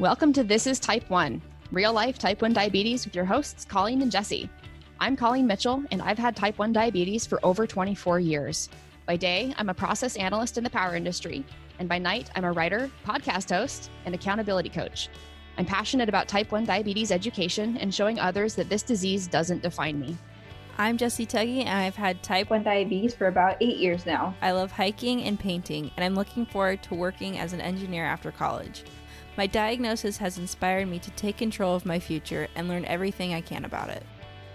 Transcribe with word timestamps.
Welcome 0.00 0.32
to 0.32 0.42
This 0.42 0.66
is 0.66 0.80
Type 0.80 1.10
1, 1.10 1.42
real 1.72 1.92
life 1.92 2.18
type 2.18 2.40
1 2.40 2.54
diabetes 2.54 3.04
with 3.04 3.14
your 3.14 3.26
hosts, 3.26 3.66
Colleen 3.66 4.00
and 4.00 4.10
Jessie. 4.10 4.48
I'm 4.98 5.14
Colleen 5.14 5.46
Mitchell, 5.46 5.84
and 5.90 6.00
I've 6.00 6.16
had 6.16 6.34
type 6.34 6.58
1 6.58 6.72
diabetes 6.72 7.26
for 7.26 7.38
over 7.42 7.66
24 7.66 8.18
years. 8.18 8.70
By 9.04 9.16
day, 9.16 9.52
I'm 9.58 9.68
a 9.68 9.74
process 9.74 10.16
analyst 10.16 10.56
in 10.56 10.64
the 10.64 10.70
power 10.70 10.96
industry, 10.96 11.44
and 11.78 11.86
by 11.86 11.98
night, 11.98 12.30
I'm 12.34 12.46
a 12.46 12.52
writer, 12.52 12.90
podcast 13.06 13.54
host, 13.54 13.90
and 14.06 14.14
accountability 14.14 14.70
coach. 14.70 15.10
I'm 15.58 15.66
passionate 15.66 16.08
about 16.08 16.28
type 16.28 16.50
1 16.50 16.64
diabetes 16.64 17.12
education 17.12 17.76
and 17.76 17.94
showing 17.94 18.18
others 18.18 18.54
that 18.54 18.70
this 18.70 18.82
disease 18.82 19.26
doesn't 19.26 19.62
define 19.62 20.00
me. 20.00 20.16
I'm 20.78 20.96
Jessie 20.96 21.26
Tuggy, 21.26 21.66
and 21.66 21.78
I've 21.78 21.94
had 21.94 22.22
type 22.22 22.48
1 22.48 22.62
diabetes 22.62 23.14
for 23.14 23.26
about 23.26 23.58
eight 23.60 23.76
years 23.76 24.06
now. 24.06 24.34
I 24.40 24.52
love 24.52 24.72
hiking 24.72 25.24
and 25.24 25.38
painting, 25.38 25.90
and 25.94 26.02
I'm 26.02 26.14
looking 26.14 26.46
forward 26.46 26.82
to 26.84 26.94
working 26.94 27.38
as 27.38 27.52
an 27.52 27.60
engineer 27.60 28.06
after 28.06 28.32
college. 28.32 28.82
My 29.36 29.46
diagnosis 29.46 30.18
has 30.18 30.38
inspired 30.38 30.88
me 30.88 30.98
to 30.98 31.10
take 31.12 31.36
control 31.36 31.76
of 31.76 31.86
my 31.86 32.00
future 32.00 32.48
and 32.56 32.66
learn 32.66 32.84
everything 32.84 33.32
I 33.32 33.40
can 33.40 33.64
about 33.64 33.88
it. 33.88 34.02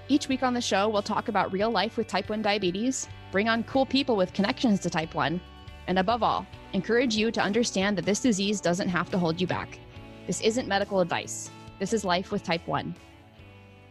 Each 0.09 0.27
week 0.27 0.43
on 0.43 0.53
the 0.53 0.61
show, 0.61 0.89
we'll 0.89 1.01
talk 1.01 1.29
about 1.29 1.53
real 1.53 1.71
life 1.71 1.95
with 1.95 2.07
type 2.07 2.29
1 2.29 2.41
diabetes, 2.41 3.07
bring 3.31 3.47
on 3.47 3.63
cool 3.63 3.85
people 3.85 4.17
with 4.17 4.33
connections 4.33 4.81
to 4.81 4.89
type 4.89 5.15
1, 5.15 5.39
and 5.87 5.97
above 5.97 6.23
all, 6.23 6.45
encourage 6.73 7.15
you 7.15 7.31
to 7.31 7.41
understand 7.41 7.97
that 7.97 8.05
this 8.05 8.19
disease 8.19 8.59
doesn't 8.59 8.89
have 8.89 9.09
to 9.11 9.17
hold 9.17 9.39
you 9.39 9.47
back. 9.47 9.79
This 10.27 10.41
isn't 10.41 10.67
medical 10.67 10.99
advice. 10.99 11.49
This 11.79 11.93
is 11.93 12.03
life 12.03 12.31
with 12.31 12.43
type 12.43 12.67
1. 12.67 12.93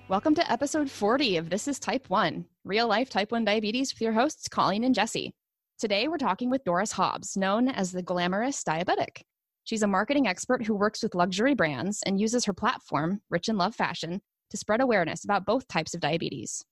Welcome 0.09 0.35
to 0.35 0.52
episode 0.52 0.91
40 0.91 1.38
of 1.38 1.48
This 1.48 1.66
is 1.66 1.79
Type 1.79 2.10
1, 2.10 2.45
real 2.65 2.87
life 2.87 3.09
type 3.09 3.32
1 3.32 3.43
diabetes 3.46 3.95
with 3.95 4.02
your 4.02 4.12
hosts, 4.12 4.48
Colleen 4.48 4.85
and 4.85 4.95
Jessie. 4.95 5.32
Today, 5.79 6.09
we're 6.09 6.19
talking 6.19 6.51
with 6.51 6.62
Doris 6.62 6.93
Hobbs, 6.93 7.38
known 7.38 7.69
as 7.69 7.91
the 7.91 8.02
glamorous 8.02 8.62
diabetic. 8.62 9.23
She's 9.64 9.82
a 9.82 9.86
marketing 9.86 10.27
expert 10.27 10.64
who 10.64 10.74
works 10.74 11.02
with 11.02 11.14
luxury 11.14 11.54
brands 11.54 12.02
and 12.04 12.20
uses 12.20 12.45
her 12.45 12.52
platform, 12.52 13.23
Rich 13.30 13.48
in 13.48 13.56
Love 13.56 13.74
Fashion, 13.74 14.20
to 14.50 14.56
spread 14.56 14.82
awareness 14.82 15.24
about 15.24 15.46
both 15.46 15.66
types 15.68 15.95
of 15.95 16.01
diabetes. 16.01 16.62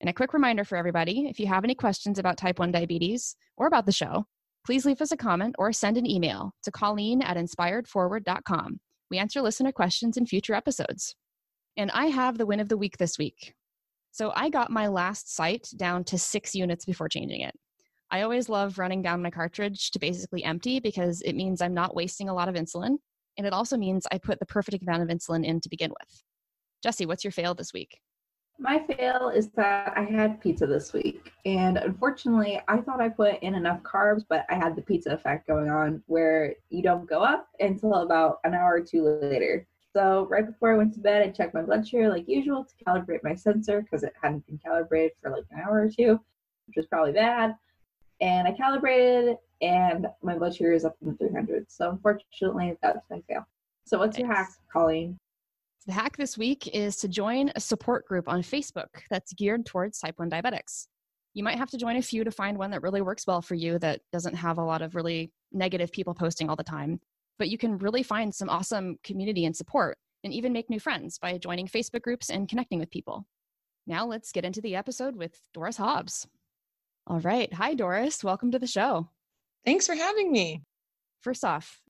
And 0.00 0.08
a 0.08 0.12
quick 0.12 0.32
reminder 0.32 0.64
for 0.64 0.76
everybody 0.76 1.26
if 1.28 1.40
you 1.40 1.48
have 1.48 1.64
any 1.64 1.74
questions 1.74 2.18
about 2.18 2.36
type 2.36 2.60
1 2.60 2.70
diabetes 2.70 3.34
or 3.56 3.66
about 3.66 3.86
the 3.86 3.92
show, 3.92 4.26
please 4.64 4.86
leave 4.86 5.00
us 5.00 5.10
a 5.10 5.16
comment 5.16 5.56
or 5.58 5.72
send 5.72 5.96
an 5.96 6.08
email 6.08 6.52
to 6.62 6.70
Colleen 6.70 7.22
at 7.22 7.36
inspiredforward.com. 7.36 8.78
We 9.10 9.18
answer 9.18 9.42
listener 9.42 9.72
questions 9.72 10.16
in 10.16 10.26
future 10.26 10.54
episodes. 10.54 11.16
And 11.76 11.90
I 11.90 12.06
have 12.06 12.38
the 12.38 12.46
win 12.46 12.60
of 12.60 12.68
the 12.68 12.76
week 12.76 12.98
this 12.98 13.18
week. 13.18 13.54
So 14.12 14.32
I 14.34 14.48
got 14.48 14.70
my 14.70 14.86
last 14.86 15.34
site 15.34 15.68
down 15.76 16.04
to 16.04 16.18
six 16.18 16.54
units 16.54 16.84
before 16.84 17.08
changing 17.08 17.40
it. 17.40 17.54
I 18.10 18.22
always 18.22 18.48
love 18.48 18.78
running 18.78 19.02
down 19.02 19.22
my 19.22 19.30
cartridge 19.30 19.90
to 19.90 19.98
basically 19.98 20.42
empty 20.42 20.80
because 20.80 21.20
it 21.22 21.34
means 21.34 21.60
I'm 21.60 21.74
not 21.74 21.94
wasting 21.94 22.28
a 22.28 22.34
lot 22.34 22.48
of 22.48 22.54
insulin. 22.54 22.96
And 23.36 23.46
it 23.46 23.52
also 23.52 23.76
means 23.76 24.06
I 24.10 24.18
put 24.18 24.40
the 24.40 24.46
perfect 24.46 24.82
amount 24.82 25.02
of 25.02 25.08
insulin 25.08 25.44
in 25.44 25.60
to 25.60 25.68
begin 25.68 25.90
with. 25.90 26.22
Jessie, 26.82 27.06
what's 27.06 27.22
your 27.22 27.32
fail 27.32 27.54
this 27.54 27.72
week? 27.72 28.00
My 28.58 28.80
fail 28.80 29.28
is 29.28 29.50
that 29.50 29.92
I 29.96 30.02
had 30.02 30.40
pizza 30.40 30.66
this 30.66 30.92
week. 30.92 31.30
And 31.44 31.76
unfortunately, 31.76 32.60
I 32.66 32.78
thought 32.78 33.00
I 33.00 33.08
put 33.08 33.40
in 33.42 33.54
enough 33.54 33.82
carbs, 33.82 34.24
but 34.28 34.44
I 34.48 34.54
had 34.54 34.74
the 34.74 34.82
pizza 34.82 35.12
effect 35.12 35.46
going 35.46 35.68
on 35.68 36.02
where 36.06 36.54
you 36.70 36.82
don't 36.82 37.08
go 37.08 37.22
up 37.22 37.48
until 37.60 37.94
about 37.94 38.38
an 38.44 38.54
hour 38.54 38.74
or 38.74 38.80
two 38.80 39.04
later. 39.04 39.66
So, 39.94 40.26
right 40.28 40.46
before 40.46 40.72
I 40.72 40.76
went 40.76 40.92
to 40.94 41.00
bed, 41.00 41.22
I 41.22 41.30
checked 41.30 41.54
my 41.54 41.62
blood 41.62 41.86
sugar 41.86 42.08
like 42.08 42.28
usual 42.28 42.64
to 42.64 42.84
calibrate 42.84 43.22
my 43.22 43.34
sensor 43.34 43.82
because 43.82 44.02
it 44.02 44.12
hadn't 44.20 44.46
been 44.46 44.58
calibrated 44.58 45.12
for 45.22 45.30
like 45.30 45.44
an 45.50 45.60
hour 45.60 45.82
or 45.82 45.88
two, 45.88 46.20
which 46.66 46.76
was 46.76 46.86
probably 46.86 47.12
bad 47.12 47.54
and 48.20 48.48
I 48.48 48.52
calibrated 48.52 49.36
and 49.60 50.06
my 50.22 50.36
blood 50.36 50.54
sugar 50.54 50.72
is 50.72 50.84
up 50.84 50.96
in 51.02 51.10
the 51.10 51.16
300. 51.16 51.66
So 51.68 51.90
unfortunately, 51.90 52.76
that's 52.82 53.04
my 53.10 53.20
fail. 53.28 53.46
So 53.86 53.98
what's 53.98 54.18
your 54.18 54.32
hack, 54.32 54.50
Colleen? 54.72 55.18
The 55.86 55.92
hack 55.92 56.16
this 56.16 56.36
week 56.36 56.68
is 56.74 56.96
to 56.98 57.08
join 57.08 57.50
a 57.56 57.60
support 57.60 58.06
group 58.06 58.28
on 58.28 58.42
Facebook 58.42 58.88
that's 59.10 59.32
geared 59.32 59.64
towards 59.64 59.98
type 59.98 60.18
1 60.18 60.30
diabetics. 60.30 60.86
You 61.34 61.42
might 61.42 61.58
have 61.58 61.70
to 61.70 61.78
join 61.78 61.96
a 61.96 62.02
few 62.02 62.24
to 62.24 62.30
find 62.30 62.58
one 62.58 62.70
that 62.72 62.82
really 62.82 63.00
works 63.00 63.26
well 63.26 63.40
for 63.40 63.54
you 63.54 63.78
that 63.78 64.00
doesn't 64.12 64.34
have 64.34 64.58
a 64.58 64.64
lot 64.64 64.82
of 64.82 64.94
really 64.94 65.32
negative 65.52 65.90
people 65.92 66.14
posting 66.14 66.50
all 66.50 66.56
the 66.56 66.64
time. 66.64 67.00
But 67.38 67.48
you 67.48 67.56
can 67.56 67.78
really 67.78 68.02
find 68.02 68.34
some 68.34 68.50
awesome 68.50 68.98
community 69.04 69.44
and 69.44 69.56
support 69.56 69.96
and 70.24 70.32
even 70.32 70.52
make 70.52 70.68
new 70.68 70.80
friends 70.80 71.18
by 71.18 71.38
joining 71.38 71.68
Facebook 71.68 72.02
groups 72.02 72.28
and 72.28 72.48
connecting 72.48 72.80
with 72.80 72.90
people. 72.90 73.24
Now 73.86 74.04
let's 74.04 74.32
get 74.32 74.44
into 74.44 74.60
the 74.60 74.76
episode 74.76 75.16
with 75.16 75.40
Doris 75.54 75.76
Hobbs. 75.76 76.26
All 77.08 77.20
right. 77.20 77.50
Hi, 77.54 77.72
Doris. 77.72 78.22
Welcome 78.22 78.50
to 78.50 78.58
the 78.58 78.66
show. 78.66 79.08
Thanks 79.64 79.86
for 79.86 79.94
having 79.94 80.30
me. 80.30 80.62
First 81.22 81.42
off, 81.42 81.80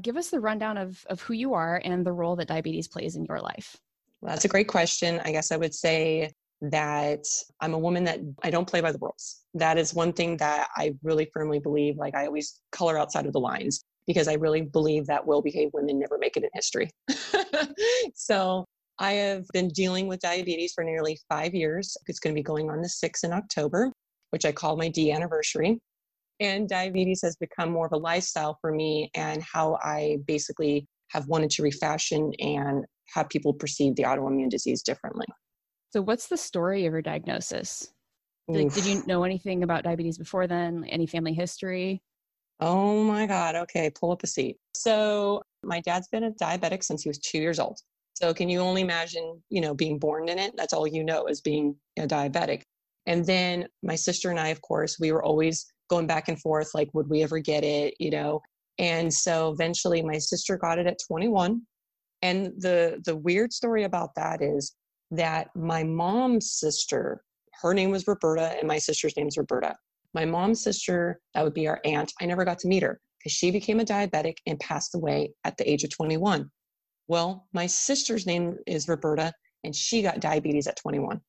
give 0.00 0.16
us 0.16 0.28
the 0.28 0.38
rundown 0.38 0.76
of, 0.76 1.04
of 1.10 1.20
who 1.22 1.34
you 1.34 1.54
are 1.54 1.82
and 1.84 2.06
the 2.06 2.12
role 2.12 2.36
that 2.36 2.46
diabetes 2.46 2.86
plays 2.86 3.16
in 3.16 3.24
your 3.24 3.40
life. 3.40 3.76
Well, 4.20 4.32
that's 4.32 4.44
a 4.44 4.48
great 4.48 4.68
question. 4.68 5.20
I 5.24 5.32
guess 5.32 5.50
I 5.50 5.56
would 5.56 5.74
say 5.74 6.30
that 6.60 7.26
I'm 7.60 7.74
a 7.74 7.78
woman 7.80 8.04
that 8.04 8.20
I 8.44 8.50
don't 8.50 8.64
play 8.64 8.80
by 8.80 8.92
the 8.92 8.98
rules. 9.00 9.40
That 9.54 9.76
is 9.76 9.92
one 9.92 10.12
thing 10.12 10.36
that 10.36 10.68
I 10.76 10.94
really 11.02 11.28
firmly 11.34 11.58
believe. 11.58 11.96
Like 11.96 12.14
I 12.14 12.26
always 12.26 12.60
color 12.70 12.96
outside 12.96 13.26
of 13.26 13.32
the 13.32 13.40
lines 13.40 13.82
because 14.06 14.28
I 14.28 14.34
really 14.34 14.62
believe 14.62 15.04
that 15.06 15.26
well 15.26 15.42
behaved 15.42 15.72
women 15.74 15.98
never 15.98 16.16
make 16.16 16.36
it 16.36 16.44
in 16.44 16.50
history. 16.54 16.90
so 18.14 18.64
I 19.00 19.14
have 19.14 19.48
been 19.52 19.66
dealing 19.70 20.06
with 20.06 20.20
diabetes 20.20 20.74
for 20.74 20.84
nearly 20.84 21.18
five 21.28 21.56
years. 21.56 21.96
It's 22.06 22.20
going 22.20 22.36
to 22.36 22.38
be 22.38 22.44
going 22.44 22.70
on 22.70 22.82
the 22.82 22.88
6th 22.88 23.24
in 23.24 23.32
October 23.32 23.90
which 24.30 24.44
I 24.44 24.52
call 24.52 24.76
my 24.76 24.88
D 24.88 25.12
anniversary. 25.12 25.78
And 26.40 26.68
diabetes 26.68 27.20
has 27.22 27.36
become 27.36 27.70
more 27.70 27.86
of 27.86 27.92
a 27.92 27.98
lifestyle 27.98 28.56
for 28.60 28.72
me 28.72 29.10
and 29.14 29.42
how 29.42 29.78
I 29.82 30.18
basically 30.26 30.86
have 31.08 31.26
wanted 31.28 31.50
to 31.50 31.62
refashion 31.62 32.32
and 32.38 32.84
have 33.14 33.28
people 33.28 33.52
perceive 33.52 33.96
the 33.96 34.04
autoimmune 34.04 34.48
disease 34.48 34.82
differently. 34.82 35.26
So, 35.90 36.00
what's 36.00 36.28
the 36.28 36.36
story 36.36 36.86
of 36.86 36.92
your 36.92 37.02
diagnosis? 37.02 37.92
Did, 38.52 38.72
did 38.72 38.86
you 38.86 39.02
know 39.06 39.22
anything 39.22 39.62
about 39.62 39.84
diabetes 39.84 40.18
before 40.18 40.46
then? 40.46 40.84
Any 40.88 41.06
family 41.06 41.34
history? 41.34 42.02
Oh 42.58 43.04
my 43.04 43.26
God. 43.26 43.54
Okay, 43.54 43.90
pull 43.90 44.10
up 44.10 44.22
a 44.22 44.26
seat. 44.26 44.56
So, 44.74 45.42
my 45.62 45.80
dad's 45.80 46.08
been 46.08 46.24
a 46.24 46.32
diabetic 46.32 46.82
since 46.82 47.02
he 47.02 47.08
was 47.08 47.18
two 47.18 47.38
years 47.38 47.58
old. 47.58 47.78
So, 48.14 48.32
can 48.34 48.48
you 48.48 48.60
only 48.60 48.82
imagine, 48.82 49.42
you 49.50 49.60
know, 49.60 49.74
being 49.74 49.98
born 49.98 50.28
in 50.28 50.38
it? 50.38 50.54
That's 50.56 50.72
all 50.72 50.86
you 50.86 51.04
know 51.04 51.26
is 51.26 51.40
being 51.40 51.76
a 51.98 52.06
diabetic. 52.06 52.62
And 53.06 53.24
then 53.24 53.66
my 53.82 53.94
sister 53.94 54.30
and 54.30 54.38
I, 54.38 54.48
of 54.48 54.60
course, 54.62 54.98
we 55.00 55.12
were 55.12 55.24
always 55.24 55.66
going 55.88 56.06
back 56.06 56.28
and 56.28 56.40
forth 56.40 56.70
like, 56.74 56.88
would 56.94 57.08
we 57.08 57.22
ever 57.22 57.38
get 57.38 57.64
it? 57.64 57.94
You 57.98 58.10
know? 58.10 58.40
And 58.78 59.12
so 59.12 59.50
eventually 59.52 60.02
my 60.02 60.18
sister 60.18 60.56
got 60.56 60.78
it 60.78 60.86
at 60.86 60.98
21. 61.06 61.62
And 62.22 62.46
the 62.58 63.00
the 63.04 63.16
weird 63.16 63.52
story 63.52 63.84
about 63.84 64.14
that 64.16 64.42
is 64.42 64.74
that 65.10 65.48
my 65.56 65.82
mom's 65.82 66.52
sister, 66.52 67.22
her 67.62 67.74
name 67.74 67.90
was 67.90 68.06
Roberta, 68.06 68.56
and 68.58 68.68
my 68.68 68.78
sister's 68.78 69.16
name 69.16 69.28
is 69.28 69.36
Roberta. 69.36 69.74
My 70.14 70.24
mom's 70.24 70.62
sister, 70.62 71.20
that 71.34 71.44
would 71.44 71.54
be 71.54 71.68
our 71.68 71.80
aunt, 71.84 72.12
I 72.20 72.26
never 72.26 72.44
got 72.44 72.58
to 72.60 72.68
meet 72.68 72.82
her 72.82 73.00
because 73.18 73.32
she 73.32 73.50
became 73.50 73.80
a 73.80 73.84
diabetic 73.84 74.36
and 74.46 74.58
passed 74.58 74.94
away 74.94 75.32
at 75.44 75.56
the 75.56 75.70
age 75.70 75.84
of 75.84 75.90
21. 75.90 76.50
Well, 77.08 77.48
my 77.52 77.66
sister's 77.66 78.26
name 78.26 78.56
is 78.66 78.88
Roberta, 78.88 79.32
and 79.64 79.74
she 79.74 80.02
got 80.02 80.20
diabetes 80.20 80.66
at 80.66 80.76
21. 80.76 81.20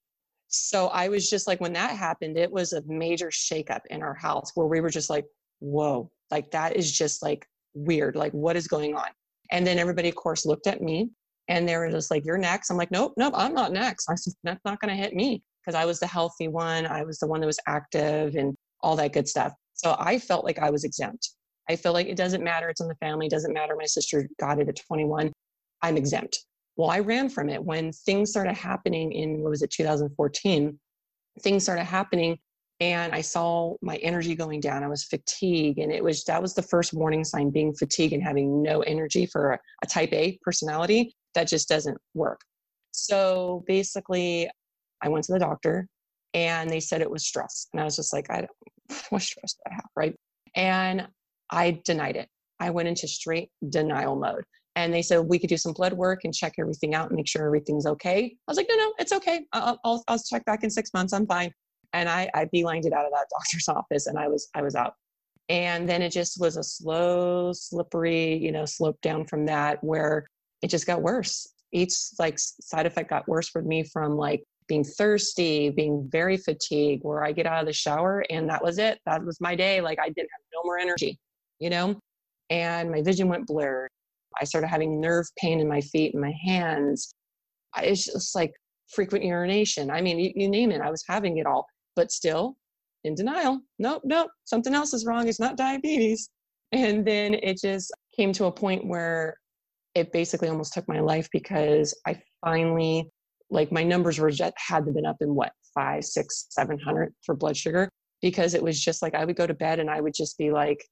So 0.51 0.87
I 0.87 1.07
was 1.07 1.29
just 1.29 1.47
like, 1.47 1.61
when 1.61 1.73
that 1.73 1.91
happened, 1.91 2.37
it 2.37 2.51
was 2.51 2.73
a 2.73 2.83
major 2.85 3.27
shakeup 3.27 3.81
in 3.89 4.03
our 4.03 4.13
house 4.13 4.51
where 4.55 4.67
we 4.67 4.81
were 4.81 4.89
just 4.89 5.09
like, 5.09 5.25
whoa, 5.59 6.11
like 6.29 6.51
that 6.51 6.75
is 6.75 6.91
just 6.91 7.23
like 7.23 7.47
weird. 7.73 8.15
Like, 8.15 8.33
what 8.33 8.57
is 8.57 8.67
going 8.67 8.95
on? 8.95 9.07
And 9.51 9.65
then 9.65 9.79
everybody, 9.79 10.09
of 10.09 10.15
course, 10.15 10.45
looked 10.45 10.67
at 10.67 10.81
me 10.81 11.09
and 11.47 11.67
they 11.67 11.77
were 11.77 11.89
just 11.89 12.11
like, 12.11 12.25
you're 12.25 12.37
next. 12.37 12.69
I'm 12.69 12.77
like, 12.77 12.91
nope, 12.91 13.13
nope, 13.17 13.33
I'm 13.35 13.53
not 13.53 13.71
next. 13.71 14.09
I 14.09 14.15
said, 14.15 14.33
that's 14.43 14.63
not 14.65 14.79
going 14.81 14.95
to 14.95 15.01
hit 15.01 15.13
me 15.13 15.41
because 15.61 15.75
I 15.75 15.85
was 15.85 15.99
the 15.99 16.07
healthy 16.07 16.49
one. 16.49 16.85
I 16.85 17.03
was 17.03 17.19
the 17.19 17.27
one 17.27 17.39
that 17.41 17.47
was 17.47 17.59
active 17.65 18.35
and 18.35 18.53
all 18.81 18.97
that 18.97 19.13
good 19.13 19.27
stuff. 19.27 19.53
So 19.73 19.95
I 19.99 20.19
felt 20.19 20.43
like 20.43 20.59
I 20.59 20.69
was 20.69 20.83
exempt. 20.83 21.29
I 21.69 21.77
feel 21.77 21.93
like 21.93 22.07
it 22.07 22.17
doesn't 22.17 22.43
matter. 22.43 22.67
It's 22.69 22.81
in 22.81 22.87
the 22.87 22.95
family. 22.95 23.27
It 23.27 23.31
doesn't 23.31 23.53
matter. 23.53 23.75
My 23.77 23.85
sister 23.85 24.27
got 24.39 24.59
it 24.59 24.67
at 24.67 24.79
21. 24.87 25.31
I'm 25.81 25.97
exempt. 25.97 26.45
Well, 26.81 26.89
I 26.89 26.97
ran 26.97 27.29
from 27.29 27.47
it 27.47 27.63
when 27.63 27.91
things 27.91 28.31
started 28.31 28.55
happening 28.55 29.11
in, 29.11 29.43
what 29.43 29.51
was 29.51 29.61
it, 29.61 29.69
2014? 29.69 30.79
Things 31.41 31.61
started 31.61 31.83
happening 31.83 32.39
and 32.79 33.13
I 33.13 33.21
saw 33.21 33.75
my 33.83 33.97
energy 33.97 34.33
going 34.33 34.61
down. 34.61 34.83
I 34.83 34.87
was 34.87 35.03
fatigued, 35.03 35.77
and 35.77 35.91
it 35.91 36.03
was 36.03 36.23
that 36.23 36.41
was 36.41 36.55
the 36.55 36.63
first 36.63 36.91
warning 36.91 37.23
sign 37.23 37.51
being 37.51 37.75
fatigued 37.75 38.13
and 38.13 38.23
having 38.23 38.63
no 38.63 38.79
energy 38.81 39.27
for 39.27 39.51
a, 39.51 39.59
a 39.83 39.85
type 39.85 40.11
A 40.11 40.39
personality. 40.41 41.13
That 41.35 41.47
just 41.47 41.69
doesn't 41.69 41.99
work. 42.15 42.41
So 42.89 43.63
basically, 43.67 44.49
I 45.03 45.09
went 45.09 45.25
to 45.25 45.33
the 45.33 45.39
doctor 45.39 45.87
and 46.33 46.67
they 46.67 46.79
said 46.79 47.01
it 47.01 47.11
was 47.11 47.27
stress. 47.27 47.67
And 47.73 47.79
I 47.79 47.83
was 47.83 47.95
just 47.95 48.11
like, 48.11 48.31
I 48.31 48.37
don't, 48.37 49.05
what 49.11 49.21
stress 49.21 49.53
do 49.53 49.71
I 49.71 49.75
have? 49.75 49.89
Right. 49.95 50.15
And 50.55 51.07
I 51.51 51.79
denied 51.85 52.15
it. 52.15 52.27
I 52.59 52.71
went 52.71 52.87
into 52.87 53.07
straight 53.07 53.51
denial 53.69 54.15
mode. 54.15 54.45
And 54.75 54.93
they 54.93 55.01
said 55.01 55.19
we 55.19 55.37
could 55.37 55.49
do 55.49 55.57
some 55.57 55.73
blood 55.73 55.93
work 55.93 56.21
and 56.23 56.33
check 56.33 56.53
everything 56.57 56.95
out 56.95 57.09
and 57.09 57.17
make 57.17 57.27
sure 57.27 57.45
everything's 57.45 57.85
okay. 57.85 58.35
I 58.47 58.51
was 58.51 58.57
like, 58.57 58.67
no, 58.69 58.75
no, 58.77 58.93
it's 58.99 59.11
okay. 59.11 59.45
I'll, 59.51 59.79
I'll, 59.83 60.03
I'll 60.07 60.19
check 60.19 60.45
back 60.45 60.63
in 60.63 60.69
six 60.69 60.93
months. 60.93 61.13
I'm 61.13 61.27
fine. 61.27 61.51
And 61.93 62.07
I, 62.07 62.29
I 62.33 62.45
beelined 62.45 62.85
it 62.85 62.93
out 62.93 63.05
of 63.05 63.11
that 63.11 63.27
doctor's 63.37 63.67
office 63.67 64.07
and 64.07 64.17
I 64.17 64.27
was, 64.27 64.47
I 64.55 64.61
was 64.61 64.75
out. 64.75 64.93
And 65.49 65.89
then 65.89 66.01
it 66.01 66.11
just 66.11 66.39
was 66.39 66.55
a 66.55 66.63
slow, 66.63 67.51
slippery, 67.51 68.37
you 68.37 68.53
know, 68.53 68.63
slope 68.63 68.99
down 69.01 69.25
from 69.25 69.45
that 69.47 69.83
where 69.83 70.25
it 70.61 70.69
just 70.69 70.87
got 70.87 71.01
worse. 71.01 71.51
Each 71.73 71.93
like 72.17 72.35
side 72.39 72.85
effect 72.85 73.09
got 73.09 73.27
worse 73.27 73.49
for 73.49 73.61
me 73.61 73.83
from 73.83 74.15
like 74.15 74.43
being 74.67 74.85
thirsty, 74.85 75.69
being 75.69 76.07
very 76.09 76.37
fatigued, 76.37 77.03
where 77.03 77.25
I 77.25 77.33
get 77.33 77.45
out 77.45 77.59
of 77.59 77.65
the 77.65 77.73
shower 77.73 78.23
and 78.29 78.49
that 78.49 78.63
was 78.63 78.77
it. 78.77 78.99
That 79.05 79.25
was 79.25 79.41
my 79.41 79.53
day. 79.53 79.81
Like 79.81 79.99
I 79.99 80.07
didn't 80.07 80.29
have 80.31 80.45
no 80.53 80.61
more 80.63 80.79
energy, 80.79 81.19
you 81.59 81.69
know? 81.69 81.99
And 82.49 82.89
my 82.89 83.01
vision 83.01 83.27
went 83.27 83.47
blurred. 83.47 83.90
I 84.39 84.45
started 84.45 84.67
having 84.67 85.01
nerve 85.01 85.25
pain 85.37 85.59
in 85.59 85.67
my 85.67 85.81
feet 85.81 86.13
and 86.13 86.21
my 86.21 86.33
hands. 86.43 87.13
It's 87.77 88.05
just 88.05 88.35
like 88.35 88.51
frequent 88.93 89.23
urination. 89.23 89.89
I 89.89 90.01
mean, 90.01 90.19
you, 90.19 90.31
you 90.35 90.49
name 90.49 90.71
it, 90.71 90.81
I 90.81 90.89
was 90.89 91.03
having 91.07 91.37
it 91.37 91.45
all, 91.45 91.65
but 91.95 92.11
still 92.11 92.55
in 93.03 93.15
denial. 93.15 93.61
Nope, 93.79 94.01
nope, 94.05 94.29
something 94.45 94.73
else 94.73 94.93
is 94.93 95.05
wrong. 95.05 95.27
It's 95.27 95.39
not 95.39 95.57
diabetes. 95.57 96.29
And 96.71 97.05
then 97.05 97.33
it 97.33 97.59
just 97.61 97.91
came 98.15 98.31
to 98.33 98.45
a 98.45 98.51
point 98.51 98.85
where 98.85 99.35
it 99.95 100.11
basically 100.13 100.47
almost 100.47 100.73
took 100.73 100.87
my 100.87 100.99
life 100.99 101.27
because 101.31 101.99
I 102.07 102.21
finally, 102.45 103.09
like, 103.49 103.71
my 103.71 103.83
numbers 103.83 104.19
were 104.19 104.31
just 104.31 104.53
had 104.57 104.85
been 104.93 105.05
up 105.05 105.17
in 105.21 105.35
what 105.35 105.51
five, 105.73 106.03
six, 106.05 106.47
seven 106.49 106.79
hundred 106.79 107.13
for 107.25 107.35
blood 107.35 107.57
sugar 107.57 107.89
because 108.21 108.53
it 108.53 108.63
was 108.63 108.79
just 108.79 109.01
like 109.01 109.15
I 109.15 109.25
would 109.25 109.35
go 109.35 109.47
to 109.47 109.53
bed 109.53 109.79
and 109.79 109.89
I 109.89 109.99
would 109.99 110.13
just 110.13 110.37
be 110.37 110.51
like, 110.51 110.85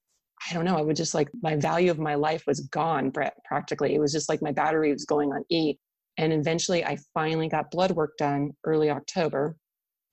I 0.50 0.54
don't 0.54 0.66
know, 0.66 0.78
I 0.78 0.82
would 0.82 0.96
just 0.96 1.14
like 1.14 1.30
my 1.42 1.56
value 1.56 1.92
of 1.92 2.00
my 2.00 2.16
life 2.16 2.44
was 2.48 2.62
gone 2.62 3.12
practically. 3.12 3.96
It 3.96 4.00
was 4.00 4.14
just 4.14 4.30
like 4.30 4.42
my 4.42 4.52
battery 4.52 4.92
was 4.92 5.06
going 5.06 5.32
on 5.32 5.44
E. 5.50 5.76
And 6.18 6.34
eventually 6.34 6.84
I 6.84 6.98
finally 7.14 7.48
got 7.48 7.72
blood 7.72 7.92
work 7.92 8.18
done 8.18 8.52
early 8.66 8.90
October. 8.90 9.56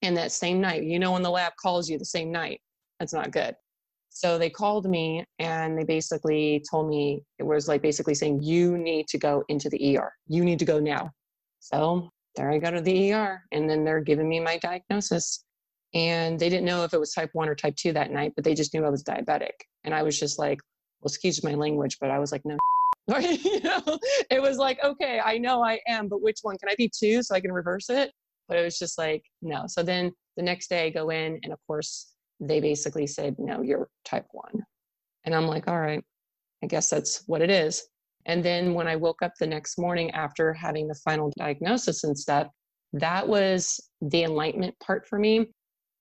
And 0.03 0.17
that 0.17 0.33
same 0.33 0.61
night, 0.61 0.85
you 0.85 0.99
know, 0.99 1.13
when 1.13 1.23
the 1.23 1.31
lab 1.31 1.53
calls 1.61 1.89
you 1.89 1.99
the 1.99 2.05
same 2.05 2.31
night, 2.31 2.61
that's 3.01 3.13
not 3.13 3.31
good. 3.31 3.55
So 4.11 4.39
they 4.39 4.51
called 4.51 4.89
me 4.89 5.25
and 5.39 5.79
they 5.79 5.85
basically 5.85 6.63
told 6.71 6.89
me 6.89 7.23
it 7.39 7.43
was 7.43 7.69
like 7.69 7.83
basically 7.83 8.15
saying, 8.15 8.43
you 8.43 8.79
need 8.79 9.09
to 9.09 9.19
go 9.19 9.45
into 9.49 9.69
the 9.69 9.97
ER. 9.97 10.13
You 10.27 10.45
need 10.45 10.59
to 10.59 10.65
go 10.65 10.81
now. 10.81 11.11
So 11.61 12.11
there 12.35 12.51
I 12.51 12.59
go 12.59 12.71
to 12.71 12.81
the 12.81 13.13
ER. 13.13 13.43
And 13.53 13.69
then 13.69 13.85
they're 13.85 14.01
giving 14.01 14.29
me 14.29 14.41
my 14.41 14.59
diagnosis. 14.59 15.45
And 15.97 16.39
they 16.39 16.51
didn't 16.51 16.67
know 16.67 16.85
if 16.85 16.93
it 16.93 17.01
was 17.01 17.15
type 17.15 17.31
one 17.33 17.49
or 17.49 17.55
type 17.55 17.75
two 17.75 17.95
that 17.95 18.11
night, 18.11 18.35
but 18.37 18.45
they 18.45 18.55
just 18.55 18.75
knew 18.75 18.85
I 18.85 18.91
was 18.91 19.03
diabetic. 19.03 19.53
And 19.83 19.95
I 19.95 20.03
was 20.03 20.21
just 20.21 20.39
like, 20.39 20.61
well, 21.01 21.09
excuse 21.09 21.43
my 21.43 21.55
language, 21.55 21.97
but 21.99 22.11
I 22.11 22.19
was 22.19 22.33
like, 22.33 22.43
no, 22.45 22.59
you 23.19 23.61
know, 23.61 23.99
it 24.31 24.43
was 24.43 24.59
like, 24.59 24.79
okay, 24.85 25.21
I 25.25 25.39
know 25.39 25.65
I 25.65 25.81
am, 25.89 26.09
but 26.09 26.21
which 26.21 26.41
one? 26.43 26.59
Can 26.59 26.69
I 26.69 26.75
be 26.77 26.91
two 26.95 27.23
so 27.23 27.35
I 27.35 27.41
can 27.41 27.51
reverse 27.51 27.89
it? 27.89 28.13
But 28.47 28.59
it 28.59 28.63
was 28.63 28.79
just 28.79 28.99
like, 28.99 29.25
no. 29.41 29.65
So 29.69 29.83
then 29.83 30.13
the 30.37 30.43
next 30.43 30.69
day 30.69 30.85
I 30.85 30.91
go 30.91 31.09
in, 31.09 31.41
and 31.43 31.53
of 31.53 31.59
course, 31.67 32.13
they 32.41 32.61
basically 32.61 33.07
said, 33.07 33.37
no, 33.39 33.63
you're 33.63 33.89
type 34.05 34.27
one. 34.33 34.65
And 35.25 35.35
I'm 35.35 35.47
like, 35.47 35.67
all 35.67 35.81
right, 35.81 36.05
I 36.63 36.67
guess 36.67 36.91
that's 36.91 37.23
what 37.27 37.41
it 37.41 37.51
is. 37.51 37.83
And 38.27 38.45
then 38.45 38.75
when 38.75 38.87
I 38.87 38.97
woke 38.97 39.23
up 39.23 39.33
the 39.39 39.47
next 39.47 39.79
morning 39.79 40.11
after 40.11 40.53
having 40.53 40.89
the 40.89 41.01
final 41.05 41.33
diagnosis 41.39 42.05
and 42.05 42.19
stuff, 42.19 42.49
that 42.93 43.27
was 43.27 43.81
the 44.03 44.25
enlightenment 44.25 44.75
part 44.81 45.07
for 45.07 45.19
me, 45.19 45.47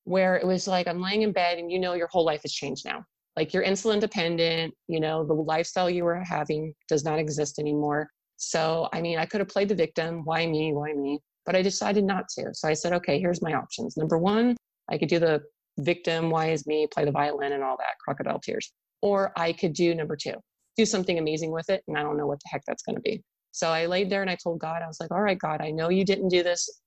where 0.06 0.38
it 0.38 0.46
was 0.46 0.68
like, 0.68 0.88
I'm 0.88 1.02
laying 1.02 1.24
in 1.24 1.34
bed 1.34 1.58
and 1.58 1.72
you 1.72 1.80
know 1.80 1.94
your 1.94 2.08
whole 2.08 2.26
life 2.26 2.42
has 2.44 2.54
changed 2.54 2.86
now. 2.86 3.04
Like 3.36 3.54
you're 3.54 3.66
insulin 3.66 4.00
dependent 4.00 4.74
you 4.88 5.00
know 5.00 5.26
the 5.26 5.34
lifestyle 5.34 5.90
you 5.90 6.06
were 6.06 6.24
having 6.24 6.74
does 6.88 7.04
not 7.04 7.20
exist 7.20 7.60
anymore. 7.60 8.10
So 8.38 8.88
i 8.94 9.02
mean 9.02 9.18
i 9.18 9.26
could 9.26 9.42
have 9.42 9.50
played 9.50 9.70
the 9.70 9.76
victim. 9.76 10.22
Why 10.24 10.46
me? 10.48 10.74
Why 10.74 10.94
me? 10.94 11.20
But 11.46 11.56
i 11.56 11.62
decided 11.62 12.06
not 12.06 12.30
to. 12.38 12.54
So 12.54 12.68
i 12.68 12.74
said 12.74 12.94
okay 12.94 13.20
here's 13.20 13.42
my 13.42 13.54
options. 13.54 13.98
Number 13.98 14.18
one 14.18 14.56
i 14.90 14.98
could 14.98 15.10
do 15.10 15.20
the 15.20 15.42
victim 15.80 16.30
why 16.30 16.52
is 16.52 16.66
me? 16.66 16.88
Play 16.88 17.06
the 17.06 17.12
violin 17.12 17.52
and 17.52 17.64
all 17.64 17.78
that 17.78 18.00
crocodile 18.04 18.40
tears. 18.40 18.72
Or 19.02 19.34
i 19.38 19.52
could 19.52 19.74
do 19.74 19.94
number 19.94 20.16
two 20.16 20.36
do 20.78 20.86
something 20.86 21.20
amazing 21.20 21.52
with 21.52 21.70
it 21.70 21.84
and 21.88 21.98
i 21.98 22.04
don't 22.04 22.18
know 22.18 22.28
what 22.28 22.40
the 22.40 22.50
heck 22.50 22.64
that's 22.66 22.84
going 22.84 22.96
to 22.96 23.02
be. 23.02 23.22
So 23.52 23.70
i 23.70 23.86
laid 23.86 24.10
there 24.10 24.22
and 24.22 24.30
i 24.30 24.38
told 24.42 24.60
god 24.60 24.82
i 24.82 24.88
was 24.88 25.00
like 25.02 25.12
all 25.12 25.22
right 25.22 25.40
god 25.40 25.62
i 25.62 25.72
know 25.72 25.90
you 25.90 26.06
didn't 26.06 26.30
do 26.30 26.44
this 26.44 26.82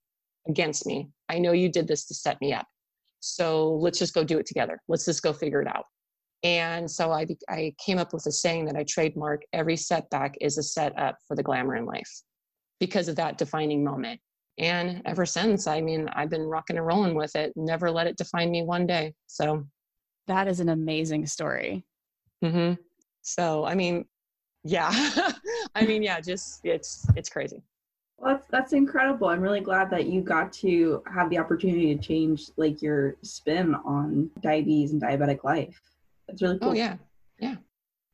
against 0.49 0.87
me. 0.87 1.11
I 1.29 1.38
know 1.38 1.53
you 1.53 1.69
did 1.69 1.87
this 1.87 2.06
to 2.06 2.14
set 2.14 2.41
me 2.41 2.55
up 2.55 2.67
so 3.20 3.75
let's 3.75 3.99
just 3.99 4.15
go 4.15 4.25
do 4.25 4.38
it 4.38 4.47
together 4.47 4.81
let's 4.88 5.05
just 5.05 5.23
go 5.23 5.32
figure 5.32 5.61
it 5.61 5.69
out 5.69 5.85
and 6.44 6.88
so 6.88 7.11
I, 7.11 7.26
I 7.49 7.75
came 7.85 7.99
up 7.99 8.12
with 8.12 8.26
a 8.26 8.32
saying 8.32 8.67
that 8.67 8.76
I 8.76 8.85
trademark 8.85 9.43
every 9.53 9.76
setback 9.76 10.37
is 10.41 10.56
a 10.56 10.62
setup 10.62 11.19
for 11.26 11.37
the 11.37 11.43
glamour 11.43 11.76
in 11.76 11.85
life 11.85 12.23
because 12.79 13.09
of 13.09 13.17
that 13.17 13.38
defining 13.38 13.82
moment. 13.82 14.20
And 14.59 15.03
ever 15.05 15.26
since, 15.26 15.67
I 15.67 15.81
mean, 15.81 16.09
I've 16.15 16.31
been 16.31 16.43
rocking 16.43 16.76
and 16.76 16.87
rolling 16.87 17.15
with 17.15 17.35
it, 17.35 17.53
never 17.56 17.91
let 17.91 18.06
it 18.06 18.17
define 18.17 18.50
me 18.50 18.62
one 18.62 18.87
day. 18.87 19.15
So 19.26 19.64
that 20.26 20.47
is 20.47 20.61
an 20.61 20.69
amazing 20.69 21.26
story. 21.26 21.85
Mm-hmm. 22.44 22.75
So, 23.23 23.64
I 23.64 23.75
mean, 23.75 24.05
yeah, 24.64 24.91
I 25.75 25.87
mean, 25.87 26.03
yeah, 26.03 26.21
just 26.21 26.61
it's, 26.64 27.06
it's 27.17 27.29
crazy. 27.29 27.62
Well, 28.19 28.35
that's, 28.35 28.47
that's 28.50 28.73
incredible. 28.73 29.29
I'm 29.29 29.41
really 29.41 29.61
glad 29.61 29.91
that 29.91 30.06
you 30.06 30.23
got 30.23 30.53
to 30.55 31.03
have 31.12 31.31
the 31.31 31.38
opportunity 31.38 31.94
to 31.94 32.03
change 32.03 32.50
like 32.56 32.82
your 32.82 33.17
spin 33.23 33.75
on 33.76 34.31
diabetes 34.41 34.93
and 34.93 35.00
diabetic 35.00 35.44
life. 35.44 35.81
That's 36.26 36.43
really 36.43 36.56
oh, 36.56 36.59
cool. 36.59 36.70
Oh, 36.70 36.75
yeah. 36.75 36.97
Yeah. 37.38 37.56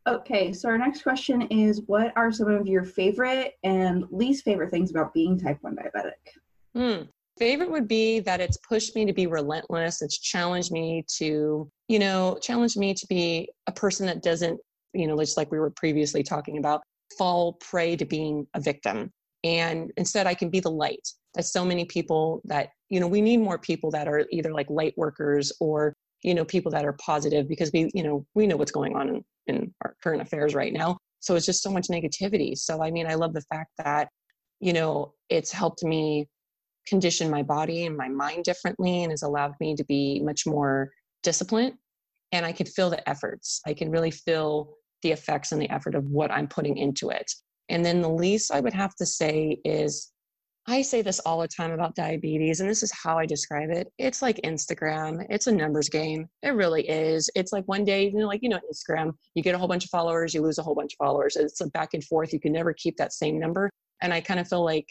Okay, 0.07 0.53
so 0.53 0.69
our 0.69 0.77
next 0.77 1.03
question 1.03 1.43
is 1.43 1.81
What 1.87 2.13
are 2.17 2.31
some 2.31 2.49
of 2.49 2.67
your 2.67 2.85
favorite 2.85 3.55
and 3.65 4.05
least 4.11 4.45
favorite 4.45 4.71
things 4.71 4.91
about 4.91 5.15
being 5.15 5.39
type 5.39 5.59
1 5.63 5.77
diabetic? 5.77 6.13
Hmm. 6.75 7.05
Favorite 7.39 7.71
would 7.71 7.89
be 7.89 8.21
that 8.21 8.41
it's 8.41 8.59
pushed 8.59 8.95
me 8.95 9.07
to 9.07 9.13
be 9.13 9.27
relentless. 9.27 10.03
It's 10.03 10.19
challenged 10.19 10.71
me 10.71 11.05
to, 11.17 11.69
you 11.89 11.99
know, 11.99 12.39
challenged 12.41 12.77
me 12.77 12.95
to 12.95 13.07
be 13.09 13.49
a 13.67 13.73
person 13.73 14.07
that 14.07 14.23
doesn't, 14.23 14.61
you 14.93 15.07
know, 15.09 15.19
just 15.19 15.37
like 15.37 15.51
we 15.51 15.59
were 15.59 15.71
previously 15.71 16.23
talking 16.23 16.59
about, 16.59 16.83
fall 17.19 17.55
prey 17.55 17.97
to 17.97 18.05
being 18.05 18.47
a 18.55 18.61
victim. 18.61 19.11
And 19.45 19.93
instead, 19.97 20.27
I 20.27 20.35
can 20.35 20.51
be 20.51 20.61
the 20.61 20.71
light. 20.71 21.07
That 21.35 21.45
so 21.45 21.65
many 21.65 21.85
people 21.85 22.41
that, 22.45 22.71
you 22.89 22.99
know, 22.99 23.07
we 23.07 23.21
need 23.21 23.39
more 23.39 23.59
people 23.59 23.91
that 23.91 24.09
are 24.09 24.25
either 24.31 24.53
like 24.53 24.71
light 24.71 24.95
workers 24.97 25.53
or 25.61 25.95
you 26.25 26.35
know 26.35 26.45
people 26.45 26.73
that 26.73 26.85
are 26.85 26.95
positive 26.95 27.47
because 27.47 27.71
we 27.73 27.91
you 27.95 28.03
know 28.03 28.27
we 28.35 28.49
know 28.49 28.57
what's 28.57 28.73
going 28.73 28.97
on 28.97 29.09
in, 29.09 29.25
in 29.47 29.75
our 29.85 29.95
current 30.03 30.23
affairs 30.23 30.55
right 30.55 30.73
now. 30.73 30.99
So 31.21 31.37
it's 31.37 31.47
just 31.47 31.63
so 31.63 31.71
much 31.71 31.87
negativity. 31.89 32.59
So 32.59 32.83
i 32.83 32.91
mean 32.91 33.07
i 33.07 33.15
love 33.15 33.35
the 33.35 33.43
fact 33.43 33.71
that 33.79 34.09
you 34.59 34.73
know 34.73 35.13
it's 35.29 35.53
helped 35.53 35.85
me 35.85 36.27
condition 36.89 37.31
my 37.31 37.43
body 37.43 37.87
and 37.87 37.97
my 37.97 38.09
mind 38.09 38.45
differently 38.45 39.05
and 39.05 39.13
has 39.13 39.23
allowed 39.23 39.55
me 39.61 39.75
to 39.77 39.85
be 39.85 40.21
much 40.25 40.47
more 40.47 40.91
disciplined. 41.23 41.75
And 42.33 42.45
i 42.45 42.53
can 42.53 42.67
feel 42.67 42.91
the 42.91 43.07
efforts. 43.09 43.61
I 43.67 43.75
can 43.75 43.91
really 43.91 44.11
feel 44.11 44.75
the 45.03 45.13
effects 45.13 45.53
and 45.53 45.61
the 45.61 45.69
effort 45.69 45.95
of 45.95 46.05
what 46.07 46.31
i'm 46.31 46.49
putting 46.49 46.79
into 46.79 47.11
it 47.11 47.31
and 47.69 47.85
then 47.85 48.01
the 48.01 48.09
least 48.09 48.53
i 48.53 48.61
would 48.61 48.73
have 48.73 48.95
to 48.95 49.07
say 49.07 49.59
is 49.65 50.13
I 50.67 50.81
say 50.81 51.03
this 51.03 51.21
all 51.21 51.41
the 51.41 51.49
time 51.49 51.73
about 51.73 51.95
diabetes, 51.95 52.61
and 52.61 52.71
this 52.71 52.83
is 52.83 52.91
how 52.91 53.19
I 53.19 53.27
describe 53.27 53.71
it. 53.71 53.93
It's 53.99 54.23
like 54.23 54.41
Instagram. 54.45 55.27
It's 55.29 55.47
a 55.47 55.53
numbers 55.53 55.91
game. 55.91 56.27
It 56.43 56.55
really 56.55 56.89
is. 56.89 57.29
It's 57.35 57.53
like 57.53 57.65
one 57.67 57.85
day, 57.85 58.07
you 58.07 58.19
know, 58.19 58.27
like 58.27 58.43
you 58.43 58.49
know, 58.49 58.61
Instagram, 58.73 59.13
you 59.35 59.43
get 59.43 59.55
a 59.55 59.59
whole 59.59 59.69
bunch 59.69 59.85
of 59.85 59.91
followers, 59.91 60.33
you 60.33 60.41
lose 60.41 60.59
a 60.59 60.63
whole 60.63 60.75
bunch 60.75 60.95
of 60.95 61.07
followers. 61.07 61.37
It's 61.37 61.61
a 61.61 61.67
back 61.69 61.93
and 61.93 62.03
forth. 62.03 62.33
You 62.33 62.41
can 62.41 62.53
never 62.53 62.73
keep 62.73 62.97
that 62.97 63.13
same 63.13 63.39
number. 63.39 63.69
And 64.01 64.13
I 64.15 64.23
kind 64.23 64.41
of 64.41 64.49
feel 64.49 64.65
like 64.65 64.87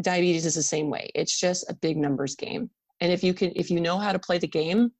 diabetes 0.00 0.46
is 0.46 0.54
the 0.54 0.62
same 0.62 0.90
way. 0.90 1.10
It's 1.16 1.38
just 1.38 1.68
a 1.68 1.74
big 1.74 1.96
numbers 1.96 2.36
game. 2.36 2.70
And 3.00 3.10
if 3.10 3.24
you 3.24 3.34
can, 3.34 3.52
if 3.56 3.68
you 3.68 3.80
know 3.80 3.98
how 3.98 4.12
to 4.12 4.18
play 4.18 4.38
the 4.38 4.46
game, 4.46 4.92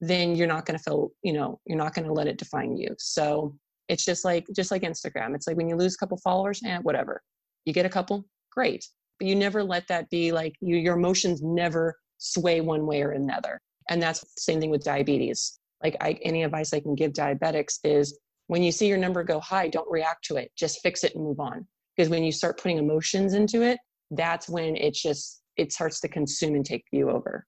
then 0.00 0.36
you're 0.36 0.46
not 0.46 0.64
going 0.64 0.78
to 0.78 0.82
feel, 0.82 1.10
you 1.22 1.34
know, 1.34 1.60
you're 1.66 1.76
not 1.76 1.94
going 1.94 2.06
to 2.06 2.14
let 2.14 2.28
it 2.28 2.38
define 2.38 2.78
you. 2.78 2.94
So 2.98 3.54
it's 3.90 4.04
just 4.04 4.24
like, 4.24 4.46
just 4.54 4.70
like 4.70 4.82
Instagram. 4.82 5.34
It's 5.34 5.46
like 5.46 5.56
when 5.56 5.68
you 5.68 5.76
lose 5.76 5.94
a 5.94 5.98
couple 5.98 6.16
followers, 6.18 6.62
and 6.62 6.72
eh, 6.72 6.78
whatever. 6.78 7.20
You 7.66 7.74
get 7.74 7.84
a 7.84 7.90
couple, 7.90 8.24
great 8.50 8.84
but 9.20 9.28
you 9.28 9.36
never 9.36 9.62
let 9.62 9.86
that 9.88 10.10
be 10.10 10.32
like 10.32 10.54
you, 10.60 10.76
your 10.76 10.96
emotions 10.96 11.42
never 11.42 11.96
sway 12.18 12.60
one 12.60 12.86
way 12.86 13.02
or 13.02 13.12
another. 13.12 13.60
And 13.88 14.02
that's 14.02 14.20
the 14.20 14.28
same 14.38 14.60
thing 14.60 14.70
with 14.70 14.82
diabetes. 14.82 15.58
Like 15.82 15.96
I, 16.00 16.18
any 16.22 16.42
advice 16.42 16.72
I 16.72 16.80
can 16.80 16.94
give 16.94 17.12
diabetics 17.12 17.78
is 17.84 18.18
when 18.46 18.62
you 18.62 18.72
see 18.72 18.88
your 18.88 18.98
number 18.98 19.22
go 19.22 19.38
high, 19.38 19.68
don't 19.68 19.90
react 19.90 20.24
to 20.26 20.36
it. 20.36 20.50
Just 20.56 20.80
fix 20.82 21.04
it 21.04 21.14
and 21.14 21.22
move 21.22 21.38
on. 21.38 21.66
Because 21.96 22.08
when 22.08 22.24
you 22.24 22.32
start 22.32 22.60
putting 22.60 22.78
emotions 22.78 23.34
into 23.34 23.62
it, 23.62 23.78
that's 24.10 24.48
when 24.48 24.74
it 24.76 24.94
just 24.94 25.42
it 25.56 25.72
starts 25.72 26.00
to 26.00 26.08
consume 26.08 26.54
and 26.54 26.64
take 26.64 26.84
you 26.90 27.10
over. 27.10 27.46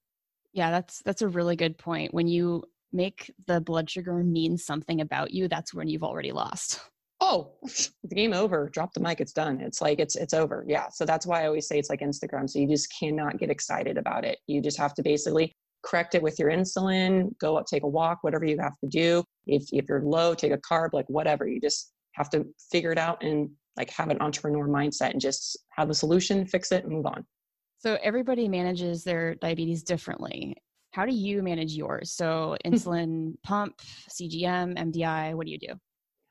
Yeah, 0.53 0.69
that's 0.69 1.01
that's 1.03 1.23
a 1.23 1.27
really 1.27 1.55
good 1.55 1.77
point. 1.77 2.13
When 2.13 2.27
you 2.27 2.63
make 2.93 3.33
the 3.47 3.59
blood 3.61 3.89
sugar 3.89 4.23
mean 4.23 4.57
something 4.57 5.01
about 5.01 5.31
you, 5.31 5.47
that's 5.47 5.73
when 5.73 5.87
you've 5.87 6.03
already 6.03 6.31
lost. 6.31 6.79
Oh 7.19 7.53
the 8.03 8.15
game 8.15 8.33
over. 8.33 8.69
Drop 8.73 8.93
the 8.93 8.99
mic 8.99 9.21
it's 9.21 9.33
done. 9.33 9.61
It's 9.61 9.81
like 9.81 9.99
it's 9.99 10.15
it's 10.15 10.33
over. 10.33 10.65
Yeah 10.67 10.87
so 10.91 11.05
that's 11.05 11.25
why 11.25 11.43
i 11.43 11.47
always 11.47 11.67
say 11.67 11.79
it's 11.79 11.89
like 11.89 12.01
instagram 12.01 12.49
so 12.49 12.59
you 12.59 12.67
just 12.67 12.93
cannot 12.97 13.37
get 13.37 13.49
excited 13.49 13.97
about 13.97 14.25
it. 14.25 14.39
You 14.47 14.61
just 14.61 14.77
have 14.77 14.93
to 14.95 15.03
basically 15.03 15.53
correct 15.83 16.15
it 16.15 16.21
with 16.21 16.39
your 16.39 16.49
insulin 16.49 17.37
go 17.39 17.57
up 17.57 17.65
take 17.65 17.83
a 17.83 17.87
walk 17.87 18.19
whatever 18.21 18.45
you 18.45 18.57
have 18.59 18.77
to 18.79 18.87
do. 18.87 19.23
If 19.47 19.63
if 19.71 19.87
you're 19.87 20.01
low 20.01 20.33
take 20.33 20.51
a 20.51 20.57
carb 20.57 20.89
like 20.93 21.05
whatever. 21.07 21.47
You 21.47 21.61
just 21.61 21.93
have 22.13 22.29
to 22.31 22.45
figure 22.71 22.91
it 22.91 22.97
out 22.97 23.23
and 23.23 23.49
like 23.77 23.89
have 23.89 24.09
an 24.09 24.21
entrepreneur 24.21 24.67
mindset 24.67 25.11
and 25.11 25.21
just 25.21 25.57
have 25.71 25.89
a 25.89 25.93
solution 25.93 26.45
fix 26.45 26.71
it 26.71 26.83
and 26.83 26.93
move 26.93 27.05
on. 27.05 27.25
So 27.79 27.97
everybody 28.01 28.47
manages 28.47 29.03
their 29.03 29.35
diabetes 29.35 29.83
differently 29.83 30.55
how 30.93 31.05
do 31.05 31.13
you 31.13 31.43
manage 31.43 31.73
yours 31.73 32.11
so 32.11 32.55
hmm. 32.63 32.73
insulin 32.73 33.33
pump 33.43 33.81
cgm 34.09 34.77
mdi 34.77 35.35
what 35.35 35.45
do 35.45 35.51
you 35.51 35.59
do 35.59 35.73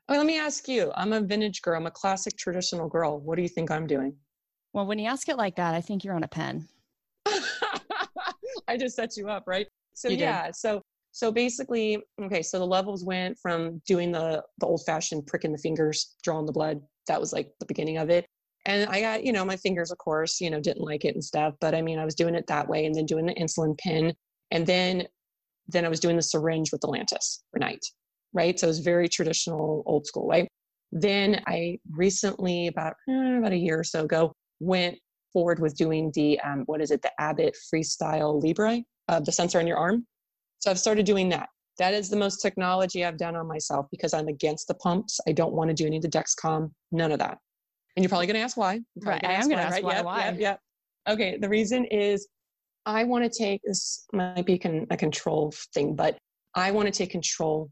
Oh, 0.09 0.17
let 0.17 0.25
me 0.25 0.37
ask 0.37 0.67
you. 0.67 0.91
I'm 0.95 1.13
a 1.13 1.21
vintage 1.21 1.61
girl. 1.61 1.77
I'm 1.77 1.87
a 1.87 1.91
classic 1.91 2.35
traditional 2.35 2.89
girl. 2.89 3.19
What 3.19 3.37
do 3.37 3.41
you 3.41 3.47
think 3.47 3.71
I'm 3.71 3.87
doing? 3.87 4.15
Well, 4.73 4.85
when 4.85 4.99
you 4.99 5.07
ask 5.07 5.29
it 5.29 5.37
like 5.37 5.55
that, 5.55 5.73
I 5.73 5.81
think 5.81 6.03
you're 6.03 6.15
on 6.15 6.23
a 6.23 6.27
pen. 6.27 6.67
I 8.67 8.77
just 8.77 8.95
set 8.95 9.15
you 9.15 9.29
up, 9.29 9.43
right? 9.47 9.67
So 9.93 10.09
You 10.09 10.17
did. 10.17 10.23
yeah, 10.23 10.51
so 10.51 10.81
so 11.11 11.31
basically, 11.31 12.01
okay, 12.21 12.41
so 12.41 12.57
the 12.57 12.65
levels 12.65 13.05
went 13.05 13.37
from 13.39 13.81
doing 13.87 14.11
the 14.11 14.43
the 14.57 14.65
old 14.65 14.81
fashioned 14.85 15.25
pricking 15.27 15.51
the 15.51 15.57
fingers, 15.59 16.15
drawing 16.23 16.47
the 16.47 16.51
blood. 16.51 16.81
That 17.07 17.19
was 17.19 17.31
like 17.31 17.51
the 17.59 17.65
beginning 17.65 17.97
of 17.97 18.09
it. 18.09 18.25
And 18.65 18.89
I 18.89 18.99
got, 18.99 19.23
you 19.23 19.31
know, 19.31 19.45
my 19.45 19.57
fingers, 19.57 19.91
of 19.91 19.97
course, 19.99 20.41
you 20.41 20.49
know, 20.49 20.59
didn't 20.59 20.83
like 20.83 21.05
it 21.05 21.13
and 21.13 21.23
stuff. 21.23 21.53
But 21.61 21.75
I 21.75 21.81
mean, 21.81 21.99
I 21.99 22.05
was 22.05 22.15
doing 22.15 22.35
it 22.35 22.47
that 22.47 22.67
way, 22.67 22.85
and 22.85 22.95
then 22.95 23.05
doing 23.05 23.25
the 23.25 23.35
insulin 23.35 23.77
pin, 23.77 24.13
and 24.53 24.65
then 24.65 25.05
then 25.67 25.85
I 25.85 25.89
was 25.89 25.99
doing 25.99 26.15
the 26.15 26.21
syringe 26.21 26.71
with 26.71 26.81
the 26.81 26.87
Lantus 26.87 27.39
for 27.51 27.59
night, 27.59 27.83
right? 28.33 28.57
So 28.59 28.67
it 28.67 28.69
was 28.69 28.79
very 28.79 29.07
traditional, 29.07 29.81
old 29.85 30.05
school, 30.05 30.27
right? 30.27 30.47
Then 30.91 31.41
I 31.47 31.79
recently, 31.91 32.67
about 32.67 32.93
eh, 33.09 33.37
about 33.37 33.51
a 33.53 33.57
year 33.57 33.79
or 33.79 33.83
so 33.83 34.03
ago, 34.03 34.33
went 34.59 34.97
forward 35.31 35.59
with 35.59 35.75
doing 35.75 36.11
the 36.13 36.39
um, 36.41 36.63
what 36.67 36.81
is 36.81 36.91
it, 36.91 37.01
the 37.01 37.11
Abbott 37.19 37.57
Freestyle 37.73 38.41
Libre, 38.41 38.81
uh, 39.09 39.19
the 39.19 39.31
sensor 39.31 39.59
on 39.59 39.67
your 39.67 39.77
arm. 39.77 40.05
So 40.59 40.69
I've 40.69 40.79
started 40.79 41.05
doing 41.05 41.29
that. 41.29 41.49
That 41.79 41.95
is 41.95 42.09
the 42.09 42.15
most 42.15 42.37
technology 42.37 43.03
I've 43.03 43.17
done 43.17 43.35
on 43.35 43.47
myself 43.47 43.87
because 43.89 44.13
I'm 44.13 44.27
against 44.27 44.67
the 44.67 44.75
pumps. 44.75 45.19
I 45.27 45.31
don't 45.31 45.53
want 45.53 45.69
to 45.69 45.73
do 45.73 45.87
any 45.87 45.97
of 45.97 46.03
the 46.03 46.09
Dexcom, 46.09 46.69
none 46.91 47.11
of 47.11 47.19
that. 47.19 47.39
And 47.95 48.03
you're 48.03 48.09
probably 48.09 48.27
going 48.27 48.35
to 48.35 48.43
ask 48.43 48.55
why. 48.55 48.79
Right, 49.01 49.23
I 49.25 49.33
am 49.33 49.49
gonna 49.49 49.63
ask 49.63 49.81
why, 49.81 49.95
Yep, 49.95 50.05
why? 50.05 50.25
Yep, 50.25 50.39
yep. 50.39 50.59
Okay, 51.09 51.37
the 51.37 51.49
reason 51.49 51.85
is 51.85 52.27
I 52.85 53.03
want 53.03 53.23
to 53.23 53.29
take 53.29 53.61
this 53.63 54.05
might 54.11 54.45
be 54.45 54.57
con- 54.57 54.87
a 54.89 54.97
control 54.97 55.53
thing, 55.73 55.95
but 55.95 56.17
I 56.55 56.71
want 56.71 56.87
to 56.87 56.91
take 56.91 57.11
control 57.11 57.69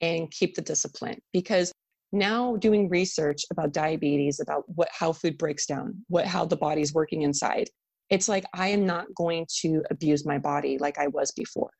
and 0.00 0.30
keep 0.30 0.54
the 0.54 0.62
discipline 0.62 1.20
because 1.32 1.72
now 2.12 2.56
doing 2.56 2.88
research 2.88 3.42
about 3.50 3.72
diabetes, 3.72 4.40
about 4.40 4.64
what 4.68 4.88
how 4.92 5.12
food 5.12 5.36
breaks 5.36 5.66
down, 5.66 6.04
what 6.08 6.26
how 6.26 6.44
the 6.44 6.56
body's 6.56 6.94
working 6.94 7.22
inside. 7.22 7.68
It's 8.10 8.28
like 8.28 8.44
I 8.54 8.68
am 8.68 8.86
not 8.86 9.06
going 9.14 9.46
to 9.60 9.82
abuse 9.90 10.24
my 10.24 10.38
body 10.38 10.78
like 10.78 10.98
I 10.98 11.08
was 11.08 11.32
before. 11.32 11.70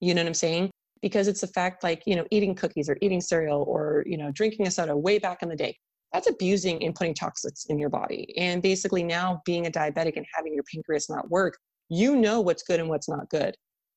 You 0.00 0.14
know 0.14 0.22
what 0.22 0.28
I'm 0.28 0.34
saying? 0.34 0.70
Because 1.02 1.28
it's 1.28 1.42
the 1.42 1.48
fact 1.48 1.82
like, 1.82 2.02
you 2.06 2.16
know, 2.16 2.24
eating 2.30 2.54
cookies 2.54 2.88
or 2.88 2.96
eating 3.02 3.20
cereal 3.20 3.64
or, 3.68 4.04
you 4.06 4.16
know, 4.16 4.30
drinking 4.30 4.66
a 4.66 4.70
soda 4.70 4.96
way 4.96 5.18
back 5.18 5.42
in 5.42 5.48
the 5.48 5.56
day. 5.56 5.76
That's 6.12 6.28
abusing 6.28 6.82
and 6.84 6.94
putting 6.94 7.14
toxins 7.14 7.66
in 7.68 7.78
your 7.78 7.90
body. 7.90 8.32
And 8.38 8.62
basically 8.62 9.02
now 9.02 9.42
being 9.44 9.66
a 9.66 9.70
diabetic 9.70 10.16
and 10.16 10.24
having 10.32 10.54
your 10.54 10.62
pancreas 10.72 11.10
not 11.10 11.28
work, 11.28 11.58
you 11.94 12.16
know 12.16 12.40
what's 12.40 12.62
good 12.62 12.80
and 12.80 12.88
what's 12.88 13.08
not 13.08 13.28
good. 13.30 13.54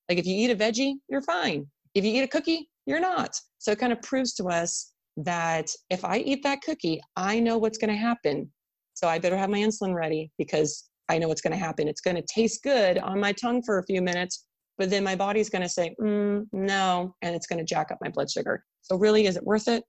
Like 0.10 0.18
if 0.18 0.26
you 0.26 0.36
eat 0.36 0.52
a 0.52 0.56
veggie, 0.56 0.94
you're 1.10 1.22
fine. 1.22 1.66
If 1.94 2.06
you 2.06 2.12
eat 2.12 2.24
a 2.24 2.28
cookie, 2.28 2.70
you're 2.86 3.00
not. 3.00 3.36
So 3.58 3.72
it 3.72 3.80
kind 3.80 3.92
of 3.92 4.02
proves 4.02 4.34
to 4.36 4.46
us 4.46 4.94
that 5.18 5.70
if 5.90 6.06
I 6.06 6.20
eat 6.20 6.44
that 6.44 6.62
cookie, 6.62 7.02
I 7.16 7.40
know 7.40 7.58
what's 7.58 7.78
going 7.78 7.90
to 7.90 7.98
happen. 7.98 8.50
So 8.94 9.08
I 9.08 9.20
better 9.20 9.38
have 9.38 9.50
my 9.50 9.60
insulin 9.60 9.94
ready 9.94 10.32
because 10.38 10.90
I 11.10 11.18
know 11.18 11.28
what's 11.28 11.42
going 11.42 11.54
to 11.54 11.60
happen. 11.60 11.88
It's 11.88 12.02
going 12.02 12.16
to 12.16 12.24
taste 12.34 12.64
good 12.64 12.98
on 13.00 13.20
my 13.20 13.32
tongue 13.34 13.62
for 13.64 13.80
a 13.80 13.84
few 13.84 14.02
minutes, 14.02 14.46
but 14.78 14.90
then 14.90 15.04
my 15.04 15.16
body's 15.16 15.50
going 15.50 15.64
to 15.64 15.70
say, 15.70 15.96
mm, 16.02 16.46
no, 16.52 17.16
and 17.22 17.36
it's 17.36 17.48
going 17.48 17.60
to 17.60 17.66
jack 17.66 17.92
up 17.92 17.98
my 18.02 18.10
blood 18.10 18.30
sugar. 18.30 18.64
So 18.84 18.96
really, 18.96 19.26
is 19.26 19.38
it 19.38 19.44
worth 19.44 19.68
it? 19.68 19.84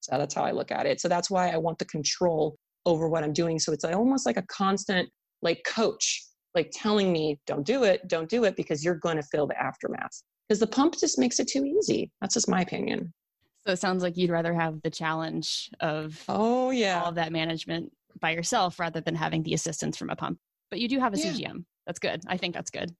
So 0.00 0.18
that's 0.18 0.34
how 0.34 0.44
I 0.44 0.52
look 0.52 0.70
at 0.70 0.86
it. 0.86 1.00
So 1.00 1.08
that's 1.08 1.30
why 1.30 1.50
I 1.50 1.56
want 1.56 1.78
the 1.78 1.84
control 1.86 2.56
over 2.84 3.08
what 3.08 3.24
I'm 3.24 3.32
doing. 3.32 3.58
So 3.58 3.72
it's 3.72 3.84
almost 3.84 4.26
like 4.26 4.36
a 4.36 4.42
constant 4.42 5.08
like 5.42 5.62
coach, 5.66 6.24
like 6.56 6.70
telling 6.72 7.12
me, 7.12 7.38
don't 7.46 7.64
do 7.64 7.84
it, 7.84 8.08
don't 8.08 8.28
do 8.28 8.44
it, 8.44 8.56
because 8.56 8.84
you're 8.84 8.96
going 8.96 9.16
to 9.16 9.22
feel 9.22 9.46
the 9.46 9.62
aftermath. 9.62 10.22
Because 10.48 10.58
the 10.58 10.66
pump 10.66 10.96
just 10.98 11.18
makes 11.18 11.38
it 11.38 11.46
too 11.48 11.64
easy. 11.64 12.10
That's 12.20 12.34
just 12.34 12.48
my 12.48 12.62
opinion. 12.62 13.12
So 13.66 13.72
it 13.72 13.78
sounds 13.78 14.02
like 14.02 14.16
you'd 14.16 14.30
rather 14.30 14.54
have 14.54 14.80
the 14.82 14.90
challenge 14.90 15.70
of 15.80 16.24
Oh 16.28 16.70
yeah. 16.70 17.00
all 17.00 17.10
of 17.10 17.16
that 17.16 17.32
management 17.32 17.92
by 18.20 18.30
yourself 18.30 18.80
rather 18.80 19.00
than 19.00 19.14
having 19.14 19.42
the 19.42 19.54
assistance 19.54 19.96
from 19.96 20.10
a 20.10 20.16
pump. 20.16 20.38
But 20.70 20.80
you 20.80 20.88
do 20.88 20.98
have 20.98 21.14
a 21.14 21.18
Yeah. 21.18 21.32
CGM. 21.32 21.64
That's 21.86 21.98
good. 21.98 22.22
I 22.26 22.36
think 22.36 22.54
that's 22.54 22.70
good. 22.70 22.94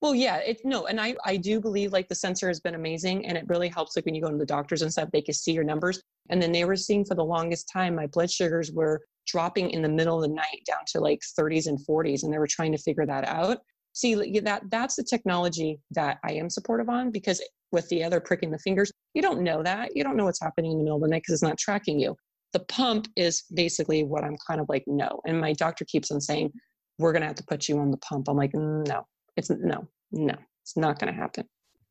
Well, 0.00 0.14
yeah, 0.14 0.36
it 0.38 0.62
no, 0.64 0.86
and 0.86 0.98
I 0.98 1.14
I 1.26 1.36
do 1.36 1.60
believe 1.60 1.92
like 1.92 2.08
the 2.08 2.14
sensor 2.14 2.48
has 2.48 2.58
been 2.58 2.74
amazing, 2.74 3.26
and 3.26 3.36
it 3.36 3.44
really 3.48 3.68
helps 3.68 3.96
like 3.96 4.06
when 4.06 4.14
you 4.14 4.22
go 4.22 4.30
to 4.30 4.36
the 4.38 4.46
doctors 4.46 4.80
and 4.80 4.90
stuff, 4.90 5.10
they 5.12 5.20
can 5.20 5.34
see 5.34 5.52
your 5.52 5.64
numbers. 5.64 6.00
And 6.30 6.40
then 6.40 6.52
they 6.52 6.64
were 6.64 6.76
seeing 6.76 7.04
for 7.04 7.14
the 7.14 7.24
longest 7.24 7.68
time 7.70 7.94
my 7.96 8.06
blood 8.06 8.30
sugars 8.30 8.72
were 8.72 9.02
dropping 9.26 9.70
in 9.70 9.82
the 9.82 9.88
middle 9.88 10.22
of 10.22 10.28
the 10.28 10.34
night 10.34 10.62
down 10.66 10.80
to 10.88 11.00
like 11.00 11.20
30s 11.38 11.66
and 11.66 11.78
40s, 11.86 12.22
and 12.22 12.32
they 12.32 12.38
were 12.38 12.46
trying 12.46 12.72
to 12.72 12.78
figure 12.78 13.06
that 13.06 13.26
out. 13.26 13.58
See, 13.92 14.40
that 14.40 14.62
that's 14.70 14.96
the 14.96 15.04
technology 15.04 15.80
that 15.92 16.18
I 16.24 16.32
am 16.32 16.48
supportive 16.48 16.88
on 16.88 17.10
because 17.10 17.42
with 17.72 17.88
the 17.88 18.04
other 18.04 18.20
pricking 18.20 18.50
the 18.50 18.58
fingers, 18.58 18.92
you 19.14 19.22
don't 19.22 19.42
know 19.42 19.62
that. 19.62 19.96
You 19.96 20.04
don't 20.04 20.16
know 20.16 20.24
what's 20.24 20.40
happening 20.40 20.72
in 20.72 20.78
the 20.78 20.84
middle 20.84 20.96
of 20.96 21.02
the 21.02 21.08
night 21.08 21.22
because 21.22 21.34
it's 21.34 21.42
not 21.42 21.58
tracking 21.58 21.98
you. 21.98 22.16
The 22.52 22.60
pump 22.60 23.08
is 23.16 23.44
basically 23.54 24.02
what 24.04 24.24
I'm 24.24 24.36
kind 24.46 24.60
of 24.60 24.68
like 24.68 24.84
no, 24.86 25.20
and 25.26 25.40
my 25.40 25.52
doctor 25.52 25.84
keeps 25.84 26.10
on 26.10 26.20
saying 26.20 26.52
we're 26.98 27.12
gonna 27.12 27.26
have 27.26 27.36
to 27.36 27.44
put 27.44 27.68
you 27.68 27.78
on 27.78 27.90
the 27.90 27.96
pump. 27.98 28.28
I'm 28.28 28.36
like 28.36 28.52
"Mm, 28.52 28.86
no, 28.86 29.06
it's 29.36 29.50
no, 29.50 29.88
no, 30.12 30.34
it's 30.62 30.76
not 30.76 30.98
going 30.98 31.12
to 31.12 31.18
happen. 31.18 31.46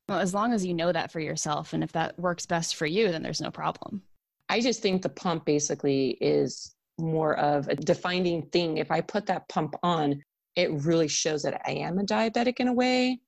Well, 0.08 0.20
as 0.20 0.34
long 0.34 0.54
as 0.54 0.66
you 0.66 0.74
know 0.74 0.92
that 0.92 1.12
for 1.12 1.20
yourself 1.20 1.74
and 1.74 1.84
if 1.84 1.92
that 1.92 2.18
works 2.20 2.46
best 2.46 2.76
for 2.76 2.86
you, 2.86 3.12
then 3.12 3.22
there's 3.22 3.42
no 3.42 3.52
problem. 3.52 4.02
I 4.50 4.62
just 4.62 4.82
think 4.82 5.02
the 5.02 5.10
pump 5.10 5.46
basically 5.46 6.18
is 6.20 6.76
more 7.00 7.38
of 7.38 7.68
a 7.68 7.76
defining 7.76 8.44
thing. 8.50 8.78
If 8.78 8.92
I 8.92 9.02
put 9.02 9.26
that 9.28 9.48
pump 9.50 9.76
on, 9.84 10.22
it 10.56 10.72
really 10.72 11.08
shows 11.08 11.44
that 11.44 11.62
I 11.66 11.72
am 11.72 12.00
a 12.00 12.04
diabetic 12.04 12.60
in 12.60 12.68
a 12.68 12.74
way. 12.74 13.20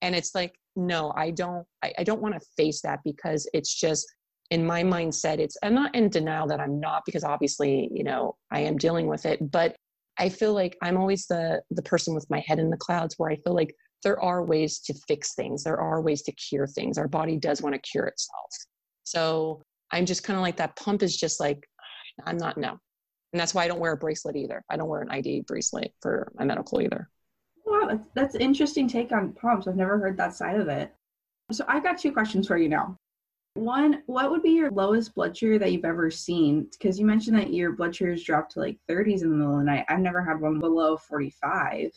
And 0.00 0.14
it's 0.14 0.34
like, 0.34 0.54
no, 0.74 1.12
I 1.16 1.30
don't, 1.30 1.64
I, 1.82 1.92
I 1.98 2.04
don't 2.04 2.22
want 2.22 2.34
to 2.34 2.40
face 2.56 2.80
that 2.82 3.00
because 3.04 3.48
it's 3.52 3.74
just 3.74 4.06
in 4.50 4.66
my 4.66 4.82
mindset, 4.82 5.38
it's, 5.38 5.56
I'm 5.62 5.74
not 5.74 5.94
in 5.94 6.08
denial 6.08 6.46
that 6.48 6.60
I'm 6.60 6.80
not 6.80 7.02
because 7.06 7.24
obviously, 7.24 7.88
you 7.92 8.04
know, 8.04 8.36
I 8.50 8.60
am 8.60 8.76
dealing 8.76 9.06
with 9.06 9.24
it, 9.26 9.50
but 9.50 9.76
I 10.18 10.28
feel 10.28 10.52
like 10.52 10.76
I'm 10.82 10.96
always 10.96 11.26
the, 11.26 11.62
the 11.70 11.82
person 11.82 12.14
with 12.14 12.28
my 12.28 12.42
head 12.46 12.58
in 12.58 12.68
the 12.68 12.76
clouds 12.76 13.14
where 13.16 13.30
I 13.30 13.36
feel 13.36 13.54
like 13.54 13.74
there 14.02 14.20
are 14.20 14.44
ways 14.44 14.80
to 14.80 14.94
fix 15.08 15.34
things. 15.34 15.62
There 15.62 15.80
are 15.80 16.02
ways 16.02 16.22
to 16.22 16.32
cure 16.32 16.66
things. 16.66 16.98
Our 16.98 17.08
body 17.08 17.36
does 17.36 17.62
want 17.62 17.74
to 17.74 17.80
cure 17.80 18.06
itself. 18.06 18.50
So 19.04 19.62
I'm 19.92 20.06
just 20.06 20.24
kind 20.24 20.36
of 20.36 20.42
like 20.42 20.56
that 20.56 20.76
pump 20.76 21.02
is 21.02 21.16
just 21.16 21.40
like, 21.40 21.66
ah, 21.80 22.24
I'm 22.26 22.36
not, 22.36 22.58
no. 22.58 22.78
And 23.32 23.40
that's 23.40 23.54
why 23.54 23.64
I 23.64 23.68
don't 23.68 23.80
wear 23.80 23.92
a 23.92 23.96
bracelet 23.96 24.36
either. 24.36 24.62
I 24.68 24.76
don't 24.76 24.88
wear 24.88 25.00
an 25.00 25.10
ID 25.10 25.42
bracelet 25.42 25.92
for 26.00 26.30
my 26.38 26.44
medical 26.44 26.80
either. 26.80 27.08
Wow, 27.64 27.86
that's, 27.88 28.08
that's 28.14 28.34
an 28.34 28.42
interesting 28.42 28.88
take 28.88 29.12
on 29.12 29.32
pumps. 29.32 29.66
I've 29.66 29.76
never 29.76 29.98
heard 29.98 30.16
that 30.18 30.34
side 30.34 30.60
of 30.60 30.68
it. 30.68 30.92
So 31.50 31.64
I've 31.68 31.82
got 31.82 31.98
two 31.98 32.12
questions 32.12 32.46
for 32.46 32.58
you 32.58 32.68
now. 32.68 32.96
One, 33.54 34.02
what 34.06 34.30
would 34.30 34.42
be 34.42 34.50
your 34.50 34.70
lowest 34.70 35.14
blood 35.14 35.36
sugar 35.36 35.58
that 35.58 35.72
you've 35.72 35.84
ever 35.84 36.10
seen? 36.10 36.68
Because 36.72 36.98
you 36.98 37.04
mentioned 37.04 37.36
that 37.36 37.52
your 37.52 37.72
blood 37.72 37.94
sugars 37.94 38.24
dropped 38.24 38.52
to 38.52 38.60
like 38.60 38.78
30s 38.90 39.22
in 39.22 39.30
the 39.30 39.36
middle 39.36 39.54
of 39.54 39.58
the 39.58 39.64
night. 39.64 39.84
I've 39.88 40.00
never 40.00 40.24
had 40.24 40.40
one 40.40 40.58
below 40.58 40.96
45. 40.96 41.92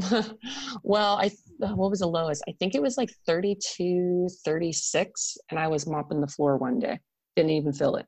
well, 0.82 1.16
I 1.16 1.30
uh, 1.62 1.74
what 1.74 1.90
was 1.90 2.00
the 2.00 2.06
lowest? 2.06 2.42
I 2.48 2.52
think 2.58 2.74
it 2.74 2.82
was 2.82 2.96
like 2.96 3.10
32, 3.26 4.28
36, 4.44 5.38
and 5.50 5.58
I 5.58 5.68
was 5.68 5.86
mopping 5.86 6.20
the 6.20 6.26
floor 6.26 6.56
one 6.56 6.78
day. 6.78 6.98
Didn't 7.36 7.50
even 7.50 7.72
feel 7.72 7.96
it. 7.96 8.06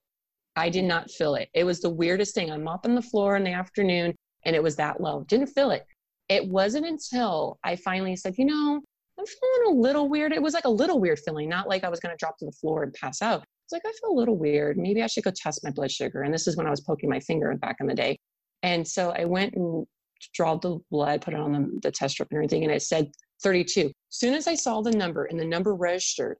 I 0.56 0.68
did 0.68 0.84
not 0.84 1.10
feel 1.10 1.34
it. 1.36 1.48
It 1.54 1.64
was 1.64 1.80
the 1.80 1.90
weirdest 1.90 2.34
thing. 2.34 2.50
I'm 2.50 2.64
mopping 2.64 2.94
the 2.94 3.02
floor 3.02 3.36
in 3.36 3.44
the 3.44 3.52
afternoon, 3.52 4.14
and 4.44 4.56
it 4.56 4.62
was 4.62 4.76
that 4.76 5.00
low. 5.00 5.24
Didn't 5.28 5.48
feel 5.48 5.70
it. 5.70 5.84
It 6.28 6.46
wasn't 6.48 6.86
until 6.86 7.58
I 7.64 7.76
finally 7.76 8.16
said, 8.16 8.34
you 8.38 8.44
know, 8.44 8.80
I'm 9.18 9.26
feeling 9.26 9.76
a 9.76 9.80
little 9.80 10.08
weird. 10.08 10.32
It 10.32 10.42
was 10.42 10.54
like 10.54 10.64
a 10.64 10.70
little 10.70 11.00
weird 11.00 11.18
feeling, 11.18 11.48
not 11.48 11.68
like 11.68 11.84
I 11.84 11.88
was 11.88 12.00
going 12.00 12.12
to 12.12 12.18
drop 12.18 12.38
to 12.38 12.46
the 12.46 12.52
floor 12.52 12.82
and 12.82 12.92
pass 12.94 13.20
out. 13.20 13.44
It's 13.64 13.72
like 13.72 13.82
I 13.84 13.92
feel 14.00 14.12
a 14.12 14.18
little 14.18 14.36
weird. 14.36 14.78
Maybe 14.78 15.02
I 15.02 15.06
should 15.06 15.24
go 15.24 15.30
test 15.34 15.62
my 15.62 15.70
blood 15.70 15.90
sugar. 15.90 16.22
And 16.22 16.32
this 16.32 16.46
is 16.46 16.56
when 16.56 16.66
I 16.66 16.70
was 16.70 16.80
poking 16.80 17.10
my 17.10 17.20
finger 17.20 17.54
back 17.56 17.76
in 17.80 17.86
the 17.86 17.94
day. 17.94 18.18
And 18.62 18.86
so 18.86 19.10
I 19.10 19.24
went 19.24 19.54
and 19.54 19.86
drawed 20.34 20.62
the 20.62 20.78
blood, 20.90 21.22
put 21.22 21.34
it 21.34 21.40
on 21.40 21.52
the, 21.52 21.80
the 21.82 21.90
test 21.90 22.14
strip 22.14 22.28
and 22.30 22.36
everything, 22.36 22.64
and 22.64 22.72
it 22.72 22.82
said 22.82 23.10
32. 23.42 23.90
Soon 24.08 24.34
as 24.34 24.46
I 24.46 24.54
saw 24.54 24.80
the 24.80 24.90
number 24.90 25.24
and 25.24 25.38
the 25.38 25.44
number 25.44 25.74
registered, 25.74 26.36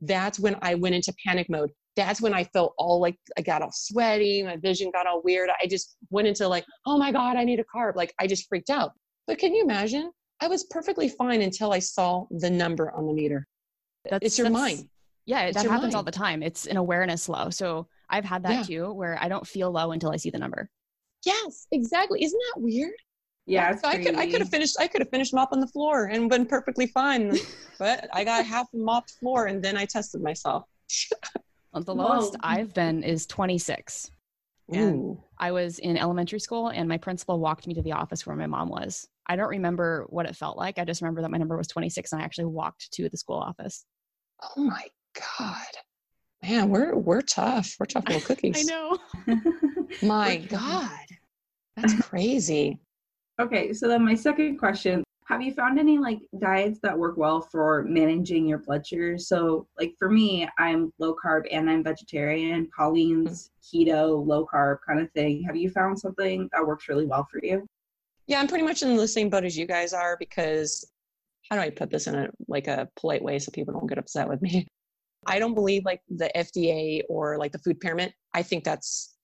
that's 0.00 0.38
when 0.38 0.56
I 0.62 0.74
went 0.74 0.94
into 0.94 1.14
panic 1.26 1.48
mode. 1.48 1.70
That's 1.96 2.20
when 2.20 2.34
I 2.34 2.44
felt 2.44 2.74
all 2.76 3.00
like 3.00 3.16
I 3.38 3.42
got 3.42 3.62
all 3.62 3.72
sweaty, 3.72 4.42
my 4.42 4.56
vision 4.56 4.90
got 4.90 5.06
all 5.06 5.22
weird. 5.22 5.48
I 5.62 5.66
just 5.66 5.96
went 6.10 6.28
into 6.28 6.46
like, 6.46 6.64
oh 6.84 6.98
my 6.98 7.10
God, 7.10 7.36
I 7.36 7.44
need 7.44 7.58
a 7.60 7.64
carb. 7.64 7.96
Like 7.96 8.14
I 8.20 8.26
just 8.26 8.48
freaked 8.48 8.70
out. 8.70 8.92
But 9.26 9.38
can 9.38 9.54
you 9.54 9.62
imagine? 9.64 10.10
I 10.40 10.48
was 10.48 10.64
perfectly 10.64 11.08
fine 11.08 11.40
until 11.40 11.72
I 11.72 11.78
saw 11.78 12.26
the 12.30 12.50
number 12.50 12.90
on 12.92 13.06
the 13.06 13.14
meter. 13.14 13.46
That's, 14.08 14.24
it's 14.26 14.38
your 14.38 14.48
that's- 14.50 14.60
mind. 14.78 14.88
Yeah, 15.28 15.40
It's 15.46 15.56
that 15.56 15.64
your 15.64 15.72
happens 15.72 15.96
all 15.96 16.04
the 16.04 16.12
time. 16.12 16.40
It's 16.40 16.66
an 16.66 16.76
awareness 16.76 17.28
low. 17.28 17.50
So 17.50 17.88
I've 18.08 18.24
had 18.24 18.44
that 18.44 18.68
Yeah. 18.70 18.84
too, 18.84 18.92
where 18.92 19.18
I 19.20 19.28
don't 19.28 19.44
feel 19.44 19.72
low 19.72 19.90
until 19.90 20.12
I 20.12 20.16
see 20.18 20.30
the 20.30 20.38
number. 20.38 20.70
Yes, 21.24 21.66
exactly. 21.72 22.22
Isn't 22.22 22.40
that 22.54 22.60
weird? 22.60 22.94
Yeah, 23.46 23.74
so 23.74 23.88
I 23.88 24.00
could 24.02 24.14
I 24.16 24.30
could 24.30 24.40
have 24.40 24.50
finished 24.50 24.76
I 24.78 24.86
could 24.86 25.00
have 25.00 25.10
finished 25.10 25.32
mopping 25.34 25.60
the 25.60 25.66
floor 25.68 26.04
and 26.06 26.28
been 26.30 26.46
perfectly 26.46 26.86
fine. 26.88 27.36
but 27.78 28.08
I 28.12 28.22
got 28.22 28.44
half 28.44 28.66
a 28.72 28.76
mopped 28.76 29.12
floor 29.18 29.46
and 29.46 29.60
then 29.62 29.76
I 29.76 29.84
tested 29.84 30.20
myself. 30.22 30.64
Well, 31.76 31.84
the 31.84 31.94
Whoa. 31.94 32.08
lowest 32.08 32.36
I've 32.40 32.72
been 32.72 33.02
is 33.02 33.26
26. 33.26 34.10
And 34.72 34.94
Ooh. 34.94 35.22
I 35.38 35.52
was 35.52 35.78
in 35.78 35.98
elementary 35.98 36.40
school 36.40 36.68
and 36.68 36.88
my 36.88 36.96
principal 36.96 37.38
walked 37.38 37.66
me 37.66 37.74
to 37.74 37.82
the 37.82 37.92
office 37.92 38.26
where 38.26 38.34
my 38.34 38.46
mom 38.46 38.70
was. 38.70 39.06
I 39.26 39.36
don't 39.36 39.50
remember 39.50 40.06
what 40.08 40.24
it 40.24 40.34
felt 40.34 40.56
like. 40.56 40.78
I 40.78 40.86
just 40.86 41.02
remember 41.02 41.20
that 41.20 41.30
my 41.30 41.36
number 41.36 41.54
was 41.54 41.68
26 41.68 42.12
and 42.12 42.22
I 42.22 42.24
actually 42.24 42.46
walked 42.46 42.90
to 42.92 43.10
the 43.10 43.16
school 43.18 43.36
office. 43.36 43.84
Oh 44.56 44.62
my 44.62 44.84
God. 45.38 45.66
Man, 46.42 46.70
we're 46.70 46.96
we're 46.96 47.20
tough. 47.20 47.76
We're 47.78 47.86
tough 47.86 48.06
little 48.06 48.20
cookies. 48.26 48.56
I 48.58 48.62
know. 48.62 48.98
My 50.02 50.36
God. 50.36 51.06
That's 51.76 52.00
crazy. 52.00 52.80
Okay, 53.38 53.74
so 53.74 53.86
then 53.86 54.02
my 54.02 54.14
second 54.14 54.56
question 54.58 55.04
have 55.26 55.42
you 55.42 55.52
found 55.52 55.78
any 55.78 55.98
like 55.98 56.20
diets 56.38 56.78
that 56.82 56.96
work 56.96 57.16
well 57.16 57.40
for 57.40 57.82
managing 57.82 58.46
your 58.46 58.58
blood 58.58 58.86
sugar? 58.86 59.18
So, 59.18 59.66
like 59.78 59.94
for 59.98 60.08
me, 60.08 60.48
I'm 60.58 60.92
low 60.98 61.16
carb 61.22 61.46
and 61.50 61.68
I'm 61.68 61.82
vegetarian. 61.82 62.68
Colleen's 62.76 63.50
keto, 63.62 64.24
low 64.24 64.46
carb 64.46 64.78
kind 64.86 65.00
of 65.00 65.10
thing. 65.12 65.42
Have 65.42 65.56
you 65.56 65.68
found 65.70 65.98
something 65.98 66.48
that 66.52 66.64
works 66.64 66.88
really 66.88 67.06
well 67.06 67.26
for 67.30 67.40
you? 67.42 67.66
Yeah, 68.28 68.40
I'm 68.40 68.46
pretty 68.46 68.64
much 68.64 68.82
in 68.82 68.96
the 68.96 69.08
same 69.08 69.28
boat 69.28 69.44
as 69.44 69.56
you 69.56 69.66
guys 69.66 69.92
are 69.92 70.16
because 70.18 70.88
how 71.50 71.56
do 71.56 71.62
I 71.62 71.70
put 71.70 71.90
this 71.90 72.06
in 72.06 72.14
a 72.14 72.28
like 72.46 72.68
a 72.68 72.88
polite 72.96 73.22
way 73.22 73.40
so 73.40 73.50
people 73.50 73.74
don't 73.74 73.88
get 73.88 73.98
upset 73.98 74.28
with 74.28 74.40
me? 74.40 74.66
I 75.26 75.40
don't 75.40 75.54
believe 75.54 75.84
like 75.84 76.02
the 76.08 76.30
FDA 76.36 77.02
or 77.08 77.36
like 77.36 77.50
the 77.50 77.58
food 77.58 77.80
pyramid. 77.80 78.14
I 78.32 78.42
think 78.42 78.62
that's 78.62 79.16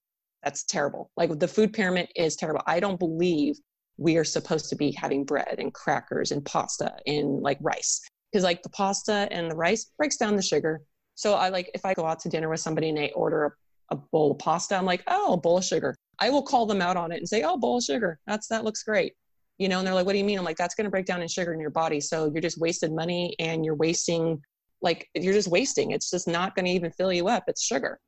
that's 0.43 0.65
terrible. 0.65 1.11
Like 1.15 1.39
the 1.39 1.47
food 1.47 1.71
pyramid 1.71 2.09
is 2.17 2.35
terrible. 2.35 2.61
I 2.67 2.81
don't 2.81 2.99
believe 2.99 3.55
we 3.97 4.17
are 4.17 4.23
supposed 4.23 4.69
to 4.69 4.75
be 4.75 4.91
having 4.91 5.23
bread 5.23 5.55
and 5.59 5.73
crackers 5.73 6.31
and 6.31 6.43
pasta 6.45 6.95
and 7.05 7.41
like 7.41 7.57
rice 7.61 8.01
because 8.31 8.43
like 8.43 8.63
the 8.63 8.69
pasta 8.69 9.27
and 9.31 9.51
the 9.51 9.55
rice 9.55 9.91
breaks 9.97 10.17
down 10.17 10.35
the 10.35 10.41
sugar. 10.41 10.81
So 11.15 11.35
I 11.35 11.49
like 11.49 11.69
if 11.75 11.85
I 11.85 11.93
go 11.93 12.05
out 12.05 12.19
to 12.21 12.29
dinner 12.29 12.49
with 12.49 12.59
somebody 12.59 12.89
and 12.89 12.97
they 12.97 13.11
order 13.11 13.45
a, 13.91 13.95
a 13.95 13.95
bowl 13.95 14.31
of 14.31 14.39
pasta, 14.39 14.75
I'm 14.75 14.85
like, 14.85 15.03
oh, 15.07 15.33
a 15.33 15.37
bowl 15.37 15.57
of 15.57 15.63
sugar. 15.63 15.95
I 16.19 16.29
will 16.29 16.41
call 16.41 16.65
them 16.65 16.81
out 16.81 16.97
on 16.97 17.11
it 17.11 17.17
and 17.17 17.29
say, 17.29 17.43
oh, 17.43 17.57
bowl 17.57 17.77
of 17.77 17.83
sugar. 17.83 18.19
That's 18.25 18.47
that 18.47 18.63
looks 18.63 18.83
great. 18.83 19.13
You 19.59 19.69
know, 19.69 19.77
and 19.77 19.87
they're 19.87 19.93
like, 19.93 20.07
what 20.07 20.13
do 20.13 20.17
you 20.17 20.23
mean? 20.23 20.39
I'm 20.39 20.45
like, 20.45 20.57
that's 20.57 20.73
going 20.73 20.85
to 20.85 20.91
break 20.91 21.05
down 21.05 21.21
in 21.21 21.27
sugar 21.27 21.53
in 21.53 21.59
your 21.59 21.69
body. 21.69 22.01
So 22.01 22.31
you're 22.33 22.41
just 22.41 22.59
wasted 22.59 22.91
money 22.91 23.35
and 23.37 23.63
you're 23.63 23.75
wasting, 23.75 24.41
like, 24.81 25.07
you're 25.13 25.33
just 25.33 25.47
wasting. 25.47 25.91
It's 25.91 26.09
just 26.09 26.27
not 26.27 26.55
going 26.55 26.65
to 26.65 26.71
even 26.71 26.91
fill 26.91 27.13
you 27.13 27.27
up. 27.27 27.43
It's 27.47 27.63
sugar. 27.63 27.99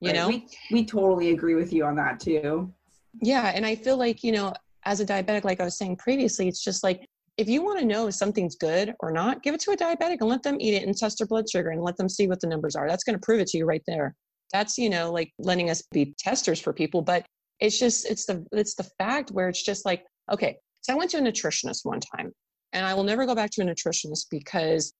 You 0.00 0.08
right. 0.08 0.16
know, 0.16 0.28
we, 0.28 0.46
we 0.72 0.84
totally 0.84 1.30
agree 1.30 1.54
with 1.54 1.72
you 1.72 1.84
on 1.84 1.94
that 1.96 2.18
too. 2.18 2.72
Yeah. 3.22 3.52
And 3.54 3.64
I 3.64 3.76
feel 3.76 3.96
like, 3.96 4.24
you 4.24 4.32
know, 4.32 4.52
as 4.84 5.00
a 5.00 5.06
diabetic, 5.06 5.44
like 5.44 5.60
I 5.60 5.64
was 5.64 5.78
saying 5.78 5.96
previously, 5.96 6.48
it's 6.48 6.62
just 6.62 6.82
like 6.82 7.06
if 7.38 7.48
you 7.48 7.62
want 7.62 7.78
to 7.78 7.86
know 7.86 8.08
if 8.08 8.14
something's 8.14 8.56
good 8.56 8.94
or 8.98 9.12
not, 9.12 9.42
give 9.44 9.54
it 9.54 9.60
to 9.60 9.70
a 9.70 9.76
diabetic 9.76 10.18
and 10.20 10.28
let 10.28 10.42
them 10.42 10.56
eat 10.60 10.74
it 10.74 10.82
and 10.82 10.96
test 10.96 11.18
their 11.18 11.26
blood 11.26 11.48
sugar 11.48 11.70
and 11.70 11.82
let 11.82 11.96
them 11.96 12.08
see 12.08 12.26
what 12.26 12.40
the 12.40 12.48
numbers 12.48 12.74
are. 12.74 12.88
That's 12.88 13.04
going 13.04 13.14
to 13.14 13.24
prove 13.24 13.40
it 13.40 13.46
to 13.48 13.58
you 13.58 13.64
right 13.64 13.82
there. 13.86 14.16
That's, 14.52 14.76
you 14.76 14.90
know, 14.90 15.12
like 15.12 15.30
letting 15.38 15.70
us 15.70 15.82
be 15.92 16.14
testers 16.18 16.60
for 16.60 16.72
people. 16.72 17.00
But 17.00 17.24
it's 17.60 17.78
just, 17.78 18.10
it's 18.10 18.26
the, 18.26 18.44
it's 18.50 18.74
the 18.74 18.88
fact 18.98 19.30
where 19.30 19.48
it's 19.48 19.62
just 19.62 19.86
like, 19.86 20.04
okay, 20.32 20.56
so 20.80 20.92
I 20.92 20.96
went 20.96 21.12
to 21.12 21.18
a 21.18 21.20
nutritionist 21.20 21.84
one 21.84 22.00
time 22.00 22.32
and 22.72 22.84
I 22.84 22.94
will 22.94 23.04
never 23.04 23.24
go 23.24 23.36
back 23.36 23.50
to 23.52 23.62
a 23.62 23.64
nutritionist 23.64 24.26
because 24.30 24.92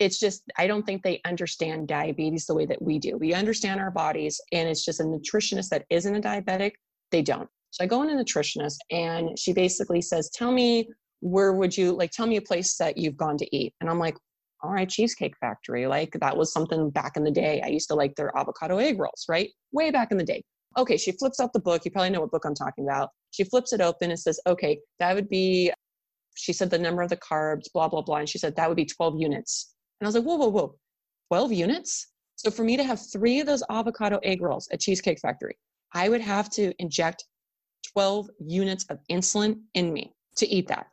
it's 0.00 0.18
just, 0.18 0.42
I 0.58 0.66
don't 0.66 0.84
think 0.84 1.02
they 1.02 1.20
understand 1.24 1.86
diabetes 1.86 2.46
the 2.46 2.54
way 2.54 2.66
that 2.66 2.82
we 2.82 2.98
do. 2.98 3.16
We 3.16 3.32
understand 3.32 3.80
our 3.80 3.92
bodies 3.92 4.40
and 4.52 4.68
it's 4.68 4.84
just 4.84 5.00
a 5.00 5.04
nutritionist 5.04 5.68
that 5.68 5.84
isn't 5.88 6.14
a 6.14 6.20
diabetic, 6.20 6.72
they 7.12 7.22
don't. 7.22 7.48
So 7.76 7.84
I 7.84 7.88
go 7.88 8.02
in 8.02 8.08
a 8.08 8.14
nutritionist 8.14 8.78
and 8.90 9.38
she 9.38 9.52
basically 9.52 10.00
says, 10.00 10.30
Tell 10.30 10.50
me 10.50 10.88
where 11.20 11.52
would 11.52 11.76
you 11.76 11.92
like 11.92 12.10
tell 12.10 12.26
me 12.26 12.38
a 12.38 12.42
place 12.42 12.74
that 12.78 12.96
you've 12.96 13.18
gone 13.18 13.36
to 13.36 13.56
eat? 13.56 13.74
And 13.82 13.90
I'm 13.90 13.98
like, 13.98 14.16
all 14.62 14.70
right, 14.72 14.88
Cheesecake 14.88 15.36
Factory. 15.36 15.86
Like 15.86 16.16
that 16.20 16.34
was 16.34 16.50
something 16.50 16.88
back 16.88 17.18
in 17.18 17.24
the 17.24 17.30
day. 17.30 17.60
I 17.62 17.68
used 17.68 17.88
to 17.88 17.94
like 17.94 18.14
their 18.14 18.34
avocado 18.34 18.78
egg 18.78 18.98
rolls, 18.98 19.26
right? 19.28 19.50
Way 19.72 19.90
back 19.90 20.10
in 20.10 20.16
the 20.16 20.24
day. 20.24 20.42
Okay, 20.78 20.96
she 20.96 21.12
flips 21.12 21.38
out 21.38 21.52
the 21.52 21.60
book. 21.60 21.84
You 21.84 21.90
probably 21.90 22.08
know 22.10 22.22
what 22.22 22.30
book 22.30 22.46
I'm 22.46 22.54
talking 22.54 22.84
about. 22.84 23.10
She 23.30 23.44
flips 23.44 23.74
it 23.74 23.82
open 23.82 24.10
and 24.10 24.18
says, 24.18 24.40
okay, 24.46 24.78
that 24.98 25.14
would 25.14 25.28
be, 25.28 25.70
she 26.34 26.54
said 26.54 26.70
the 26.70 26.78
number 26.78 27.02
of 27.02 27.10
the 27.10 27.18
carbs, 27.18 27.70
blah, 27.74 27.88
blah, 27.88 28.00
blah. 28.00 28.16
And 28.16 28.28
she 28.28 28.38
said 28.38 28.56
that 28.56 28.68
would 28.68 28.76
be 28.76 28.86
12 28.86 29.20
units. 29.20 29.74
And 30.00 30.06
I 30.06 30.08
was 30.08 30.14
like, 30.14 30.24
whoa, 30.24 30.36
whoa, 30.36 30.48
whoa, 30.48 30.78
12 31.28 31.52
units? 31.52 32.08
So 32.36 32.50
for 32.50 32.64
me 32.64 32.78
to 32.78 32.84
have 32.84 33.00
three 33.12 33.40
of 33.40 33.46
those 33.46 33.62
avocado 33.68 34.18
egg 34.22 34.40
rolls 34.40 34.66
at 34.72 34.80
Cheesecake 34.80 35.20
Factory, 35.20 35.58
I 35.92 36.08
would 36.08 36.22
have 36.22 36.48
to 36.50 36.72
inject 36.78 37.26
12 37.96 38.28
units 38.46 38.84
of 38.90 38.98
insulin 39.10 39.58
in 39.72 39.90
me 39.90 40.12
to 40.36 40.46
eat 40.46 40.68
that. 40.68 40.86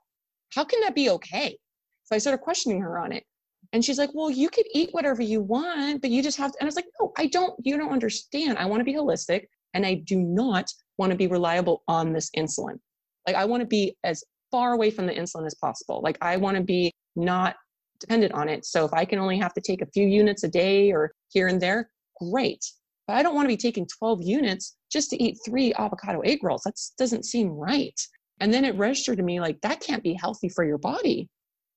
How 0.56 0.64
can 0.64 0.80
that 0.82 0.96
be 0.96 1.10
okay? 1.10 1.58
So 2.06 2.16
I 2.16 2.18
started 2.18 2.38
questioning 2.38 2.80
her 2.80 2.98
on 2.98 3.12
it. 3.12 3.26
And 3.74 3.84
she's 3.84 3.98
like, 3.98 4.12
well, 4.14 4.30
you 4.30 4.50
could 4.50 4.66
eat 4.74 4.88
whatever 4.94 5.22
you 5.22 5.42
want, 5.42 6.02
but 6.02 6.12
you 6.12 6.24
just 6.24 6.38
have 6.38 6.54
to. 6.54 6.58
And 6.62 6.66
I 6.66 6.70
was 6.70 6.78
like, 6.78 6.86
no, 7.02 7.12
I 7.18 7.26
don't, 7.26 7.54
you 7.62 7.76
don't 7.76 7.92
understand. 7.92 8.58
I 8.58 8.66
want 8.68 8.80
to 8.80 8.86
be 8.86 8.94
holistic 8.94 9.48
and 9.74 9.86
I 9.86 9.96
do 9.96 10.18
not 10.18 10.72
want 10.98 11.12
to 11.12 11.18
be 11.18 11.28
reliable 11.28 11.84
on 11.90 12.14
this 12.14 12.30
insulin. 12.38 12.80
Like, 13.28 13.36
I 13.36 13.44
want 13.44 13.60
to 13.60 13.68
be 13.68 13.98
as 14.06 14.24
far 14.50 14.72
away 14.72 14.90
from 14.90 15.06
the 15.06 15.14
insulin 15.14 15.46
as 15.46 15.56
possible. 15.56 16.00
Like, 16.02 16.18
I 16.22 16.38
want 16.38 16.56
to 16.56 16.64
be 16.64 16.94
not 17.18 17.58
dependent 18.00 18.34
on 18.34 18.48
it. 18.48 18.66
So 18.66 18.86
if 18.86 18.94
I 18.94 19.04
can 19.04 19.20
only 19.20 19.40
have 19.40 19.54
to 19.56 19.62
take 19.62 19.82
a 19.82 19.88
few 19.88 20.08
units 20.08 20.44
a 20.44 20.48
day 20.48 20.94
or 20.94 21.12
here 21.30 21.48
and 21.48 21.60
there, 21.60 21.90
great. 22.22 22.64
But 23.08 23.18
I 23.18 23.24
don't 23.24 23.36
want 23.36 23.46
to 23.46 23.54
be 23.54 23.58
taking 23.58 23.88
12 23.88 24.22
units 24.24 24.78
just 24.92 25.10
to 25.10 25.22
eat 25.22 25.38
three 25.46 25.74
avocado 25.74 26.22
egg 26.22 26.40
rolls. 26.44 26.64
That 26.64 26.80
doesn't 26.98 27.26
seem 27.26 27.50
right. 27.50 28.00
And 28.40 28.54
then 28.54 28.66
it 28.66 28.76
registered 28.76 29.18
to 29.18 29.24
me 29.24 29.40
like 29.40 29.60
that 29.62 29.82
can't 29.82 30.04
be 30.04 30.14
healthy 30.14 30.50
for 30.50 30.64
your 30.64 30.78
body. 30.78 31.30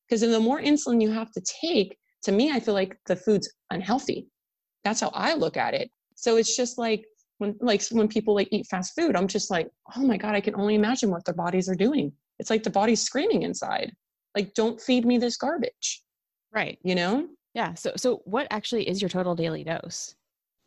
Because 0.09 0.21
the 0.21 0.41
more 0.41 0.61
insulin 0.61 1.03
you 1.03 1.11
have 1.11 1.33
to 1.33 1.43
take, 1.61 1.97
to 2.23 2.33
me, 2.33 2.53
I 2.53 2.61
feel 2.61 2.75
like 2.75 2.97
the 3.07 3.17
food's 3.17 3.53
unhealthy. 3.71 4.29
That's 4.85 5.01
how 5.01 5.11
I 5.15 5.35
look 5.35 5.57
at 5.57 5.75
it. 5.75 5.91
So 6.15 6.37
it's 6.37 6.57
just 6.57 6.79
like 6.79 7.05
when 7.39 7.57
like 7.61 7.83
when 7.91 8.09
people 8.09 8.35
like 8.35 8.49
eat 8.53 8.67
fast 8.71 8.95
food, 8.95 9.17
I'm 9.17 9.29
just 9.29 9.51
like, 9.51 9.69
oh 9.97 10.03
my 10.03 10.17
God, 10.17 10.35
I 10.35 10.41
can 10.41 10.55
only 10.55 10.75
imagine 10.75 11.11
what 11.11 11.25
their 11.25 11.35
bodies 11.35 11.69
are 11.69 11.75
doing. 11.75 12.13
It's 12.39 12.51
like 12.51 12.63
the 12.63 12.71
body's 12.71 13.03
screaming 13.03 13.43
inside. 13.43 13.93
Like, 14.35 14.55
don't 14.55 14.81
feed 14.81 15.05
me 15.07 15.19
this 15.19 15.37
garbage. 15.37 16.03
Right. 16.53 16.79
You 16.83 16.95
know? 16.95 17.29
Yeah. 17.55 17.75
So 17.75 17.93
so 17.97 18.23
what 18.25 18.47
actually 18.51 18.89
is 18.89 19.03
your 19.03 19.09
total 19.09 19.35
daily 19.35 19.65
dose? 19.65 20.15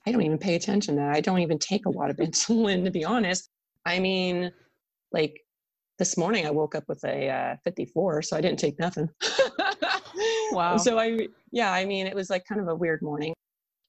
I 0.09 0.11
don't 0.11 0.23
even 0.23 0.39
pay 0.39 0.55
attention 0.55 0.95
to 0.95 1.01
that. 1.01 1.15
I 1.15 1.21
don't 1.21 1.39
even 1.39 1.59
take 1.59 1.85
a 1.85 1.89
lot 1.89 2.09
of 2.09 2.17
insulin, 2.17 2.83
to 2.83 2.91
be 2.91 3.05
honest. 3.05 3.49
I 3.85 3.99
mean, 3.99 4.51
like 5.11 5.39
this 5.99 6.17
morning 6.17 6.47
I 6.47 6.51
woke 6.51 6.73
up 6.73 6.85
with 6.87 7.03
a 7.03 7.29
uh, 7.29 7.55
54, 7.63 8.23
so 8.23 8.35
I 8.35 8.41
didn't 8.41 8.57
take 8.57 8.79
nothing. 8.79 9.07
wow. 10.51 10.77
So 10.77 10.97
I, 10.97 11.27
yeah, 11.51 11.71
I 11.71 11.85
mean, 11.85 12.07
it 12.07 12.15
was 12.15 12.31
like 12.31 12.43
kind 12.45 12.59
of 12.59 12.67
a 12.69 12.75
weird 12.75 13.03
morning. 13.03 13.33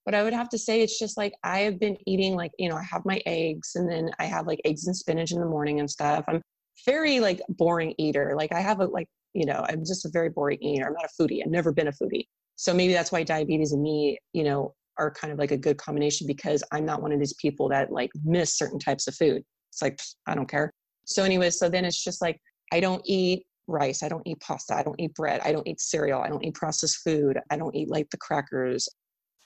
But 0.05 0.15
I 0.15 0.23
would 0.23 0.35
have 0.35 0.51
to 0.51 0.59
say 0.59 0.83
it's 0.83 0.99
just 0.99 1.17
like 1.17 1.33
I 1.43 1.61
have 1.61 1.81
been 1.81 1.97
eating 2.07 2.35
like, 2.35 2.51
you 2.59 2.69
know, 2.69 2.77
I 2.77 2.83
have 2.83 3.03
my 3.07 3.23
eggs 3.25 3.73
and 3.77 3.91
then 3.91 4.11
I 4.19 4.25
have 4.25 4.47
like 4.47 4.61
eggs 4.65 4.87
and 4.87 4.97
spinach 4.97 5.33
in 5.33 5.41
the 5.41 5.47
morning 5.47 5.81
and 5.81 5.91
stuff. 5.91 6.25
I'm 6.29 6.43
very 6.85 7.21
like 7.21 7.41
boring 7.49 7.95
eater. 7.97 8.35
Like 8.37 8.53
I 8.53 8.61
have 8.61 8.81
a 8.81 8.87
like, 8.87 9.09
you 9.33 9.47
know, 9.47 9.65
I'm 9.69 9.85
just 9.87 10.05
a 10.05 10.11
very 10.11 10.29
boring 10.29 10.59
eater. 10.63 10.87
I'm 10.87 10.95
not 10.95 11.05
a 11.05 11.23
foodie. 11.23 11.43
I've 11.43 11.51
never 11.51 11.73
been 11.73 11.89
a 11.89 11.93
foodie. 11.93 12.25
So 12.57 12.75
maybe 12.75 12.93
that's 12.93 13.13
why 13.13 13.23
diabetes 13.23 13.73
and 13.73 13.83
me, 13.83 14.19
you 14.33 14.45
know, 14.45 14.75
are 15.01 15.11
kind 15.11 15.33
of 15.33 15.39
like 15.39 15.51
a 15.51 15.57
good 15.57 15.79
combination 15.79 16.27
because 16.27 16.63
I'm 16.73 16.85
not 16.85 17.03
one 17.03 17.13
of 17.13 17.19
these 17.19 17.35
people 17.35 17.69
that 17.71 17.91
like 17.91 18.11
miss 18.25 18.57
certain 18.57 18.79
types 18.79 19.09
of 19.09 19.15
food. 19.15 19.43
It's 19.73 19.83
like, 19.83 20.01
I 20.27 20.35
don't 20.35 20.49
care. 20.49 20.71
So, 21.07 21.25
anyway, 21.25 21.51
so 21.51 21.69
then 21.69 21.85
it's 21.85 22.03
just 22.03 22.23
like, 22.23 22.39
I 22.73 22.79
don't 22.81 23.03
eat 23.05 23.45
rice. 23.67 24.03
I 24.03 24.09
don't 24.09 24.27
eat 24.27 24.41
pasta. 24.41 24.75
I 24.75 24.83
don't 24.83 25.01
eat 25.01 25.15
bread. 25.15 25.41
I 25.45 25.53
don't 25.53 25.67
eat 25.67 25.81
cereal. 25.81 26.21
I 26.21 26.29
don't 26.29 26.45
eat 26.45 26.55
processed 26.55 26.99
food. 27.05 27.39
I 27.51 27.57
don't 27.57 27.75
eat 27.75 27.89
like 27.89 28.11
the 28.11 28.19
crackers. 28.19 28.89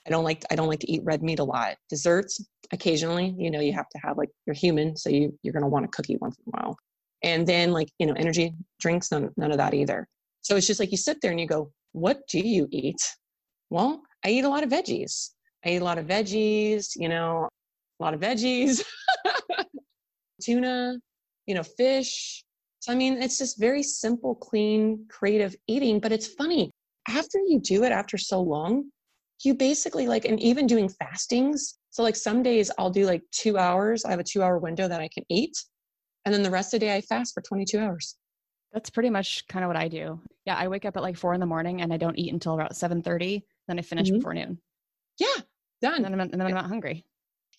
I 0.05 0.11
don't 0.11 0.23
like 0.23 0.43
I 0.51 0.55
don't 0.55 0.67
like 0.67 0.79
to 0.81 0.91
eat 0.91 1.01
red 1.03 1.23
meat 1.23 1.39
a 1.39 1.43
lot. 1.43 1.77
Desserts 1.89 2.43
occasionally, 2.71 3.33
you 3.37 3.49
know, 3.49 3.59
you 3.59 3.73
have 3.73 3.89
to 3.89 3.99
have 4.03 4.17
like 4.17 4.29
you're 4.45 4.55
human, 4.55 4.95
so 4.95 5.09
you 5.09 5.37
you're 5.41 5.53
gonna 5.53 5.67
want 5.67 5.85
a 5.85 5.87
cookie 5.89 6.17
once 6.21 6.35
in 6.37 6.51
a 6.53 6.61
while. 6.61 6.77
And 7.23 7.47
then 7.47 7.71
like 7.71 7.89
you 7.97 8.05
know, 8.05 8.13
energy 8.13 8.53
drinks, 8.79 9.11
none 9.11 9.31
none 9.37 9.51
of 9.51 9.57
that 9.57 9.73
either. 9.73 10.07
So 10.41 10.55
it's 10.55 10.67
just 10.67 10.79
like 10.79 10.91
you 10.91 10.97
sit 10.97 11.17
there 11.21 11.31
and 11.31 11.39
you 11.39 11.47
go, 11.47 11.71
what 11.93 12.19
do 12.29 12.39
you 12.39 12.67
eat? 12.71 13.01
Well, 13.71 14.01
I 14.23 14.29
eat 14.29 14.43
a 14.43 14.49
lot 14.49 14.63
of 14.63 14.69
veggies. 14.69 15.31
I 15.65 15.69
eat 15.69 15.81
a 15.81 15.83
lot 15.83 15.97
of 15.97 16.05
veggies, 16.05 16.91
you 16.95 17.09
know, 17.09 17.49
a 17.99 18.03
lot 18.03 18.13
of 18.13 18.19
veggies, 18.19 18.83
tuna, 20.41 20.97
you 21.47 21.55
know, 21.55 21.63
fish. 21.63 22.43
So, 22.79 22.91
I 22.91 22.95
mean, 22.95 23.21
it's 23.21 23.39
just 23.39 23.59
very 23.59 23.81
simple, 23.81 24.35
clean, 24.35 25.05
creative 25.09 25.55
eating. 25.67 25.99
But 25.99 26.11
it's 26.11 26.27
funny, 26.27 26.71
after 27.07 27.39
you 27.39 27.59
do 27.59 27.83
it 27.83 27.91
after 27.91 28.17
so 28.17 28.41
long, 28.41 28.91
you 29.43 29.55
basically 29.55 30.07
like, 30.07 30.25
and 30.25 30.39
even 30.39 30.67
doing 30.67 30.87
fastings. 30.87 31.77
So, 31.89 32.03
like, 32.03 32.15
some 32.15 32.43
days 32.43 32.69
I'll 32.77 32.89
do 32.89 33.05
like 33.05 33.23
two 33.31 33.57
hours. 33.57 34.05
I 34.05 34.11
have 34.11 34.19
a 34.19 34.23
two 34.23 34.43
hour 34.43 34.59
window 34.59 34.87
that 34.87 35.01
I 35.01 35.09
can 35.13 35.23
eat. 35.29 35.57
And 36.25 36.33
then 36.33 36.43
the 36.43 36.51
rest 36.51 36.73
of 36.73 36.79
the 36.79 36.85
day 36.85 36.95
I 36.95 37.01
fast 37.01 37.33
for 37.33 37.41
22 37.41 37.79
hours. 37.79 38.15
That's 38.73 38.89
pretty 38.89 39.09
much 39.09 39.47
kind 39.47 39.63
of 39.63 39.69
what 39.69 39.77
I 39.77 39.87
do. 39.87 40.19
Yeah, 40.45 40.55
I 40.55 40.67
wake 40.67 40.85
up 40.85 40.97
at 40.97 41.03
like 41.03 41.17
four 41.17 41.33
in 41.33 41.39
the 41.39 41.45
morning 41.45 41.81
and 41.81 41.93
I 41.93 41.97
don't 41.97 42.19
eat 42.19 42.33
until 42.33 42.55
about 42.55 42.73
7:30. 42.73 43.41
Then 43.67 43.79
I 43.79 43.81
finish 43.81 44.09
mm-hmm. 44.09 44.17
before 44.17 44.33
noon. 44.33 44.59
Yeah, 45.17 45.41
Done. 45.81 46.05
And 46.05 46.05
then, 46.05 46.13
I'm, 46.13 46.19
and 46.19 46.33
then 46.33 46.47
I'm 46.47 46.53
not 46.53 46.67
hungry. 46.67 47.03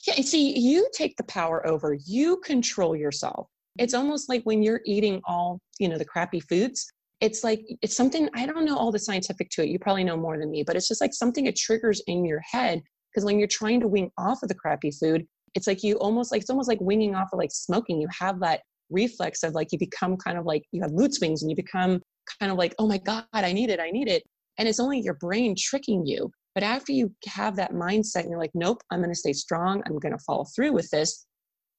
Yeah. 0.07 0.15
See, 0.15 0.59
you 0.59 0.89
take 0.93 1.17
the 1.17 1.25
power 1.25 1.67
over. 1.67 1.95
You 1.95 2.39
control 2.39 2.97
yourself. 2.97 3.49
It's 3.79 3.95
almost 3.95 4.29
like 4.29 4.43
when 4.45 4.63
you're 4.63 4.81
eating 4.87 5.21
all, 5.27 5.59
you 5.79 5.89
know, 5.89 5.99
the 5.99 6.05
crappy 6.05 6.41
foods. 6.41 6.87
It's 7.21 7.43
like 7.43 7.63
it's 7.81 7.97
something 7.97 8.29
I 8.35 8.45
don't 8.45 8.67
know 8.67 8.77
all 8.77 8.93
the 8.93 8.99
scientific 8.99 9.49
to 9.51 9.63
it. 9.63 9.71
You 9.71 9.79
probably 9.79 10.05
know 10.05 10.19
more 10.19 10.39
than 10.39 10.51
me, 10.51 10.63
but 10.63 10.77
it's 10.77 10.89
just 10.89 11.01
like 11.01 11.15
something 11.15 11.47
it 11.47 11.57
triggers 11.57 12.03
in 12.07 12.27
your 12.27 12.41
head 12.41 12.83
because 13.11 13.25
when 13.25 13.39
you're 13.39 13.49
trying 13.49 13.81
to 13.81 13.89
wing 13.89 14.11
off 14.19 14.43
of 14.43 14.51
the 14.51 14.55
crappy 14.55 14.91
food, 14.91 15.27
it's 15.55 15.67
like 15.67 15.83
you 15.83 15.97
almost 15.97 16.31
like 16.31 16.43
it's 16.43 16.51
almost 16.51 16.69
like 16.69 16.81
winging 16.83 17.15
off 17.15 17.29
of 17.33 17.39
like 17.39 17.51
smoking. 17.53 18.01
You 18.01 18.09
have 18.21 18.39
that 18.41 18.61
reflex 18.91 19.43
of 19.43 19.55
like 19.55 19.73
you 19.73 19.79
become 19.79 20.17
kind 20.17 20.39
of 20.39 20.45
like 20.45 20.65
you 20.73 20.83
have 20.83 20.93
mood 20.93 21.13
swings 21.13 21.43
and 21.43 21.51
you 21.51 21.57
become 21.57 22.01
kind 22.41 22.53
of 22.53 22.59
like 22.59 22.75
oh 22.79 22.87
my 22.87 22.99
god 22.99 23.25
i 23.33 23.53
need 23.53 23.71
it 23.71 23.81
i 23.81 23.91
need 23.91 24.09
it 24.09 24.23
and 24.59 24.69
it's 24.69 24.81
only 24.81 25.01
your 25.01 25.15
brain 25.15 25.55
tricking 25.59 26.07
you 26.07 26.31
But 26.57 26.63
after 26.63 26.91
you 26.91 27.15
have 27.27 27.55
that 27.57 27.73
mindset 27.73 28.21
and 28.21 28.31
you're 28.31 28.41
like, 28.41 28.55
nope, 28.55 28.83
I'm 28.91 29.01
going 29.01 29.13
to 29.13 29.15
stay 29.15 29.35
strong, 29.35 29.83
I'm 29.85 29.99
going 29.99 30.17
to 30.17 30.25
follow 30.27 30.47
through 30.57 30.73
with 30.73 30.89
this, 30.89 31.27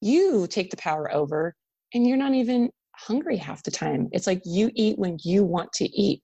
you 0.02 0.46
take 0.46 0.70
the 0.70 0.78
power 0.78 1.12
over 1.12 1.56
and 1.96 2.06
you're 2.06 2.16
not 2.16 2.36
even 2.36 2.70
hungry 2.96 3.38
half 3.38 3.64
the 3.64 3.72
time. 3.72 4.08
It's 4.12 4.28
like 4.28 4.40
you 4.46 4.70
eat 4.76 5.00
when 5.00 5.18
you 5.24 5.44
want 5.44 5.72
to 5.74 5.86
eat, 5.86 6.22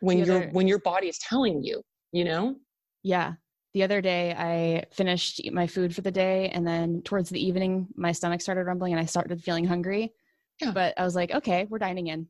when 0.00 0.24
your 0.24 0.48
when 0.52 0.66
your 0.66 0.78
body 0.78 1.08
is 1.08 1.18
telling 1.18 1.62
you, 1.62 1.82
you 2.12 2.24
know? 2.24 2.56
Yeah. 3.02 3.34
The 3.74 3.82
other 3.82 4.00
day, 4.00 4.34
I 4.34 4.84
finished 4.94 5.42
my 5.52 5.66
food 5.66 5.94
for 5.94 6.00
the 6.00 6.10
day, 6.10 6.48
and 6.48 6.66
then 6.66 7.02
towards 7.04 7.28
the 7.28 7.44
evening, 7.46 7.88
my 7.94 8.12
stomach 8.12 8.40
started 8.40 8.64
rumbling, 8.64 8.94
and 8.94 9.00
I 9.00 9.04
started 9.04 9.44
feeling 9.44 9.66
hungry. 9.66 10.14
Yeah. 10.62 10.70
But 10.72 10.94
I 10.96 11.04
was 11.04 11.14
like, 11.14 11.30
okay, 11.30 11.66
we're 11.68 11.76
dining 11.76 12.06
in. 12.06 12.26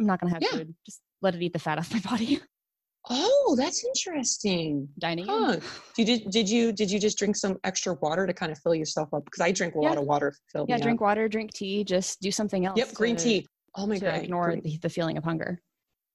I'm 0.00 0.06
not 0.06 0.18
gonna 0.18 0.32
have 0.32 0.42
Yeah. 0.42 0.56
food. 0.56 0.74
Just 0.86 1.02
let 1.20 1.34
it 1.34 1.42
eat 1.42 1.52
the 1.52 1.58
fat 1.58 1.76
off 1.78 1.92
my 1.92 2.00
body. 2.10 2.40
Oh, 3.10 3.54
that's 3.58 3.84
interesting. 3.84 4.88
dining 4.98 5.26
Huh. 5.26 5.52
in. 5.54 5.62
Did 5.96 6.08
you 6.08 6.30
did 6.30 6.48
you 6.48 6.72
did 6.72 6.90
you 6.90 6.98
just 6.98 7.18
drink 7.18 7.36
some 7.36 7.56
extra 7.64 7.94
water 7.94 8.26
to 8.26 8.34
kind 8.34 8.52
of 8.52 8.58
fill 8.58 8.74
yourself 8.74 9.08
up? 9.14 9.24
Because 9.24 9.40
I 9.40 9.50
drink 9.52 9.74
a 9.74 9.78
Yeah. 9.80 9.88
lot 9.88 9.98
of 9.98 10.04
water. 10.04 10.34
Fill 10.52 10.66
Yeah, 10.68 10.78
drink 10.78 10.98
up. 10.98 11.02
water, 11.02 11.28
drink 11.28 11.52
tea, 11.54 11.84
just 11.84 12.20
do 12.20 12.30
something 12.30 12.66
else. 12.66 12.76
Yep, 12.78 12.94
green 12.94 13.16
to- 13.16 13.24
tea. 13.24 13.46
Oh 13.74 13.86
my 13.86 13.98
god. 13.98 14.22
ignore 14.24 14.48
green- 14.50 14.62
the, 14.62 14.76
the 14.78 14.88
feeling 14.88 15.16
of 15.16 15.24
hunger. 15.24 15.60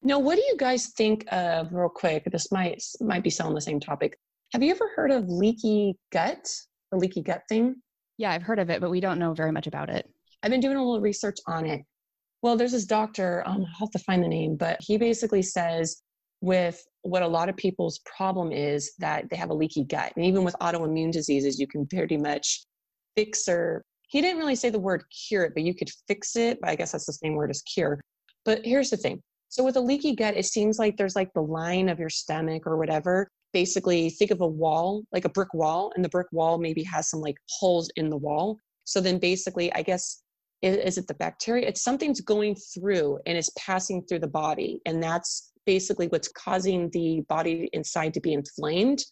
Now, 0.02 0.20
what 0.20 0.36
do 0.36 0.42
you 0.42 0.56
guys 0.58 0.88
think 0.98 1.26
of 1.32 1.72
real 1.74 1.90
quick? 1.90 2.26
This 2.32 2.52
might 2.52 2.84
might 3.02 3.24
be 3.24 3.30
still 3.30 3.48
on 3.48 3.54
the 3.56 3.62
same 3.62 3.80
topic. 3.80 4.18
Have 4.54 4.62
you 4.62 4.72
ever 4.72 4.90
heard 4.96 5.12
of 5.12 5.30
leaky 5.30 5.98
gut? 6.12 6.48
The 6.92 6.98
leaky 6.98 7.22
gut 7.22 7.44
thing? 7.50 7.82
Yeah, 8.18 8.32
I've 8.32 8.44
heard 8.44 8.60
of 8.60 8.70
it, 8.70 8.82
but 8.82 8.92
we 8.92 9.00
don't 9.00 9.18
know 9.18 9.34
very 9.34 9.52
much 9.52 9.66
about 9.66 9.90
it. 9.90 10.08
I've 10.44 10.52
been 10.52 10.60
doing 10.60 10.78
a 10.78 10.84
little 10.84 11.02
research 11.02 11.38
on 11.48 11.66
it. 11.66 11.82
Well, 12.44 12.58
there's 12.58 12.74
this 12.74 12.86
doctor, 12.86 13.42
um, 13.48 13.62
I'll 13.62 13.88
have 13.88 13.92
to 13.92 14.00
find 14.00 14.22
the 14.24 14.28
name, 14.28 14.58
but 14.58 14.78
he 14.82 14.98
basically 14.98 15.42
says 15.42 16.02
with 16.44 16.86
what 17.04 17.24
a 17.24 17.28
lot 17.28 17.48
of 17.48 17.56
people's 17.56 18.00
problem 18.00 18.52
is 18.52 18.92
that 19.00 19.30
they 19.30 19.36
have 19.38 19.50
a 19.50 19.54
leaky 19.54 19.86
gut. 19.86 20.12
And 20.18 20.26
even 20.26 20.44
with 20.44 20.58
autoimmune 20.60 21.10
diseases, 21.10 21.58
you 21.58 21.68
can 21.68 21.88
pretty 21.88 22.18
much 22.18 22.66
fix 23.16 23.48
or 23.48 23.82
he 24.10 24.20
didn't 24.20 24.40
really 24.40 24.56
say 24.56 24.70
the 24.70 24.78
word 24.78 25.06
cure 25.10 25.46
it, 25.46 25.54
but 25.56 25.64
you 25.64 25.74
could 25.74 25.90
fix 26.06 26.36
it. 26.36 26.60
But 26.60 26.70
I 26.70 26.76
guess 26.76 26.92
that's 26.92 27.06
the 27.06 27.14
same 27.14 27.36
word 27.36 27.50
as 27.50 27.62
cure. 27.62 28.02
But 28.44 28.66
here's 28.66 28.90
the 28.90 28.98
thing. 28.98 29.22
So 29.48 29.64
with 29.64 29.78
a 29.78 29.80
leaky 29.80 30.18
gut, 30.18 30.36
it 30.36 30.46
seems 30.46 30.78
like 30.78 30.98
there's 30.98 31.16
like 31.16 31.32
the 31.34 31.42
line 31.42 31.88
of 31.88 31.98
your 31.98 32.10
stomach 32.10 32.68
or 32.68 32.76
whatever. 32.76 33.30
Basically, 33.54 34.10
think 34.10 34.32
of 34.32 34.42
a 34.42 34.48
wall, 34.48 35.06
like 35.14 35.24
a 35.24 35.30
brick 35.30 35.54
wall, 35.54 35.94
and 35.96 36.04
the 36.04 36.10
brick 36.10 36.28
wall 36.34 36.58
maybe 36.58 36.84
has 36.84 37.10
some 37.10 37.22
like 37.22 37.38
holes 37.48 37.90
in 37.96 38.10
the 38.10 38.18
wall. 38.18 38.58
So 38.84 39.00
then 39.00 39.18
basically, 39.18 39.72
I 39.74 39.82
guess 39.82 40.24
is, 40.64 40.98
it 40.98 41.08
the 41.08 41.14
bacteria? 41.14 41.68
It's 41.68 41.84
something's 41.84 42.22
going 42.22 42.56
through 42.56 43.20
and 43.26 43.38
it's 43.38 43.52
passing 43.58 44.04
through 44.04 44.20
the 44.20 44.28
body. 44.28 44.82
And 44.86 45.02
that's 45.04 45.53
basically 45.66 46.08
what's 46.08 46.28
causing 46.30 46.90
the 46.92 47.22
body 47.30 47.70
inside 47.74 48.14
to 48.14 48.22
be 48.22 48.34
inflamed. 48.34 49.04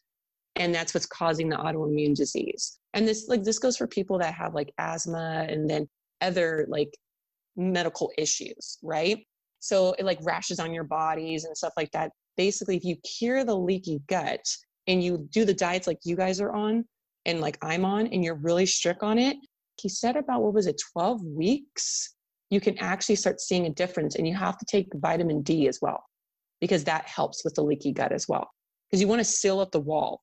And 0.57 0.75
that's 0.75 0.93
what's 0.93 1.05
causing 1.05 1.49
the 1.49 1.55
autoimmune 1.55 2.15
disease. 2.15 2.79
And 2.93 3.07
this 3.07 3.27
like 3.27 3.43
this 3.43 3.59
goes 3.59 3.77
for 3.77 3.87
people 3.87 4.17
that 4.19 4.33
have 4.33 4.53
like 4.53 4.73
asthma 4.77 5.45
and 5.47 5.69
then 5.69 5.87
other 6.19 6.65
like 6.67 6.93
medical 7.55 8.11
issues, 8.17 8.77
right? 8.83 9.25
So 9.59 9.93
it 9.93 10.05
like 10.05 10.19
rashes 10.23 10.59
on 10.59 10.73
your 10.73 10.83
bodies 10.83 11.45
and 11.45 11.55
stuff 11.55 11.73
like 11.77 11.91
that. 11.91 12.11
Basically, 12.35 12.75
if 12.75 12.83
you 12.83 12.97
cure 12.97 13.43
the 13.43 13.57
leaky 13.57 14.01
gut 14.07 14.45
and 14.87 15.03
you 15.03 15.27
do 15.31 15.45
the 15.45 15.53
diets 15.53 15.87
like 15.87 15.99
you 16.03 16.15
guys 16.15 16.41
are 16.41 16.51
on 16.51 16.85
and 17.25 17.39
like 17.39 17.57
I'm 17.61 17.85
on 17.85 18.07
and 18.07 18.23
you're 18.23 18.35
really 18.35 18.65
strict 18.65 19.03
on 19.03 19.17
it, 19.17 19.37
he 19.79 19.89
said 19.89 20.15
about 20.15 20.41
what 20.41 20.53
was 20.53 20.67
it 20.67 20.81
12 20.93 21.23
weeks 21.23 22.15
you 22.49 22.59
can 22.59 22.77
actually 22.79 23.15
start 23.15 23.41
seeing 23.41 23.65
a 23.65 23.69
difference 23.69 24.15
and 24.15 24.27
you 24.27 24.35
have 24.35 24.57
to 24.57 24.65
take 24.65 24.87
vitamin 24.95 25.41
d 25.41 25.67
as 25.67 25.79
well 25.81 26.03
because 26.61 26.83
that 26.85 27.05
helps 27.07 27.43
with 27.43 27.55
the 27.55 27.63
leaky 27.63 27.91
gut 27.91 28.13
as 28.13 28.29
well. 28.29 28.49
Because 28.89 29.01
you 29.01 29.07
want 29.07 29.19
to 29.19 29.25
seal 29.25 29.59
up 29.59 29.71
the 29.71 29.79
wall 29.79 30.21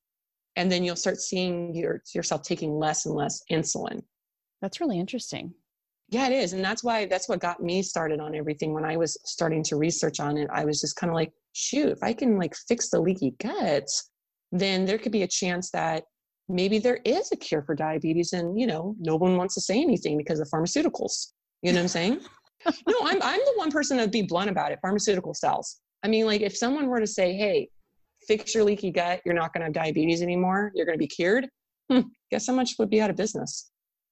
and 0.55 0.71
then 0.71 0.83
you'll 0.83 0.95
start 0.95 1.17
seeing 1.17 1.75
your, 1.75 2.01
yourself 2.15 2.41
taking 2.41 2.77
less 2.79 3.05
and 3.05 3.13
less 3.13 3.41
insulin. 3.51 4.01
That's 4.61 4.81
really 4.81 4.99
interesting. 4.99 5.53
yeah 6.09 6.27
it 6.27 6.33
is 6.33 6.53
and 6.53 6.63
that's 6.63 6.83
why 6.83 7.05
that's 7.05 7.29
what 7.29 7.39
got 7.39 7.61
me 7.61 7.83
started 7.83 8.19
on 8.19 8.33
everything 8.35 8.73
when 8.73 8.83
i 8.83 8.97
was 8.97 9.15
starting 9.25 9.63
to 9.63 9.75
research 9.75 10.19
on 10.19 10.37
it. 10.37 10.49
I 10.51 10.65
was 10.65 10.81
just 10.81 10.95
kind 10.95 11.11
of 11.11 11.15
like 11.15 11.31
shoot 11.53 11.89
if 11.89 12.01
i 12.03 12.13
can 12.13 12.37
like 12.37 12.55
fix 12.67 12.89
the 12.89 12.99
leaky 12.99 13.31
guts 13.39 14.09
then 14.51 14.85
there 14.85 14.97
could 14.97 15.11
be 15.11 15.23
a 15.23 15.27
chance 15.27 15.69
that 15.71 16.03
maybe 16.47 16.79
there 16.79 16.99
is 17.05 17.31
a 17.31 17.35
cure 17.35 17.61
for 17.61 17.75
diabetes 17.75 18.33
and 18.33 18.59
you 18.59 18.67
know 18.67 18.95
no 18.99 19.15
one 19.15 19.37
wants 19.37 19.53
to 19.55 19.61
say 19.61 19.79
anything 19.79 20.17
because 20.17 20.39
of 20.39 20.49
pharmaceuticals. 20.49 21.33
You 21.61 21.71
know 21.73 21.79
what 21.79 21.83
i'm 21.83 21.87
saying? 21.99 22.19
No 22.87 22.97
i'm 23.03 23.21
i'm 23.21 23.39
the 23.49 23.53
one 23.55 23.71
person 23.71 23.95
that'd 23.97 24.11
be 24.11 24.23
blunt 24.23 24.49
about 24.49 24.71
it 24.73 24.79
pharmaceutical 24.81 25.33
cells 25.33 25.79
i 26.03 26.07
mean 26.07 26.25
like 26.25 26.41
if 26.41 26.55
someone 26.55 26.87
were 26.87 26.99
to 26.99 27.07
say 27.07 27.33
hey 27.33 27.69
fix 28.27 28.53
your 28.53 28.63
leaky 28.63 28.91
gut 28.91 29.21
you're 29.25 29.35
not 29.35 29.53
going 29.53 29.61
to 29.61 29.65
have 29.65 29.73
diabetes 29.73 30.21
anymore 30.21 30.71
you're 30.75 30.85
going 30.85 30.97
to 30.97 30.99
be 30.99 31.07
cured 31.07 31.47
hmm, 31.91 32.01
guess 32.31 32.47
how 32.47 32.53
much 32.53 32.75
would 32.79 32.89
be 32.89 33.01
out 33.01 33.09
of 33.09 33.15
business 33.15 33.71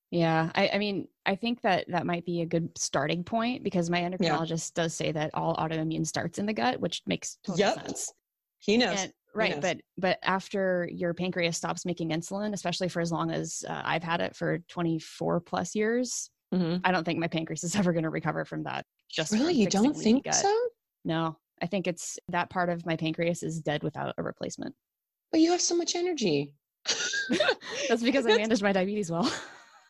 Yeah, 0.10 0.52
I, 0.56 0.70
I 0.74 0.78
mean, 0.78 1.08
I 1.26 1.36
think 1.36 1.62
that 1.64 1.86
that 1.90 2.06
might 2.06 2.26
be 2.26 2.42
a 2.42 2.46
good 2.46 2.70
starting 2.78 3.24
point 3.26 3.62
because 3.64 3.90
my 3.90 4.00
endocrinologist 4.02 4.74
does 4.74 4.94
say 4.96 5.12
that 5.12 5.32
all 5.34 5.54
autoimmune 5.58 6.08
starts 6.08 6.40
in 6.40 6.46
the 6.46 6.54
gut, 6.54 6.80
which 6.80 7.02
makes 7.06 7.38
total 7.44 7.60
Yep. 7.60 7.74
sense. 7.86 8.14
he 8.60 8.78
knows 8.78 8.94
And, 8.94 9.14
right, 9.36 9.52
knows. 9.56 9.62
but 9.62 9.78
but 9.98 10.20
after 10.24 10.88
your 10.92 11.14
pancreas 11.14 11.58
stops 11.58 11.86
making 11.86 12.12
insulin, 12.12 12.54
especially 12.54 12.88
for 12.88 13.02
as 13.02 13.12
long 13.12 13.32
as 13.32 13.66
uh, 13.68 13.82
I've 13.84 14.04
had 14.04 14.22
it 14.22 14.34
for 14.34 14.60
24 14.70 15.42
plus 15.42 15.76
years, 15.76 16.32
Mhm. 16.54 16.80
I 16.86 16.92
don't 16.94 17.04
think 17.04 17.20
my 17.20 17.28
pancreas 17.28 17.66
is 17.66 17.76
ever 17.82 17.92
going 17.92 18.04
to 18.06 18.10
recover 18.10 18.46
from 18.46 18.64
that. 18.64 18.86
Just 19.10 19.34
really 19.34 19.54
you 19.56 19.68
don't 19.68 19.94
think 19.94 20.24
gut. 20.24 20.36
so 20.36 20.54
No, 21.04 21.38
I 21.62 21.66
think 21.66 21.88
it's 21.88 22.20
that 22.30 22.50
part 22.50 22.70
of 22.70 22.86
my 22.86 22.96
pancreas 22.96 23.44
is 23.44 23.60
dead 23.60 23.84
without 23.84 24.14
a 24.18 24.24
replacement. 24.24 24.76
but 25.32 25.42
you 25.42 25.52
have 25.52 25.62
so 25.62 25.76
much 25.76 25.96
energy 25.96 26.54
That's 27.90 28.04
because 28.04 28.26
I 28.26 28.36
managed 28.36 28.62
my 28.62 28.72
diabetes 28.72 29.12
well. 29.12 29.32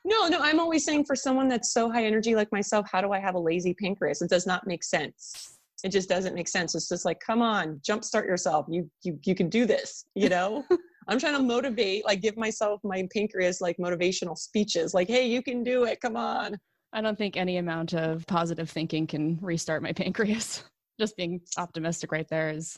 No, 0.06 0.30
no, 0.30 0.40
I'm 0.40 0.62
always 0.62 0.86
saying 0.86 1.04
for 1.04 1.18
someone 1.18 1.50
that's 1.50 1.74
so 1.74 1.92
high 1.92 2.06
energy 2.06 2.34
like 2.34 2.50
myself, 2.50 2.88
how 2.90 3.02
do 3.02 3.12
I 3.12 3.20
have 3.20 3.36
a 3.36 3.40
lazy 3.40 3.74
pancreas? 3.74 4.22
It 4.22 4.30
does 4.30 4.48
not 4.48 4.66
make 4.66 4.82
sense. 4.82 5.58
It 5.84 5.90
just 5.90 6.08
doesn't 6.08 6.34
make 6.34 6.48
sense. 6.48 6.76
It's 6.76 6.88
just 6.88 7.04
like, 7.04 7.20
come 7.20 7.42
on, 7.42 7.82
jumpstart 7.86 8.26
yourself. 8.26 8.68
You 8.70 8.90
you 9.04 9.20
you 9.26 9.36
can 9.36 9.50
do 9.50 9.66
this, 9.66 10.06
you 10.16 10.30
know? 10.30 10.64
I'm 11.10 11.20
trying 11.20 11.36
to 11.36 11.44
motivate, 11.44 12.06
like 12.06 12.22
give 12.22 12.38
myself 12.38 12.80
my 12.86 13.06
pancreas 13.14 13.60
like 13.60 13.76
motivational 13.80 14.38
speeches, 14.38 14.94
like, 14.94 15.10
hey, 15.10 15.28
you 15.28 15.44
can 15.44 15.62
do 15.62 15.84
it. 15.84 16.00
Come 16.00 16.16
on. 16.16 16.56
I 16.94 17.02
don't 17.02 17.18
think 17.18 17.36
any 17.36 17.58
amount 17.58 17.94
of 17.94 18.26
positive 18.28 18.70
thinking 18.70 19.08
can 19.08 19.40
restart 19.42 19.84
my 19.84 19.92
pancreas. 19.92 20.64
Just 21.00 21.18
being 21.18 21.42
optimistic 21.58 22.12
right 22.12 22.28
there 22.28 22.50
is 22.50 22.78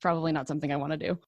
probably 0.00 0.32
not 0.32 0.48
something 0.48 0.72
I 0.72 0.76
want 0.76 0.92
to 0.92 0.98
do. 0.98 1.18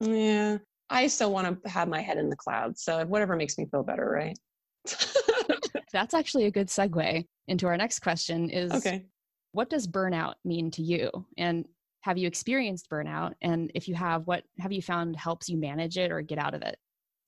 Yeah. 0.00 0.58
I 0.88 1.06
still 1.06 1.32
want 1.32 1.62
to 1.62 1.70
have 1.70 1.88
my 1.88 2.00
head 2.00 2.18
in 2.18 2.28
the 2.28 2.36
clouds. 2.36 2.82
So 2.82 3.04
whatever 3.06 3.36
makes 3.36 3.56
me 3.58 3.66
feel 3.70 3.82
better, 3.82 4.08
right? 4.08 4.38
That's 5.92 6.14
actually 6.14 6.46
a 6.46 6.50
good 6.50 6.68
segue 6.68 7.24
into 7.48 7.66
our 7.66 7.76
next 7.76 8.00
question 8.00 8.50
is 8.50 8.72
okay. 8.72 9.06
what 9.52 9.70
does 9.70 9.86
burnout 9.86 10.34
mean 10.44 10.70
to 10.72 10.82
you? 10.82 11.10
And 11.36 11.66
have 12.02 12.18
you 12.18 12.26
experienced 12.26 12.88
burnout? 12.90 13.34
And 13.42 13.70
if 13.74 13.86
you 13.86 13.94
have, 13.94 14.26
what 14.26 14.44
have 14.58 14.72
you 14.72 14.82
found 14.82 15.16
helps 15.16 15.48
you 15.48 15.58
manage 15.58 15.98
it 15.98 16.10
or 16.10 16.22
get 16.22 16.38
out 16.38 16.54
of 16.54 16.62
it? 16.62 16.76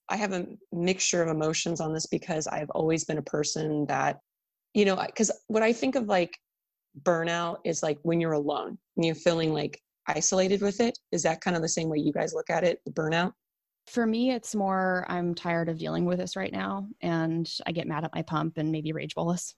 I 0.08 0.16
have 0.16 0.32
a 0.32 0.46
mixture 0.72 1.22
of 1.22 1.28
emotions 1.28 1.80
on 1.80 1.92
this 1.92 2.06
because 2.06 2.46
I've 2.46 2.70
always 2.70 3.04
been 3.04 3.18
a 3.18 3.22
person 3.22 3.86
that, 3.86 4.18
you 4.74 4.84
know, 4.84 4.96
because 4.96 5.30
what 5.48 5.62
I 5.62 5.72
think 5.72 5.94
of 5.94 6.06
like 6.06 6.36
burnout 7.02 7.58
is 7.64 7.82
like 7.82 7.98
when 8.02 8.20
you're 8.20 8.32
alone 8.32 8.78
and 8.96 9.06
you're 9.06 9.14
feeling 9.14 9.52
like 9.52 9.80
isolated 10.06 10.60
with 10.60 10.80
it. 10.80 10.98
Is 11.12 11.22
that 11.22 11.40
kind 11.40 11.56
of 11.56 11.62
the 11.62 11.68
same 11.68 11.88
way 11.88 11.98
you 11.98 12.12
guys 12.12 12.34
look 12.34 12.50
at 12.50 12.64
it, 12.64 12.80
the 12.84 12.92
burnout? 12.92 13.32
For 13.86 14.06
me, 14.06 14.30
it's 14.30 14.54
more 14.54 15.04
I'm 15.08 15.34
tired 15.34 15.68
of 15.68 15.78
dealing 15.78 16.04
with 16.04 16.18
this 16.18 16.36
right 16.36 16.52
now 16.52 16.86
and 17.00 17.50
I 17.66 17.72
get 17.72 17.88
mad 17.88 18.04
at 18.04 18.14
my 18.14 18.22
pump 18.22 18.58
and 18.58 18.70
maybe 18.70 18.92
rage 18.92 19.14
bolus. 19.14 19.54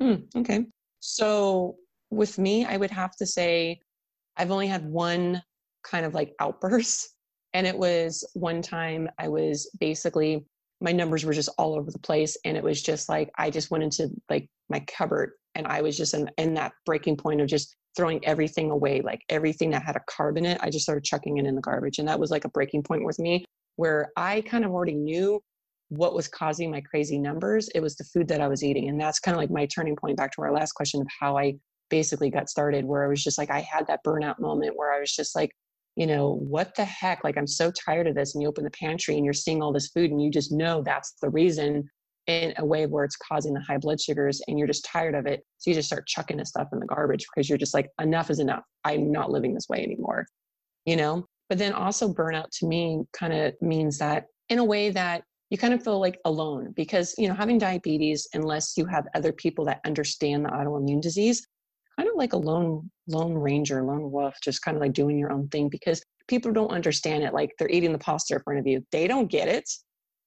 Hmm, 0.00 0.16
okay. 0.36 0.66
So 1.00 1.76
with 2.10 2.38
me, 2.38 2.64
I 2.64 2.76
would 2.76 2.90
have 2.90 3.14
to 3.16 3.26
say 3.26 3.80
I've 4.36 4.50
only 4.50 4.66
had 4.66 4.84
one 4.84 5.42
kind 5.84 6.04
of 6.04 6.14
like 6.14 6.34
outburst. 6.40 7.14
And 7.52 7.66
it 7.66 7.76
was 7.76 8.24
one 8.34 8.62
time 8.62 9.08
I 9.18 9.26
was 9.26 9.68
basically, 9.80 10.46
my 10.80 10.92
numbers 10.92 11.24
were 11.24 11.32
just 11.32 11.50
all 11.58 11.74
over 11.78 11.90
the 11.90 11.98
place. 11.98 12.36
And 12.44 12.56
it 12.56 12.62
was 12.62 12.82
just 12.82 13.08
like, 13.08 13.30
I 13.36 13.50
just 13.50 13.70
went 13.70 13.84
into 13.84 14.10
like 14.28 14.48
my 14.68 14.80
cupboard 14.80 15.32
and 15.54 15.66
I 15.66 15.82
was 15.82 15.96
just 15.96 16.14
in, 16.14 16.30
in 16.38 16.54
that 16.54 16.72
breaking 16.86 17.16
point 17.16 17.40
of 17.40 17.48
just 17.48 17.76
throwing 17.96 18.24
everything 18.24 18.70
away, 18.70 19.00
like 19.02 19.20
everything 19.28 19.70
that 19.70 19.82
had 19.82 19.96
a 19.96 20.00
carb 20.10 20.38
in 20.38 20.46
it. 20.46 20.58
I 20.62 20.70
just 20.70 20.84
started 20.84 21.04
chucking 21.04 21.38
it 21.38 21.46
in 21.46 21.54
the 21.54 21.60
garbage. 21.60 21.98
And 21.98 22.08
that 22.08 22.20
was 22.20 22.30
like 22.30 22.44
a 22.44 22.50
breaking 22.50 22.82
point 22.82 23.04
with 23.04 23.18
me 23.18 23.44
where 23.76 24.10
I 24.16 24.42
kind 24.42 24.64
of 24.64 24.70
already 24.70 24.94
knew 24.94 25.40
what 25.88 26.14
was 26.14 26.28
causing 26.28 26.70
my 26.70 26.80
crazy 26.80 27.18
numbers. 27.18 27.68
It 27.74 27.80
was 27.80 27.96
the 27.96 28.04
food 28.04 28.28
that 28.28 28.40
I 28.40 28.48
was 28.48 28.62
eating. 28.62 28.88
And 28.88 29.00
that's 29.00 29.18
kind 29.18 29.34
of 29.34 29.40
like 29.40 29.50
my 29.50 29.66
turning 29.66 29.96
point 29.96 30.16
back 30.16 30.32
to 30.32 30.42
our 30.42 30.52
last 30.52 30.72
question 30.72 31.00
of 31.00 31.08
how 31.18 31.36
I 31.36 31.54
basically 31.88 32.30
got 32.30 32.48
started, 32.48 32.84
where 32.84 33.04
I 33.04 33.08
was 33.08 33.22
just 33.22 33.38
like, 33.38 33.50
I 33.50 33.60
had 33.60 33.88
that 33.88 34.04
burnout 34.06 34.38
moment 34.38 34.76
where 34.76 34.92
I 34.92 35.00
was 35.00 35.12
just 35.12 35.34
like, 35.34 35.50
you 35.96 36.06
know, 36.06 36.34
what 36.34 36.74
the 36.76 36.84
heck? 36.84 37.24
Like, 37.24 37.36
I'm 37.36 37.46
so 37.46 37.70
tired 37.70 38.06
of 38.06 38.14
this. 38.14 38.34
And 38.34 38.42
you 38.42 38.48
open 38.48 38.64
the 38.64 38.70
pantry 38.70 39.16
and 39.16 39.24
you're 39.24 39.34
seeing 39.34 39.62
all 39.62 39.72
this 39.72 39.88
food 39.88 40.10
and 40.10 40.22
you 40.22 40.30
just 40.30 40.52
know 40.52 40.82
that's 40.82 41.14
the 41.20 41.30
reason 41.30 41.88
in 42.26 42.54
a 42.58 42.64
way 42.64 42.86
where 42.86 43.04
it's 43.04 43.16
causing 43.16 43.54
the 43.54 43.60
high 43.60 43.78
blood 43.78 44.00
sugars 44.00 44.40
and 44.46 44.58
you're 44.58 44.68
just 44.68 44.84
tired 44.84 45.14
of 45.14 45.26
it. 45.26 45.42
So 45.58 45.70
you 45.70 45.74
just 45.74 45.88
start 45.88 46.06
chucking 46.06 46.36
this 46.36 46.50
stuff 46.50 46.68
in 46.72 46.78
the 46.78 46.86
garbage 46.86 47.26
because 47.34 47.48
you're 47.48 47.58
just 47.58 47.74
like, 47.74 47.88
enough 48.00 48.30
is 48.30 48.38
enough. 48.38 48.62
I'm 48.84 49.10
not 49.10 49.30
living 49.30 49.54
this 49.54 49.68
way 49.68 49.82
anymore. 49.82 50.26
You 50.84 50.96
know? 50.96 51.26
But 51.48 51.58
then 51.58 51.72
also 51.72 52.12
burnout 52.12 52.50
to 52.58 52.66
me 52.66 53.02
kind 53.12 53.32
of 53.32 53.54
means 53.60 53.98
that 53.98 54.26
in 54.48 54.58
a 54.58 54.64
way 54.64 54.90
that 54.90 55.24
you 55.50 55.58
kind 55.58 55.74
of 55.74 55.82
feel 55.82 55.98
like 55.98 56.18
alone 56.24 56.72
because 56.76 57.14
you 57.18 57.28
know 57.28 57.34
having 57.34 57.58
diabetes 57.58 58.28
unless 58.34 58.76
you 58.76 58.86
have 58.86 59.06
other 59.14 59.32
people 59.32 59.64
that 59.64 59.80
understand 59.84 60.44
the 60.44 60.48
autoimmune 60.48 61.00
disease 61.00 61.46
kind 61.98 62.08
of 62.08 62.16
like 62.16 62.32
a 62.32 62.36
lone 62.36 62.90
lone 63.10 63.34
ranger 63.34 63.82
lone 63.82 64.10
wolf 64.10 64.34
just 64.42 64.62
kind 64.62 64.76
of 64.76 64.80
like 64.80 64.92
doing 64.92 65.18
your 65.18 65.32
own 65.32 65.48
thing 65.48 65.68
because 65.68 66.02
people 66.28 66.52
don't 66.52 66.70
understand 66.70 67.24
it 67.24 67.34
like 67.34 67.50
they're 67.58 67.68
eating 67.68 67.92
the 67.92 67.98
pasta 67.98 68.34
in 68.34 68.42
front 68.42 68.60
of 68.60 68.66
you. 68.66 68.84
They 68.92 69.06
don't 69.06 69.30
get 69.30 69.48
it. 69.48 69.68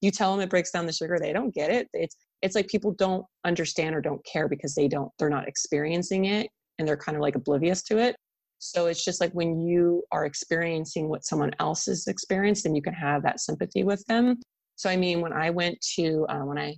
You 0.01 0.11
tell 0.11 0.33
them 0.33 0.41
it 0.41 0.49
breaks 0.49 0.69
down 0.69 0.85
the 0.85 0.91
sugar 0.91 1.17
they 1.17 1.31
don't 1.31 1.53
get 1.53 1.71
it. 1.71 1.87
It's 1.93 2.17
it's 2.41 2.55
like 2.55 2.67
people 2.67 2.91
don't 2.91 3.25
understand 3.45 3.95
or 3.95 4.01
don't 4.01 4.23
care 4.25 4.49
because 4.49 4.75
they 4.75 4.89
don't 4.89 5.09
they're 5.17 5.29
not 5.29 5.47
experiencing 5.47 6.25
it 6.25 6.49
and 6.77 6.87
they're 6.87 6.97
kind 6.97 7.15
of 7.15 7.21
like 7.21 7.35
oblivious 7.35 7.81
to 7.83 7.97
it. 7.97 8.17
So 8.59 8.87
it's 8.87 9.03
just 9.03 9.21
like 9.21 9.31
when 9.31 9.59
you 9.59 10.03
are 10.11 10.25
experiencing 10.25 11.07
what 11.07 11.25
someone 11.25 11.51
else 11.59 11.85
has 11.85 12.07
experienced 12.07 12.65
then 12.65 12.75
you 12.75 12.81
can 12.81 12.93
have 12.93 13.23
that 13.23 13.39
sympathy 13.39 13.83
with 13.83 14.03
them. 14.07 14.39
So 14.75 14.89
I 14.89 14.97
mean, 14.97 15.21
when 15.21 15.33
I 15.33 15.49
went 15.51 15.79
to 15.95 16.25
uh, 16.27 16.43
when 16.45 16.57
I 16.57 16.75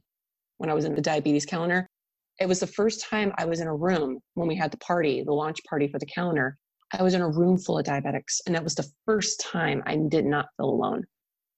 when 0.58 0.70
I 0.70 0.74
was 0.74 0.86
in 0.86 0.94
the 0.94 1.02
diabetes 1.02 1.46
calendar, 1.46 1.88
it 2.40 2.48
was 2.48 2.60
the 2.60 2.68
first 2.68 3.02
time 3.02 3.34
I 3.38 3.46
was 3.46 3.62
in 3.62 3.68
a 3.68 3.76
room 3.76 4.20
when 4.34 4.48
we 4.48 4.56
had 4.56 4.72
the 4.72 4.78
party, 4.78 5.24
the 5.24 5.34
launch 5.34 5.60
party 5.70 5.88
for 5.88 6.00
the 6.00 6.06
calendar. 6.06 6.58
I 6.92 7.02
was 7.02 7.14
in 7.14 7.22
a 7.22 7.30
room 7.30 7.58
full 7.58 7.80
of 7.80 7.86
diabetics, 7.86 8.42
and 8.46 8.56
that 8.56 8.64
was 8.64 8.76
the 8.76 8.90
first 9.06 9.40
time 9.40 9.82
I 9.86 9.98
did 10.10 10.26
not 10.26 10.48
feel 10.58 10.70
alone 10.70 11.04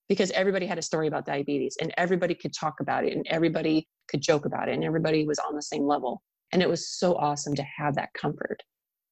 because 0.08 0.30
everybody 0.30 0.66
had 0.66 0.78
a 0.78 0.82
story 0.82 1.06
about 1.06 1.26
diabetes 1.26 1.76
and 1.80 1.92
everybody 1.96 2.34
could 2.34 2.54
talk 2.54 2.80
about 2.80 3.04
it 3.04 3.12
and 3.12 3.26
everybody 3.28 3.86
could 4.08 4.22
joke 4.22 4.46
about 4.46 4.68
it 4.68 4.72
and 4.72 4.84
everybody 4.84 5.26
was 5.26 5.38
on 5.38 5.54
the 5.54 5.62
same 5.62 5.86
level. 5.86 6.22
And 6.52 6.62
it 6.62 6.68
was 6.68 6.88
so 6.88 7.14
awesome 7.16 7.54
to 7.56 7.64
have 7.76 7.94
that 7.96 8.08
comfort 8.14 8.62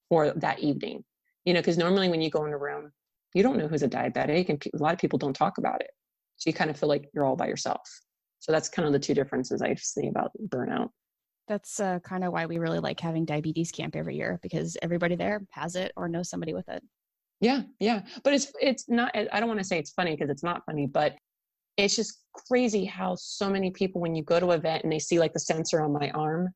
for 0.08 0.32
that 0.36 0.60
evening, 0.60 1.04
you 1.44 1.52
know, 1.52 1.60
because 1.60 1.76
normally 1.76 2.08
when 2.08 2.22
you 2.22 2.30
go 2.30 2.46
in 2.46 2.52
a 2.52 2.58
room, 2.58 2.92
you 3.34 3.42
don't 3.42 3.58
know 3.58 3.68
who's 3.68 3.82
a 3.82 3.88
diabetic 3.88 4.48
and 4.48 4.62
a 4.72 4.82
lot 4.82 4.94
of 4.94 4.98
people 4.98 5.18
don't 5.18 5.34
talk 5.34 5.58
about 5.58 5.82
it. 5.82 5.90
So 6.36 6.48
you 6.48 6.54
kind 6.54 6.70
of 6.70 6.78
feel 6.78 6.88
like 6.88 7.10
you're 7.12 7.26
all 7.26 7.36
by 7.36 7.48
yourself. 7.48 7.82
So 8.38 8.52
that's 8.52 8.68
kind 8.68 8.86
of 8.86 8.92
the 8.92 8.98
two 8.98 9.14
differences 9.14 9.60
I 9.60 9.74
see 9.74 10.08
about 10.08 10.30
burnout. 10.48 10.88
That's 11.48 11.78
uh, 11.80 12.00
kind 12.00 12.24
of 12.24 12.32
why 12.32 12.46
we 12.46 12.58
really 12.58 12.80
like 12.80 12.98
having 13.00 13.24
diabetes 13.24 13.70
camp 13.70 13.94
every 13.94 14.16
year 14.16 14.38
because 14.42 14.76
everybody 14.82 15.14
there 15.14 15.42
has 15.50 15.76
it 15.76 15.92
or 15.96 16.08
knows 16.08 16.28
somebody 16.28 16.54
with 16.54 16.68
it. 16.68 16.82
Yeah, 17.40 17.62
yeah. 17.78 18.02
But 18.24 18.34
it's 18.34 18.52
it's 18.60 18.88
not 18.88 19.14
I 19.14 19.40
don't 19.40 19.48
want 19.48 19.60
to 19.60 19.64
say 19.64 19.78
it's 19.78 19.92
funny 19.92 20.12
because 20.12 20.30
it's 20.30 20.42
not 20.42 20.64
funny, 20.66 20.86
but 20.86 21.16
it's 21.76 21.94
just 21.94 22.22
crazy 22.48 22.84
how 22.84 23.14
so 23.16 23.50
many 23.50 23.70
people 23.70 24.00
when 24.00 24.14
you 24.14 24.24
go 24.24 24.40
to 24.40 24.52
a 24.52 24.54
event 24.54 24.82
and 24.84 24.92
they 24.92 24.98
see 24.98 25.18
like 25.18 25.34
the 25.34 25.40
sensor 25.40 25.82
on 25.82 25.92
my 25.92 26.10
arm, 26.10 26.48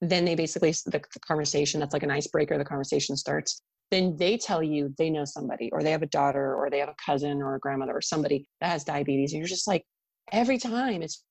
then 0.00 0.24
they 0.24 0.34
basically 0.34 0.72
the, 0.72 1.00
the 1.14 1.20
conversation 1.20 1.80
that's 1.80 1.92
like 1.92 2.02
an 2.02 2.10
icebreaker, 2.10 2.58
the 2.58 2.64
conversation 2.64 3.16
starts 3.16 3.62
then 3.90 4.16
they 4.16 4.36
tell 4.36 4.62
you 4.62 4.92
they 4.98 5.10
know 5.10 5.24
somebody 5.24 5.70
or 5.72 5.82
they 5.82 5.90
have 5.90 6.02
a 6.02 6.06
daughter 6.06 6.54
or 6.54 6.70
they 6.70 6.78
have 6.78 6.88
a 6.88 6.94
cousin 7.04 7.40
or 7.42 7.54
a 7.54 7.60
grandmother 7.60 7.96
or 7.96 8.00
somebody 8.00 8.48
that 8.60 8.70
has 8.70 8.84
diabetes 8.84 9.32
and 9.32 9.38
you're 9.38 9.48
just 9.48 9.68
like 9.68 9.84
every 10.32 10.58
time 10.58 11.02
it's 11.02 11.24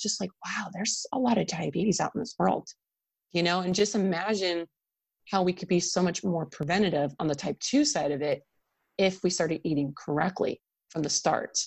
just 0.00 0.20
like 0.20 0.30
wow 0.44 0.66
there's 0.72 1.06
a 1.12 1.18
lot 1.18 1.38
of 1.38 1.46
diabetes 1.46 2.00
out 2.00 2.12
in 2.14 2.20
this 2.20 2.34
world 2.38 2.68
you 3.32 3.42
know 3.42 3.60
and 3.60 3.74
just 3.74 3.94
imagine 3.94 4.66
how 5.30 5.42
we 5.42 5.52
could 5.52 5.68
be 5.68 5.80
so 5.80 6.02
much 6.02 6.22
more 6.22 6.46
preventative 6.46 7.12
on 7.18 7.26
the 7.26 7.34
type 7.34 7.58
2 7.60 7.84
side 7.84 8.12
of 8.12 8.22
it 8.22 8.42
if 8.98 9.22
we 9.22 9.30
started 9.30 9.60
eating 9.64 9.92
correctly 9.96 10.60
from 10.90 11.02
the 11.02 11.10
start 11.10 11.58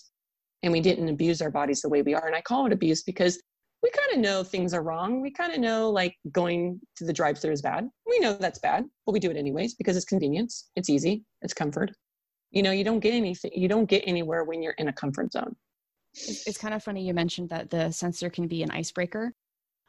and 0.64 0.72
we 0.72 0.82
didn't 0.82 1.10
abuse 1.10 1.42
our 1.42 1.52
bodies 1.52 1.82
the 1.82 1.90
way 1.90 2.02
we 2.02 2.14
are 2.14 2.28
and 2.28 2.36
i 2.36 2.42
call 2.42 2.66
it 2.66 2.74
abuse 2.74 3.04
because 3.04 3.42
we 3.82 3.90
kind 3.92 4.14
of 4.14 4.20
know 4.20 4.44
things 4.44 4.74
are 4.74 4.84
wrong. 4.84 5.22
We 5.22 5.32
kind 5.32 5.54
of 5.54 5.60
know 5.60 5.90
like 5.90 6.16
going 6.32 6.80
to 6.98 7.06
the 7.06 7.14
drive 7.14 7.38
through 7.38 7.54
is 7.54 7.62
bad. 7.62 7.88
We 8.06 8.20
know 8.20 8.34
that's 8.34 8.60
bad, 8.60 8.86
but 9.06 9.14
we 9.14 9.20
do 9.20 9.32
it 9.32 9.38
anyways 9.38 9.76
because 9.76 9.96
it's 9.96 10.06
convenience. 10.06 10.70
It's 10.76 10.90
easy. 10.90 11.24
It's 11.42 11.54
comfort. 11.54 11.92
You 12.52 12.64
know, 12.64 12.72
you 12.72 12.84
don't 12.84 13.00
get 13.00 13.14
anything, 13.14 13.52
you 13.54 13.68
don't 13.68 13.86
get 13.86 14.04
anywhere 14.08 14.44
when 14.44 14.62
you're 14.62 14.74
in 14.74 14.88
a 14.88 14.94
comfort 14.94 15.32
zone. 15.32 15.56
It's, 16.14 16.48
it's 16.48 16.58
kind 16.58 16.74
of 16.74 16.84
funny 16.84 17.06
you 17.06 17.14
mentioned 17.14 17.50
that 17.50 17.70
the 17.70 17.92
sensor 17.92 18.30
can 18.30 18.48
be 18.48 18.64
an 18.64 18.72
icebreaker. 18.72 19.34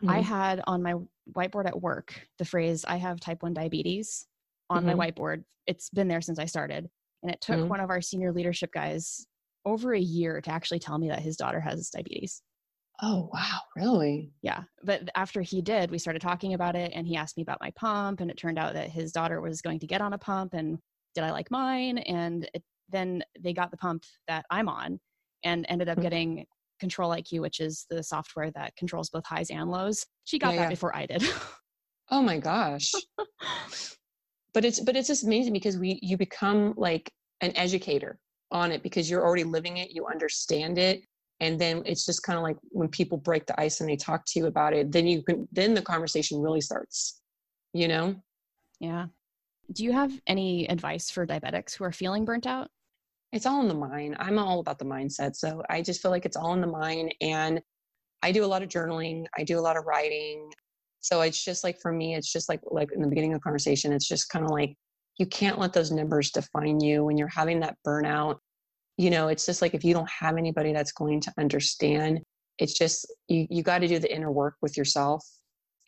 Mm-hmm. 0.03 0.11
I 0.11 0.21
had 0.21 0.63
on 0.67 0.83
my 0.83 0.95
whiteboard 1.35 1.67
at 1.67 1.81
work 1.81 2.15
the 2.39 2.45
phrase, 2.45 2.85
I 2.87 2.97
have 2.97 3.21
type 3.21 3.43
1 3.43 3.55
diabetes 3.55 4.27
on 4.69 4.85
mm-hmm. 4.85 4.97
my 4.97 5.11
whiteboard. 5.11 5.45
It's 5.67 5.91
been 5.91 6.09
there 6.09 6.21
since 6.21 6.39
I 6.39 6.47
started. 6.47 6.89
And 7.23 7.31
it 7.31 7.41
took 7.41 7.59
mm-hmm. 7.59 7.69
one 7.69 7.81
of 7.81 7.91
our 7.91 8.01
senior 8.01 8.33
leadership 8.33 8.73
guys 8.73 9.27
over 9.67 9.93
a 9.93 10.01
year 10.01 10.41
to 10.41 10.51
actually 10.51 10.79
tell 10.79 10.99
me 10.99 11.09
that 11.09 11.21
his 11.21 11.37
daughter 11.37 11.61
has 11.61 11.91
diabetes. 11.91 12.43
Oh, 13.03 13.31
wow. 13.33 13.61
Really? 13.77 14.33
Yeah. 14.43 14.63
But 14.83 15.09
after 15.15 15.43
he 15.43 15.63
did, 15.63 15.91
we 15.91 15.99
started 15.99 16.21
talking 16.21 16.55
about 16.55 16.77
it 16.77 16.93
and 16.95 17.07
he 17.07 17.17
asked 17.17 17.37
me 17.37 17.43
about 17.43 17.61
my 17.61 17.71
pump. 17.73 18.21
And 18.21 18.31
it 18.31 18.37
turned 18.37 18.59
out 18.59 18.75
that 18.75 18.91
his 18.91 19.13
daughter 19.13 19.41
was 19.41 19.63
going 19.63 19.81
to 19.81 19.87
get 19.87 20.01
on 20.01 20.13
a 20.13 20.19
pump 20.19 20.55
and 20.55 20.79
did 21.15 21.25
I 21.25 21.31
like 21.31 21.51
mine? 21.51 21.99
And 21.99 22.49
it, 22.55 22.63
then 22.89 23.23
they 23.39 23.53
got 23.53 23.71
the 23.71 23.77
pump 23.77 24.05
that 24.29 24.45
I'm 24.51 24.69
on 24.69 24.99
and 25.45 25.67
ended 25.69 25.89
up 25.89 25.97
mm-hmm. 25.97 26.03
getting 26.03 26.47
Control 26.79 27.11
IQ, 27.11 27.41
which 27.43 27.61
is 27.61 27.85
the 27.91 28.03
software 28.03 28.51
that 28.53 28.75
controls 28.77 29.11
both 29.11 29.27
highs 29.27 29.51
and 29.51 29.71
lows. 29.71 30.07
She 30.25 30.39
got 30.39 30.55
yeah, 30.55 30.61
that 30.61 30.63
yeah. 30.65 30.69
before 30.71 30.97
I 30.97 31.05
did. 31.05 31.23
oh 32.11 32.23
my 32.23 32.39
gosh. 32.39 32.91
but 34.55 34.65
it's 34.65 34.81
but 34.81 34.97
it's 34.97 35.09
just 35.09 35.25
amazing 35.25 35.53
because 35.53 35.77
we 35.77 35.99
you 36.03 36.17
become 36.17 36.73
like 36.79 37.13
an 37.43 37.55
educator 37.55 38.19
on 38.51 38.73
it 38.73 38.83
because 38.83 39.11
you're 39.11 39.23
already 39.23 39.45
living 39.45 39.77
it, 39.77 39.91
you 39.91 40.07
understand 40.07 40.79
it, 40.79 41.03
and 41.41 41.59
then 41.59 41.83
it's 41.87 42.05
just 42.05 42.23
kind 42.23 42.37
of 42.37 42.43
like 42.43 42.57
when 42.71 42.89
people 42.89 43.19
break 43.19 43.47
the 43.47 43.59
ice 43.61 43.81
and 43.81 43.89
they 43.89 43.97
talk 43.97 44.25
to 44.27 44.39
you 44.39 44.47
about 44.47 44.73
it 44.73 44.93
then 44.93 45.07
you 45.07 45.23
can 45.23 45.49
then 45.53 45.75
the 45.75 45.83
conversation 45.83 46.41
really 46.41 46.61
starts 46.61 47.21
you 47.73 47.89
know 47.89 48.15
yeah 48.79 49.07
do 49.73 49.85
you 49.85 49.93
have 49.93 50.13
any 50.27 50.69
advice 50.69 51.11
for 51.11 51.27
diabetics 51.27 51.75
who 51.75 51.85
are 51.85 51.93
feeling 51.93 52.25
burnt 52.25 52.47
out 52.47 52.69
it's 53.33 53.47
all 53.47 53.61
in 53.61 53.69
the 53.69 53.75
mind. 53.75 54.17
I'm 54.19 54.39
all 54.39 54.61
about 54.61 54.79
the 54.79 54.85
mindset 54.85 55.37
so 55.37 55.63
i 55.71 55.83
just 55.83 56.03
feel 56.03 56.11
like 56.11 56.25
it's 56.25 56.37
all 56.37 56.53
in 56.53 56.61
the 56.61 56.67
mind 56.67 57.15
and 57.21 57.61
i 58.23 58.33
do 58.33 58.45
a 58.45 58.47
lot 58.47 58.63
of 58.63 58.69
journaling 58.69 59.25
i 59.39 59.45
do 59.45 59.59
a 59.59 59.61
lot 59.61 59.77
of 59.77 59.85
writing 59.87 60.51
so 61.01 61.23
it's 61.23 61.43
just 61.43 61.65
like 61.65 61.81
for 61.81 61.93
me 61.93 62.15
it's 62.15 62.33
just 62.33 62.49
like 62.49 62.61
like 62.71 62.93
in 62.93 63.01
the 63.01 63.09
beginning 63.09 63.33
of 63.33 63.41
the 63.41 63.43
conversation 63.43 63.93
it's 63.93 64.09
just 64.09 64.29
kind 64.29 64.45
of 64.45 64.51
like 64.51 64.75
you 65.19 65.27
can't 65.27 65.59
let 65.59 65.75
those 65.75 65.93
numbers 65.93 66.31
define 66.31 66.81
you 66.81 67.05
when 67.05 67.19
you're 67.19 67.29
having 67.29 67.61
that 67.61 67.77
burnout. 67.87 68.39
You 68.97 69.11
know 69.11 69.29
it's 69.29 69.47
just 69.47 69.63
like 69.63 69.75
if 69.75 69.85
you 69.85 69.95
don't 69.95 70.09
have 70.09 70.37
anybody 70.37 70.73
that's 70.73 70.93
going 70.93 71.21
to 71.23 71.33
understand 71.39 72.21
it's 72.59 72.77
just 72.77 73.07
you 73.29 73.47
you 73.51 73.63
got 73.63 73.79
to 73.79 73.89
do 73.89 73.99
the 73.99 74.15
inner 74.15 74.31
work 74.31 74.57
with 74.61 74.77
yourself 74.77 75.25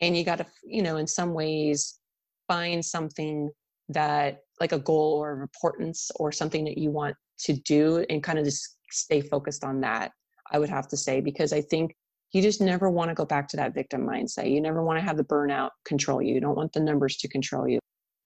and 0.01 0.17
you 0.17 0.23
got 0.23 0.39
to 0.39 0.45
you 0.63 0.81
know 0.81 0.97
in 0.97 1.05
some 1.05 1.33
ways 1.33 1.99
find 2.47 2.83
something 2.83 3.51
that 3.89 4.39
like 4.59 4.71
a 4.71 4.79
goal 4.79 5.19
or 5.23 5.41
importance 5.41 6.09
or 6.15 6.31
something 6.31 6.63
that 6.65 6.77
you 6.77 6.89
want 6.89 7.15
to 7.39 7.53
do 7.53 8.05
and 8.09 8.23
kind 8.23 8.39
of 8.39 8.45
just 8.45 8.77
stay 8.91 9.21
focused 9.21 9.63
on 9.63 9.81
that 9.81 10.11
i 10.51 10.59
would 10.59 10.69
have 10.69 10.87
to 10.87 10.97
say 10.97 11.21
because 11.21 11.53
i 11.53 11.61
think 11.61 11.95
you 12.31 12.41
just 12.41 12.61
never 12.61 12.89
want 12.89 13.09
to 13.09 13.15
go 13.15 13.25
back 13.25 13.47
to 13.47 13.57
that 13.57 13.73
victim 13.73 14.05
mindset 14.05 14.51
you 14.51 14.61
never 14.61 14.83
want 14.83 14.99
to 14.99 15.05
have 15.05 15.17
the 15.17 15.23
burnout 15.23 15.69
control 15.85 16.21
you 16.21 16.33
you 16.33 16.41
don't 16.41 16.57
want 16.57 16.71
the 16.73 16.79
numbers 16.79 17.17
to 17.17 17.27
control 17.27 17.67
you 17.67 17.79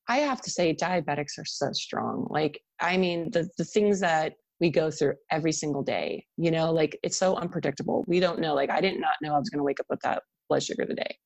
i 0.07 0.17
have 0.17 0.41
to 0.41 0.49
say 0.49 0.73
diabetics 0.73 1.37
are 1.37 1.45
so 1.45 1.71
strong 1.71 2.27
like 2.29 2.59
i 2.79 2.97
mean 2.97 3.29
the 3.31 3.47
the 3.57 3.65
things 3.65 3.99
that 3.99 4.33
we 4.59 4.69
go 4.69 4.89
through 4.89 5.13
every 5.31 5.51
single 5.51 5.83
day. 5.83 6.25
You 6.37 6.51
know, 6.51 6.71
like 6.71 6.97
it's 7.03 7.17
so 7.17 7.35
unpredictable. 7.35 8.03
We 8.07 8.19
don't 8.19 8.39
know. 8.39 8.53
Like 8.55 8.69
I 8.69 8.81
did 8.81 8.99
not 8.99 9.13
know 9.21 9.33
I 9.33 9.39
was 9.39 9.49
going 9.49 9.59
to 9.59 9.63
wake 9.63 9.79
up 9.79 9.87
with 9.89 9.99
that 10.01 10.23
blood 10.49 10.63
sugar 10.63 10.85
today, 10.85 11.17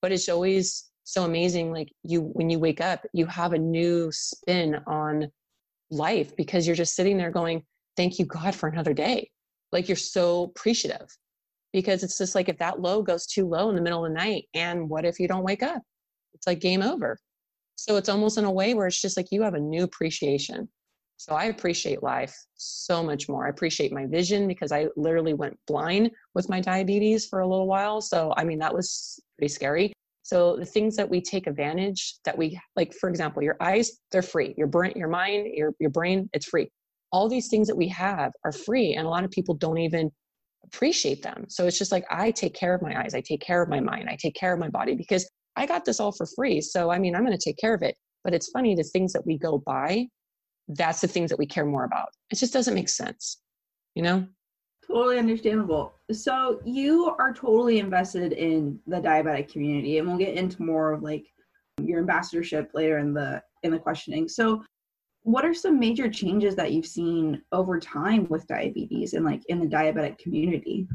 but 0.00 0.12
it's 0.12 0.28
always 0.28 0.90
so 1.04 1.24
amazing. 1.24 1.72
Like 1.72 1.88
you, 2.02 2.22
when 2.32 2.50
you 2.50 2.58
wake 2.58 2.80
up, 2.80 3.04
you 3.12 3.26
have 3.26 3.52
a 3.52 3.58
new 3.58 4.10
spin 4.12 4.76
on 4.86 5.30
life 5.90 6.36
because 6.36 6.66
you're 6.66 6.76
just 6.76 6.94
sitting 6.94 7.16
there 7.16 7.30
going, 7.30 7.64
"Thank 7.96 8.18
you, 8.18 8.26
God, 8.26 8.54
for 8.54 8.68
another 8.68 8.94
day." 8.94 9.30
Like 9.72 9.88
you're 9.88 9.96
so 9.96 10.44
appreciative 10.44 11.08
because 11.72 12.02
it's 12.02 12.18
just 12.18 12.34
like 12.34 12.48
if 12.48 12.58
that 12.58 12.80
low 12.80 13.02
goes 13.02 13.26
too 13.26 13.46
low 13.46 13.68
in 13.70 13.76
the 13.76 13.82
middle 13.82 14.04
of 14.04 14.10
the 14.10 14.16
night, 14.16 14.48
and 14.54 14.88
what 14.88 15.04
if 15.04 15.20
you 15.20 15.28
don't 15.28 15.44
wake 15.44 15.62
up? 15.62 15.82
It's 16.34 16.46
like 16.46 16.60
game 16.60 16.82
over. 16.82 17.18
So 17.76 17.96
it's 17.96 18.08
almost 18.08 18.38
in 18.38 18.44
a 18.44 18.50
way 18.52 18.74
where 18.74 18.86
it's 18.88 19.00
just 19.00 19.16
like 19.16 19.28
you 19.30 19.42
have 19.42 19.54
a 19.54 19.60
new 19.60 19.84
appreciation 19.84 20.68
so 21.18 21.34
I 21.34 21.46
appreciate 21.46 22.00
life 22.00 22.36
so 22.54 23.02
much 23.02 23.28
more. 23.28 23.46
I 23.46 23.50
appreciate 23.50 23.92
my 23.92 24.06
vision 24.06 24.46
because 24.46 24.70
I 24.70 24.86
literally 24.96 25.34
went 25.34 25.58
blind 25.66 26.12
with 26.34 26.48
my 26.48 26.60
diabetes 26.60 27.26
for 27.26 27.40
a 27.40 27.46
little 27.46 27.66
while. 27.66 28.00
So, 28.00 28.32
I 28.36 28.44
mean, 28.44 28.60
that 28.60 28.72
was 28.72 29.20
pretty 29.36 29.52
scary. 29.52 29.92
So 30.28 30.56
the 30.58 30.66
things 30.66 30.94
that 30.96 31.08
we 31.08 31.22
take 31.22 31.46
advantage 31.46 32.16
that 32.26 32.36
we 32.36 32.60
like, 32.76 32.92
for 32.92 33.08
example, 33.08 33.42
your 33.42 33.56
eyes, 33.62 33.92
they're 34.12 34.20
free. 34.20 34.52
Your 34.58 34.66
brain, 34.66 34.92
your 34.94 35.08
mind, 35.08 35.46
your, 35.54 35.72
your 35.80 35.88
brain, 35.88 36.28
it's 36.34 36.44
free. 36.44 36.68
All 37.12 37.30
these 37.30 37.48
things 37.48 37.66
that 37.68 37.76
we 37.76 37.88
have 37.88 38.32
are 38.44 38.52
free. 38.52 38.92
And 38.92 39.06
a 39.06 39.10
lot 39.10 39.24
of 39.24 39.30
people 39.30 39.54
don't 39.54 39.78
even 39.78 40.10
appreciate 40.66 41.22
them. 41.22 41.46
So 41.48 41.66
it's 41.66 41.78
just 41.78 41.92
like, 41.92 42.04
I 42.10 42.30
take 42.30 42.52
care 42.52 42.74
of 42.74 42.82
my 42.82 43.00
eyes. 43.00 43.14
I 43.14 43.22
take 43.22 43.40
care 43.40 43.62
of 43.62 43.70
my 43.70 43.80
mind. 43.80 44.10
I 44.10 44.18
take 44.20 44.34
care 44.34 44.52
of 44.52 44.60
my 44.60 44.68
body 44.68 44.94
because 44.94 45.26
I 45.56 45.64
got 45.64 45.86
this 45.86 45.98
all 45.98 46.12
for 46.12 46.26
free. 46.36 46.60
So, 46.60 46.90
I 46.90 46.98
mean, 46.98 47.16
I'm 47.16 47.24
going 47.24 47.36
to 47.36 47.42
take 47.42 47.56
care 47.56 47.72
of 47.72 47.82
it. 47.82 47.96
But 48.22 48.34
it's 48.34 48.50
funny, 48.50 48.74
the 48.74 48.82
things 48.82 49.14
that 49.14 49.24
we 49.24 49.38
go 49.38 49.56
buy 49.64 50.08
that's 50.68 51.00
the 51.00 51.08
things 51.08 51.30
that 51.30 51.38
we 51.38 51.46
care 51.46 51.64
more 51.64 51.84
about. 51.84 52.08
It 52.30 52.36
just 52.36 52.52
doesn't 52.52 52.74
make 52.74 52.88
sense, 52.88 53.40
you 53.94 54.02
know? 54.02 54.26
Totally 54.90 55.18
understandable. 55.18 55.94
So 56.10 56.60
you 56.64 57.14
are 57.18 57.34
totally 57.34 57.78
invested 57.78 58.32
in 58.32 58.80
the 58.86 58.96
diabetic 58.96 59.52
community, 59.52 59.98
and 59.98 60.08
we'll 60.08 60.16
get 60.16 60.34
into 60.34 60.62
more 60.62 60.92
of 60.92 61.02
like 61.02 61.26
your 61.82 61.98
ambassadorship 61.98 62.70
later 62.74 62.98
in 62.98 63.12
the 63.12 63.42
in 63.62 63.70
the 63.70 63.78
questioning. 63.78 64.28
So 64.28 64.64
what 65.22 65.44
are 65.44 65.54
some 65.54 65.78
major 65.78 66.08
changes 66.08 66.56
that 66.56 66.72
you've 66.72 66.86
seen 66.86 67.42
over 67.52 67.78
time 67.78 68.26
with 68.30 68.46
diabetes 68.46 69.12
and 69.12 69.24
like 69.24 69.42
in 69.48 69.60
the 69.60 69.66
diabetic 69.66 70.18
community? 70.18 70.88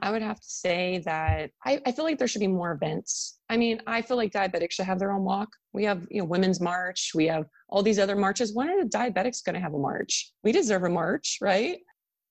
I 0.00 0.10
would 0.10 0.20
have 0.20 0.40
to 0.40 0.48
say 0.48 1.00
that 1.04 1.50
I, 1.64 1.80
I, 1.86 1.92
feel 1.92 2.04
like 2.04 2.18
there 2.18 2.26
should 2.26 2.40
be 2.40 2.48
more 2.48 2.72
events. 2.72 3.38
I 3.48 3.56
mean, 3.56 3.80
I 3.86 4.02
feel 4.02 4.16
like 4.16 4.32
diabetics 4.32 4.72
should 4.72 4.86
have 4.86 4.98
their 4.98 5.12
own 5.12 5.22
walk. 5.22 5.48
We 5.72 5.84
have, 5.84 6.08
you 6.10 6.20
know, 6.20 6.24
Women's 6.24 6.60
March. 6.60 7.12
We 7.14 7.28
have 7.28 7.46
all 7.68 7.84
these 7.84 8.00
other 8.00 8.16
marches. 8.16 8.52
When 8.52 8.68
are 8.68 8.82
the 8.82 8.90
diabetics 8.90 9.44
going 9.44 9.54
to 9.54 9.60
have 9.60 9.74
a 9.74 9.78
march? 9.78 10.32
We 10.42 10.50
deserve 10.50 10.82
a 10.82 10.88
march, 10.88 11.38
right? 11.40 11.78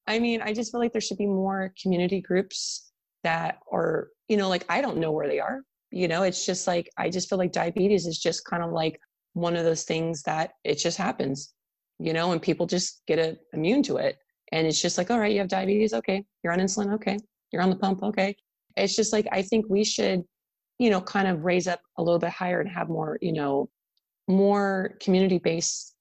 I 0.07 0.19
mean, 0.19 0.41
I 0.41 0.53
just 0.53 0.71
feel 0.71 0.81
like 0.81 0.91
there 0.91 1.01
should 1.01 1.17
be 1.17 1.27
more 1.27 1.73
community 1.81 2.21
groups 2.21 2.91
that 3.23 3.59
are, 3.71 4.09
you 4.27 4.37
know, 4.37 4.49
like 4.49 4.65
I 4.69 4.81
don't 4.81 4.97
know 4.97 5.11
where 5.11 5.27
they 5.27 5.39
are. 5.39 5.61
You 5.91 6.07
know, 6.07 6.23
it's 6.23 6.45
just 6.45 6.67
like 6.67 6.89
I 6.97 7.09
just 7.09 7.29
feel 7.29 7.37
like 7.37 7.51
diabetes 7.51 8.07
is 8.07 8.17
just 8.17 8.45
kind 8.45 8.63
of 8.63 8.71
like 8.71 8.99
one 9.33 9.55
of 9.55 9.63
those 9.63 9.83
things 9.83 10.23
that 10.23 10.51
it 10.63 10.75
just 10.75 10.97
happens, 10.97 11.53
you 11.99 12.13
know, 12.13 12.31
and 12.31 12.41
people 12.41 12.65
just 12.65 13.01
get 13.07 13.19
a, 13.19 13.37
immune 13.53 13.83
to 13.83 13.97
it. 13.97 14.17
And 14.51 14.67
it's 14.67 14.81
just 14.81 14.97
like, 14.97 15.11
all 15.11 15.19
right, 15.19 15.31
you 15.31 15.39
have 15.39 15.47
diabetes. 15.47 15.93
Okay. 15.93 16.25
You're 16.43 16.53
on 16.53 16.59
insulin. 16.59 16.93
Okay 16.95 17.17
you're 17.51 17.61
on 17.61 17.69
the 17.69 17.75
pump 17.75 18.01
okay 18.03 18.35
it's 18.77 18.95
just 18.95 19.13
like 19.13 19.27
i 19.31 19.41
think 19.41 19.65
we 19.69 19.83
should 19.83 20.23
you 20.79 20.89
know 20.89 21.01
kind 21.01 21.27
of 21.27 21.43
raise 21.43 21.67
up 21.67 21.81
a 21.97 22.03
little 22.03 22.19
bit 22.19 22.29
higher 22.29 22.61
and 22.61 22.69
have 22.69 22.89
more 22.89 23.17
you 23.21 23.33
know 23.33 23.69
more 24.27 24.95
community 25.01 25.37
based 25.37 25.95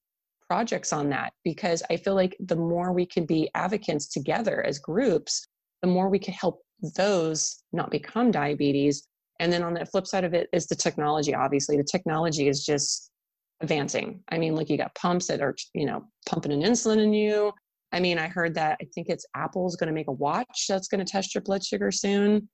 projects 0.51 0.93
on 0.93 1.09
that 1.09 1.33
because 1.45 1.81
i 1.91 1.97
feel 1.97 2.17
like 2.17 2.37
the 2.41 2.57
more 2.57 2.93
we 2.93 3.07
can 3.07 3.25
be 3.25 3.49
advocates 3.55 4.09
together 4.09 4.67
as 4.67 4.81
groups 4.81 5.47
the 5.81 5.87
more 5.87 6.09
we 6.09 6.19
can 6.19 6.35
help 6.35 6.61
those 6.97 7.63
not 7.73 7.89
become 7.89 8.33
diabetes 8.33 9.07
and 9.39 9.53
then 9.53 9.63
on 9.63 9.75
the 9.75 9.87
flip 9.87 10.09
side 10.09 10.25
of 10.25 10.35
it 10.35 10.49
is 10.53 10.67
the 10.67 10.75
technology 10.75 11.33
obviously 11.37 11.77
the 11.77 11.85
technology 11.85 12.49
is 12.49 12.67
just 12.67 13.13
advancing 13.61 14.21
i 14.31 14.39
mean 14.39 14.57
like 14.57 14.69
you 14.69 14.77
got 14.77 14.93
pumps 14.97 15.29
that 15.29 15.41
are 15.41 15.55
you 15.73 15.87
know 15.87 16.03
pumping 16.27 16.53
an 16.53 16.63
insulin 16.63 17.01
in 17.01 17.13
you 17.13 17.53
I 17.93 17.99
mean, 17.99 18.19
I 18.19 18.29
heard 18.29 18.55
that 18.55 18.79
I 18.81 18.87
think 18.95 19.09
it's 19.09 19.27
Apple's 19.35 19.75
going 19.75 19.89
to 19.89 19.93
make 19.93 20.07
a 20.07 20.13
watch 20.13 20.67
that's 20.69 20.87
going 20.87 21.05
to 21.05 21.13
test 21.13 21.35
your 21.35 21.43
blood 21.43 21.65
sugar 21.65 21.91
soon. 21.91 22.49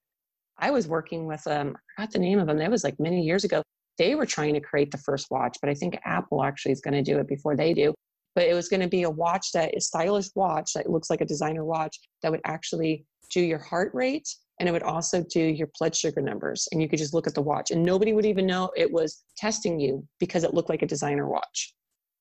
I 0.59 0.71
was 0.71 0.89
working 0.89 1.27
with 1.27 1.47
um, 1.47 1.77
I 1.99 2.03
forgot 2.03 2.13
the 2.13 2.19
name 2.21 2.39
of 2.39 2.47
them. 2.47 2.57
That 2.57 2.71
was 2.71 2.85
like 2.85 2.99
many 2.99 3.21
years 3.21 3.45
ago. 3.45 3.63
They 3.99 4.15
were 4.15 4.27
trying 4.27 4.55
to 4.55 4.61
create 4.61 4.91
the 4.91 4.99
first 4.99 5.29
watch, 5.31 5.57
but 5.61 5.71
I 5.71 5.75
think 5.75 5.99
Apple 6.05 6.43
actually 6.43 6.73
is 6.73 6.81
going 6.81 6.95
to 6.95 7.03
do 7.03 7.19
it 7.19 7.29
before 7.29 7.57
they 7.57 7.73
do. 7.73 7.95
But 8.35 8.47
it 8.47 8.55
was 8.55 8.69
going 8.69 8.83
to 8.83 8.89
be 8.89 9.05
a 9.05 9.11
watch 9.11 9.53
that 9.53 9.75
is 9.75 9.87
stylish 9.87 10.29
watch 10.35 10.73
that 10.75 10.91
looks 10.91 11.09
like 11.09 11.23
a 11.23 11.27
designer 11.27 11.65
watch 11.65 11.99
that 12.23 12.31
would 12.31 12.43
actually 12.45 13.07
do 13.31 13.41
your 13.41 13.59
heart 13.59 13.93
rate 13.95 14.29
and 14.61 14.69
it 14.69 14.73
would 14.73 14.83
also 14.83 15.25
do 15.31 15.41
your 15.41 15.69
blood 15.79 15.97
sugar 15.97 16.21
numbers 16.21 16.69
and 16.71 16.81
you 16.81 16.89
could 16.89 16.99
just 16.99 17.13
look 17.13 17.27
at 17.27 17.35
the 17.35 17.43
watch 17.43 17.71
and 17.73 17.83
nobody 17.83 18.13
would 18.13 18.25
even 18.25 18.47
know 18.47 18.71
it 18.77 18.91
was 18.91 19.25
testing 19.37 19.81
you 19.81 20.07
because 20.21 20.45
it 20.45 20.55
looked 20.55 20.69
like 20.69 20.83
a 20.83 20.87
designer 20.87 21.29
watch 21.29 21.75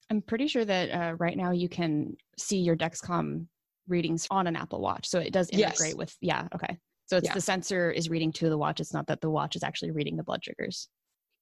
I'm 0.09 0.21
pretty 0.21 0.47
sure 0.47 0.65
that 0.65 0.89
uh, 0.91 1.15
right 1.17 1.37
now 1.37 1.51
you 1.51 1.69
can 1.69 2.15
see 2.37 2.57
your 2.57 2.75
Dexcom 2.75 3.47
readings 3.87 4.27
on 4.29 4.47
an 4.47 4.55
Apple 4.55 4.81
Watch. 4.81 5.07
So 5.07 5.19
it 5.19 5.33
does 5.33 5.49
integrate 5.49 5.89
yes. 5.89 5.95
with, 5.95 6.15
yeah, 6.21 6.47
okay. 6.53 6.77
So 7.07 7.17
it's 7.17 7.27
yeah. 7.27 7.33
the 7.33 7.41
sensor 7.41 7.91
is 7.91 8.09
reading 8.09 8.31
to 8.33 8.49
the 8.49 8.57
watch. 8.57 8.79
It's 8.79 8.93
not 8.93 9.07
that 9.07 9.21
the 9.21 9.29
watch 9.29 9.55
is 9.55 9.63
actually 9.63 9.91
reading 9.91 10.15
the 10.15 10.23
blood 10.23 10.43
sugars. 10.43 10.89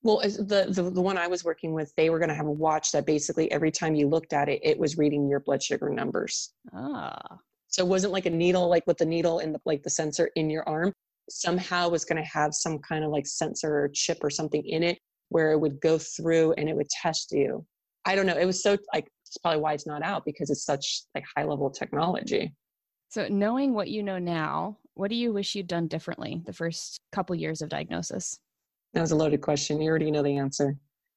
Well, 0.03 0.19
the, 0.19 0.67
the, 0.69 0.89
the 0.89 1.01
one 1.01 1.17
I 1.17 1.27
was 1.27 1.45
working 1.45 1.73
with, 1.73 1.93
they 1.95 2.09
were 2.09 2.19
going 2.19 2.29
to 2.29 2.35
have 2.35 2.45
a 2.45 2.51
watch 2.51 2.91
that 2.91 3.05
basically 3.05 3.49
every 3.51 3.71
time 3.71 3.95
you 3.95 4.07
looked 4.07 4.33
at 4.33 4.49
it, 4.49 4.59
it 4.61 4.77
was 4.77 4.97
reading 4.97 5.29
your 5.29 5.39
blood 5.39 5.63
sugar 5.63 5.89
numbers. 5.89 6.51
Ah. 6.73 7.39
So 7.69 7.83
it 7.83 7.87
wasn't 7.87 8.13
like 8.13 8.25
a 8.25 8.29
needle, 8.29 8.67
like 8.67 8.85
with 8.85 8.97
the 8.97 9.05
needle 9.05 9.39
and 9.39 9.55
the, 9.55 9.61
like 9.65 9.81
the 9.81 9.89
sensor 9.89 10.29
in 10.35 10.49
your 10.49 10.67
arm. 10.67 10.91
Somehow 11.29 11.87
was 11.87 12.03
going 12.03 12.21
to 12.21 12.29
have 12.29 12.53
some 12.53 12.79
kind 12.79 13.05
of 13.05 13.11
like 13.11 13.25
sensor 13.25 13.73
or 13.73 13.89
chip 13.93 14.19
or 14.21 14.29
something 14.29 14.63
in 14.65 14.83
it 14.83 14.99
where 15.29 15.53
it 15.53 15.59
would 15.59 15.79
go 15.79 15.97
through 15.97 16.51
and 16.53 16.67
it 16.67 16.75
would 16.75 16.89
test 16.89 17.31
you. 17.31 17.65
I 18.05 18.15
don't 18.15 18.25
know. 18.25 18.37
It 18.37 18.45
was 18.45 18.61
so 18.61 18.77
like 18.93 19.07
it's 19.25 19.37
probably 19.37 19.61
why 19.61 19.73
it's 19.73 19.87
not 19.87 20.03
out 20.03 20.25
because 20.25 20.49
it's 20.49 20.65
such 20.65 21.03
like 21.15 21.23
high 21.35 21.45
level 21.45 21.71
technology. 21.71 22.53
So 23.09 23.27
knowing 23.29 23.73
what 23.73 23.89
you 23.89 24.03
know 24.03 24.19
now, 24.19 24.77
what 24.95 25.09
do 25.09 25.15
you 25.15 25.31
wish 25.31 25.55
you'd 25.55 25.67
done 25.67 25.87
differently 25.87 26.41
the 26.45 26.53
first 26.53 26.99
couple 27.11 27.35
years 27.35 27.61
of 27.61 27.69
diagnosis? 27.69 28.39
That 28.93 29.01
was 29.01 29.11
a 29.11 29.15
loaded 29.15 29.41
question. 29.41 29.81
You 29.81 29.89
already 29.89 30.11
know 30.11 30.23
the 30.23 30.37
answer. 30.37 30.75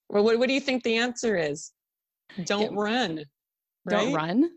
Well, 0.08 0.24
what, 0.24 0.38
what 0.38 0.48
do 0.48 0.54
you 0.54 0.60
think 0.60 0.82
the 0.82 0.96
answer 0.96 1.36
is? 1.36 1.72
Don't 2.44 2.72
yeah. 2.72 2.80
run. 2.80 3.24
Right? 3.84 3.90
Don't 3.90 4.12
run. 4.14 4.50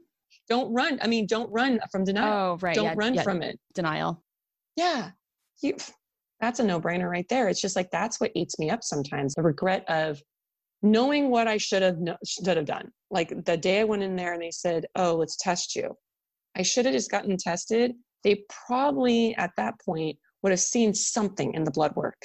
Don't 0.47 0.73
run. 0.73 0.99
I 1.01 1.07
mean, 1.07 1.27
don't 1.27 1.51
run 1.51 1.79
from 1.91 2.03
denial. 2.03 2.53
Oh, 2.53 2.57
right. 2.61 2.75
Don't 2.75 2.85
yeah, 2.85 2.93
run 2.95 3.13
yeah. 3.13 3.23
from 3.23 3.41
it. 3.41 3.59
Denial. 3.73 4.23
Yeah. 4.75 5.11
You, 5.61 5.75
that's 6.39 6.59
a 6.59 6.63
no 6.63 6.79
brainer 6.79 7.09
right 7.09 7.27
there. 7.29 7.49
It's 7.49 7.61
just 7.61 7.75
like 7.75 7.91
that's 7.91 8.19
what 8.19 8.31
eats 8.35 8.57
me 8.59 8.69
up 8.69 8.83
sometimes. 8.83 9.35
The 9.35 9.41
regret 9.41 9.83
of 9.89 10.21
knowing 10.81 11.29
what 11.29 11.47
I 11.47 11.57
should 11.57 11.81
have 11.81 11.97
should 12.25 12.47
have 12.47 12.65
done. 12.65 12.89
Like 13.11 13.45
the 13.45 13.57
day 13.57 13.81
I 13.81 13.83
went 13.83 14.03
in 14.03 14.15
there 14.15 14.33
and 14.33 14.41
they 14.41 14.51
said, 14.51 14.85
"Oh, 14.95 15.15
let's 15.15 15.35
test 15.35 15.75
you," 15.75 15.95
I 16.55 16.61
should 16.61 16.85
have 16.85 16.93
just 16.93 17.11
gotten 17.11 17.35
tested. 17.37 17.93
They 18.23 18.43
probably 18.67 19.35
at 19.35 19.51
that 19.57 19.75
point 19.81 20.17
would 20.41 20.51
have 20.51 20.59
seen 20.59 20.93
something 20.93 21.53
in 21.53 21.63
the 21.63 21.71
blood 21.71 21.95
work, 21.95 22.21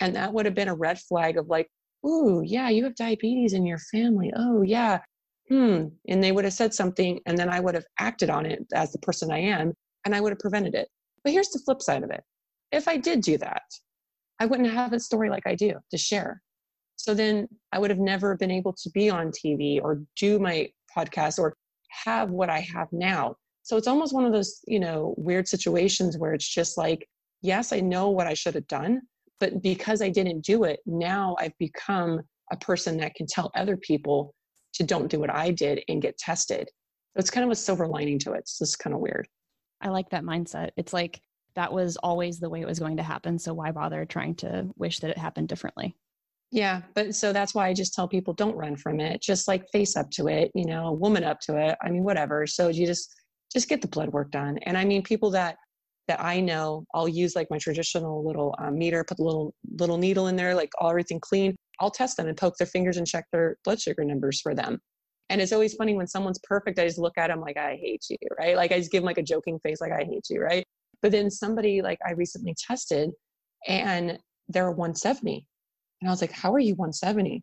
and 0.00 0.14
that 0.16 0.32
would 0.32 0.46
have 0.46 0.54
been 0.54 0.68
a 0.68 0.74
red 0.74 0.98
flag 0.98 1.36
of 1.36 1.48
like, 1.48 1.68
"Ooh, 2.06 2.42
yeah, 2.44 2.68
you 2.68 2.84
have 2.84 2.94
diabetes 2.94 3.52
in 3.52 3.66
your 3.66 3.78
family. 3.78 4.32
Oh, 4.36 4.62
yeah." 4.62 5.00
Hmm. 5.48 5.86
And 6.08 6.22
they 6.22 6.32
would 6.32 6.44
have 6.44 6.54
said 6.54 6.74
something, 6.74 7.20
and 7.26 7.38
then 7.38 7.48
I 7.48 7.60
would 7.60 7.74
have 7.74 7.86
acted 8.00 8.30
on 8.30 8.46
it 8.46 8.66
as 8.74 8.92
the 8.92 8.98
person 8.98 9.30
I 9.30 9.38
am, 9.38 9.74
and 10.04 10.14
I 10.14 10.20
would 10.20 10.32
have 10.32 10.40
prevented 10.40 10.74
it. 10.74 10.88
But 11.22 11.32
here's 11.32 11.50
the 11.50 11.60
flip 11.60 11.82
side 11.82 12.02
of 12.02 12.10
it. 12.10 12.22
If 12.72 12.88
I 12.88 12.96
did 12.96 13.20
do 13.20 13.38
that, 13.38 13.62
I 14.40 14.46
wouldn't 14.46 14.70
have 14.70 14.92
a 14.92 15.00
story 15.00 15.30
like 15.30 15.46
I 15.46 15.54
do 15.54 15.74
to 15.90 15.98
share 15.98 16.42
so 16.96 17.14
then 17.14 17.46
I 17.72 17.78
would 17.78 17.90
have 17.90 17.98
never 17.98 18.36
been 18.36 18.50
able 18.50 18.72
to 18.72 18.90
be 18.90 19.08
on 19.10 19.30
TV 19.30 19.80
or 19.80 20.02
do 20.16 20.38
my 20.38 20.68
podcast 20.96 21.38
or 21.38 21.56
have 22.04 22.30
what 22.30 22.50
I 22.50 22.60
have 22.60 22.88
now. 22.90 23.36
So 23.62 23.76
it's 23.76 23.86
almost 23.86 24.14
one 24.14 24.24
of 24.24 24.32
those, 24.32 24.60
you 24.66 24.80
know, 24.80 25.14
weird 25.16 25.46
situations 25.46 26.18
where 26.18 26.32
it's 26.32 26.48
just 26.48 26.78
like, 26.78 27.06
yes, 27.42 27.72
I 27.72 27.80
know 27.80 28.10
what 28.10 28.26
I 28.26 28.34
should 28.34 28.54
have 28.54 28.66
done, 28.66 29.02
but 29.40 29.62
because 29.62 30.02
I 30.02 30.08
didn't 30.08 30.40
do 30.44 30.64
it, 30.64 30.80
now 30.86 31.36
I've 31.38 31.56
become 31.58 32.20
a 32.52 32.56
person 32.56 32.96
that 32.98 33.14
can 33.14 33.26
tell 33.26 33.50
other 33.54 33.76
people 33.76 34.34
to 34.74 34.84
don't 34.84 35.08
do 35.08 35.18
what 35.20 35.34
I 35.34 35.50
did 35.50 35.82
and 35.88 36.02
get 36.02 36.18
tested. 36.18 36.68
So 36.68 37.20
it's 37.20 37.30
kind 37.30 37.44
of 37.44 37.50
a 37.50 37.56
silver 37.56 37.86
lining 37.86 38.18
to 38.20 38.32
it. 38.32 38.40
It's 38.40 38.58
just 38.58 38.78
kind 38.78 38.94
of 38.94 39.00
weird. 39.00 39.26
I 39.80 39.88
like 39.88 40.10
that 40.10 40.22
mindset. 40.22 40.70
It's 40.76 40.92
like 40.92 41.20
that 41.54 41.72
was 41.72 41.96
always 41.98 42.38
the 42.38 42.50
way 42.50 42.60
it 42.60 42.66
was 42.66 42.78
going 42.78 42.98
to 42.98 43.02
happen. 43.02 43.38
So 43.38 43.54
why 43.54 43.72
bother 43.72 44.04
trying 44.04 44.34
to 44.36 44.68
wish 44.76 45.00
that 45.00 45.10
it 45.10 45.18
happened 45.18 45.48
differently? 45.48 45.96
Yeah, 46.52 46.82
but 46.94 47.14
so 47.14 47.32
that's 47.32 47.54
why 47.54 47.66
I 47.66 47.72
just 47.72 47.94
tell 47.94 48.06
people 48.06 48.32
don't 48.32 48.56
run 48.56 48.76
from 48.76 49.00
it. 49.00 49.20
Just 49.20 49.48
like 49.48 49.68
face 49.70 49.96
up 49.96 50.10
to 50.12 50.28
it, 50.28 50.52
you 50.54 50.66
know, 50.66 50.92
woman 50.92 51.24
up 51.24 51.40
to 51.40 51.56
it. 51.56 51.76
I 51.82 51.90
mean, 51.90 52.04
whatever. 52.04 52.46
So 52.46 52.68
you 52.68 52.86
just 52.86 53.14
just 53.52 53.68
get 53.68 53.80
the 53.80 53.88
blood 53.88 54.10
work 54.10 54.30
done. 54.30 54.58
And 54.62 54.76
I 54.76 54.84
mean, 54.84 55.02
people 55.02 55.30
that 55.30 55.56
that 56.08 56.22
I 56.22 56.40
know, 56.40 56.84
I'll 56.94 57.08
use 57.08 57.34
like 57.36 57.48
my 57.50 57.58
traditional 57.58 58.24
little 58.24 58.54
um, 58.58 58.78
meter, 58.78 59.04
put 59.04 59.16
the 59.18 59.24
little 59.24 59.54
little 59.78 59.98
needle 59.98 60.28
in 60.28 60.36
there, 60.36 60.54
like 60.54 60.70
all 60.78 60.90
everything 60.90 61.20
clean. 61.20 61.56
I'll 61.80 61.90
test 61.90 62.16
them 62.16 62.28
and 62.28 62.36
poke 62.36 62.56
their 62.56 62.66
fingers 62.66 62.96
and 62.96 63.06
check 63.06 63.26
their 63.32 63.56
blood 63.64 63.80
sugar 63.80 64.04
numbers 64.04 64.40
for 64.40 64.54
them. 64.54 64.78
And 65.28 65.40
it's 65.40 65.52
always 65.52 65.74
funny 65.74 65.94
when 65.94 66.06
someone's 66.06 66.40
perfect. 66.44 66.78
I 66.78 66.86
just 66.86 66.98
look 66.98 67.18
at 67.18 67.28
them 67.28 67.40
like 67.40 67.56
I 67.56 67.76
hate 67.80 68.04
you, 68.08 68.16
right? 68.38 68.56
Like 68.56 68.72
I 68.72 68.78
just 68.78 68.92
give 68.92 69.02
them 69.02 69.06
like 69.06 69.18
a 69.18 69.22
joking 69.22 69.58
face, 69.60 69.80
like 69.80 69.92
I 69.92 70.04
hate 70.04 70.26
you, 70.30 70.40
right? 70.40 70.64
But 71.02 71.12
then 71.12 71.30
somebody 71.30 71.82
like 71.82 71.98
I 72.06 72.12
recently 72.12 72.54
tested, 72.66 73.10
and 73.66 74.18
they're 74.48 74.70
170 74.70 75.44
and 76.00 76.08
I 76.08 76.12
was 76.12 76.20
like, 76.20 76.32
How 76.32 76.52
are 76.52 76.58
you 76.58 76.74
170? 76.74 77.42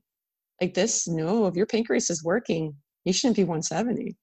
Like 0.62 0.74
this, 0.74 1.08
no, 1.08 1.48
if 1.48 1.56
your 1.56 1.66
pancreas 1.66 2.10
is 2.10 2.24
working, 2.24 2.76
you 3.06 3.14
shouldn't 3.14 3.36
be 3.36 3.44
170. 3.44 4.16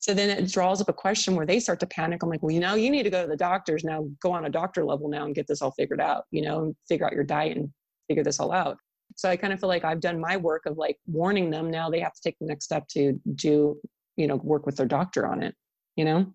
So 0.00 0.14
then 0.14 0.30
it 0.30 0.50
draws 0.50 0.80
up 0.80 0.88
a 0.88 0.94
question 0.94 1.36
where 1.36 1.44
they 1.44 1.60
start 1.60 1.78
to 1.80 1.86
panic. 1.86 2.22
I'm 2.22 2.30
like, 2.30 2.42
well, 2.42 2.50
you 2.50 2.60
know, 2.60 2.74
you 2.74 2.90
need 2.90 3.02
to 3.02 3.10
go 3.10 3.22
to 3.22 3.28
the 3.28 3.36
doctors 3.36 3.84
now, 3.84 4.08
go 4.22 4.32
on 4.32 4.46
a 4.46 4.50
doctor 4.50 4.82
level 4.82 5.08
now 5.08 5.26
and 5.26 5.34
get 5.34 5.46
this 5.46 5.60
all 5.60 5.72
figured 5.72 6.00
out, 6.00 6.24
you 6.30 6.40
know, 6.40 6.64
and 6.64 6.76
figure 6.88 7.06
out 7.06 7.12
your 7.12 7.24
diet 7.24 7.58
and 7.58 7.68
figure 8.08 8.24
this 8.24 8.40
all 8.40 8.50
out. 8.50 8.78
So 9.16 9.28
I 9.28 9.36
kind 9.36 9.52
of 9.52 9.60
feel 9.60 9.68
like 9.68 9.84
I've 9.84 10.00
done 10.00 10.18
my 10.18 10.38
work 10.38 10.64
of 10.64 10.78
like 10.78 10.96
warning 11.06 11.50
them. 11.50 11.70
Now 11.70 11.90
they 11.90 12.00
have 12.00 12.14
to 12.14 12.20
take 12.24 12.36
the 12.40 12.46
next 12.46 12.64
step 12.64 12.88
to 12.92 13.20
do, 13.34 13.78
you 14.16 14.26
know, 14.26 14.36
work 14.36 14.64
with 14.64 14.76
their 14.76 14.86
doctor 14.86 15.26
on 15.26 15.42
it, 15.42 15.54
you 15.96 16.06
know? 16.06 16.32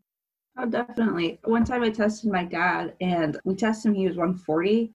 Oh, 0.59 0.67
definitely. 0.67 1.39
One 1.43 1.65
time 1.65 1.81
I 1.81 1.89
tested 1.89 2.31
my 2.31 2.43
dad 2.43 2.93
and 3.01 3.37
we 3.45 3.55
tested 3.55 3.89
him, 3.89 3.95
he 3.95 4.07
was 4.07 4.15
140. 4.15 4.93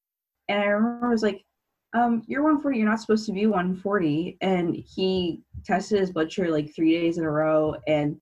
And 0.48 0.62
I 0.62 0.66
remember 0.66 1.08
I 1.08 1.10
was 1.10 1.24
like, 1.24 1.44
um, 1.92 2.22
you're 2.28 2.42
140, 2.42 2.78
you're 2.78 2.88
not 2.88 3.00
supposed 3.00 3.26
to 3.26 3.32
be 3.32 3.46
140. 3.46 4.38
And 4.40 4.76
he 4.76 5.42
tested 5.64 5.98
his 5.98 6.12
blood 6.12 6.30
sugar 6.30 6.50
like 6.50 6.74
three 6.74 6.92
days 6.92 7.18
in 7.18 7.24
a 7.24 7.30
row. 7.30 7.74
And 7.88 8.16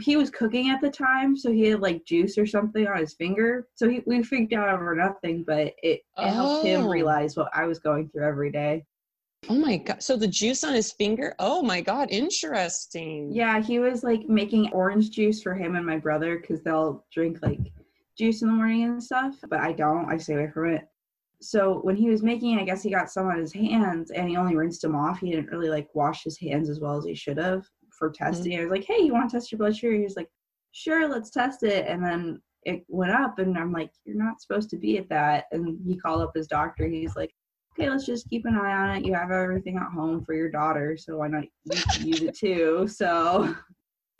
he 0.00 0.16
was 0.16 0.30
cooking 0.30 0.70
at 0.70 0.80
the 0.80 0.90
time, 0.90 1.36
so 1.36 1.50
he 1.50 1.66
had 1.66 1.80
like 1.80 2.04
juice 2.04 2.38
or 2.38 2.46
something 2.46 2.86
on 2.86 2.98
his 2.98 3.14
finger. 3.14 3.66
So 3.74 3.88
he, 3.88 4.02
we 4.06 4.22
freaked 4.22 4.52
out 4.52 4.68
over 4.68 4.94
nothing, 4.94 5.44
but 5.46 5.58
it, 5.58 5.74
it 5.82 6.02
oh. 6.16 6.28
helped 6.28 6.66
him 6.66 6.82
oh. 6.82 6.88
realize 6.88 7.36
what 7.36 7.50
I 7.54 7.66
was 7.66 7.78
going 7.78 8.08
through 8.08 8.26
every 8.26 8.50
day. 8.50 8.84
Oh 9.48 9.56
my 9.56 9.78
god! 9.78 10.02
So 10.02 10.16
the 10.16 10.28
juice 10.28 10.62
on 10.62 10.72
his 10.72 10.92
finger? 10.92 11.34
Oh 11.40 11.62
my 11.62 11.80
god! 11.80 12.08
Interesting. 12.10 13.32
Yeah, 13.32 13.60
he 13.60 13.80
was 13.80 14.04
like 14.04 14.28
making 14.28 14.72
orange 14.72 15.10
juice 15.10 15.42
for 15.42 15.54
him 15.54 15.74
and 15.74 15.84
my 15.84 15.98
brother 15.98 16.38
because 16.38 16.62
they'll 16.62 17.04
drink 17.12 17.38
like 17.42 17.58
juice 18.16 18.42
in 18.42 18.48
the 18.48 18.54
morning 18.54 18.84
and 18.84 19.02
stuff. 19.02 19.34
But 19.50 19.60
I 19.60 19.72
don't. 19.72 20.08
I 20.08 20.16
stay 20.16 20.34
away 20.34 20.50
from 20.50 20.74
it 20.74 20.88
so 21.42 21.80
when 21.82 21.96
he 21.96 22.08
was 22.08 22.22
making 22.22 22.58
I 22.58 22.64
guess 22.64 22.82
he 22.82 22.90
got 22.90 23.10
some 23.10 23.26
on 23.26 23.38
his 23.38 23.52
hands 23.52 24.12
and 24.12 24.28
he 24.28 24.36
only 24.36 24.54
rinsed 24.54 24.82
them 24.82 24.94
off. 24.94 25.18
He 25.18 25.30
didn't 25.30 25.50
really 25.50 25.68
like 25.68 25.88
wash 25.92 26.22
his 26.22 26.38
hands 26.38 26.70
as 26.70 26.78
well 26.78 26.96
as 26.96 27.04
he 27.04 27.14
should 27.14 27.38
have 27.38 27.66
for 28.02 28.10
testing. 28.10 28.50
Mm-hmm. 28.50 28.60
I 28.60 28.64
was 28.64 28.70
like, 28.72 28.84
hey, 28.84 29.00
you 29.00 29.12
want 29.12 29.30
to 29.30 29.36
test 29.36 29.52
your 29.52 29.60
blood 29.60 29.76
sugar? 29.76 29.94
He 29.94 30.02
was 30.02 30.16
like, 30.16 30.28
sure, 30.72 31.08
let's 31.08 31.30
test 31.30 31.62
it. 31.62 31.86
And 31.86 32.04
then 32.04 32.42
it 32.64 32.84
went 32.88 33.12
up, 33.12 33.38
and 33.38 33.56
I'm 33.56 33.70
like, 33.70 33.92
you're 34.04 34.16
not 34.16 34.40
supposed 34.40 34.70
to 34.70 34.76
be 34.76 34.98
at 34.98 35.08
that. 35.10 35.44
And 35.52 35.78
he 35.86 35.96
called 35.96 36.20
up 36.20 36.32
his 36.34 36.48
doctor. 36.48 36.88
He's 36.88 37.14
like, 37.14 37.32
okay, 37.72 37.88
let's 37.88 38.04
just 38.04 38.28
keep 38.28 38.44
an 38.44 38.56
eye 38.56 38.72
on 38.72 38.96
it. 38.96 39.04
You 39.04 39.14
have 39.14 39.30
everything 39.30 39.76
at 39.76 39.92
home 39.92 40.24
for 40.24 40.34
your 40.34 40.50
daughter, 40.50 40.96
so 40.96 41.18
why 41.18 41.28
not 41.28 41.44
use 42.00 42.22
it 42.22 42.36
too? 42.36 42.88
So. 42.92 43.54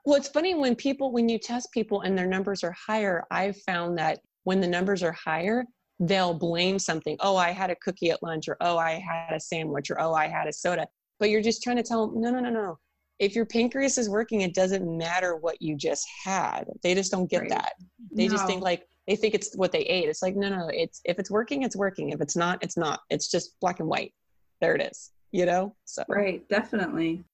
Well, 0.05 0.17
it's 0.17 0.29
funny 0.29 0.55
when 0.55 0.77
people, 0.77 1.11
when 1.13 1.29
you 1.29 1.39
test 1.39 1.73
people 1.73 2.03
and 2.03 2.17
their 2.17 2.27
numbers 2.27 2.63
are 2.63 2.75
higher, 2.87 3.25
I've 3.31 3.57
found 3.63 3.99
that 3.99 4.21
when 4.45 4.61
the 4.61 4.67
numbers 4.67 5.03
are 5.03 5.13
higher, 5.13 5.65
they'll 6.01 6.35
blame 6.35 6.79
something. 6.79 7.17
Oh, 7.21 7.37
I 7.37 7.51
had 7.51 7.71
a 7.71 7.77
cookie 7.77 8.11
at 8.11 8.23
lunch, 8.23 8.49
or 8.49 8.57
oh, 8.61 8.79
I 8.79 8.93
had 8.93 9.33
a 9.33 9.41
sandwich, 9.41 9.91
or 9.91 10.01
oh, 10.01 10.15
I 10.15 10.29
had 10.29 10.47
a 10.47 10.53
soda. 10.53 10.87
But 11.19 11.31
you're 11.31 11.43
just 11.43 11.63
trying 11.63 11.77
to 11.77 11.83
tell 11.83 12.07
them, 12.07 12.21
no, 12.21 12.31
no, 12.31 12.41
no, 12.41 12.51
no. 12.51 12.79
If 13.19 13.35
your 13.35 13.47
pancreas 13.47 13.99
is 13.99 14.09
working, 14.09 14.41
it 14.41 14.55
doesn't 14.55 14.85
matter 14.99 15.37
what 15.37 15.63
you 15.63 15.77
just 15.77 16.07
had. 16.25 16.65
They 16.83 16.95
just 16.95 17.13
don't 17.13 17.31
get 17.31 17.43
right. 17.43 17.51
that. 17.51 17.73
They 18.13 18.27
no. 18.27 18.33
just 18.33 18.47
think 18.47 18.63
like 18.63 18.87
they 19.07 19.17
think 19.17 19.35
it's 19.35 19.57
what 19.57 19.73
they 19.73 19.81
ate. 19.81 20.09
It's 20.09 20.23
like, 20.23 20.37
no, 20.37 20.49
no, 20.49 20.69
it's 20.73 21.01
if 21.05 21.19
it's 21.19 21.31
working, 21.31 21.63
it's 21.63 21.77
working. 21.77 22.11
If 22.11 22.21
it's 22.21 22.37
not, 22.37 22.63
it's 22.63 22.77
not. 22.77 23.01
It's 23.11 23.31
just 23.31 23.59
black 23.61 23.81
and 23.81 23.89
white. 23.89 24.13
There 24.61 24.75
it 24.75 24.83
is. 24.91 25.11
You 25.31 25.47
know? 25.47 25.75
So 25.85 26.05
Right, 26.09 26.47
definitely. 26.49 27.25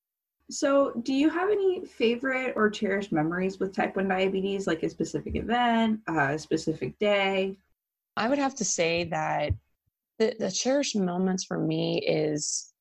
So, 0.50 0.92
do 1.02 1.12
you 1.12 1.28
have 1.28 1.50
any 1.50 1.84
favorite 1.84 2.54
or 2.56 2.70
cherished 2.70 3.12
memories 3.12 3.60
with 3.60 3.74
type 3.74 3.96
1 3.96 4.08
diabetes, 4.08 4.66
like 4.66 4.82
a 4.82 4.88
specific 4.88 5.36
event, 5.36 6.00
a 6.08 6.38
specific 6.38 6.98
day? 6.98 7.58
I 8.16 8.30
would 8.30 8.38
have 8.38 8.54
to 8.56 8.64
say 8.64 9.04
that 9.04 9.52
the, 10.18 10.34
the 10.38 10.50
cherished 10.50 10.96
moments 10.96 11.44
for 11.44 11.58
me 11.58 12.00
is 12.00 12.72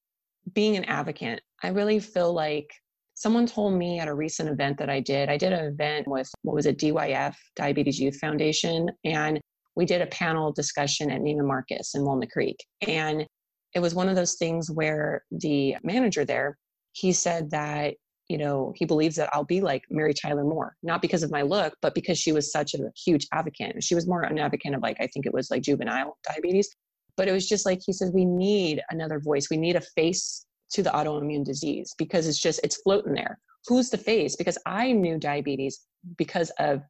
being 0.53 0.77
an 0.77 0.85
advocate. 0.85 1.41
I 1.61 1.69
really 1.69 1.99
feel 1.99 2.33
like 2.33 2.71
someone 3.17 3.47
told 3.47 3.73
me 3.73 3.99
at 3.99 4.07
a 4.07 4.13
recent 4.13 4.47
event 4.47 4.77
that 4.77 4.91
I 4.91 4.99
did, 4.99 5.27
I 5.27 5.37
did 5.37 5.51
an 5.51 5.65
event 5.65 6.07
with, 6.07 6.29
what 6.43 6.53
was 6.53 6.67
it, 6.67 6.77
DYF, 6.77 7.33
Diabetes 7.55 7.99
Youth 7.99 8.17
Foundation, 8.19 8.89
and 9.03 9.41
we 9.75 9.85
did 9.85 10.01
a 10.01 10.07
panel 10.07 10.51
discussion 10.51 11.09
at 11.09 11.21
Neiman 11.21 11.47
Marcus 11.47 11.95
in 11.95 12.05
Walnut 12.05 12.29
Creek. 12.29 12.63
And 12.87 13.25
it 13.73 13.79
was 13.79 13.95
one 13.95 14.07
of 14.07 14.15
those 14.15 14.35
things 14.35 14.69
where 14.69 15.23
the 15.31 15.77
manager 15.83 16.25
there 16.25 16.57
he 16.93 17.11
said 17.11 17.49
that 17.51 17.95
you 18.27 18.37
know 18.37 18.73
he 18.75 18.85
believes 18.85 19.15
that 19.17 19.29
i'll 19.33 19.43
be 19.43 19.61
like 19.61 19.83
mary 19.89 20.13
tyler 20.13 20.43
moore 20.43 20.75
not 20.81 21.01
because 21.01 21.21
of 21.21 21.31
my 21.31 21.43
look 21.43 21.73
but 21.81 21.93
because 21.93 22.17
she 22.17 22.31
was 22.31 22.51
such 22.51 22.73
a 22.73 22.91
huge 23.05 23.27
advocate. 23.31 23.83
She 23.83 23.93
was 23.93 24.07
more 24.07 24.23
an 24.23 24.39
advocate 24.39 24.73
of 24.73 24.81
like 24.81 24.97
i 24.99 25.07
think 25.07 25.25
it 25.25 25.33
was 25.33 25.51
like 25.51 25.61
juvenile 25.61 26.17
diabetes. 26.27 26.69
But 27.17 27.27
it 27.27 27.31
was 27.31 27.49
just 27.49 27.65
like 27.65 27.81
he 27.83 27.93
says 27.93 28.11
we 28.13 28.25
need 28.25 28.79
another 28.91 29.19
voice. 29.19 29.47
We 29.49 29.57
need 29.57 29.75
a 29.75 29.81
face 29.81 30.45
to 30.71 30.83
the 30.83 30.89
autoimmune 30.89 31.45
disease 31.45 31.93
because 31.97 32.27
it's 32.27 32.39
just 32.39 32.59
it's 32.63 32.81
floating 32.81 33.13
there. 33.13 33.39
Who's 33.67 33.89
the 33.89 33.97
face? 33.97 34.35
Because 34.35 34.57
i 34.65 34.91
knew 34.91 35.17
diabetes 35.17 35.81
because 36.17 36.51
of 36.59 36.81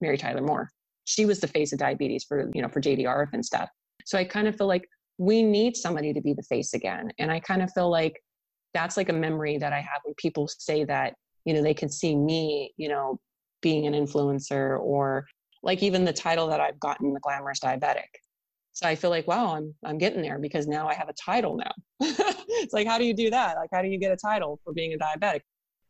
mary 0.00 0.18
tyler 0.18 0.42
moore. 0.42 0.70
She 1.04 1.26
was 1.26 1.40
the 1.40 1.48
face 1.48 1.72
of 1.72 1.78
diabetes 1.78 2.24
for 2.24 2.50
you 2.54 2.62
know 2.62 2.68
for 2.68 2.80
jdrf 2.80 3.28
and 3.32 3.44
stuff. 3.44 3.68
So 4.04 4.18
i 4.18 4.24
kind 4.24 4.48
of 4.48 4.56
feel 4.56 4.66
like 4.66 4.86
we 5.16 5.42
need 5.42 5.76
somebody 5.76 6.12
to 6.12 6.20
be 6.20 6.34
the 6.34 6.42
face 6.42 6.74
again. 6.74 7.10
And 7.18 7.30
i 7.30 7.40
kind 7.40 7.62
of 7.62 7.70
feel 7.72 7.90
like 7.90 8.20
that's 8.74 8.96
like 8.96 9.08
a 9.08 9.14
memory 9.14 9.56
that 9.56 9.72
I 9.72 9.80
have 9.80 10.00
when 10.04 10.14
people 10.16 10.48
say 10.48 10.84
that, 10.84 11.14
you 11.44 11.54
know, 11.54 11.62
they 11.62 11.72
can 11.72 11.88
see 11.88 12.14
me, 12.14 12.74
you 12.76 12.88
know, 12.88 13.18
being 13.62 13.86
an 13.86 13.94
influencer 13.94 14.78
or 14.80 15.26
like 15.62 15.82
even 15.82 16.04
the 16.04 16.12
title 16.12 16.48
that 16.48 16.60
I've 16.60 16.78
gotten, 16.80 17.14
the 17.14 17.20
glamorous 17.20 17.60
diabetic. 17.60 18.10
So 18.74 18.88
I 18.88 18.96
feel 18.96 19.10
like, 19.10 19.26
wow, 19.26 19.54
I'm 19.54 19.74
I'm 19.84 19.98
getting 19.98 20.20
there 20.20 20.38
because 20.38 20.66
now 20.66 20.88
I 20.88 20.94
have 20.94 21.08
a 21.08 21.14
title 21.14 21.56
now. 21.56 21.72
it's 22.00 22.74
like, 22.74 22.86
how 22.86 22.98
do 22.98 23.04
you 23.04 23.14
do 23.14 23.30
that? 23.30 23.56
Like, 23.56 23.70
how 23.72 23.80
do 23.82 23.88
you 23.88 23.98
get 23.98 24.12
a 24.12 24.16
title 24.16 24.60
for 24.64 24.72
being 24.72 24.94
a 24.94 24.98
diabetic? 24.98 25.40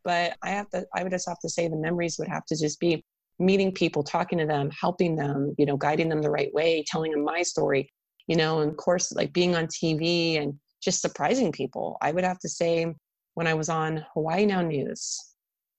But 0.05 0.37
I 0.43 0.51
have 0.51 0.69
to, 0.71 0.87
I 0.95 1.03
would 1.03 1.11
just 1.13 1.27
have 1.29 1.39
to 1.41 1.49
say 1.49 1.67
the 1.67 1.77
memories 1.77 2.19
would 2.19 2.29
have 2.29 2.45
to 2.47 2.57
just 2.57 2.79
be 2.79 3.03
meeting 3.39 3.73
people, 3.73 4.03
talking 4.03 4.39
to 4.39 4.47
them, 4.47 4.71
helping 4.79 5.17
them, 5.17 5.55
you 5.59 5.65
know, 5.65 5.79
guiding 5.79 6.11
them 6.11 6.21
the 6.21 6.31
right 6.31 6.53
way, 6.53 6.85
telling 6.87 7.13
them 7.13 7.25
my 7.25 7.43
story, 7.43 7.91
you 8.27 8.37
know, 8.37 8.61
and 8.61 8.71
of 8.71 8.77
course, 8.77 9.13
like 9.13 9.33
being 9.33 9.57
on 9.57 9.67
TV 9.67 10.41
and 10.41 10.55
just 10.83 11.01
surprising 11.01 11.51
people. 11.51 11.97
I 12.03 12.13
would 12.13 12.25
have 12.25 12.39
to 12.41 12.49
say 12.49 12.95
when 13.33 13.47
I 13.47 13.55
was 13.55 13.71
on 13.71 14.05
Hawaii 14.13 14.45
Now 14.45 14.61
News, 14.61 15.19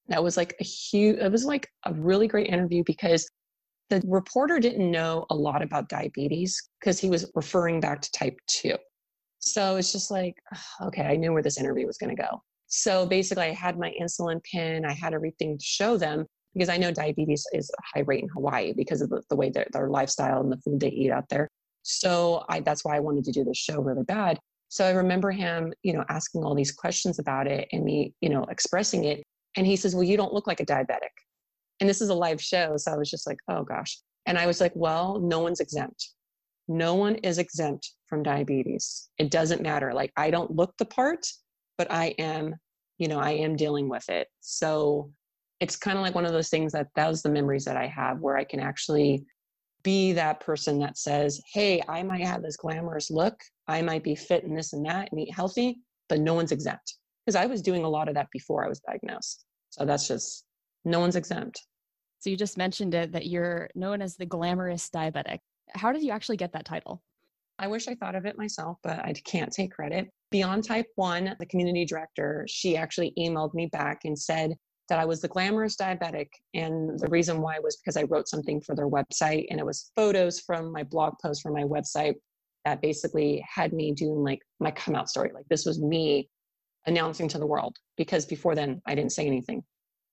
that 0.07 0.23
was 0.23 0.37
like 0.37 0.55
a 0.59 0.63
huge, 0.63 1.19
it 1.19 1.31
was 1.31 1.45
like 1.45 1.69
a 1.85 1.93
really 1.93 2.27
great 2.27 2.47
interview 2.47 2.83
because 2.85 3.29
the 3.89 4.01
reporter 4.05 4.59
didn't 4.59 4.89
know 4.89 5.25
a 5.29 5.35
lot 5.35 5.61
about 5.61 5.89
diabetes 5.89 6.69
because 6.79 6.99
he 6.99 7.09
was 7.09 7.29
referring 7.35 7.79
back 7.79 8.01
to 8.01 8.11
type 8.11 8.37
2. 8.47 8.75
So 9.39 9.75
it's 9.75 9.91
just 9.91 10.09
like, 10.09 10.35
okay, 10.81 11.03
I 11.03 11.15
knew 11.15 11.31
where 11.31 11.43
this 11.43 11.59
interview 11.59 11.85
was 11.85 11.97
going 11.97 12.15
to 12.15 12.21
go. 12.21 12.41
So 12.67 13.05
basically, 13.05 13.43
I 13.43 13.53
had 13.53 13.77
my 13.77 13.93
insulin 14.01 14.41
pen, 14.51 14.85
I 14.85 14.93
had 14.93 15.13
everything 15.13 15.57
to 15.57 15.63
show 15.63 15.97
them 15.97 16.25
because 16.53 16.69
I 16.69 16.77
know 16.77 16.91
diabetes 16.91 17.45
is 17.53 17.69
a 17.69 17.81
high 17.93 18.03
rate 18.07 18.23
in 18.23 18.29
Hawaii 18.29 18.73
because 18.73 19.01
of 19.01 19.09
the, 19.09 19.21
the 19.29 19.35
way 19.35 19.49
that 19.51 19.71
their 19.71 19.89
lifestyle 19.89 20.41
and 20.41 20.51
the 20.51 20.57
food 20.57 20.79
they 20.79 20.89
eat 20.89 21.11
out 21.11 21.29
there. 21.29 21.47
So 21.83 22.43
I, 22.49 22.61
that's 22.61 22.83
why 22.83 22.95
I 22.95 23.01
wanted 23.01 23.25
to 23.25 23.31
do 23.31 23.43
this 23.43 23.57
show 23.57 23.79
really 23.79 24.03
bad. 24.03 24.39
So 24.69 24.85
I 24.85 24.91
remember 24.91 25.31
him, 25.31 25.73
you 25.83 25.93
know, 25.93 26.03
asking 26.09 26.43
all 26.43 26.55
these 26.55 26.71
questions 26.71 27.19
about 27.19 27.45
it 27.45 27.67
and 27.71 27.83
me, 27.83 28.13
you 28.21 28.29
know, 28.29 28.43
expressing 28.45 29.03
it. 29.03 29.21
And 29.55 29.67
he 29.67 29.75
says, 29.75 29.93
Well, 29.93 30.03
you 30.03 30.17
don't 30.17 30.33
look 30.33 30.47
like 30.47 30.59
a 30.59 30.65
diabetic. 30.65 31.13
And 31.79 31.89
this 31.89 32.01
is 32.01 32.09
a 32.09 32.13
live 32.13 32.41
show. 32.41 32.77
So 32.77 32.91
I 32.91 32.97
was 32.97 33.09
just 33.09 33.27
like, 33.27 33.39
Oh 33.47 33.63
gosh. 33.63 33.97
And 34.25 34.37
I 34.37 34.47
was 34.47 34.61
like, 34.61 34.73
Well, 34.75 35.19
no 35.19 35.39
one's 35.39 35.59
exempt. 35.59 36.09
No 36.67 36.95
one 36.95 37.15
is 37.15 37.37
exempt 37.37 37.91
from 38.07 38.23
diabetes. 38.23 39.09
It 39.17 39.29
doesn't 39.29 39.61
matter. 39.61 39.93
Like, 39.93 40.11
I 40.17 40.31
don't 40.31 40.55
look 40.55 40.73
the 40.77 40.85
part, 40.85 41.27
but 41.77 41.91
I 41.91 42.07
am, 42.17 42.55
you 42.97 43.07
know, 43.07 43.19
I 43.19 43.31
am 43.31 43.55
dealing 43.55 43.87
with 43.87 44.09
it. 44.09 44.27
So 44.41 45.11
it's 45.59 45.75
kind 45.75 45.97
of 45.97 46.03
like 46.03 46.15
one 46.15 46.25
of 46.25 46.33
those 46.33 46.49
things 46.49 46.71
that 46.73 46.87
that 46.95 47.07
was 47.07 47.21
the 47.21 47.29
memories 47.29 47.65
that 47.65 47.77
I 47.77 47.87
have 47.87 48.19
where 48.19 48.37
I 48.37 48.43
can 48.43 48.59
actually 48.59 49.23
be 49.83 50.13
that 50.13 50.39
person 50.39 50.79
that 50.79 50.97
says, 50.97 51.39
Hey, 51.53 51.81
I 51.87 52.01
might 52.03 52.25
have 52.25 52.41
this 52.41 52.57
glamorous 52.57 53.11
look, 53.11 53.39
I 53.67 53.81
might 53.81 54.03
be 54.03 54.15
fit 54.15 54.43
and 54.43 54.57
this 54.57 54.73
and 54.73 54.85
that 54.85 55.09
and 55.11 55.21
eat 55.21 55.33
healthy, 55.33 55.77
but 56.09 56.19
no 56.19 56.33
one's 56.33 56.51
exempt. 56.51 56.95
Because 57.25 57.35
I 57.35 57.45
was 57.45 57.61
doing 57.61 57.83
a 57.83 57.89
lot 57.89 58.07
of 58.07 58.15
that 58.15 58.29
before 58.31 58.65
I 58.65 58.69
was 58.69 58.79
diagnosed. 58.79 59.45
So 59.69 59.85
that's 59.85 60.07
just 60.07 60.45
no 60.85 60.99
one's 60.99 61.15
exempt. 61.15 61.61
So 62.19 62.29
you 62.29 62.37
just 62.37 62.57
mentioned 62.57 62.93
it 62.93 63.11
that 63.11 63.27
you're 63.27 63.69
known 63.75 64.01
as 64.01 64.15
the 64.15 64.25
glamorous 64.25 64.89
diabetic. 64.89 65.39
How 65.73 65.91
did 65.91 66.03
you 66.03 66.11
actually 66.11 66.37
get 66.37 66.53
that 66.53 66.65
title? 66.65 67.01
I 67.57 67.67
wish 67.67 67.87
I 67.87 67.95
thought 67.95 68.15
of 68.15 68.25
it 68.25 68.37
myself, 68.37 68.77
but 68.83 68.99
I 68.99 69.13
can't 69.13 69.51
take 69.51 69.71
credit. 69.71 70.09
Beyond 70.31 70.63
Type 70.63 70.87
1, 70.95 71.35
the 71.39 71.45
community 71.45 71.85
director, 71.85 72.45
she 72.49 72.75
actually 72.75 73.13
emailed 73.17 73.53
me 73.53 73.67
back 73.67 74.01
and 74.03 74.17
said 74.17 74.55
that 74.89 74.99
I 74.99 75.05
was 75.05 75.21
the 75.21 75.27
glamorous 75.27 75.75
diabetic. 75.77 76.27
And 76.53 76.99
the 76.99 77.07
reason 77.07 77.41
why 77.41 77.59
was 77.59 77.77
because 77.77 77.97
I 77.97 78.03
wrote 78.03 78.27
something 78.27 78.61
for 78.61 78.75
their 78.75 78.89
website 78.89 79.45
and 79.49 79.59
it 79.59 79.65
was 79.65 79.91
photos 79.95 80.39
from 80.41 80.71
my 80.71 80.83
blog 80.83 81.13
post 81.21 81.41
from 81.41 81.53
my 81.53 81.63
website 81.63 82.15
that 82.65 82.81
basically 82.81 83.43
had 83.47 83.73
me 83.73 83.91
doing 83.93 84.23
like 84.23 84.39
my 84.59 84.71
come 84.71 84.95
out 84.95 85.09
story. 85.09 85.31
Like 85.33 85.45
this 85.49 85.65
was 85.65 85.79
me 85.79 86.29
announcing 86.87 87.27
to 87.29 87.39
the 87.39 87.47
world 87.47 87.77
because 87.97 88.25
before 88.25 88.55
then 88.55 88.81
I 88.85 88.95
didn't 88.95 89.11
say 89.11 89.25
anything. 89.25 89.63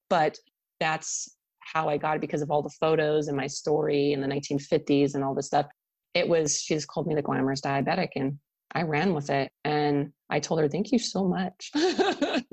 But 0.09 0.39
that's 0.83 1.37
how 1.61 1.89
I 1.89 1.97
got 1.97 2.17
it 2.17 2.21
because 2.21 2.43
of 2.43 2.51
all 2.51 2.61
the 2.61 2.77
photos 2.81 3.29
and 3.29 3.37
my 3.37 3.47
story 3.47 4.13
in 4.13 4.21
the 4.21 4.27
1950s 4.27 5.15
and 5.15 5.23
all 5.23 5.33
this 5.33 5.47
stuff. 5.47 5.67
It 6.13 6.29
was, 6.29 6.61
she 6.61 6.75
just 6.75 6.89
called 6.89 7.07
me 7.07 7.15
the 7.15 7.23
glamorous 7.23 7.61
diabetic 7.61 8.09
and 8.17 8.39
I 8.75 8.83
ran 8.83 9.15
with 9.15 9.31
it. 9.31 9.53
And 9.65 10.13
I 10.29 10.41
told 10.41 10.61
her, 10.61 10.69
thank 10.69 10.91
you 10.91 10.99
so 10.99 11.25
much. 11.25 11.71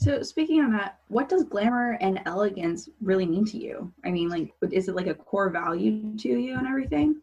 so, 0.00 0.22
speaking 0.22 0.60
on 0.60 0.72
that, 0.72 0.98
what 1.08 1.28
does 1.28 1.44
glamour 1.44 1.98
and 2.00 2.20
elegance 2.26 2.88
really 3.00 3.26
mean 3.26 3.44
to 3.46 3.58
you? 3.58 3.92
I 4.04 4.10
mean, 4.10 4.28
like, 4.28 4.52
is 4.72 4.88
it 4.88 4.96
like 4.96 5.06
a 5.06 5.14
core 5.14 5.50
value 5.50 6.16
to 6.16 6.28
you 6.28 6.56
and 6.56 6.66
everything? 6.66 7.20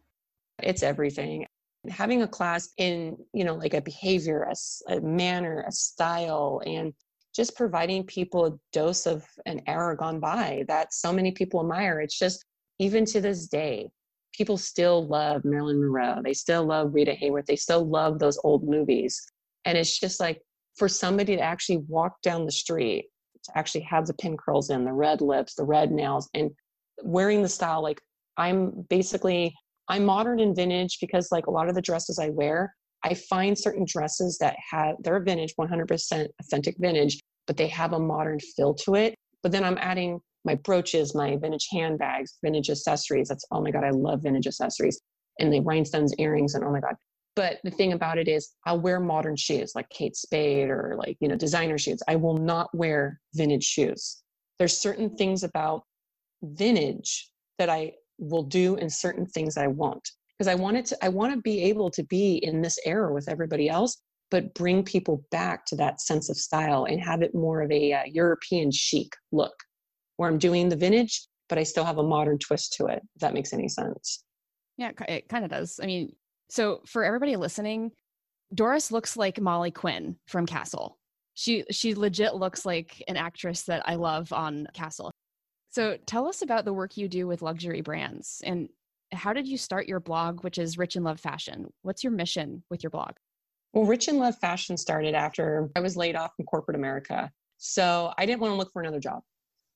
It's 0.62 0.82
everything 0.82 1.46
having 1.88 2.22
a 2.22 2.28
class 2.28 2.68
in 2.76 3.16
you 3.32 3.42
know 3.42 3.54
like 3.54 3.72
a 3.72 3.80
behavior 3.80 4.42
a, 4.42 4.92
a 4.92 5.00
manner 5.00 5.64
a 5.66 5.72
style 5.72 6.60
and 6.66 6.92
just 7.34 7.56
providing 7.56 8.04
people 8.04 8.46
a 8.46 8.52
dose 8.72 9.06
of 9.06 9.24
an 9.46 9.60
era 9.66 9.96
gone 9.96 10.20
by 10.20 10.64
that 10.68 10.92
so 10.92 11.12
many 11.12 11.32
people 11.32 11.60
admire. 11.60 12.00
It's 12.00 12.18
just 12.18 12.44
even 12.78 13.04
to 13.06 13.20
this 13.20 13.46
day 13.46 13.90
people 14.32 14.56
still 14.56 15.06
love 15.06 15.44
marilyn 15.44 15.80
monroe. 15.80 16.20
They 16.22 16.34
still 16.34 16.64
love 16.64 16.94
rita 16.94 17.12
hayworth. 17.12 17.46
They 17.46 17.56
still 17.56 17.84
love 17.84 18.18
those 18.18 18.38
old 18.44 18.64
movies. 18.64 19.20
And 19.64 19.76
it's 19.76 19.98
just 19.98 20.20
like 20.20 20.40
for 20.76 20.88
somebody 20.88 21.36
to 21.36 21.42
actually 21.42 21.78
walk 21.88 22.22
down 22.22 22.46
the 22.46 22.52
street 22.52 23.06
to 23.44 23.58
actually 23.58 23.82
have 23.82 24.06
the 24.06 24.14
pin 24.14 24.36
curls 24.36 24.70
in 24.70 24.84
the 24.84 24.92
red 24.92 25.20
lips 25.20 25.54
the 25.54 25.64
red 25.64 25.90
nails 25.90 26.28
and 26.34 26.50
wearing 27.02 27.42
the 27.42 27.48
style 27.48 27.82
like 27.82 27.98
i'm 28.36 28.86
basically 28.90 29.54
I'm 29.90 30.04
modern 30.04 30.38
and 30.38 30.54
vintage 30.54 30.98
because 31.00 31.32
like 31.32 31.48
a 31.48 31.50
lot 31.50 31.68
of 31.68 31.74
the 31.74 31.82
dresses 31.82 32.20
I 32.20 32.28
wear, 32.28 32.72
I 33.04 33.14
find 33.14 33.58
certain 33.58 33.84
dresses 33.86 34.38
that 34.38 34.56
have 34.70 34.96
they're 35.00 35.20
vintage, 35.20 35.54
100% 35.58 36.28
authentic 36.40 36.76
vintage, 36.78 37.20
but 37.46 37.56
they 37.56 37.68
have 37.68 37.92
a 37.92 37.98
modern 37.98 38.38
feel 38.40 38.74
to 38.74 38.94
it. 38.94 39.14
But 39.42 39.52
then 39.52 39.64
I'm 39.64 39.78
adding 39.78 40.20
my 40.44 40.54
brooches, 40.54 41.14
my 41.14 41.36
vintage 41.36 41.68
handbags, 41.72 42.38
vintage 42.42 42.70
accessories. 42.70 43.28
That's 43.28 43.44
oh 43.50 43.62
my 43.62 43.70
god, 43.70 43.84
I 43.84 43.90
love 43.90 44.22
vintage 44.22 44.46
accessories 44.46 45.00
and 45.38 45.52
the 45.52 45.60
rhinestones 45.60 46.14
earrings 46.18 46.54
and 46.54 46.64
oh 46.64 46.70
my 46.70 46.80
god. 46.80 46.94
But 47.36 47.58
the 47.64 47.70
thing 47.70 47.92
about 47.92 48.18
it 48.18 48.28
is, 48.28 48.50
I'll 48.66 48.80
wear 48.80 49.00
modern 49.00 49.36
shoes 49.36 49.72
like 49.74 49.88
Kate 49.88 50.16
Spade 50.16 50.68
or 50.68 50.96
like, 50.98 51.16
you 51.20 51.28
know, 51.28 51.36
designer 51.36 51.78
shoes. 51.78 52.02
I 52.08 52.16
will 52.16 52.36
not 52.36 52.68
wear 52.74 53.20
vintage 53.34 53.64
shoes. 53.64 54.22
There's 54.58 54.76
certain 54.76 55.16
things 55.16 55.44
about 55.44 55.84
vintage 56.42 57.30
that 57.58 57.70
I 57.70 57.92
will 58.18 58.42
do 58.42 58.76
and 58.76 58.92
certain 58.92 59.26
things 59.26 59.56
I 59.56 59.68
won't. 59.68 60.06
Because 60.40 60.48
I 60.48 60.54
wanted 60.54 60.86
to, 60.86 61.04
I 61.04 61.10
want 61.10 61.34
to 61.34 61.40
be 61.42 61.64
able 61.64 61.90
to 61.90 62.02
be 62.02 62.36
in 62.36 62.62
this 62.62 62.78
era 62.86 63.12
with 63.12 63.28
everybody 63.28 63.68
else, 63.68 64.00
but 64.30 64.54
bring 64.54 64.82
people 64.82 65.22
back 65.30 65.66
to 65.66 65.76
that 65.76 66.00
sense 66.00 66.30
of 66.30 66.38
style 66.38 66.86
and 66.86 66.98
have 66.98 67.20
it 67.20 67.34
more 67.34 67.60
of 67.60 67.70
a 67.70 67.92
uh, 67.92 68.04
European 68.06 68.70
chic 68.70 69.12
look 69.32 69.52
where 70.16 70.30
I'm 70.30 70.38
doing 70.38 70.70
the 70.70 70.76
vintage, 70.76 71.28
but 71.50 71.58
I 71.58 71.62
still 71.62 71.84
have 71.84 71.98
a 71.98 72.02
modern 72.02 72.38
twist 72.38 72.72
to 72.78 72.86
it, 72.86 73.02
if 73.16 73.20
that 73.20 73.34
makes 73.34 73.52
any 73.52 73.68
sense. 73.68 74.24
Yeah, 74.78 74.92
it 75.08 75.28
kind 75.28 75.44
of 75.44 75.50
does. 75.50 75.78
I 75.82 75.84
mean, 75.84 76.14
so 76.48 76.80
for 76.86 77.04
everybody 77.04 77.36
listening, 77.36 77.90
Doris 78.54 78.90
looks 78.90 79.18
like 79.18 79.38
Molly 79.38 79.70
Quinn 79.70 80.16
from 80.26 80.46
Castle. 80.46 80.96
She 81.34 81.64
she 81.70 81.94
legit 81.94 82.34
looks 82.34 82.64
like 82.64 83.02
an 83.08 83.18
actress 83.18 83.64
that 83.64 83.86
I 83.86 83.96
love 83.96 84.32
on 84.32 84.68
Castle. 84.72 85.10
So 85.68 85.98
tell 86.06 86.26
us 86.26 86.40
about 86.40 86.64
the 86.64 86.72
work 86.72 86.96
you 86.96 87.08
do 87.08 87.26
with 87.26 87.42
luxury 87.42 87.82
brands 87.82 88.40
and 88.42 88.70
how 89.12 89.32
did 89.32 89.46
you 89.46 89.56
start 89.56 89.88
your 89.88 90.00
blog, 90.00 90.44
which 90.44 90.58
is 90.58 90.78
Rich 90.78 90.96
in 90.96 91.02
Love 91.02 91.20
Fashion? 91.20 91.72
What's 91.82 92.04
your 92.04 92.12
mission 92.12 92.62
with 92.70 92.82
your 92.82 92.90
blog? 92.90 93.12
Well, 93.72 93.84
Rich 93.84 94.08
in 94.08 94.18
Love 94.18 94.36
Fashion 94.38 94.76
started 94.76 95.14
after 95.14 95.70
I 95.76 95.80
was 95.80 95.96
laid 95.96 96.16
off 96.16 96.32
from 96.36 96.44
corporate 96.46 96.76
America. 96.76 97.30
So 97.58 98.12
I 98.18 98.26
didn't 98.26 98.40
want 98.40 98.52
to 98.52 98.56
look 98.56 98.72
for 98.72 98.82
another 98.82 99.00
job. 99.00 99.22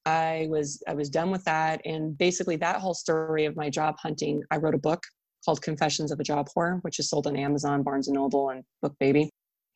I 0.07 0.47
was 0.51 0.83
I 0.87 0.95
was 0.95 1.09
done 1.11 1.31
with 1.31 1.45
that. 1.45 1.81
And 1.85 2.17
basically 2.17 2.57
that 2.57 2.81
whole 2.81 2.95
story 2.95 3.45
of 3.45 3.57
my 3.57 3.71
job 3.71 3.97
hunting, 3.99 4.43
I 4.51 4.57
wrote 4.57 4.75
a 4.75 4.79
book 4.79 5.03
called 5.45 5.63
Confessions 5.63 6.11
of 6.11 6.21
a 6.21 6.25
Job 6.25 6.49
Whore, 6.57 6.81
which 6.83 6.99
is 6.99 7.09
sold 7.09 7.27
on 7.27 7.37
Amazon, 7.37 7.83
Barnes 7.83 8.09
and 8.09 8.15
Noble, 8.15 8.51
and 8.51 8.65
BookBaby. 8.85 9.29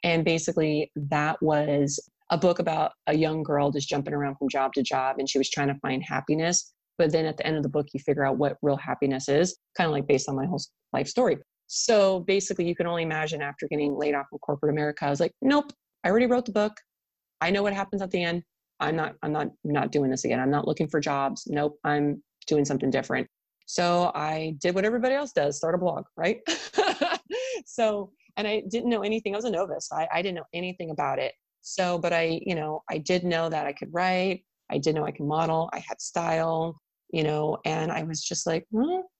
And 0.04 0.24
basically 0.24 0.90
that 0.96 1.40
was 1.42 2.00
a 2.30 2.38
book 2.38 2.58
about 2.58 2.92
a 3.06 3.14
young 3.14 3.42
girl 3.42 3.70
just 3.70 3.88
jumping 3.88 4.14
around 4.14 4.36
from 4.36 4.48
job 4.48 4.72
to 4.74 4.82
job 4.82 5.16
and 5.18 5.28
she 5.28 5.38
was 5.38 5.48
trying 5.48 5.68
to 5.68 5.78
find 5.80 6.02
happiness. 6.02 6.72
But 6.98 7.12
then 7.12 7.26
at 7.26 7.36
the 7.36 7.46
end 7.46 7.56
of 7.56 7.62
the 7.62 7.68
book, 7.68 7.86
you 7.94 8.00
figure 8.00 8.26
out 8.26 8.38
what 8.38 8.58
real 8.60 8.76
happiness 8.76 9.28
is, 9.28 9.56
kind 9.76 9.86
of 9.86 9.92
like 9.92 10.06
based 10.06 10.28
on 10.28 10.36
my 10.36 10.46
whole 10.46 10.60
life 10.92 11.08
story. 11.08 11.38
So 11.68 12.20
basically, 12.20 12.66
you 12.66 12.74
can 12.74 12.86
only 12.86 13.02
imagine 13.02 13.40
after 13.40 13.68
getting 13.68 13.96
laid 13.96 14.14
off 14.14 14.26
from 14.28 14.38
corporate 14.40 14.72
America, 14.72 15.04
I 15.06 15.10
was 15.10 15.20
like, 15.20 15.32
nope, 15.42 15.72
I 16.04 16.10
already 16.10 16.26
wrote 16.26 16.46
the 16.46 16.52
book. 16.52 16.72
I 17.40 17.50
know 17.50 17.62
what 17.62 17.72
happens 17.72 18.02
at 18.02 18.10
the 18.10 18.22
end. 18.22 18.42
I'm 18.80 18.96
not, 18.96 19.14
I'm 19.22 19.32
not, 19.32 19.48
not 19.64 19.92
doing 19.92 20.10
this 20.10 20.24
again. 20.24 20.40
I'm 20.40 20.50
not 20.50 20.66
looking 20.66 20.88
for 20.88 21.00
jobs. 21.00 21.44
Nope, 21.46 21.78
I'm 21.84 22.22
doing 22.46 22.64
something 22.64 22.90
different. 22.90 23.28
So 23.66 24.10
I 24.14 24.56
did 24.62 24.74
what 24.74 24.86
everybody 24.86 25.14
else 25.14 25.32
does, 25.32 25.58
start 25.58 25.74
a 25.74 25.78
blog, 25.78 26.04
right? 26.16 26.40
so, 27.66 28.12
and 28.38 28.48
I 28.48 28.62
didn't 28.70 28.88
know 28.88 29.02
anything. 29.02 29.34
I 29.34 29.36
was 29.36 29.44
a 29.44 29.50
novice. 29.50 29.90
I, 29.92 30.08
I 30.12 30.22
didn't 30.22 30.36
know 30.36 30.46
anything 30.54 30.90
about 30.90 31.18
it. 31.18 31.34
So, 31.60 31.98
but 31.98 32.14
I, 32.14 32.40
you 32.46 32.54
know, 32.54 32.82
I 32.90 32.96
did 32.98 33.24
know 33.24 33.50
that 33.50 33.66
I 33.66 33.74
could 33.74 33.92
write. 33.92 34.44
I 34.70 34.78
did 34.78 34.94
know 34.94 35.04
I 35.04 35.10
could 35.10 35.26
model. 35.26 35.68
I 35.72 35.80
had 35.80 36.00
style, 36.00 36.80
you 37.10 37.22
know, 37.22 37.58
and 37.64 37.90
I 37.90 38.02
was 38.02 38.22
just 38.22 38.46
like, 38.46 38.66
well, 38.70 39.10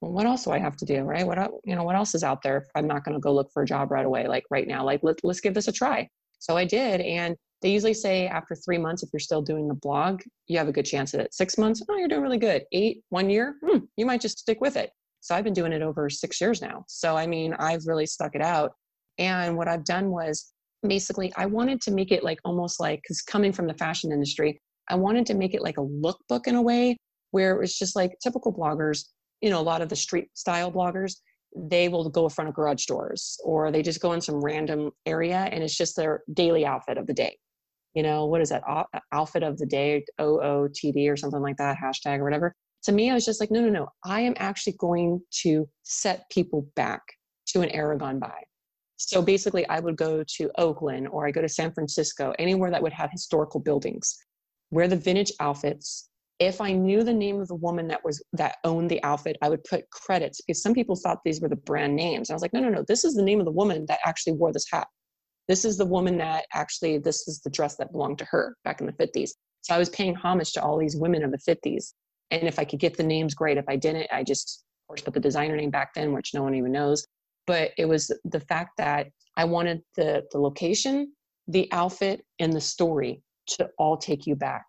what 0.00 0.26
else 0.26 0.44
do 0.44 0.50
I 0.50 0.58
have 0.58 0.76
to 0.78 0.84
do, 0.84 1.02
right? 1.02 1.26
What, 1.26 1.38
you 1.64 1.76
know, 1.76 1.84
what 1.84 1.94
else 1.94 2.14
is 2.14 2.24
out 2.24 2.42
there 2.42 2.58
if 2.58 2.64
I'm 2.74 2.86
not 2.86 3.04
going 3.04 3.14
to 3.14 3.20
go 3.20 3.32
look 3.32 3.50
for 3.52 3.62
a 3.62 3.66
job 3.66 3.90
right 3.90 4.04
away, 4.04 4.26
like 4.26 4.44
right 4.50 4.66
now? 4.66 4.84
Like, 4.84 5.00
let, 5.02 5.16
let's 5.22 5.40
give 5.40 5.54
this 5.54 5.68
a 5.68 5.72
try. 5.72 6.08
So 6.40 6.56
I 6.56 6.64
did, 6.64 7.00
and 7.00 7.36
they 7.62 7.70
usually 7.70 7.94
say 7.94 8.26
after 8.26 8.56
three 8.56 8.78
months, 8.78 9.04
if 9.04 9.10
you're 9.12 9.20
still 9.20 9.42
doing 9.42 9.68
the 9.68 9.74
blog, 9.74 10.22
you 10.48 10.58
have 10.58 10.66
a 10.66 10.72
good 10.72 10.84
chance 10.84 11.14
at 11.14 11.20
it. 11.20 11.32
Six 11.32 11.56
months, 11.56 11.82
oh, 11.88 11.96
you're 11.96 12.08
doing 12.08 12.22
really 12.22 12.38
good. 12.38 12.64
Eight, 12.72 13.02
one 13.10 13.30
year, 13.30 13.54
hmm, 13.64 13.78
you 13.96 14.04
might 14.04 14.20
just 14.20 14.40
stick 14.40 14.60
with 14.60 14.76
it. 14.76 14.90
So 15.20 15.36
I've 15.36 15.44
been 15.44 15.52
doing 15.52 15.72
it 15.72 15.82
over 15.82 16.10
six 16.10 16.40
years 16.40 16.60
now. 16.60 16.84
So 16.88 17.16
I 17.16 17.28
mean, 17.28 17.54
I've 17.54 17.86
really 17.86 18.06
stuck 18.06 18.34
it 18.34 18.42
out. 18.42 18.72
And 19.18 19.56
what 19.56 19.68
I've 19.68 19.84
done 19.84 20.10
was 20.10 20.52
basically, 20.82 21.32
I 21.36 21.46
wanted 21.46 21.80
to 21.82 21.92
make 21.92 22.10
it 22.10 22.24
like 22.24 22.40
almost 22.44 22.80
like, 22.80 23.00
because 23.02 23.22
coming 23.22 23.52
from 23.52 23.68
the 23.68 23.74
fashion 23.74 24.10
industry, 24.10 24.60
I 24.88 24.96
wanted 24.96 25.26
to 25.26 25.34
make 25.34 25.54
it 25.54 25.62
like 25.62 25.78
a 25.78 25.82
lookbook 25.82 26.48
in 26.48 26.56
a 26.56 26.62
way 26.62 26.96
where 27.32 27.54
it 27.54 27.60
was 27.60 27.76
just 27.76 27.96
like 27.96 28.16
typical 28.22 28.52
bloggers, 28.52 29.06
you 29.40 29.50
know, 29.50 29.60
a 29.60 29.62
lot 29.62 29.82
of 29.82 29.88
the 29.88 29.96
street 29.96 30.28
style 30.34 30.72
bloggers, 30.72 31.16
they 31.54 31.88
will 31.88 32.08
go 32.08 32.24
in 32.24 32.30
front 32.30 32.48
of 32.48 32.54
garage 32.54 32.86
doors 32.86 33.38
or 33.44 33.70
they 33.70 33.82
just 33.82 34.00
go 34.00 34.12
in 34.12 34.20
some 34.20 34.42
random 34.42 34.90
area 35.04 35.48
and 35.52 35.62
it's 35.62 35.76
just 35.76 35.96
their 35.96 36.22
daily 36.32 36.64
outfit 36.64 36.96
of 36.96 37.06
the 37.06 37.12
day 37.12 37.36
you 37.94 38.02
know, 38.02 38.26
what 38.26 38.40
is 38.40 38.48
that 38.48 38.62
outfit 39.12 39.42
of 39.42 39.58
the 39.58 39.66
day, 39.66 40.04
OOTD 40.18 41.10
or 41.10 41.16
something 41.16 41.40
like 41.40 41.56
that, 41.58 41.76
hashtag 41.76 42.18
or 42.18 42.24
whatever. 42.24 42.54
To 42.84 42.92
me, 42.92 43.10
I 43.10 43.14
was 43.14 43.24
just 43.24 43.40
like, 43.40 43.50
no, 43.50 43.60
no, 43.60 43.68
no. 43.68 43.88
I 44.04 44.22
am 44.22 44.34
actually 44.38 44.74
going 44.78 45.20
to 45.42 45.68
set 45.82 46.28
people 46.30 46.66
back 46.74 47.02
to 47.48 47.60
an 47.60 47.68
era 47.70 47.96
gone 47.96 48.18
by. 48.18 48.42
So 48.96 49.20
basically, 49.20 49.66
I 49.68 49.80
would 49.80 49.96
go 49.96 50.24
to 50.36 50.50
Oakland 50.56 51.08
or 51.08 51.26
I 51.26 51.32
go 51.32 51.42
to 51.42 51.48
San 51.48 51.72
Francisco, 51.72 52.32
anywhere 52.38 52.70
that 52.70 52.82
would 52.82 52.92
have 52.92 53.10
historical 53.10 53.60
buildings, 53.60 54.16
wear 54.70 54.88
the 54.88 54.96
vintage 54.96 55.32
outfits. 55.38 56.08
If 56.42 56.60
I 56.60 56.72
knew 56.72 57.04
the 57.04 57.12
name 57.12 57.40
of 57.40 57.46
the 57.48 57.54
woman 57.54 57.86
that 57.88 58.04
was 58.04 58.22
that 58.32 58.56
owned 58.64 58.90
the 58.90 59.02
outfit, 59.04 59.36
I 59.42 59.48
would 59.48 59.62
put 59.62 59.88
credits 59.90 60.40
because 60.40 60.60
some 60.60 60.74
people 60.74 60.96
thought 60.96 61.18
these 61.24 61.40
were 61.40 61.48
the 61.48 61.56
brand 61.56 61.94
names. 61.94 62.30
I 62.30 62.34
was 62.34 62.42
like, 62.42 62.52
no, 62.52 62.60
no, 62.60 62.68
no. 62.68 62.84
This 62.88 63.04
is 63.04 63.14
the 63.14 63.22
name 63.22 63.38
of 63.38 63.44
the 63.44 63.52
woman 63.52 63.86
that 63.86 64.00
actually 64.04 64.32
wore 64.32 64.52
this 64.52 64.66
hat. 64.70 64.88
This 65.46 65.64
is 65.64 65.76
the 65.76 65.86
woman 65.86 66.18
that 66.18 66.46
actually 66.52 66.98
this 66.98 67.28
is 67.28 67.40
the 67.40 67.50
dress 67.50 67.76
that 67.76 67.92
belonged 67.92 68.18
to 68.18 68.24
her 68.24 68.56
back 68.64 68.80
in 68.80 68.86
the 68.86 68.92
50s 68.92 69.30
so 69.62 69.74
i 69.74 69.78
was 69.78 69.88
paying 69.90 70.14
homage 70.14 70.52
to 70.52 70.62
all 70.62 70.78
these 70.78 70.96
women 70.96 71.24
of 71.24 71.30
the 71.30 71.38
50s 71.38 71.94
and 72.30 72.44
if 72.44 72.58
i 72.58 72.64
could 72.64 72.80
get 72.80 72.96
the 72.96 73.02
names 73.02 73.34
great. 73.34 73.56
If 73.56 73.68
i 73.68 73.76
didn't 73.76 74.08
i 74.12 74.22
just 74.22 74.64
of 74.82 74.88
course 74.88 75.00
put 75.00 75.14
the 75.14 75.20
designer 75.20 75.56
name 75.56 75.70
back 75.70 75.94
then 75.94 76.12
which 76.12 76.34
no 76.34 76.42
one 76.42 76.54
even 76.54 76.72
knows. 76.72 77.06
But 77.46 77.72
it 77.76 77.86
was 77.86 78.12
the 78.24 78.40
fact 78.40 78.72
that 78.78 79.08
i 79.36 79.44
wanted 79.44 79.82
the 79.96 80.22
the 80.32 80.38
location 80.38 81.12
the 81.48 81.68
outfit 81.72 82.24
and 82.38 82.52
the 82.52 82.60
story 82.60 83.22
to 83.46 83.68
all 83.78 83.96
take 83.96 84.26
you 84.26 84.36
back 84.36 84.64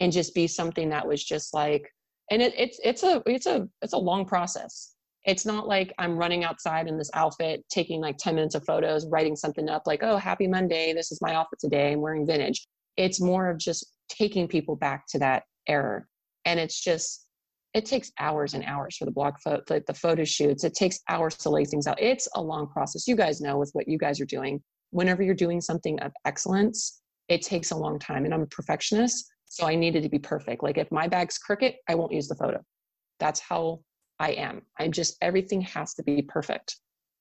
and 0.00 0.12
just 0.12 0.34
be 0.34 0.46
something 0.46 0.88
that 0.90 1.06
was 1.06 1.22
just 1.24 1.54
like 1.54 1.90
and 2.30 2.40
it, 2.42 2.52
it's 2.56 2.80
it's 2.82 3.02
a 3.02 3.22
it's 3.26 3.46
a 3.46 3.68
it's 3.82 3.92
a 3.92 3.98
long 3.98 4.24
process 4.24 4.94
it's 5.24 5.46
not 5.46 5.66
like 5.66 5.92
I'm 5.98 6.18
running 6.18 6.44
outside 6.44 6.86
in 6.86 6.98
this 6.98 7.10
outfit, 7.14 7.64
taking 7.70 8.00
like 8.00 8.18
10 8.18 8.34
minutes 8.34 8.54
of 8.54 8.64
photos, 8.66 9.06
writing 9.06 9.36
something 9.36 9.68
up 9.68 9.82
like, 9.86 10.02
oh, 10.02 10.18
happy 10.18 10.46
Monday. 10.46 10.92
This 10.92 11.10
is 11.10 11.20
my 11.22 11.34
outfit 11.34 11.58
today. 11.58 11.92
I'm 11.92 12.00
wearing 12.00 12.26
vintage. 12.26 12.66
It's 12.96 13.20
more 13.20 13.48
of 13.48 13.58
just 13.58 13.86
taking 14.08 14.46
people 14.46 14.76
back 14.76 15.06
to 15.08 15.18
that 15.20 15.44
era. 15.66 16.04
And 16.44 16.60
it's 16.60 16.78
just, 16.78 17.26
it 17.72 17.86
takes 17.86 18.12
hours 18.18 18.52
and 18.52 18.64
hours 18.64 18.96
for 18.98 19.06
the 19.06 19.10
blog 19.10 19.34
photo, 19.42 19.80
the 19.86 19.94
photo 19.94 20.24
shoots. 20.24 20.62
It 20.62 20.74
takes 20.74 21.00
hours 21.08 21.36
to 21.38 21.50
lay 21.50 21.64
things 21.64 21.86
out. 21.86 22.00
It's 22.00 22.28
a 22.34 22.42
long 22.42 22.68
process. 22.68 23.08
You 23.08 23.16
guys 23.16 23.40
know 23.40 23.56
with 23.56 23.70
what 23.72 23.88
you 23.88 23.96
guys 23.96 24.20
are 24.20 24.26
doing. 24.26 24.62
Whenever 24.90 25.22
you're 25.22 25.34
doing 25.34 25.60
something 25.60 25.98
of 26.00 26.12
excellence, 26.26 27.00
it 27.28 27.40
takes 27.40 27.70
a 27.70 27.76
long 27.76 27.98
time. 27.98 28.26
And 28.26 28.34
I'm 28.34 28.42
a 28.42 28.46
perfectionist. 28.46 29.32
So 29.46 29.66
I 29.66 29.74
needed 29.74 30.02
to 30.02 30.08
be 30.08 30.18
perfect. 30.18 30.62
Like 30.62 30.78
if 30.78 30.90
my 30.90 31.08
bag's 31.08 31.38
crooked, 31.38 31.74
I 31.88 31.94
won't 31.94 32.12
use 32.12 32.28
the 32.28 32.34
photo. 32.34 32.60
That's 33.20 33.40
how 33.40 33.80
I 34.18 34.30
am. 34.32 34.62
I'm 34.78 34.92
just, 34.92 35.16
everything 35.20 35.60
has 35.62 35.94
to 35.94 36.02
be 36.02 36.22
perfect. 36.22 36.76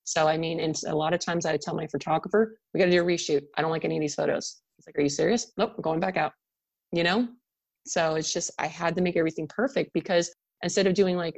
So, 0.06 0.28
I 0.28 0.38
mean, 0.38 0.60
and 0.60 0.76
a 0.88 0.96
lot 0.96 1.14
of 1.14 1.20
times 1.20 1.46
I 1.46 1.58
tell 1.58 1.76
my 1.76 1.88
photographer, 1.88 2.58
we 2.74 2.80
got 2.80 2.86
to 2.86 2.92
do 2.92 3.02
a 3.02 3.06
reshoot. 3.06 3.42
I 3.56 3.62
don't 3.62 3.72
like 3.72 3.86
any 3.86 3.98
of 3.98 4.02
these 4.02 4.16
photos. 4.16 4.62
He's 4.78 4.86
like, 4.88 4.98
Are 4.98 5.02
you 5.02 5.10
serious? 5.10 5.52
Nope, 5.58 5.74
I'm 5.78 5.82
going 5.82 6.00
back 6.00 6.18
out. 6.18 6.34
You 6.92 7.04
know? 7.04 7.28
So 7.86 8.16
it's 8.16 8.34
just, 8.34 8.52
I 8.60 8.68
had 8.68 8.96
to 8.96 9.02
make 9.02 9.18
everything 9.18 9.48
perfect 9.48 9.92
because 9.94 10.34
instead 10.62 10.88
of 10.88 10.94
doing 10.94 11.18
like 11.18 11.36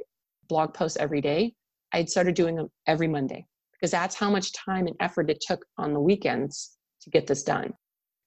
blog 0.48 0.74
posts 0.74 0.96
every 0.98 1.20
day, 1.20 1.54
I'd 1.92 2.08
started 2.08 2.34
doing 2.34 2.56
them 2.56 2.68
every 2.86 3.08
Monday 3.08 3.46
because 3.72 3.90
that's 3.90 4.14
how 4.14 4.30
much 4.30 4.52
time 4.52 4.86
and 4.86 4.96
effort 5.00 5.30
it 5.30 5.42
took 5.46 5.64
on 5.78 5.92
the 5.92 6.00
weekends 6.00 6.76
to 7.02 7.10
get 7.10 7.26
this 7.26 7.42
done. 7.42 7.72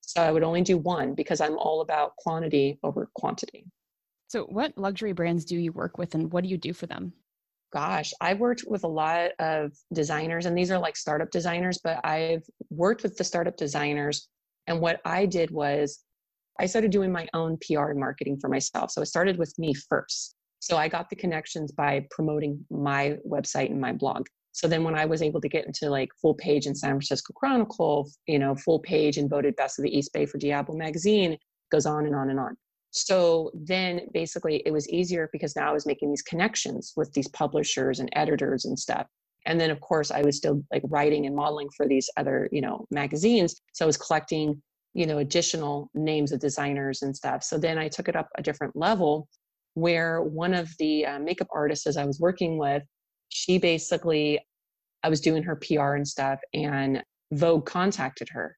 So 0.10 0.24
I 0.24 0.32
would 0.32 0.42
only 0.42 0.64
do 0.64 0.76
one 0.76 1.14
because 1.14 1.40
I'm 1.40 1.56
all 1.60 1.82
about 1.82 2.16
quantity 2.16 2.80
over 2.82 3.12
quantity. 3.14 3.68
So, 4.28 4.46
what 4.46 4.76
luxury 4.76 5.14
brands 5.14 5.46
do 5.46 5.56
you 5.56 5.72
work 5.72 6.00
with 6.00 6.16
and 6.16 6.34
what 6.34 6.44
do 6.44 6.50
you 6.50 6.58
do 6.58 6.74
for 6.74 6.88
them? 6.88 7.14
Gosh, 7.72 8.12
I've 8.20 8.40
worked 8.40 8.64
with 8.66 8.84
a 8.86 8.88
lot 8.88 9.34
of 9.38 9.72
designers, 9.94 10.48
and 10.48 10.58
these 10.58 10.72
are 10.72 10.80
like 10.80 10.98
startup 10.98 11.30
designers, 11.30 11.78
but 11.84 12.04
I've 12.04 12.42
worked 12.72 13.04
with 13.04 13.18
the 13.18 13.24
startup 13.24 13.56
designers. 13.56 14.28
And 14.66 14.82
what 14.82 15.00
I 15.06 15.28
did 15.28 15.52
was 15.52 16.00
I 16.60 16.66
started 16.66 16.90
doing 16.90 17.12
my 17.12 17.28
own 17.36 17.60
PR 17.62 17.92
and 17.92 18.00
marketing 18.00 18.40
for 18.40 18.50
myself. 18.50 18.90
So, 18.90 19.04
it 19.04 19.06
started 19.06 19.38
with 19.38 19.54
me 19.60 19.76
first. 19.76 20.34
So, 20.58 20.76
I 20.76 20.88
got 20.88 21.12
the 21.12 21.18
connections 21.18 21.72
by 21.72 22.08
promoting 22.10 22.66
my 22.72 23.20
website 23.28 23.70
and 23.70 23.80
my 23.80 23.94
blog. 23.94 24.26
So 24.60 24.68
then 24.68 24.84
when 24.84 24.94
I 24.94 25.06
was 25.06 25.22
able 25.22 25.40
to 25.40 25.48
get 25.48 25.66
into 25.66 25.90
like 25.90 26.10
full 26.22 26.34
page 26.34 26.66
in 26.66 26.76
San 26.76 26.90
Francisco 26.90 27.32
Chronicle, 27.34 28.10
you 28.28 28.38
know, 28.38 28.56
full 28.56 28.80
page 28.80 29.16
and 29.16 29.30
voted 29.30 29.56
best 29.56 29.80
of 29.80 29.84
the 29.84 29.98
East 29.98 30.12
Bay 30.12 30.26
for 30.26 30.38
Diablo 30.38 30.76
magazine, 30.76 31.38
goes 31.72 31.86
on 31.86 32.06
and 32.06 32.14
on 32.14 32.30
and 32.30 32.38
on. 32.38 32.58
So 32.92 33.52
then 33.54 34.02
basically 34.14 34.62
it 34.66 34.72
was 34.72 34.90
easier 34.90 35.30
because 35.32 35.56
now 35.56 35.70
I 35.70 35.72
was 35.72 35.86
making 35.86 36.10
these 36.10 36.24
connections 36.24 36.92
with 36.98 37.10
these 37.14 37.30
publishers 37.30 38.02
and 38.02 38.10
editors 38.12 38.66
and 38.66 38.78
stuff. 38.78 39.08
And 39.46 39.62
then 39.62 39.70
of 39.70 39.80
course 39.80 40.12
I 40.12 40.24
was 40.24 40.36
still 40.36 40.62
like 40.74 40.84
writing 40.90 41.26
and 41.26 41.38
modeling 41.38 41.70
for 41.78 41.88
these 41.88 42.10
other, 42.18 42.50
you 42.52 42.60
know, 42.60 42.86
magazines. 42.92 43.56
So 43.72 43.86
I 43.86 43.88
was 43.88 43.96
collecting, 43.96 44.62
you 44.94 45.06
know, 45.06 45.20
additional 45.20 45.90
names 45.94 46.34
of 46.34 46.42
designers 46.42 47.02
and 47.02 47.16
stuff. 47.16 47.46
So 47.46 47.58
then 47.58 47.78
I 47.78 47.88
took 47.88 48.10
it 48.10 48.18
up 48.18 48.28
a 48.38 48.44
different 48.44 48.76
level 48.76 49.30
where 49.76 50.22
one 50.22 50.54
of 50.54 50.70
the 50.80 51.06
uh, 51.06 51.20
makeup 51.20 51.48
artists 51.56 51.96
I 51.96 52.04
was 52.04 52.20
working 52.20 52.58
with, 52.58 52.84
she 53.30 53.58
basically 53.58 54.42
I 55.04 55.10
was 55.10 55.22
doing 55.22 55.44
her 55.44 55.56
PR 55.56 55.94
and 55.94 56.08
stuff, 56.08 56.40
and 56.54 57.04
Vogue 57.32 57.66
contacted 57.66 58.30
her. 58.30 58.58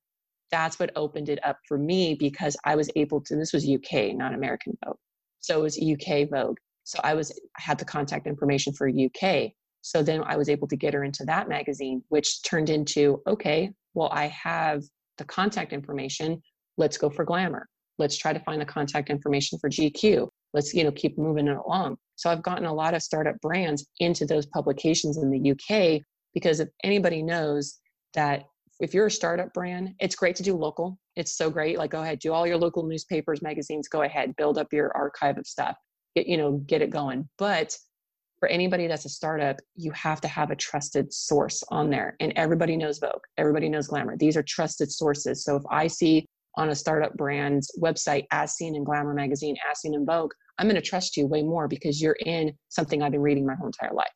That's 0.52 0.80
what 0.80 0.92
opened 0.96 1.30
it 1.30 1.40
up 1.46 1.58
for 1.68 1.78
me 1.78 2.16
because 2.16 2.58
I 2.66 2.76
was 2.76 2.90
able 2.96 3.22
to, 3.22 3.36
this 3.36 3.54
was 3.54 3.70
UK, 3.70 4.16
not 4.16 4.34
American 4.34 4.78
Vogue. 4.84 4.98
So 5.40 5.60
it 5.60 5.64
was 5.64 5.80
UK 5.80 6.30
Vogue. 6.30 6.58
So 6.84 7.00
I 7.04 7.14
was 7.14 7.32
I 7.58 7.62
had 7.62 7.78
the 7.78 7.86
contact 7.86 8.28
information 8.28 8.74
for 8.74 8.90
UK. 8.90 9.52
So 9.82 10.04
then 10.04 10.24
I 10.26 10.36
was 10.36 10.50
able 10.50 10.68
to 10.68 10.76
get 10.76 10.94
her 10.94 11.04
into 11.04 11.24
that 11.26 11.50
magazine, 11.50 12.04
which 12.10 12.44
turned 12.44 12.70
into 12.70 13.22
okay, 13.28 13.72
well, 13.94 14.10
I 14.12 14.28
have 14.28 14.84
the 15.18 15.26
contact 15.26 15.74
information. 15.74 16.42
Let's 16.78 16.98
go 16.98 17.10
for 17.10 17.26
glamour. 17.26 17.68
Let's 17.98 18.18
try 18.18 18.34
to 18.34 18.40
find 18.40 18.62
the 18.62 18.66
contact 18.66 19.10
information 19.10 19.60
for 19.60 19.70
GQ. 19.70 20.28
Let's, 20.54 20.74
you 20.74 20.84
know, 20.84 20.92
keep 20.92 21.18
moving 21.18 21.48
it 21.48 21.58
along. 21.58 21.98
So 22.16 22.30
I've 22.30 22.44
gotten 22.44 22.66
a 22.66 22.74
lot 22.74 22.94
of 22.94 23.02
startup 23.02 23.40
brands 23.42 23.86
into 24.00 24.26
those 24.26 24.46
publications 24.46 25.18
in 25.18 25.30
the 25.30 25.52
UK 25.52 26.02
because 26.34 26.60
if 26.60 26.70
anybody 26.84 27.22
knows 27.22 27.80
that 28.14 28.46
if 28.80 28.94
you're 28.94 29.06
a 29.06 29.12
startup 29.12 29.54
brand, 29.54 29.94
it's 30.00 30.16
great 30.16 30.36
to 30.38 30.44
do 30.44 30.56
local. 30.56 30.98
It's 31.16 31.38
so 31.38 31.50
great. 31.50 31.78
Like, 31.78 31.92
go 31.92 32.02
ahead, 32.02 32.20
do 32.20 32.34
all 32.34 32.48
your 32.48 32.58
local 32.58 32.84
newspapers, 32.84 33.42
magazines, 33.42 33.88
go 33.88 34.02
ahead, 34.02 34.36
build 34.36 34.58
up 34.58 34.74
your 34.74 34.92
archive 34.96 35.38
of 35.38 35.46
stuff, 35.46 35.76
get, 36.16 36.28
you 36.28 36.38
know, 36.38 36.54
get 36.66 36.82
it 36.82 36.90
going. 36.90 37.30
But 37.38 37.78
for 38.40 38.50
anybody 38.50 38.88
that's 38.88 39.06
a 39.06 39.10
startup, 39.10 39.58
you 39.76 39.92
have 39.92 40.20
to 40.22 40.28
have 40.28 40.50
a 40.50 40.56
trusted 40.56 41.14
source 41.14 41.64
on 41.70 41.92
there. 41.92 42.16
And 42.20 42.34
everybody 42.36 42.76
knows 42.76 42.98
Vogue, 42.98 43.22
everybody 43.38 43.70
knows 43.70 43.88
Glamour. 43.88 44.18
These 44.18 44.36
are 44.36 44.44
trusted 44.44 44.92
sources. 44.92 45.44
So 45.44 45.56
if 45.56 45.64
I 45.70 45.86
see 45.86 46.26
on 46.58 46.70
a 46.70 46.76
startup 46.76 47.14
brand's 47.16 47.72
website, 47.80 48.26
as 48.32 48.54
seen 48.54 48.76
in 48.76 48.84
Glamour 48.84 49.14
magazine, 49.14 49.56
as 49.70 49.80
seen 49.82 49.94
in 49.94 50.06
Vogue, 50.06 50.32
I'm 50.58 50.68
going 50.68 50.76
to 50.76 50.82
trust 50.82 51.18
you 51.18 51.28
way 51.28 51.44
more 51.44 51.68
because 51.68 52.02
you're 52.02 52.18
in 52.26 52.54
something 52.70 53.02
I've 53.02 53.12
been 53.12 53.22
reading 53.22 53.46
my 53.46 53.56
whole 53.56 53.68
entire 53.68 53.94
life. 53.94 54.08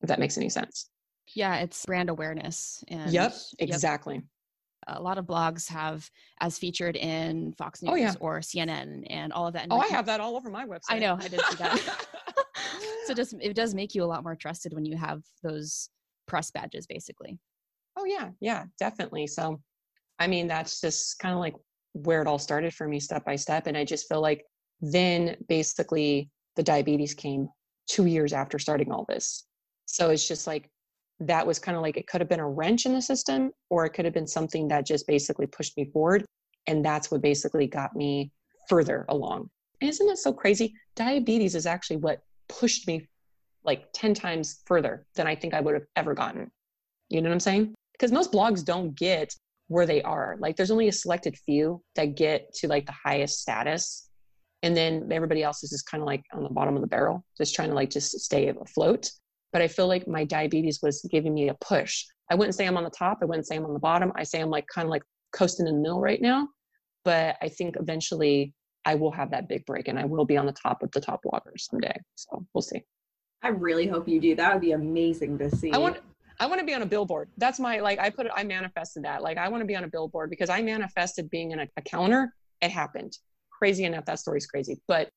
If 0.00 0.08
that 0.08 0.18
makes 0.18 0.36
any 0.36 0.48
sense. 0.48 0.90
Yeah, 1.34 1.56
it's 1.56 1.84
brand 1.86 2.10
awareness. 2.10 2.84
And 2.88 3.10
yep, 3.10 3.34
exactly. 3.58 4.16
Yep. 4.16 4.24
A 4.88 5.00
lot 5.00 5.16
of 5.16 5.26
blogs 5.26 5.68
have 5.68 6.10
as 6.40 6.58
featured 6.58 6.96
in 6.96 7.52
Fox 7.52 7.82
News 7.82 7.92
oh, 7.92 7.94
yeah. 7.94 8.14
or 8.18 8.40
CNN 8.40 9.06
and 9.08 9.32
all 9.32 9.46
of 9.46 9.52
that. 9.54 9.62
And 9.62 9.72
oh, 9.72 9.78
I 9.78 9.86
have 9.88 10.06
that 10.06 10.20
all 10.20 10.36
over 10.36 10.50
my 10.50 10.66
website. 10.66 10.90
I 10.90 10.98
know, 10.98 11.16
I 11.20 11.28
did 11.28 11.40
see 11.40 11.56
that. 11.56 12.06
so 13.06 13.14
just 13.14 13.34
it 13.40 13.54
does 13.54 13.74
make 13.74 13.94
you 13.94 14.02
a 14.02 14.06
lot 14.06 14.22
more 14.22 14.36
trusted 14.36 14.72
when 14.72 14.84
you 14.84 14.96
have 14.96 15.22
those 15.42 15.88
press 16.26 16.50
badges 16.50 16.86
basically 16.86 17.38
oh 17.96 18.04
yeah 18.04 18.30
yeah 18.40 18.64
definitely 18.78 19.26
so 19.26 19.60
i 20.18 20.26
mean 20.26 20.46
that's 20.46 20.80
just 20.80 21.18
kind 21.18 21.34
of 21.34 21.40
like 21.40 21.54
where 21.92 22.22
it 22.22 22.28
all 22.28 22.38
started 22.38 22.72
for 22.72 22.88
me 22.88 22.98
step 22.98 23.24
by 23.24 23.36
step 23.36 23.66
and 23.66 23.76
i 23.76 23.84
just 23.84 24.08
feel 24.08 24.20
like 24.20 24.44
then 24.80 25.36
basically 25.48 26.30
the 26.56 26.62
diabetes 26.62 27.14
came 27.14 27.48
two 27.88 28.06
years 28.06 28.32
after 28.32 28.58
starting 28.58 28.90
all 28.92 29.04
this 29.08 29.46
so 29.86 30.10
it's 30.10 30.26
just 30.26 30.46
like 30.46 30.70
that 31.26 31.46
was 31.46 31.58
kind 31.58 31.76
of 31.76 31.82
like 31.82 31.96
it 31.96 32.06
could 32.06 32.20
have 32.20 32.28
been 32.28 32.40
a 32.40 32.48
wrench 32.48 32.86
in 32.86 32.92
the 32.92 33.02
system 33.02 33.50
or 33.70 33.84
it 33.84 33.90
could 33.90 34.04
have 34.04 34.14
been 34.14 34.26
something 34.26 34.68
that 34.68 34.86
just 34.86 35.06
basically 35.06 35.46
pushed 35.46 35.76
me 35.76 35.84
forward 35.92 36.24
and 36.66 36.84
that's 36.84 37.10
what 37.10 37.22
basically 37.22 37.66
got 37.66 37.94
me 37.94 38.30
further 38.68 39.04
along 39.08 39.48
isn't 39.80 40.08
it 40.08 40.18
so 40.18 40.32
crazy 40.32 40.74
diabetes 40.96 41.54
is 41.54 41.66
actually 41.66 41.96
what 41.96 42.20
pushed 42.48 42.86
me 42.86 43.06
like 43.64 43.86
10 43.92 44.14
times 44.14 44.60
further 44.66 45.06
than 45.14 45.26
I 45.26 45.34
think 45.34 45.54
I 45.54 45.60
would 45.60 45.74
have 45.74 45.86
ever 45.96 46.14
gotten. 46.14 46.50
You 47.08 47.20
know 47.20 47.28
what 47.28 47.34
I'm 47.34 47.40
saying? 47.40 47.74
Because 47.92 48.12
most 48.12 48.32
blogs 48.32 48.64
don't 48.64 48.94
get 48.96 49.34
where 49.68 49.86
they 49.86 50.02
are. 50.02 50.36
Like 50.38 50.56
there's 50.56 50.70
only 50.70 50.88
a 50.88 50.92
selected 50.92 51.36
few 51.44 51.82
that 51.94 52.16
get 52.16 52.52
to 52.54 52.68
like 52.68 52.86
the 52.86 52.94
highest 53.04 53.40
status. 53.40 54.08
And 54.62 54.76
then 54.76 55.08
everybody 55.10 55.42
else 55.42 55.62
is 55.62 55.70
just 55.70 55.90
kind 55.90 56.02
of 56.02 56.06
like 56.06 56.22
on 56.32 56.42
the 56.42 56.48
bottom 56.48 56.74
of 56.76 56.82
the 56.82 56.88
barrel, 56.88 57.24
just 57.36 57.54
trying 57.54 57.68
to 57.68 57.74
like 57.74 57.90
just 57.90 58.18
stay 58.20 58.48
afloat. 58.48 59.10
But 59.52 59.62
I 59.62 59.68
feel 59.68 59.86
like 59.86 60.08
my 60.08 60.24
diabetes 60.24 60.80
was 60.82 61.06
giving 61.10 61.34
me 61.34 61.48
a 61.48 61.54
push. 61.54 62.04
I 62.30 62.34
wouldn't 62.34 62.54
say 62.54 62.66
I'm 62.66 62.76
on 62.76 62.84
the 62.84 62.90
top. 62.90 63.18
I 63.20 63.26
wouldn't 63.26 63.46
say 63.46 63.56
I'm 63.56 63.66
on 63.66 63.74
the 63.74 63.78
bottom. 63.78 64.12
I 64.16 64.22
say 64.22 64.40
I'm 64.40 64.50
like 64.50 64.66
kind 64.66 64.86
of 64.86 64.90
like 64.90 65.02
coasting 65.32 65.66
in 65.66 65.74
the 65.74 65.80
middle 65.80 66.00
right 66.00 66.20
now. 66.20 66.48
But 67.04 67.36
I 67.42 67.48
think 67.48 67.76
eventually 67.78 68.54
I 68.84 68.94
will 68.94 69.12
have 69.12 69.30
that 69.30 69.48
big 69.48 69.66
break 69.66 69.88
and 69.88 69.98
I 69.98 70.04
will 70.04 70.24
be 70.24 70.36
on 70.36 70.46
the 70.46 70.52
top 70.52 70.82
of 70.82 70.90
the 70.92 71.00
top 71.00 71.22
bloggers 71.24 71.60
someday. 71.60 71.94
So 72.14 72.46
we'll 72.54 72.62
see. 72.62 72.82
I 73.42 73.48
really 73.48 73.86
hope 73.86 74.08
you 74.08 74.20
do. 74.20 74.34
That 74.34 74.52
would 74.52 74.62
be 74.62 74.72
amazing 74.72 75.38
to 75.38 75.54
see. 75.54 75.72
I 75.72 75.78
want 75.78 75.98
I 76.40 76.46
want 76.46 76.60
to 76.60 76.66
be 76.66 76.74
on 76.74 76.82
a 76.82 76.86
billboard. 76.86 77.28
That's 77.36 77.60
my 77.60 77.80
like 77.80 77.98
I 77.98 78.10
put 78.10 78.26
it 78.26 78.32
I 78.34 78.44
manifested 78.44 79.04
that. 79.04 79.22
Like 79.22 79.36
I 79.36 79.48
want 79.48 79.60
to 79.60 79.66
be 79.66 79.76
on 79.76 79.84
a 79.84 79.88
billboard 79.88 80.30
because 80.30 80.48
I 80.48 80.62
manifested 80.62 81.28
being 81.30 81.50
in 81.50 81.60
a, 81.60 81.68
a 81.76 81.82
counter. 81.82 82.34
It 82.60 82.70
happened. 82.70 83.18
Crazy 83.50 83.84
enough, 83.84 84.04
that 84.06 84.18
story's 84.18 84.46
crazy. 84.46 84.80
But 84.88 85.10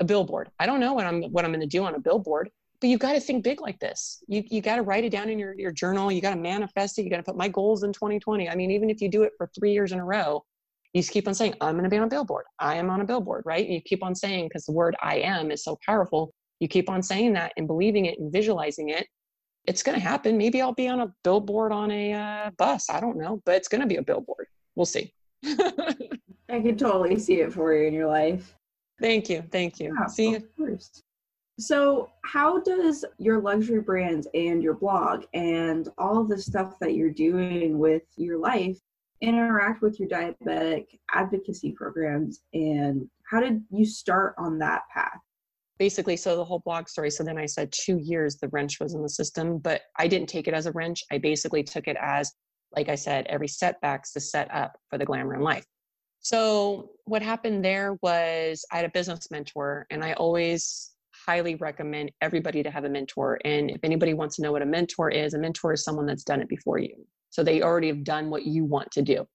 a 0.00 0.04
billboard. 0.04 0.50
I 0.58 0.66
don't 0.66 0.80
know 0.80 0.94
what 0.94 1.06
I'm 1.06 1.22
what 1.24 1.44
I'm 1.44 1.52
gonna 1.52 1.66
do 1.66 1.84
on 1.84 1.94
a 1.94 2.00
billboard, 2.00 2.50
but 2.80 2.88
you've 2.88 3.00
gotta 3.00 3.20
think 3.20 3.44
big 3.44 3.60
like 3.60 3.78
this. 3.78 4.22
You 4.26 4.42
you 4.48 4.60
gotta 4.60 4.82
write 4.82 5.04
it 5.04 5.10
down 5.10 5.28
in 5.28 5.38
your, 5.38 5.54
your 5.58 5.72
journal, 5.72 6.10
you 6.10 6.20
gotta 6.20 6.40
manifest 6.40 6.98
it, 6.98 7.02
you 7.02 7.10
gotta 7.10 7.22
put 7.22 7.36
my 7.36 7.48
goals 7.48 7.82
in 7.82 7.92
2020. 7.92 8.48
I 8.48 8.54
mean, 8.54 8.70
even 8.70 8.90
if 8.90 9.00
you 9.00 9.08
do 9.08 9.22
it 9.22 9.32
for 9.36 9.50
three 9.58 9.72
years 9.72 9.92
in 9.92 9.98
a 9.98 10.04
row, 10.04 10.44
you 10.92 11.02
just 11.02 11.12
keep 11.12 11.28
on 11.28 11.34
saying, 11.34 11.54
I'm 11.60 11.74
going 11.74 11.84
to 11.84 11.90
be 11.90 11.98
on 11.98 12.04
a 12.04 12.08
billboard. 12.08 12.46
I 12.58 12.76
am 12.76 12.90
on 12.90 13.00
a 13.00 13.04
billboard, 13.04 13.44
right? 13.46 13.64
And 13.64 13.74
you 13.74 13.80
keep 13.80 14.02
on 14.02 14.14
saying, 14.14 14.48
because 14.48 14.64
the 14.64 14.72
word 14.72 14.96
I 15.00 15.16
am 15.16 15.50
is 15.50 15.62
so 15.62 15.78
powerful. 15.86 16.34
You 16.58 16.68
keep 16.68 16.90
on 16.90 17.02
saying 17.02 17.34
that 17.34 17.52
and 17.56 17.66
believing 17.66 18.06
it 18.06 18.18
and 18.18 18.32
visualizing 18.32 18.88
it. 18.88 19.06
It's 19.66 19.82
going 19.82 19.96
to 19.96 20.02
happen. 20.02 20.36
Maybe 20.36 20.60
I'll 20.60 20.74
be 20.74 20.88
on 20.88 21.00
a 21.00 21.12
billboard 21.22 21.70
on 21.70 21.90
a 21.90 22.12
uh, 22.12 22.50
bus. 22.58 22.90
I 22.90 22.98
don't 22.98 23.18
know, 23.18 23.40
but 23.44 23.54
it's 23.56 23.68
going 23.68 23.82
to 23.82 23.86
be 23.86 23.96
a 23.96 24.02
billboard. 24.02 24.46
We'll 24.74 24.86
see. 24.86 25.12
I 25.44 25.94
can 26.48 26.76
totally 26.76 27.18
see 27.18 27.40
it 27.40 27.52
for 27.52 27.74
you 27.74 27.86
in 27.86 27.94
your 27.94 28.08
life. 28.08 28.56
Thank 29.00 29.30
you. 29.30 29.44
Thank 29.52 29.78
you. 29.78 29.94
Yeah, 29.98 30.06
see 30.06 30.34
of 30.34 30.56
course. 30.56 31.02
So, 31.60 32.10
how 32.24 32.60
does 32.60 33.04
your 33.18 33.38
luxury 33.38 33.82
brands 33.82 34.26
and 34.32 34.62
your 34.62 34.72
blog 34.72 35.24
and 35.34 35.88
all 35.98 36.24
the 36.24 36.40
stuff 36.40 36.78
that 36.80 36.94
you're 36.94 37.10
doing 37.10 37.78
with 37.78 38.02
your 38.16 38.38
life 38.38 38.78
interact 39.20 39.82
with 39.82 40.00
your 40.00 40.08
diabetic 40.08 40.86
advocacy 41.12 41.72
programs? 41.72 42.40
And 42.54 43.10
how 43.30 43.40
did 43.40 43.62
you 43.70 43.84
start 43.84 44.34
on 44.38 44.58
that 44.60 44.84
path? 44.92 45.18
Basically 45.78 46.16
so 46.16 46.34
the 46.34 46.44
whole 46.44 46.60
blog 46.60 46.88
story 46.88 47.10
so 47.10 47.24
then 47.24 47.38
i 47.38 47.46
said 47.46 47.72
two 47.72 47.98
years 47.98 48.36
the 48.36 48.48
wrench 48.48 48.80
was 48.80 48.94
in 48.94 49.02
the 49.02 49.08
system 49.08 49.56
but 49.56 49.80
i 49.98 50.06
didn't 50.06 50.28
take 50.28 50.46
it 50.46 50.54
as 50.54 50.66
a 50.66 50.72
wrench. 50.72 51.02
I 51.10 51.18
basically 51.18 51.62
took 51.62 51.88
it 51.88 51.96
as 52.00 52.32
like 52.74 52.88
i 52.88 52.94
said 52.94 53.26
every 53.28 53.48
setback's 53.48 54.12
the 54.12 54.20
set 54.20 54.54
up 54.54 54.78
for 54.88 54.98
the 54.98 55.06
glamour 55.06 55.34
in 55.34 55.40
life. 55.42 55.64
So 56.20 56.90
what 57.04 57.22
happened 57.22 57.64
there 57.64 57.98
was 58.02 58.64
i 58.72 58.76
had 58.76 58.86
a 58.86 58.90
business 58.90 59.30
mentor 59.30 59.86
and 59.90 60.02
i 60.04 60.12
always 60.14 60.90
highly 61.30 61.54
recommend 61.56 62.10
everybody 62.20 62.60
to 62.62 62.70
have 62.70 62.84
a 62.84 62.88
mentor 62.88 63.38
and 63.44 63.70
if 63.70 63.80
anybody 63.84 64.14
wants 64.14 64.36
to 64.36 64.42
know 64.42 64.52
what 64.52 64.62
a 64.62 64.66
mentor 64.66 65.08
is 65.10 65.34
a 65.34 65.38
mentor 65.38 65.72
is 65.72 65.84
someone 65.84 66.06
that's 66.06 66.24
done 66.24 66.40
it 66.44 66.48
before 66.48 66.78
you 66.78 66.94
so 67.30 67.44
they 67.44 67.62
already 67.62 67.86
have 67.88 68.04
done 68.04 68.28
what 68.28 68.44
you 68.44 68.64
want 68.64 68.90
to 68.92 69.02
do. 69.02 69.26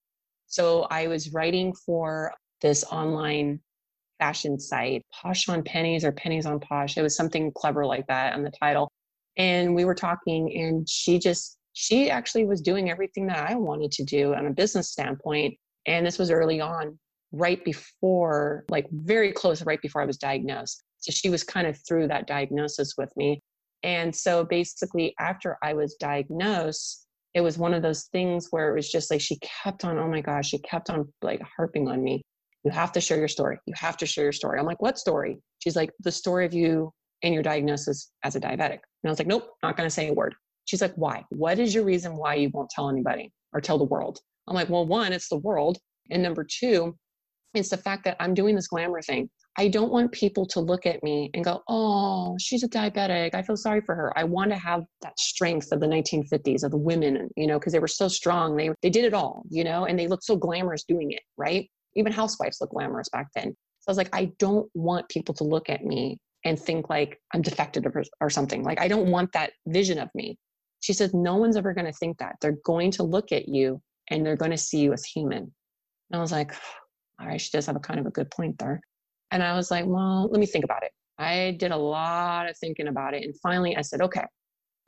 So 0.46 0.82
I 0.90 1.08
was 1.08 1.32
writing 1.32 1.74
for 1.74 2.32
this 2.60 2.84
online 2.84 3.60
fashion 4.18 4.60
site, 4.60 5.04
Posh 5.12 5.48
on 5.48 5.62
Pennies 5.62 6.04
or 6.04 6.12
Pennies 6.12 6.46
on 6.46 6.60
Posh. 6.60 6.96
It 6.96 7.02
was 7.02 7.16
something 7.16 7.50
clever 7.52 7.84
like 7.84 8.06
that 8.06 8.34
on 8.34 8.42
the 8.42 8.50
title. 8.50 8.92
And 9.36 9.74
we 9.74 9.84
were 9.84 9.94
talking, 9.94 10.56
and 10.56 10.88
she 10.88 11.18
just, 11.18 11.58
she 11.72 12.10
actually 12.10 12.46
was 12.46 12.62
doing 12.62 12.90
everything 12.90 13.26
that 13.26 13.50
I 13.50 13.54
wanted 13.54 13.92
to 13.92 14.04
do 14.04 14.34
on 14.34 14.46
a 14.46 14.50
business 14.50 14.90
standpoint. 14.90 15.58
And 15.86 16.06
this 16.06 16.18
was 16.18 16.30
early 16.30 16.60
on, 16.60 16.98
right 17.32 17.62
before, 17.64 18.64
like 18.70 18.86
very 18.90 19.32
close, 19.32 19.62
right 19.64 19.80
before 19.82 20.00
I 20.00 20.06
was 20.06 20.16
diagnosed. 20.16 20.82
So 20.98 21.12
she 21.12 21.30
was 21.30 21.44
kind 21.44 21.66
of 21.66 21.78
through 21.86 22.08
that 22.08 22.26
diagnosis 22.26 22.94
with 22.96 23.10
me. 23.16 23.40
And 23.82 24.14
so 24.14 24.44
basically, 24.44 25.14
after 25.18 25.58
I 25.62 25.74
was 25.74 25.94
diagnosed, 25.94 27.06
it 27.34 27.40
was 27.42 27.58
one 27.58 27.74
of 27.74 27.82
those 27.82 28.04
things 28.04 28.48
where 28.50 28.70
it 28.70 28.74
was 28.74 28.90
just 28.90 29.10
like 29.10 29.20
she 29.20 29.38
kept 29.40 29.84
on 29.84 29.98
oh 29.98 30.08
my 30.08 30.22
gosh 30.22 30.48
she 30.48 30.58
kept 30.58 30.88
on 30.88 31.12
like 31.22 31.42
harping 31.56 31.88
on 31.88 32.02
me. 32.02 32.22
You 32.64 32.70
have 32.70 32.92
to 32.92 33.00
share 33.00 33.18
your 33.18 33.28
story. 33.28 33.58
You 33.66 33.74
have 33.76 33.96
to 33.98 34.06
share 34.06 34.24
your 34.24 34.32
story. 34.32 34.58
I'm 34.58 34.66
like 34.66 34.80
what 34.80 34.98
story? 34.98 35.38
She's 35.58 35.76
like 35.76 35.92
the 36.00 36.12
story 36.12 36.46
of 36.46 36.54
you 36.54 36.92
and 37.22 37.34
your 37.34 37.42
diagnosis 37.42 38.10
as 38.24 38.36
a 38.36 38.40
diabetic. 38.40 38.80
And 38.80 39.06
i 39.06 39.10
was 39.10 39.18
like 39.18 39.28
nope 39.28 39.50
not 39.62 39.76
going 39.76 39.86
to 39.86 39.94
say 39.94 40.08
a 40.08 40.14
word. 40.14 40.34
She's 40.64 40.80
like 40.80 40.94
why? 40.96 41.24
What 41.30 41.58
is 41.58 41.74
your 41.74 41.84
reason 41.84 42.16
why 42.16 42.34
you 42.36 42.50
won't 42.52 42.70
tell 42.70 42.88
anybody 42.88 43.32
or 43.52 43.60
tell 43.60 43.78
the 43.78 43.84
world? 43.84 44.18
I'm 44.48 44.54
like 44.54 44.70
well 44.70 44.86
one 44.86 45.12
it's 45.12 45.28
the 45.28 45.36
world 45.36 45.78
and 46.10 46.22
number 46.22 46.44
two 46.44 46.96
it's 47.54 47.70
the 47.70 47.76
fact 47.76 48.04
that 48.04 48.16
i'm 48.20 48.34
doing 48.34 48.54
this 48.54 48.68
glamour 48.68 49.02
thing 49.02 49.28
I 49.58 49.68
don't 49.68 49.90
want 49.90 50.12
people 50.12 50.44
to 50.46 50.60
look 50.60 50.84
at 50.84 51.02
me 51.02 51.30
and 51.32 51.44
go, 51.44 51.62
oh, 51.68 52.36
she's 52.38 52.62
a 52.62 52.68
diabetic. 52.68 53.34
I 53.34 53.42
feel 53.42 53.56
sorry 53.56 53.80
for 53.80 53.94
her. 53.94 54.16
I 54.16 54.24
want 54.24 54.50
to 54.50 54.56
have 54.56 54.84
that 55.00 55.18
strength 55.18 55.72
of 55.72 55.80
the 55.80 55.86
1950s 55.86 56.62
of 56.62 56.70
the 56.70 56.76
women, 56.76 57.30
you 57.36 57.46
know, 57.46 57.58
because 57.58 57.72
they 57.72 57.78
were 57.78 57.88
so 57.88 58.08
strong. 58.08 58.56
They, 58.56 58.70
they 58.82 58.90
did 58.90 59.04
it 59.04 59.14
all, 59.14 59.44
you 59.48 59.64
know, 59.64 59.86
and 59.86 59.98
they 59.98 60.08
looked 60.08 60.24
so 60.24 60.36
glamorous 60.36 60.84
doing 60.84 61.12
it, 61.12 61.22
right? 61.38 61.70
Even 61.94 62.12
housewives 62.12 62.58
look 62.60 62.70
glamorous 62.70 63.08
back 63.08 63.28
then. 63.34 63.56
So 63.80 63.88
I 63.88 63.90
was 63.90 63.98
like, 63.98 64.14
I 64.14 64.32
don't 64.38 64.68
want 64.74 65.08
people 65.08 65.34
to 65.36 65.44
look 65.44 65.70
at 65.70 65.84
me 65.84 66.18
and 66.44 66.58
think 66.58 66.90
like 66.90 67.18
I'm 67.32 67.40
defective 67.40 67.86
or, 67.86 68.04
or 68.20 68.28
something. 68.28 68.62
Like, 68.62 68.80
I 68.80 68.88
don't 68.88 69.10
want 69.10 69.32
that 69.32 69.52
vision 69.66 69.98
of 69.98 70.10
me. 70.14 70.36
She 70.80 70.92
said, 70.92 71.14
no 71.14 71.36
one's 71.36 71.56
ever 71.56 71.72
going 71.72 71.86
to 71.86 71.92
think 71.92 72.18
that. 72.18 72.36
They're 72.40 72.58
going 72.64 72.90
to 72.92 73.02
look 73.02 73.32
at 73.32 73.48
you 73.48 73.80
and 74.10 74.24
they're 74.24 74.36
going 74.36 74.50
to 74.50 74.58
see 74.58 74.80
you 74.80 74.92
as 74.92 75.04
human. 75.04 75.38
And 75.38 76.18
I 76.18 76.18
was 76.18 76.30
like, 76.30 76.52
all 77.18 77.26
right, 77.26 77.40
she 77.40 77.50
does 77.50 77.66
have 77.66 77.76
a 77.76 77.80
kind 77.80 77.98
of 77.98 78.06
a 78.06 78.10
good 78.10 78.30
point 78.30 78.58
there. 78.58 78.80
And 79.30 79.42
I 79.42 79.54
was 79.54 79.70
like, 79.70 79.84
well, 79.86 80.28
let 80.30 80.40
me 80.40 80.46
think 80.46 80.64
about 80.64 80.82
it. 80.82 80.92
I 81.18 81.56
did 81.58 81.72
a 81.72 81.76
lot 81.76 82.48
of 82.48 82.56
thinking 82.58 82.88
about 82.88 83.14
it. 83.14 83.24
And 83.24 83.34
finally, 83.40 83.76
I 83.76 83.82
said, 83.82 84.00
okay, 84.02 84.24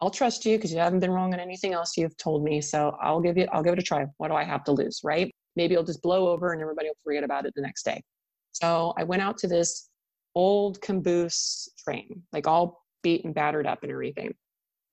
I'll 0.00 0.10
trust 0.10 0.44
you 0.46 0.56
because 0.56 0.72
you 0.72 0.78
haven't 0.78 1.00
been 1.00 1.10
wrong 1.10 1.34
on 1.34 1.40
anything 1.40 1.72
else 1.72 1.96
you've 1.96 2.16
told 2.16 2.44
me. 2.44 2.60
So 2.60 2.96
I'll 3.00 3.20
give 3.20 3.36
you, 3.36 3.46
I'll 3.52 3.62
give 3.62 3.72
it 3.72 3.78
a 3.78 3.82
try. 3.82 4.06
What 4.18 4.28
do 4.28 4.34
I 4.34 4.44
have 4.44 4.64
to 4.64 4.72
lose? 4.72 5.00
Right. 5.02 5.32
Maybe 5.56 5.74
it'll 5.74 5.84
just 5.84 6.02
blow 6.02 6.28
over 6.28 6.52
and 6.52 6.62
everybody 6.62 6.88
will 6.88 6.96
forget 7.02 7.24
about 7.24 7.46
it 7.46 7.52
the 7.56 7.62
next 7.62 7.82
day. 7.84 8.00
So 8.52 8.94
I 8.96 9.04
went 9.04 9.22
out 9.22 9.38
to 9.38 9.48
this 9.48 9.88
old 10.34 10.80
caboose 10.80 11.68
train, 11.84 12.22
like 12.32 12.46
all 12.46 12.84
beat 13.02 13.24
and 13.24 13.34
battered 13.34 13.66
up 13.66 13.82
and 13.82 13.90
everything. 13.90 14.34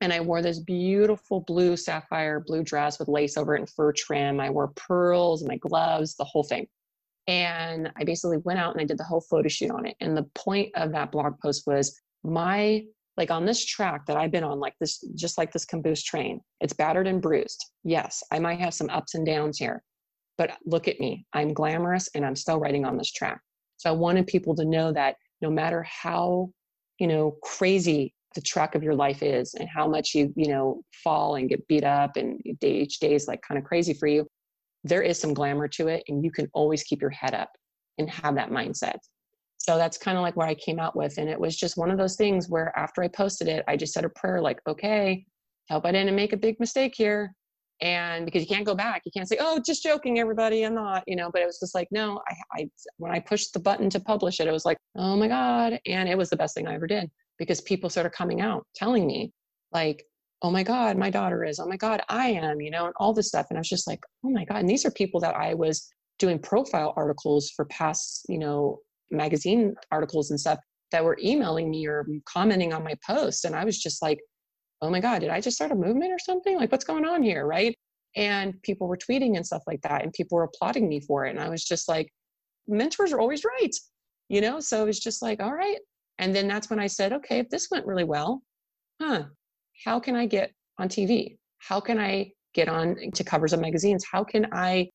And 0.02 0.12
I 0.12 0.22
wore 0.22 0.42
this 0.42 0.60
beautiful 0.60 1.42
blue 1.42 1.78
sapphire 1.78 2.40
blue 2.40 2.64
dress 2.64 3.00
with 3.00 3.08
lace 3.08 3.38
over 3.38 3.56
it 3.56 3.60
and 3.60 3.70
fur 3.70 3.92
trim. 3.94 4.40
I 4.40 4.50
wore 4.50 4.70
pearls 4.76 5.42
and 5.42 5.50
my 5.50 5.58
gloves, 5.58 6.16
the 6.16 6.26
whole 6.26 6.44
thing. 6.44 6.68
And 7.28 7.92
I 7.96 8.04
basically 8.04 8.38
went 8.38 8.60
out 8.60 8.74
and 8.74 8.82
I 8.82 8.86
did 8.86 8.98
the 8.98 9.04
whole 9.04 9.22
photo 9.22 9.48
shoot 9.48 9.72
on 9.72 9.86
it. 9.86 9.96
And 10.00 10.16
the 10.16 10.30
point 10.36 10.72
of 10.76 10.92
that 10.92 11.12
blog 11.12 11.40
post 11.40 11.64
was 11.66 12.00
my 12.24 12.84
like 13.18 13.32
on 13.32 13.46
this 13.46 13.64
track 13.64 14.06
that 14.08 14.18
I've 14.18 14.32
been 14.32 14.44
on, 14.44 14.60
like 14.60 14.74
this, 14.80 15.00
just 15.16 15.38
like 15.38 15.52
this 15.54 15.66
caboose 15.66 16.04
train, 16.04 16.42
it's 16.60 16.74
battered 16.74 17.08
and 17.08 17.22
bruised. 17.22 17.64
Yes, 17.84 18.22
I 18.32 18.40
might 18.40 18.60
have 18.60 18.74
some 18.74 18.90
ups 18.90 19.16
and 19.16 19.26
downs 19.26 19.58
here, 19.58 19.82
but 20.38 20.52
look 20.66 20.88
at 20.88 21.00
me. 21.00 21.26
I'm 21.34 21.54
glamorous 21.54 22.10
and 22.14 22.26
I'm 22.26 22.36
still 22.36 22.60
riding 22.60 22.86
on 22.86 22.98
this 22.98 23.12
track. 23.12 23.40
So 23.78 23.90
I 23.90 23.94
wanted 23.94 24.28
people 24.28 24.56
to 24.56 24.66
know 24.66 24.92
that 24.92 25.16
no 25.42 25.50
matter 25.50 25.84
how, 25.84 26.50
you 27.00 27.08
know, 27.08 27.38
crazy 27.42 28.14
the 28.36 28.42
track 28.42 28.76
of 28.76 28.84
your 28.84 28.96
life 28.96 29.24
is 29.24 29.54
and 29.54 29.70
how 29.70 29.88
much 29.88 30.14
you, 30.14 30.34
you 30.36 30.50
know, 30.50 30.82
fall 31.04 31.36
and 31.36 31.48
get 31.48 31.66
beat 31.68 31.86
up 31.86 32.18
and 32.18 32.42
each 32.62 33.00
day 33.00 33.16
is 33.16 33.28
like 33.28 33.42
kind 33.48 33.58
of 33.58 33.64
crazy 33.64 33.94
for 33.94 34.08
you, 34.08 34.28
there 34.86 35.02
is 35.02 35.20
some 35.20 35.34
glamour 35.34 35.68
to 35.68 35.88
it 35.88 36.04
and 36.08 36.24
you 36.24 36.32
can 36.32 36.48
always 36.54 36.84
keep 36.84 37.02
your 37.02 37.10
head 37.10 37.34
up 37.34 37.50
and 37.98 38.10
have 38.10 38.36
that 38.36 38.52
mindset. 38.52 38.98
So 39.58 39.78
that's 39.78 39.98
kind 39.98 40.16
of 40.16 40.22
like 40.22 40.36
what 40.36 40.48
I 40.48 40.54
came 40.54 40.80
out 40.80 40.96
with. 40.96 41.18
And 41.18 41.28
it 41.28 41.40
was 41.40 41.58
just 41.58 41.76
one 41.76 41.90
of 41.90 41.98
those 41.98 42.16
things 42.16 42.50
where 42.50 42.72
after 42.78 43.02
I 43.02 43.08
posted 43.08 43.48
it, 43.48 43.66
I 43.68 43.76
just 43.76 43.94
said 43.94 44.06
a 44.06 44.10
prayer 44.10 44.42
like, 44.42 44.60
okay, 44.68 45.26
hope 45.72 45.86
I 45.86 45.92
didn't 45.92 46.16
make 46.16 46.34
a 46.34 46.38
big 46.38 46.60
mistake 46.60 46.94
here. 46.96 47.34
And 47.82 48.26
because 48.26 48.42
you 48.42 48.48
can't 48.48 48.66
go 48.66 48.76
back, 48.76 49.02
you 49.06 49.12
can't 49.12 49.28
say, 49.28 49.38
oh, 49.40 49.60
just 49.66 49.82
joking, 49.82 50.20
everybody, 50.20 50.64
I'm 50.64 50.76
not, 50.76 51.04
you 51.08 51.16
know, 51.16 51.32
but 51.34 51.42
it 51.42 51.46
was 51.46 51.60
just 51.60 51.74
like, 51.74 51.88
no, 51.92 52.22
I, 52.30 52.62
I, 52.62 52.70
when 52.98 53.12
I 53.12 53.20
pushed 53.20 53.54
the 53.54 53.60
button 53.60 53.90
to 53.90 54.00
publish 54.00 54.40
it, 54.40 54.48
it 54.48 54.52
was 54.52 54.66
like, 54.66 54.78
oh 54.96 55.18
my 55.18 55.28
God. 55.28 55.80
And 55.88 56.08
it 56.08 56.18
was 56.18 56.30
the 56.30 56.38
best 56.38 56.54
thing 56.56 56.68
I 56.68 56.76
ever 56.76 56.88
did 56.88 57.10
because 57.40 57.60
people 57.60 57.90
started 57.90 58.12
coming 58.12 58.40
out 58.40 58.66
telling 58.76 59.08
me, 59.08 59.32
like, 59.74 60.06
oh 60.42 60.52
my 60.52 60.64
God, 60.64 60.98
my 60.98 61.10
daughter 61.10 61.44
is, 61.44 61.60
oh 61.60 61.68
my 61.68 61.78
God, 61.78 62.02
I 62.10 62.30
am, 62.30 62.62
you 62.62 62.70
know, 62.70 62.86
and 62.86 62.94
all 62.98 63.14
this 63.14 63.28
stuff. 63.28 63.48
And 63.50 63.58
I 63.58 63.62
was 63.62 63.70
just 63.70 63.88
like, 63.88 64.00
oh 64.24 64.30
my 64.30 64.46
God. 64.46 64.60
And 64.60 64.70
these 64.70 64.86
are 64.86 64.92
people 64.92 65.20
that 65.22 65.36
I 65.36 65.54
was 65.54 65.88
doing 66.20 66.40
profile 66.40 66.94
articles 66.96 67.52
for 67.56 67.66
past, 67.66 68.26
you 68.30 68.38
know, 68.38 68.80
magazine 69.12 69.76
articles 69.92 70.32
and 70.32 70.40
stuff 70.40 70.60
that 70.92 71.04
were 71.04 71.18
emailing 71.24 71.70
me 71.70 71.88
or 71.88 72.06
commenting 72.26 72.74
on 72.74 72.84
my 72.84 72.96
posts. 73.06 73.44
And 73.44 73.56
I 73.56 73.66
was 73.66 73.78
just 73.78 74.02
like, 74.02 74.20
oh 74.82 74.90
my 74.90 75.00
God, 75.00 75.20
did 75.20 75.30
I 75.30 75.42
just 75.42 75.56
start 75.56 75.72
a 75.72 75.76
movement 75.76 76.12
or 76.12 76.20
something? 76.20 76.58
Like, 76.58 76.72
what's 76.72 76.86
going 76.86 77.06
on 77.06 77.24
here? 77.24 77.46
Right. 77.46 77.76
And 78.16 78.62
people 78.62 78.88
were 78.88 78.98
tweeting 78.98 79.36
and 79.36 79.46
stuff 79.46 79.64
like 79.68 79.82
that. 79.82 80.04
And 80.04 80.14
people 80.14 80.38
were 80.38 80.44
applauding 80.44 80.88
me 80.88 81.02
for 81.02 81.26
it. 81.26 81.32
And 81.32 81.40
I 81.40 81.50
was 81.50 81.64
just 81.64 81.90
like, 81.90 82.10
mentors 82.68 83.12
are 83.12 83.20
always 83.20 83.44
right. 83.44 83.76
You 84.30 84.42
know, 84.42 84.60
so 84.60 84.82
it 84.82 84.86
was 84.86 85.00
just 85.00 85.22
like, 85.22 85.42
all 85.42 85.54
right. 85.54 85.78
And 86.18 86.36
then 86.36 86.48
that's 86.48 86.70
when 86.70 86.80
I 86.80 86.88
said, 86.88 87.14
okay, 87.14 87.40
if 87.40 87.50
this 87.50 87.68
went 87.70 87.86
really 87.86 88.04
well, 88.04 88.42
huh, 89.02 89.24
how 89.84 90.00
can 90.00 90.16
I 90.16 90.26
get 90.26 90.52
on 90.78 90.90
TV? 90.90 91.38
How 91.60 91.80
can 91.80 92.00
I 92.00 92.32
get 92.54 92.70
on 92.70 92.96
to 93.14 93.24
covers 93.24 93.54
of 93.54 93.60
magazines? 93.60 94.06
How 94.10 94.24
can 94.24 94.48
I 94.54 94.90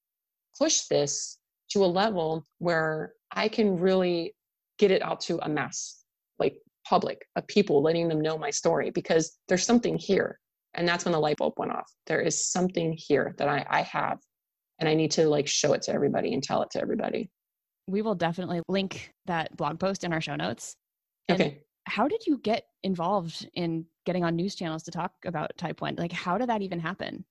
push 0.59 0.83
this 0.91 1.39
to 1.71 1.85
a 1.85 1.87
level 1.87 2.45
where 2.59 3.13
I 3.33 3.49
can 3.49 3.79
really 3.79 4.35
get 4.79 4.91
it 4.91 5.03
out 5.03 5.21
to 5.21 5.39
a 5.45 5.49
mass, 5.49 6.03
like 6.39 6.57
public 6.87 7.27
of 7.37 7.47
people, 7.47 7.83
letting 7.83 8.09
them 8.09 8.21
know 8.21 8.37
my 8.37 8.51
story 8.51 8.91
because 8.91 9.39
there's 9.49 9.65
something 9.65 9.97
here. 9.97 10.39
And 10.75 10.89
that's 10.89 11.05
when 11.05 11.13
the 11.13 11.21
light 11.21 11.37
bulb 11.37 11.55
went 11.57 11.73
off. 11.73 11.91
There 12.07 12.21
is 12.21 12.51
something 12.51 12.95
here 12.97 13.35
that 13.39 13.49
I, 13.49 13.67
I 13.69 13.83
have, 13.83 14.19
and 14.79 14.89
I 14.89 14.95
need 14.95 15.11
to 15.13 15.29
like 15.29 15.47
show 15.47 15.73
it 15.73 15.83
to 15.83 15.93
everybody 15.93 16.33
and 16.33 16.43
tell 16.43 16.63
it 16.63 16.71
to 16.73 16.81
everybody. 16.81 17.31
We 17.87 18.03
will 18.03 18.15
definitely 18.15 18.63
link 18.69 19.13
that 19.27 19.57
blog 19.57 19.79
post 19.79 20.05
in 20.05 20.13
our 20.13 20.21
show 20.21 20.37
notes. 20.37 20.77
And 21.29 21.41
okay. 21.41 21.63
How 21.91 22.07
did 22.07 22.25
you 22.25 22.39
get 22.39 22.67
involved 22.85 23.49
in 23.55 23.85
getting 24.07 24.23
on 24.23 24.37
news 24.37 24.55
channels 24.55 24.85
to 24.85 24.93
talk 24.93 25.13
about 25.25 25.51
type 25.59 25.81
1? 25.81 25.97
Like, 25.97 26.13
how 26.13 26.39
did 26.39 26.49
that 26.49 26.63
even 26.63 26.79
happen? 26.79 27.25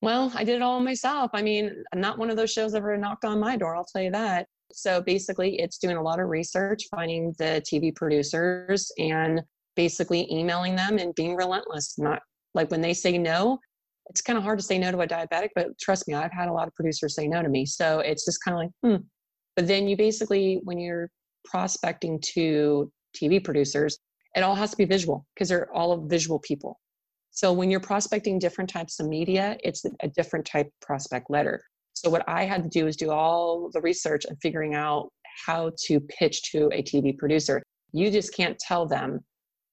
Well, 0.00 0.32
I 0.34 0.44
did 0.44 0.56
it 0.56 0.62
all 0.62 0.80
myself. 0.80 1.30
I 1.34 1.42
mean, 1.42 1.84
not 1.94 2.18
one 2.18 2.30
of 2.30 2.36
those 2.36 2.50
shows 2.50 2.74
ever 2.74 2.96
knocked 2.96 3.26
on 3.26 3.38
my 3.38 3.56
door, 3.56 3.76
I'll 3.76 3.84
tell 3.84 4.00
you 4.00 4.10
that. 4.12 4.46
So 4.72 5.02
basically, 5.02 5.58
it's 5.58 5.76
doing 5.76 5.98
a 5.98 6.02
lot 6.02 6.20
of 6.20 6.28
research, 6.28 6.84
finding 6.90 7.34
the 7.38 7.62
TV 7.70 7.94
producers, 7.94 8.90
and 8.98 9.42
basically 9.76 10.26
emailing 10.32 10.74
them 10.74 10.96
and 10.96 11.14
being 11.14 11.36
relentless. 11.36 11.98
Not 11.98 12.20
like 12.54 12.70
when 12.70 12.80
they 12.80 12.94
say 12.94 13.18
no, 13.18 13.58
it's 14.08 14.22
kind 14.22 14.38
of 14.38 14.42
hard 14.42 14.58
to 14.58 14.64
say 14.64 14.78
no 14.78 14.90
to 14.90 15.00
a 15.00 15.06
diabetic, 15.06 15.50
but 15.54 15.78
trust 15.78 16.08
me, 16.08 16.14
I've 16.14 16.32
had 16.32 16.48
a 16.48 16.52
lot 16.52 16.66
of 16.66 16.74
producers 16.74 17.14
say 17.14 17.28
no 17.28 17.42
to 17.42 17.48
me. 17.48 17.66
So 17.66 18.00
it's 18.00 18.24
just 18.24 18.42
kind 18.42 18.54
of 18.54 18.58
like, 18.60 18.70
hmm. 18.82 19.02
But 19.54 19.66
then 19.66 19.86
you 19.86 19.98
basically, 19.98 20.60
when 20.64 20.78
you're 20.78 21.10
prospecting 21.44 22.20
to 22.34 22.90
TV 23.18 23.42
producers, 23.42 23.98
it 24.34 24.42
all 24.42 24.54
has 24.54 24.70
to 24.70 24.76
be 24.76 24.84
visual 24.84 25.26
because 25.34 25.48
they're 25.48 25.72
all 25.72 25.96
visual 26.06 26.38
people. 26.38 26.78
So 27.30 27.52
when 27.52 27.70
you're 27.70 27.80
prospecting 27.80 28.38
different 28.38 28.70
types 28.70 29.00
of 29.00 29.08
media, 29.08 29.56
it's 29.62 29.84
a 30.00 30.08
different 30.08 30.44
type 30.44 30.68
prospect 30.80 31.30
letter. 31.30 31.62
So 31.92 32.10
what 32.10 32.28
I 32.28 32.44
had 32.44 32.62
to 32.62 32.68
do 32.68 32.86
is 32.86 32.96
do 32.96 33.10
all 33.10 33.70
the 33.72 33.80
research 33.80 34.24
and 34.24 34.36
figuring 34.40 34.74
out 34.74 35.08
how 35.46 35.72
to 35.86 36.00
pitch 36.00 36.50
to 36.52 36.68
a 36.72 36.82
TV 36.82 37.16
producer. 37.16 37.62
You 37.92 38.10
just 38.10 38.34
can't 38.34 38.58
tell 38.58 38.86
them 38.86 39.20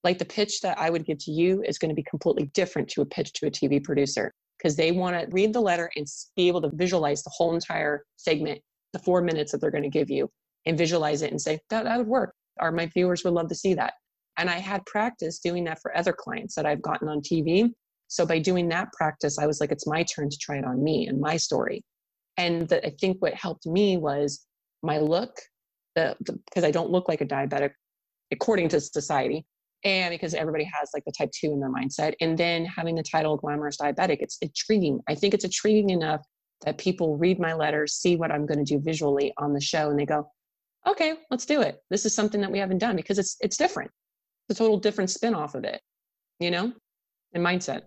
like 0.04 0.20
the 0.20 0.26
pitch 0.26 0.62
that 0.62 0.78
I 0.78 0.90
would 0.90 1.06
give 1.06 1.18
to 1.26 1.32
you 1.32 1.64
is 1.64 1.80
going 1.80 1.90
to 1.90 1.96
be 1.96 2.06
completely 2.10 2.52
different 2.54 2.88
to 2.90 3.02
a 3.02 3.06
pitch 3.06 3.34
to 3.34 3.48
a 3.48 3.52
TV 3.52 3.84
producer 3.84 4.32
because 4.58 4.76
they 4.76 4.92
want 4.92 5.20
to 5.20 5.28
read 5.32 5.52
the 5.52 5.60
letter 5.60 5.90
and 5.96 6.06
be 6.36 6.48
able 6.48 6.62
to 6.62 6.70
visualize 6.74 7.24
the 7.24 7.32
whole 7.34 7.54
entire 7.54 8.06
segment, 8.16 8.62
the 8.94 9.00
four 9.00 9.22
minutes 9.22 9.52
that 9.52 9.60
they're 9.60 9.72
going 9.72 9.84
to 9.84 9.90
give 9.90 10.10
you, 10.10 10.30
and 10.66 10.78
visualize 10.78 11.24
it 11.24 11.32
and 11.32 11.42
say, 11.42 11.60
that, 11.70 11.84
that 11.86 11.98
would 11.98 12.08
work. 12.08 12.34
Or 12.60 12.72
my 12.72 12.88
viewers 12.88 13.24
would 13.24 13.34
love 13.34 13.50
to 13.50 13.56
see 13.56 13.74
that. 13.74 13.94
And 14.38 14.50
I 14.50 14.60
had 14.60 14.86
practice 14.86 15.40
doing 15.40 15.64
that 15.66 15.82
for 15.82 15.96
other 15.98 16.14
clients 16.14 16.56
that 16.56 16.66
I've 16.66 16.82
gotten 16.82 17.08
on 17.08 17.22
TV. 17.22 17.72
So 18.08 18.26
by 18.26 18.40
doing 18.40 18.70
that 18.70 18.92
practice, 18.94 19.40
I 19.40 19.48
was 19.48 19.60
like, 19.60 19.72
it's 19.72 19.88
my 19.88 20.04
turn 20.04 20.30
to 20.30 20.38
try 20.38 20.58
it 20.58 20.66
on 20.66 20.84
me 20.84 21.08
and 21.08 21.20
my 21.20 21.38
story. 21.38 21.84
And 22.38 22.68
the, 22.68 22.86
I 22.86 22.92
think 23.00 23.18
what 23.22 23.34
helped 23.34 23.66
me 23.66 23.98
was 23.98 24.46
my 24.84 25.00
look, 25.00 25.40
because 25.96 26.64
I 26.64 26.72
don't 26.72 26.92
look 26.92 27.08
like 27.08 27.22
a 27.22 27.26
diabetic 27.26 27.72
according 28.32 28.68
to 28.70 28.82
society, 28.82 29.46
and 29.84 30.12
because 30.12 30.34
everybody 30.34 30.64
has 30.66 30.90
like 30.94 31.06
the 31.06 31.12
type 31.12 31.32
two 31.32 31.54
in 31.54 31.60
their 31.60 31.72
mindset. 31.72 32.14
And 32.20 32.38
then 32.38 32.66
having 32.66 32.96
the 32.96 33.04
title 33.04 33.38
glamorous 33.38 33.78
diabetic, 33.78 34.18
it's 34.20 34.38
intriguing. 34.42 35.00
I 35.08 35.16
think 35.16 35.34
it's 35.34 35.46
intriguing 35.46 35.92
enough 35.92 36.22
that 36.66 36.78
people 36.78 37.18
read 37.18 37.40
my 37.40 37.54
letters, 37.54 37.94
see 37.94 38.16
what 38.16 38.32
I'm 38.32 38.46
going 38.46 38.64
to 38.64 38.66
do 38.66 38.80
visually 38.80 39.34
on 39.38 39.54
the 39.54 39.62
show, 39.62 39.90
and 39.90 40.00
they 40.00 40.06
go, 40.06 40.28
"Okay, 40.88 41.16
let's 41.32 41.46
do 41.46 41.62
it. 41.62 41.82
This 41.90 42.06
is 42.06 42.14
something 42.14 42.42
that 42.42 42.52
we 42.52 42.60
haven't 42.60 42.80
done 42.80 42.96
because 42.96 43.20
it's 43.20 43.38
it's 43.42 43.58
different. 43.58 43.92
It's 44.50 44.60
a 44.60 44.64
total 44.64 44.78
different 44.80 45.10
spin 45.10 45.36
off 45.36 45.56
of 45.56 45.64
it, 45.64 45.82
you 46.40 46.52
know, 46.52 46.74
and 47.34 47.46
mindset." 47.46 47.84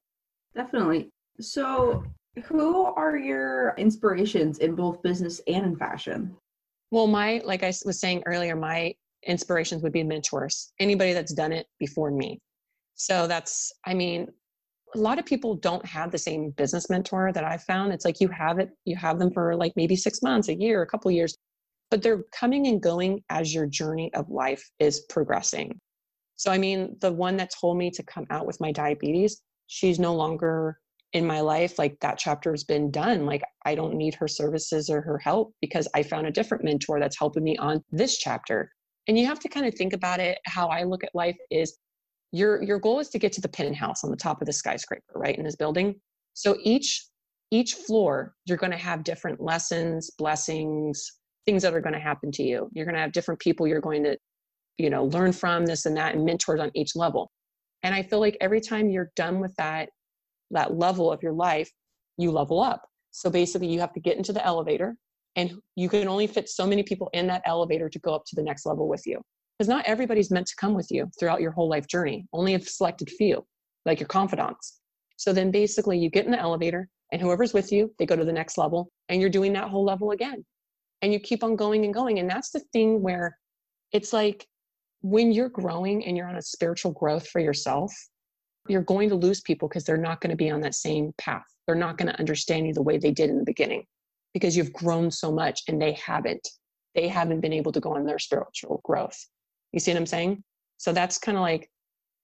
Definitely. 0.54 1.10
So 1.40 2.04
who 2.44 2.84
are 2.84 3.16
your 3.16 3.74
inspirations 3.76 4.58
in 4.58 4.74
both 4.74 5.02
business 5.02 5.40
and 5.46 5.66
in 5.66 5.76
fashion? 5.76 6.36
Well, 6.90 7.06
my, 7.06 7.42
like 7.44 7.62
I 7.62 7.72
was 7.84 8.00
saying 8.00 8.22
earlier, 8.26 8.56
my 8.56 8.94
inspirations 9.26 9.82
would 9.82 9.92
be 9.92 10.02
mentors, 10.02 10.72
anybody 10.80 11.12
that's 11.12 11.34
done 11.34 11.52
it 11.52 11.66
before 11.78 12.10
me. 12.10 12.40
So 12.94 13.26
that's, 13.26 13.72
I 13.84 13.94
mean, 13.94 14.28
a 14.94 14.98
lot 14.98 15.18
of 15.18 15.26
people 15.26 15.54
don't 15.54 15.84
have 15.84 16.10
the 16.10 16.18
same 16.18 16.50
business 16.50 16.88
mentor 16.88 17.30
that 17.32 17.44
I've 17.44 17.62
found. 17.64 17.92
It's 17.92 18.04
like 18.04 18.20
you 18.20 18.28
have 18.28 18.58
it, 18.58 18.70
you 18.84 18.96
have 18.96 19.18
them 19.18 19.30
for 19.30 19.54
like 19.54 19.72
maybe 19.76 19.96
six 19.96 20.22
months, 20.22 20.48
a 20.48 20.54
year, 20.54 20.82
a 20.82 20.86
couple 20.86 21.10
years, 21.10 21.36
but 21.90 22.02
they're 22.02 22.24
coming 22.32 22.66
and 22.66 22.82
going 22.82 23.22
as 23.30 23.54
your 23.54 23.66
journey 23.66 24.12
of 24.14 24.28
life 24.28 24.70
is 24.78 25.00
progressing. 25.08 25.78
So, 26.36 26.52
I 26.52 26.58
mean, 26.58 26.96
the 27.00 27.12
one 27.12 27.36
that 27.38 27.50
told 27.60 27.78
me 27.78 27.90
to 27.90 28.02
come 28.02 28.26
out 28.30 28.46
with 28.46 28.60
my 28.60 28.70
diabetes, 28.70 29.40
she's 29.66 29.98
no 29.98 30.14
longer 30.14 30.78
in 31.12 31.26
my 31.26 31.40
life. 31.40 31.78
Like 31.78 31.98
that 32.00 32.18
chapter 32.18 32.50
has 32.50 32.64
been 32.64 32.90
done. 32.90 33.26
Like 33.26 33.42
i 33.64 33.74
don't 33.74 33.94
need 33.94 34.14
her 34.14 34.28
services 34.28 34.88
or 34.88 35.00
her 35.02 35.18
help 35.18 35.52
because 35.60 35.88
i 35.94 36.02
found 36.02 36.26
a 36.26 36.30
different 36.30 36.64
mentor 36.64 37.00
that's 37.00 37.18
helping 37.18 37.44
me 37.44 37.56
on 37.56 37.82
this 37.90 38.18
chapter. 38.18 38.70
And 39.06 39.18
you 39.18 39.26
have 39.26 39.40
to 39.40 39.48
kind 39.48 39.66
of 39.66 39.74
think 39.74 39.92
about 39.92 40.20
it 40.20 40.38
how 40.44 40.68
i 40.68 40.82
look 40.82 41.04
at 41.04 41.14
life 41.14 41.36
is 41.50 41.78
your 42.32 42.62
your 42.62 42.78
goal 42.78 43.00
is 43.00 43.08
to 43.10 43.18
get 43.18 43.32
to 43.32 43.40
the 43.40 43.48
penthouse 43.48 44.04
on 44.04 44.10
the 44.10 44.16
top 44.16 44.40
of 44.42 44.46
the 44.46 44.52
skyscraper 44.52 45.14
right 45.14 45.36
in 45.36 45.44
this 45.44 45.56
building. 45.56 45.94
So 46.34 46.58
each 46.62 47.06
each 47.50 47.74
floor 47.74 48.34
you're 48.44 48.58
going 48.58 48.72
to 48.72 48.76
have 48.76 49.02
different 49.04 49.40
lessons 49.40 50.10
blessings 50.18 51.12
things 51.48 51.62
that 51.62 51.74
are 51.74 51.80
going 51.80 51.94
to 51.94 51.98
happen 51.98 52.30
to 52.30 52.42
you 52.42 52.68
you're 52.74 52.84
going 52.84 52.94
to 52.94 53.00
have 53.00 53.12
different 53.12 53.40
people 53.40 53.66
you're 53.66 53.80
going 53.80 54.04
to 54.04 54.16
you 54.76 54.90
know 54.90 55.04
learn 55.04 55.32
from 55.32 55.64
this 55.64 55.86
and 55.86 55.96
that 55.96 56.14
and 56.14 56.24
mentors 56.24 56.60
on 56.60 56.70
each 56.74 56.94
level 56.94 57.30
and 57.82 57.94
i 57.94 58.02
feel 58.02 58.20
like 58.20 58.36
every 58.40 58.60
time 58.60 58.90
you're 58.90 59.10
done 59.16 59.40
with 59.40 59.54
that 59.56 59.88
that 60.50 60.76
level 60.76 61.12
of 61.12 61.22
your 61.22 61.32
life, 61.32 61.70
you 62.16 62.30
level 62.30 62.60
up. 62.60 62.82
So 63.10 63.30
basically, 63.30 63.68
you 63.68 63.80
have 63.80 63.92
to 63.94 64.00
get 64.00 64.16
into 64.16 64.32
the 64.32 64.44
elevator, 64.44 64.96
and 65.36 65.52
you 65.76 65.88
can 65.88 66.08
only 66.08 66.26
fit 66.26 66.48
so 66.48 66.66
many 66.66 66.82
people 66.82 67.10
in 67.12 67.26
that 67.28 67.42
elevator 67.44 67.88
to 67.88 67.98
go 68.00 68.14
up 68.14 68.24
to 68.26 68.36
the 68.36 68.42
next 68.42 68.66
level 68.66 68.88
with 68.88 69.06
you. 69.06 69.20
Because 69.58 69.68
not 69.68 69.84
everybody's 69.86 70.30
meant 70.30 70.46
to 70.46 70.56
come 70.56 70.74
with 70.74 70.88
you 70.90 71.10
throughout 71.18 71.40
your 71.40 71.50
whole 71.50 71.68
life 71.68 71.86
journey, 71.86 72.26
only 72.32 72.54
a 72.54 72.60
selected 72.60 73.10
few. 73.10 73.44
like 73.86 74.00
your 74.00 74.08
confidants. 74.08 74.80
So 75.16 75.32
then 75.32 75.50
basically 75.50 75.98
you 75.98 76.10
get 76.10 76.26
in 76.26 76.30
the 76.30 76.38
elevator 76.38 76.88
and 77.10 77.22
whoever's 77.22 77.54
with 77.54 77.72
you, 77.72 77.92
they 77.98 78.04
go 78.04 78.16
to 78.16 78.24
the 78.24 78.32
next 78.32 78.58
level 78.58 78.90
and 79.08 79.20
you're 79.20 79.30
doing 79.30 79.52
that 79.54 79.68
whole 79.68 79.84
level 79.84 80.10
again. 80.10 80.44
And 81.02 81.12
you 81.12 81.20
keep 81.20 81.44
on 81.44 81.56
going 81.56 81.84
and 81.84 81.94
going. 81.94 82.18
And 82.18 82.28
that's 82.28 82.50
the 82.50 82.60
thing 82.72 83.02
where 83.02 83.38
it's 83.92 84.12
like 84.12 84.46
when 85.02 85.32
you're 85.32 85.48
growing 85.48 86.04
and 86.04 86.16
you're 86.16 86.28
on 86.28 86.36
a 86.36 86.42
spiritual 86.42 86.92
growth 86.92 87.28
for 87.28 87.40
yourself, 87.40 87.94
you're 88.68 88.82
going 88.82 89.08
to 89.08 89.14
lose 89.14 89.40
people 89.40 89.68
because 89.68 89.84
they're 89.84 89.96
not 89.96 90.20
going 90.20 90.30
to 90.30 90.36
be 90.36 90.50
on 90.50 90.60
that 90.60 90.74
same 90.74 91.12
path. 91.18 91.44
They're 91.66 91.76
not 91.76 91.98
going 91.98 92.08
to 92.08 92.18
understand 92.18 92.66
you 92.66 92.74
the 92.74 92.82
way 92.82 92.98
they 92.98 93.10
did 93.10 93.30
in 93.30 93.38
the 93.38 93.44
beginning 93.44 93.84
because 94.34 94.56
you've 94.56 94.72
grown 94.72 95.10
so 95.10 95.32
much 95.32 95.62
and 95.68 95.80
they 95.80 95.92
haven't. 95.92 96.46
They 96.94 97.08
haven't 97.08 97.40
been 97.40 97.52
able 97.52 97.72
to 97.72 97.80
go 97.80 97.94
on 97.94 98.04
their 98.04 98.18
spiritual 98.18 98.80
growth. 98.84 99.16
You 99.72 99.80
see 99.80 99.92
what 99.92 99.98
I'm 99.98 100.06
saying? 100.06 100.42
So 100.78 100.92
that's 100.92 101.18
kind 101.18 101.36
of 101.36 101.42
like 101.42 101.70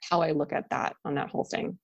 how 0.09 0.21
I 0.21 0.33
look 0.33 0.53
at 0.53 0.69
that 0.71 0.97
on 1.05 1.15
that 1.15 1.31
whole 1.31 1.45
thing. 1.45 1.79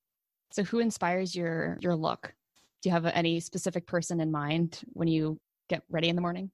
So 0.53 0.62
who 0.64 0.80
inspires 0.80 1.34
your 1.34 1.78
your 1.80 1.95
look? 1.95 2.34
Do 2.82 2.88
you 2.88 2.93
have 2.93 3.07
any 3.07 3.41
specific 3.41 3.86
person 3.86 4.20
in 4.20 4.30
mind 4.30 4.80
when 4.93 5.09
you 5.09 5.38
get 5.68 5.82
ready 5.91 6.09
in 6.09 6.16
the 6.16 6.22
morning? 6.22 6.51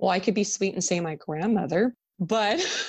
Well, 0.00 0.10
I 0.10 0.18
could 0.18 0.34
be 0.34 0.44
sweet 0.44 0.72
and 0.72 0.82
say 0.82 0.98
my 0.98 1.14
grandmother, 1.16 1.94
but 2.18 2.58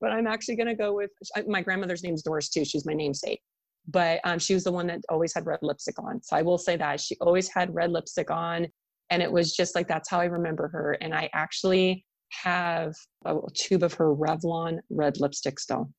but 0.00 0.10
I'm 0.10 0.26
actually 0.26 0.56
going 0.56 0.66
to 0.66 0.74
go 0.74 0.92
with 0.92 1.10
my 1.46 1.62
grandmother's 1.62 2.02
name 2.02 2.14
is 2.14 2.22
Doris 2.22 2.48
too. 2.48 2.64
She's 2.64 2.84
my 2.84 2.94
namesake, 2.94 3.40
but 3.86 4.20
um, 4.24 4.40
she 4.40 4.54
was 4.54 4.64
the 4.64 4.72
one 4.72 4.88
that 4.88 5.00
always 5.08 5.32
had 5.32 5.46
red 5.46 5.60
lipstick 5.62 5.98
on. 6.00 6.20
So 6.22 6.36
I 6.36 6.42
will 6.42 6.58
say 6.58 6.76
that 6.76 7.00
she 7.00 7.16
always 7.20 7.48
had 7.48 7.72
red 7.72 7.92
lipstick 7.92 8.28
on, 8.28 8.66
and 9.10 9.22
it 9.22 9.30
was 9.30 9.54
just 9.54 9.76
like 9.76 9.86
that's 9.86 10.10
how 10.10 10.18
I 10.18 10.24
remember 10.24 10.66
her. 10.68 10.98
And 11.00 11.14
I 11.14 11.30
actually 11.32 12.04
have 12.30 12.92
a 13.24 13.38
tube 13.54 13.84
of 13.84 13.94
her 13.94 14.12
Revlon 14.12 14.78
red 14.90 15.20
lipstick 15.20 15.60
still. 15.60 15.92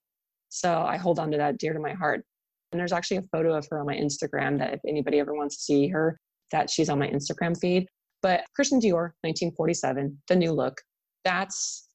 So 0.50 0.82
I 0.82 0.98
hold 0.98 1.20
on 1.20 1.32
to 1.32 1.38
that 1.38 1.58
dear 1.58 1.72
to 1.72 1.80
my 1.80 1.94
heart. 1.94 2.26
And 2.72 2.80
there's 2.80 2.92
actually 2.92 3.18
a 3.18 3.24
photo 3.32 3.54
of 3.56 3.66
her 3.72 3.80
on 3.80 3.86
my 3.86 3.96
Instagram 3.96 4.58
that 4.60 4.74
if 4.74 4.82
anybody 4.86 5.20
ever 5.20 5.34
wants 5.34 5.56
to 5.56 5.64
see 5.64 5.88
her, 5.88 6.20
that 6.52 6.70
she's 6.70 6.90
on 6.90 7.00
my 7.00 7.08
Instagram 7.08 7.58
feed. 7.58 7.88
But 8.26 8.42
Christian 8.56 8.80
Dior, 8.80 9.14
1947, 9.22 10.20
the 10.28 10.36
new 10.36 10.52
look, 10.52 10.82
that's 11.24 11.88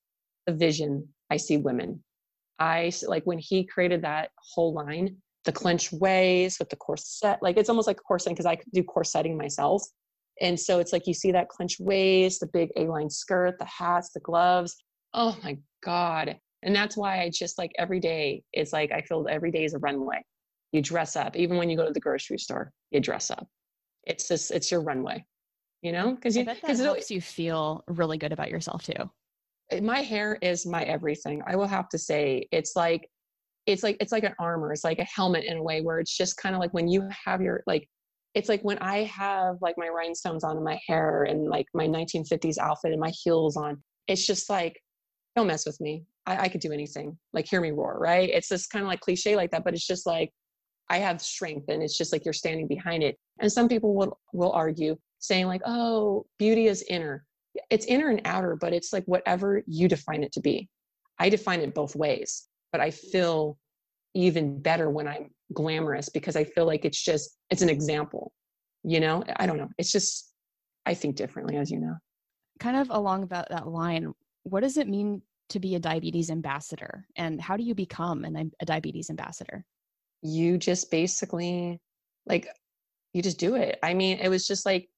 the 0.46 0.52
vision 0.52 1.08
I 1.28 1.36
see 1.36 1.56
women. 1.56 2.04
I 2.60 2.92
like 3.08 3.24
when 3.24 3.40
he 3.40 3.64
created 3.64 4.02
that 4.02 4.30
whole 4.36 4.72
line, 4.72 5.16
the 5.44 5.50
clench 5.50 5.90
waist 5.90 6.60
with 6.60 6.68
the 6.68 6.76
corset, 6.76 7.40
like 7.42 7.56
it's 7.56 7.68
almost 7.68 7.88
like 7.88 7.96
corset 8.06 8.30
because 8.30 8.46
I 8.46 8.58
do 8.72 8.84
corsetting 8.84 9.36
myself. 9.36 9.82
And 10.40 10.58
so 10.58 10.78
it's 10.78 10.92
like 10.92 11.08
you 11.08 11.14
see 11.14 11.32
that 11.32 11.48
clench 11.48 11.80
waist, 11.80 12.38
the 12.38 12.46
big 12.46 12.70
A-line 12.76 13.10
skirt, 13.10 13.58
the 13.58 13.64
hats, 13.64 14.12
the 14.12 14.20
gloves. 14.20 14.76
Oh 15.12 15.36
my 15.42 15.58
God. 15.82 16.36
And 16.62 16.76
that's 16.76 16.96
why 16.96 17.22
I 17.22 17.30
just 17.30 17.58
like 17.58 17.72
every 17.76 17.98
day, 17.98 18.44
it's 18.52 18.72
like 18.72 18.92
I 18.92 19.00
feel 19.02 19.26
every 19.28 19.50
day 19.50 19.64
is 19.64 19.74
a 19.74 19.78
runway. 19.78 20.22
You 20.70 20.80
dress 20.80 21.16
up. 21.16 21.34
Even 21.34 21.56
when 21.56 21.68
you 21.68 21.76
go 21.76 21.86
to 21.86 21.92
the 21.92 21.98
grocery 21.98 22.38
store, 22.38 22.70
you 22.92 23.00
dress 23.00 23.32
up. 23.32 23.48
It's 24.04 24.28
just, 24.28 24.52
it's 24.52 24.70
your 24.70 24.80
runway, 24.80 25.24
you 25.82 25.92
know? 25.92 26.14
Because 26.14 26.36
you, 26.36 26.44
because 26.44 26.80
it 26.80 26.84
helps 26.84 27.10
you 27.10 27.20
feel 27.20 27.84
really 27.88 28.18
good 28.18 28.32
about 28.32 28.50
yourself 28.50 28.84
too. 28.84 29.10
My 29.82 30.00
hair 30.00 30.38
is 30.42 30.66
my 30.66 30.82
everything. 30.82 31.42
I 31.46 31.56
will 31.56 31.68
have 31.68 31.88
to 31.90 31.98
say, 31.98 32.46
it's 32.50 32.74
like, 32.74 33.08
it's 33.66 33.82
like, 33.82 33.96
it's 34.00 34.12
like 34.12 34.24
an 34.24 34.34
armor. 34.40 34.72
It's 34.72 34.84
like 34.84 34.98
a 34.98 35.04
helmet 35.04 35.44
in 35.44 35.58
a 35.58 35.62
way 35.62 35.80
where 35.80 36.00
it's 36.00 36.16
just 36.16 36.36
kind 36.36 36.54
of 36.54 36.60
like 36.60 36.74
when 36.74 36.88
you 36.88 37.08
have 37.24 37.40
your, 37.40 37.62
like, 37.66 37.88
it's 38.34 38.48
like 38.48 38.62
when 38.62 38.78
I 38.78 39.04
have 39.04 39.56
like 39.60 39.76
my 39.76 39.88
rhinestones 39.88 40.44
on 40.44 40.56
in 40.56 40.64
my 40.64 40.78
hair 40.86 41.24
and 41.24 41.48
like 41.48 41.66
my 41.74 41.86
1950s 41.86 42.58
outfit 42.58 42.92
and 42.92 43.00
my 43.00 43.12
heels 43.22 43.56
on, 43.56 43.82
it's 44.06 44.26
just 44.26 44.50
like, 44.50 44.80
don't 45.36 45.46
mess 45.46 45.66
with 45.66 45.80
me. 45.80 46.04
I, 46.26 46.44
I 46.44 46.48
could 46.48 46.60
do 46.60 46.72
anything. 46.72 47.16
Like, 47.32 47.46
hear 47.46 47.60
me 47.60 47.70
roar, 47.70 47.98
right? 48.00 48.28
It's 48.28 48.48
just 48.48 48.70
kind 48.70 48.84
of 48.84 48.88
like 48.88 49.00
cliche 49.00 49.36
like 49.36 49.50
that, 49.52 49.64
but 49.64 49.74
it's 49.74 49.86
just 49.86 50.06
like, 50.06 50.30
I 50.88 50.98
have 50.98 51.22
strength 51.22 51.68
and 51.68 51.82
it's 51.82 51.96
just 51.96 52.12
like 52.12 52.24
you're 52.24 52.34
standing 52.34 52.66
behind 52.66 53.04
it. 53.04 53.16
And 53.38 53.52
some 53.52 53.68
people 53.68 53.94
will, 53.94 54.18
will 54.32 54.52
argue 54.52 54.96
saying 55.20 55.46
like, 55.46 55.62
oh, 55.64 56.26
beauty 56.38 56.66
is 56.66 56.82
inner. 56.88 57.24
It's 57.70 57.86
inner 57.86 58.08
and 58.08 58.22
outer, 58.24 58.56
but 58.56 58.72
it's 58.72 58.92
like 58.92 59.04
whatever 59.04 59.62
you 59.66 59.88
define 59.88 60.22
it 60.22 60.32
to 60.32 60.40
be. 60.40 60.68
I 61.18 61.28
define 61.28 61.60
it 61.60 61.74
both 61.74 61.94
ways, 61.94 62.46
but 62.72 62.80
I 62.80 62.90
feel 62.90 63.58
even 64.14 64.60
better 64.60 64.90
when 64.90 65.06
I'm 65.06 65.30
glamorous 65.52 66.08
because 66.08 66.36
I 66.36 66.44
feel 66.44 66.66
like 66.66 66.84
it's 66.84 67.02
just, 67.02 67.36
it's 67.50 67.62
an 67.62 67.68
example, 67.68 68.32
you 68.82 69.00
know? 69.00 69.22
I 69.36 69.46
don't 69.46 69.58
know. 69.58 69.68
It's 69.78 69.92
just, 69.92 70.32
I 70.86 70.94
think 70.94 71.16
differently, 71.16 71.56
as 71.56 71.70
you 71.70 71.78
know. 71.78 71.94
Kind 72.58 72.76
of 72.76 72.90
along 72.90 73.26
that, 73.28 73.48
that 73.50 73.68
line, 73.68 74.12
what 74.42 74.60
does 74.60 74.76
it 74.76 74.88
mean 74.88 75.22
to 75.50 75.60
be 75.60 75.74
a 75.74 75.80
diabetes 75.80 76.30
ambassador 76.30 77.06
and 77.16 77.40
how 77.40 77.56
do 77.56 77.62
you 77.62 77.74
become 77.74 78.24
an, 78.24 78.50
a 78.60 78.64
diabetes 78.64 79.10
ambassador? 79.10 79.64
you 80.22 80.58
just 80.58 80.90
basically 80.90 81.80
like 82.26 82.48
you 83.12 83.22
just 83.22 83.38
do 83.38 83.56
it. 83.56 83.78
I 83.82 83.94
mean, 83.94 84.18
it 84.18 84.28
was 84.28 84.46
just 84.46 84.64
like 84.64 84.88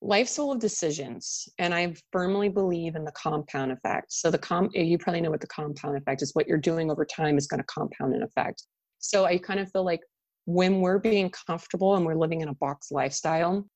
life's 0.00 0.36
full 0.36 0.52
of 0.52 0.60
decisions 0.60 1.48
and 1.58 1.74
i 1.74 1.92
firmly 2.12 2.48
believe 2.48 2.94
in 2.94 3.04
the 3.04 3.12
compound 3.12 3.72
effect. 3.72 4.12
So 4.12 4.30
the 4.30 4.38
com 4.38 4.68
you 4.72 4.96
probably 4.98 5.20
know 5.20 5.30
what 5.30 5.40
the 5.40 5.48
compound 5.48 5.96
effect 5.96 6.22
is 6.22 6.34
what 6.34 6.46
you're 6.46 6.58
doing 6.58 6.90
over 6.90 7.04
time 7.04 7.36
is 7.36 7.48
going 7.48 7.60
to 7.60 7.66
compound 7.66 8.14
an 8.14 8.22
effect. 8.22 8.62
So 8.98 9.24
i 9.24 9.38
kind 9.38 9.60
of 9.60 9.70
feel 9.72 9.84
like 9.84 10.00
when 10.44 10.80
we're 10.80 10.98
being 10.98 11.30
comfortable 11.46 11.96
and 11.96 12.06
we're 12.06 12.14
living 12.14 12.40
in 12.40 12.48
a 12.48 12.54
box 12.54 12.90
lifestyle 12.90 13.66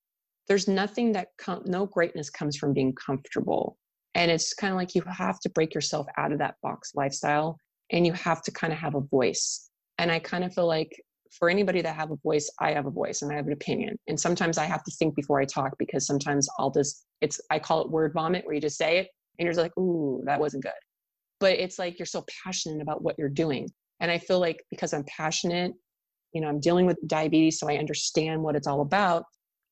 there's 0.48 0.68
nothing 0.68 1.12
that 1.12 1.28
com- 1.38 1.62
no 1.66 1.86
greatness 1.86 2.30
comes 2.30 2.56
from 2.56 2.72
being 2.72 2.94
comfortable. 2.94 3.76
And 4.14 4.30
it's 4.30 4.52
kind 4.54 4.72
of 4.72 4.76
like 4.76 4.94
you 4.94 5.02
have 5.06 5.40
to 5.40 5.50
break 5.50 5.74
yourself 5.74 6.06
out 6.18 6.32
of 6.32 6.38
that 6.38 6.56
box 6.62 6.92
lifestyle 6.94 7.56
and 7.90 8.06
you 8.06 8.12
have 8.12 8.42
to 8.42 8.50
kind 8.50 8.72
of 8.72 8.78
have 8.78 8.94
a 8.94 9.00
voice. 9.00 9.70
And 9.98 10.10
I 10.10 10.18
kind 10.18 10.44
of 10.44 10.52
feel 10.52 10.66
like 10.66 10.90
for 11.39 11.49
anybody 11.49 11.80
that 11.80 11.97
have 11.97 12.11
a 12.11 12.16
voice, 12.16 12.51
I 12.61 12.72
have 12.72 12.87
a 12.87 12.91
voice 12.91 13.22
and 13.22 13.33
I 13.33 13.37
have 13.37 13.47
an 13.47 13.53
opinion. 13.53 13.99
And 14.07 14.20
sometimes 14.20 14.59
I 14.59 14.64
have 14.64 14.85
to 14.85 14.91
think 14.99 15.14
before 15.14 15.41
I 15.41 15.45
talk 15.45 15.72
because 15.78 16.07
sometimes 16.07 16.49
I'll 16.59 16.70
just, 16.70 17.07
it's, 17.20 17.41
I 17.51 17.59
call 17.59 17.80
it 17.80 17.91
word 17.91 18.12
vomit 18.12 18.45
where 18.45 18.55
you 18.55 18.61
just 18.61 18.76
say 18.76 18.99
it 18.99 19.09
and 19.39 19.47
you're 19.47 19.53
just 19.53 19.62
like, 19.62 19.76
ooh, 19.78 20.22
that 20.26 20.41
wasn't 20.41 20.64
good. 20.64 20.72
But 21.41 21.59
it's 21.59 21.78
like 21.78 21.99
you're 21.99 22.07
so 22.07 22.24
passionate 22.45 22.83
about 22.83 23.03
what 23.03 23.16
you're 23.18 23.28
doing. 23.28 23.68
And 24.01 24.11
I 24.11 24.18
feel 24.18 24.41
like 24.41 24.62
because 24.70 24.93
I'm 24.93 25.05
passionate, 25.05 25.72
you 26.33 26.41
know, 26.41 26.49
I'm 26.49 26.61
dealing 26.61 26.87
with 26.87 26.99
diabetes, 27.07 27.59
so 27.59 27.68
I 27.68 27.76
understand 27.76 28.43
what 28.43 28.57
it's 28.57 28.66
all 28.66 28.80
about. 28.80 29.24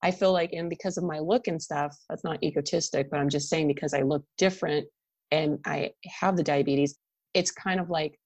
I 0.02 0.10
feel 0.10 0.32
like, 0.32 0.52
and 0.52 0.70
because 0.70 0.96
of 0.96 1.04
my 1.04 1.18
look 1.18 1.46
and 1.46 1.60
stuff, 1.60 1.94
that's 2.08 2.24
not 2.24 2.42
egotistic, 2.42 3.10
but 3.10 3.20
I'm 3.20 3.28
just 3.28 3.50
saying 3.50 3.68
because 3.68 3.92
I 3.92 4.02
look 4.02 4.24
different 4.38 4.86
and 5.30 5.58
I 5.66 5.90
have 6.20 6.36
the 6.36 6.42
diabetes, 6.42 6.96
it's 7.34 7.50
kind 7.50 7.80
of 7.80 7.90
like 7.90 8.18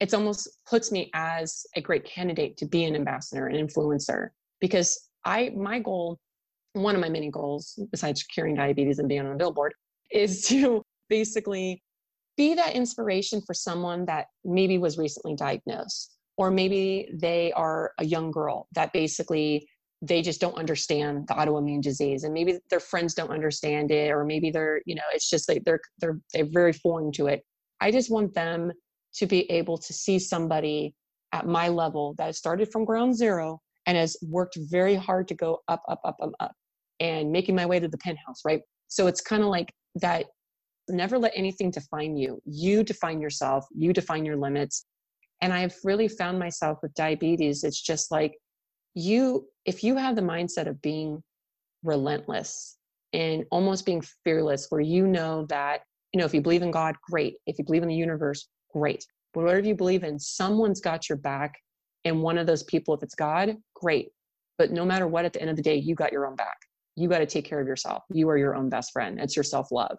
it's 0.00 0.14
almost 0.14 0.48
puts 0.68 0.92
me 0.92 1.10
as 1.14 1.66
a 1.74 1.80
great 1.80 2.04
candidate 2.04 2.56
to 2.56 2.66
be 2.66 2.84
an 2.84 2.94
ambassador 2.94 3.46
an 3.46 3.56
influencer 3.56 4.28
because 4.60 5.08
i 5.24 5.50
my 5.56 5.78
goal 5.78 6.18
one 6.74 6.94
of 6.94 7.00
my 7.00 7.08
many 7.08 7.30
goals 7.30 7.78
besides 7.90 8.22
curing 8.22 8.54
diabetes 8.54 8.98
and 8.98 9.08
being 9.08 9.20
on 9.20 9.32
a 9.32 9.36
billboard 9.36 9.72
is 10.10 10.42
to 10.48 10.82
basically 11.08 11.82
be 12.36 12.54
that 12.54 12.74
inspiration 12.74 13.42
for 13.46 13.54
someone 13.54 14.04
that 14.04 14.26
maybe 14.44 14.78
was 14.78 14.98
recently 14.98 15.34
diagnosed 15.34 16.16
or 16.36 16.50
maybe 16.50 17.10
they 17.12 17.52
are 17.52 17.92
a 17.98 18.04
young 18.04 18.30
girl 18.30 18.68
that 18.72 18.92
basically 18.92 19.68
they 20.00 20.22
just 20.22 20.40
don't 20.40 20.56
understand 20.56 21.26
the 21.26 21.34
autoimmune 21.34 21.82
disease 21.82 22.22
and 22.22 22.32
maybe 22.32 22.58
their 22.70 22.80
friends 22.80 23.14
don't 23.14 23.30
understand 23.30 23.90
it 23.90 24.12
or 24.12 24.24
maybe 24.24 24.50
they're 24.50 24.80
you 24.86 24.94
know 24.94 25.02
it's 25.12 25.28
just 25.28 25.48
like 25.48 25.64
they're 25.64 25.80
they're 25.98 26.20
they're 26.32 26.46
very 26.46 26.72
foreign 26.72 27.10
to 27.12 27.26
it. 27.26 27.42
I 27.80 27.90
just 27.90 28.10
want 28.10 28.34
them 28.34 28.72
to 29.18 29.26
be 29.26 29.50
able 29.50 29.78
to 29.78 29.92
see 29.92 30.18
somebody 30.18 30.94
at 31.32 31.46
my 31.46 31.68
level 31.68 32.14
that 32.18 32.34
started 32.34 32.70
from 32.72 32.84
ground 32.84 33.16
zero 33.16 33.60
and 33.86 33.96
has 33.96 34.16
worked 34.22 34.56
very 34.70 34.94
hard 34.94 35.28
to 35.28 35.34
go 35.34 35.60
up, 35.68 35.82
up, 35.88 36.00
up, 36.04 36.16
up, 36.22 36.30
up, 36.40 36.52
and 37.00 37.30
making 37.30 37.54
my 37.54 37.66
way 37.66 37.78
to 37.80 37.88
the 37.88 37.98
penthouse, 37.98 38.42
right? 38.44 38.60
So 38.88 39.06
it's 39.06 39.20
kind 39.20 39.42
of 39.42 39.48
like 39.48 39.72
that 39.96 40.26
never 40.88 41.18
let 41.18 41.32
anything 41.34 41.70
define 41.70 42.16
you. 42.16 42.40
You 42.44 42.82
define 42.82 43.20
yourself, 43.20 43.66
you 43.74 43.92
define 43.92 44.24
your 44.24 44.36
limits. 44.36 44.86
And 45.40 45.52
I've 45.52 45.76
really 45.84 46.08
found 46.08 46.38
myself 46.38 46.78
with 46.82 46.94
diabetes, 46.94 47.64
it's 47.64 47.80
just 47.80 48.10
like 48.10 48.34
you, 48.94 49.46
if 49.64 49.84
you 49.84 49.96
have 49.96 50.16
the 50.16 50.22
mindset 50.22 50.66
of 50.66 50.80
being 50.82 51.22
relentless 51.84 52.76
and 53.12 53.44
almost 53.50 53.86
being 53.86 54.02
fearless, 54.24 54.66
where 54.70 54.80
you 54.80 55.06
know 55.06 55.46
that, 55.48 55.82
you 56.12 56.18
know, 56.18 56.26
if 56.26 56.34
you 56.34 56.40
believe 56.40 56.62
in 56.62 56.70
God, 56.70 56.96
great. 57.08 57.34
If 57.46 57.58
you 57.58 57.64
believe 57.64 57.82
in 57.82 57.88
the 57.88 57.94
universe, 57.94 58.48
great. 58.78 59.04
But 59.34 59.44
whatever 59.44 59.66
you 59.66 59.74
believe 59.74 60.04
in, 60.04 60.18
someone's 60.18 60.80
got 60.80 61.08
your 61.08 61.18
back. 61.18 61.54
And 62.04 62.22
one 62.22 62.38
of 62.38 62.46
those 62.46 62.62
people, 62.62 62.94
if 62.94 63.02
it's 63.02 63.14
God, 63.14 63.56
great. 63.74 64.08
But 64.56 64.72
no 64.72 64.84
matter 64.84 65.06
what, 65.06 65.24
at 65.24 65.32
the 65.32 65.40
end 65.40 65.50
of 65.50 65.56
the 65.56 65.62
day, 65.62 65.76
you 65.76 65.94
got 65.94 66.12
your 66.12 66.26
own 66.26 66.36
back. 66.36 66.56
You 66.96 67.08
got 67.08 67.18
to 67.18 67.26
take 67.26 67.44
care 67.44 67.60
of 67.60 67.66
yourself. 67.66 68.02
You 68.10 68.28
are 68.28 68.38
your 68.38 68.56
own 68.56 68.68
best 68.68 68.92
friend. 68.92 69.20
It's 69.20 69.36
your 69.36 69.44
self 69.44 69.70
love. 69.70 69.98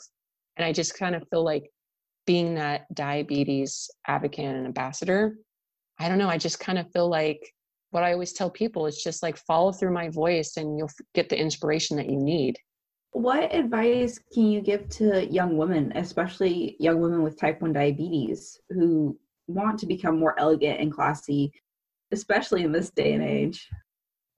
And 0.58 0.66
I 0.66 0.74
just 0.74 0.98
kind 0.98 1.16
of 1.16 1.24
feel 1.30 1.44
like 1.44 1.70
being 2.26 2.56
that 2.56 2.94
diabetes 2.94 3.90
advocate 4.08 4.46
and 4.46 4.66
ambassador, 4.66 5.38
I 6.00 6.10
don't 6.10 6.18
know. 6.18 6.30
I 6.30 6.38
just 6.38 6.60
kind 6.60 6.78
of 6.78 6.92
feel 6.92 7.10
like 7.10 7.42
what 7.92 8.04
I 8.04 8.14
always 8.14 8.34
tell 8.34 8.50
people 8.50 8.86
is 8.86 9.02
just 9.02 9.24
like 9.24 9.38
follow 9.38 9.72
through 9.72 9.94
my 9.94 10.10
voice 10.10 10.58
and 10.58 10.78
you'll 10.78 10.92
get 11.14 11.30
the 11.30 11.40
inspiration 11.40 11.98
that 11.98 12.10
you 12.10 12.18
need. 12.18 12.58
What 13.12 13.54
advice 13.54 14.20
can 14.34 14.52
you 14.52 14.62
give 14.62 14.88
to 14.90 15.26
young 15.32 15.58
women, 15.58 15.92
especially 15.96 16.76
young 16.80 17.02
women 17.02 17.24
with 17.24 17.40
type 17.40 17.62
1 17.62 17.74
diabetes, 17.74 18.60
who 18.70 19.18
want 19.50 19.80
to 19.80 19.86
become 19.86 20.20
more 20.20 20.40
elegant 20.40 20.80
and 20.80 20.92
classy, 20.92 21.52
especially 22.12 22.64
in 22.64 22.72
this 22.72 22.92
day 22.92 23.14
and 23.14 23.24
age. 23.24 23.68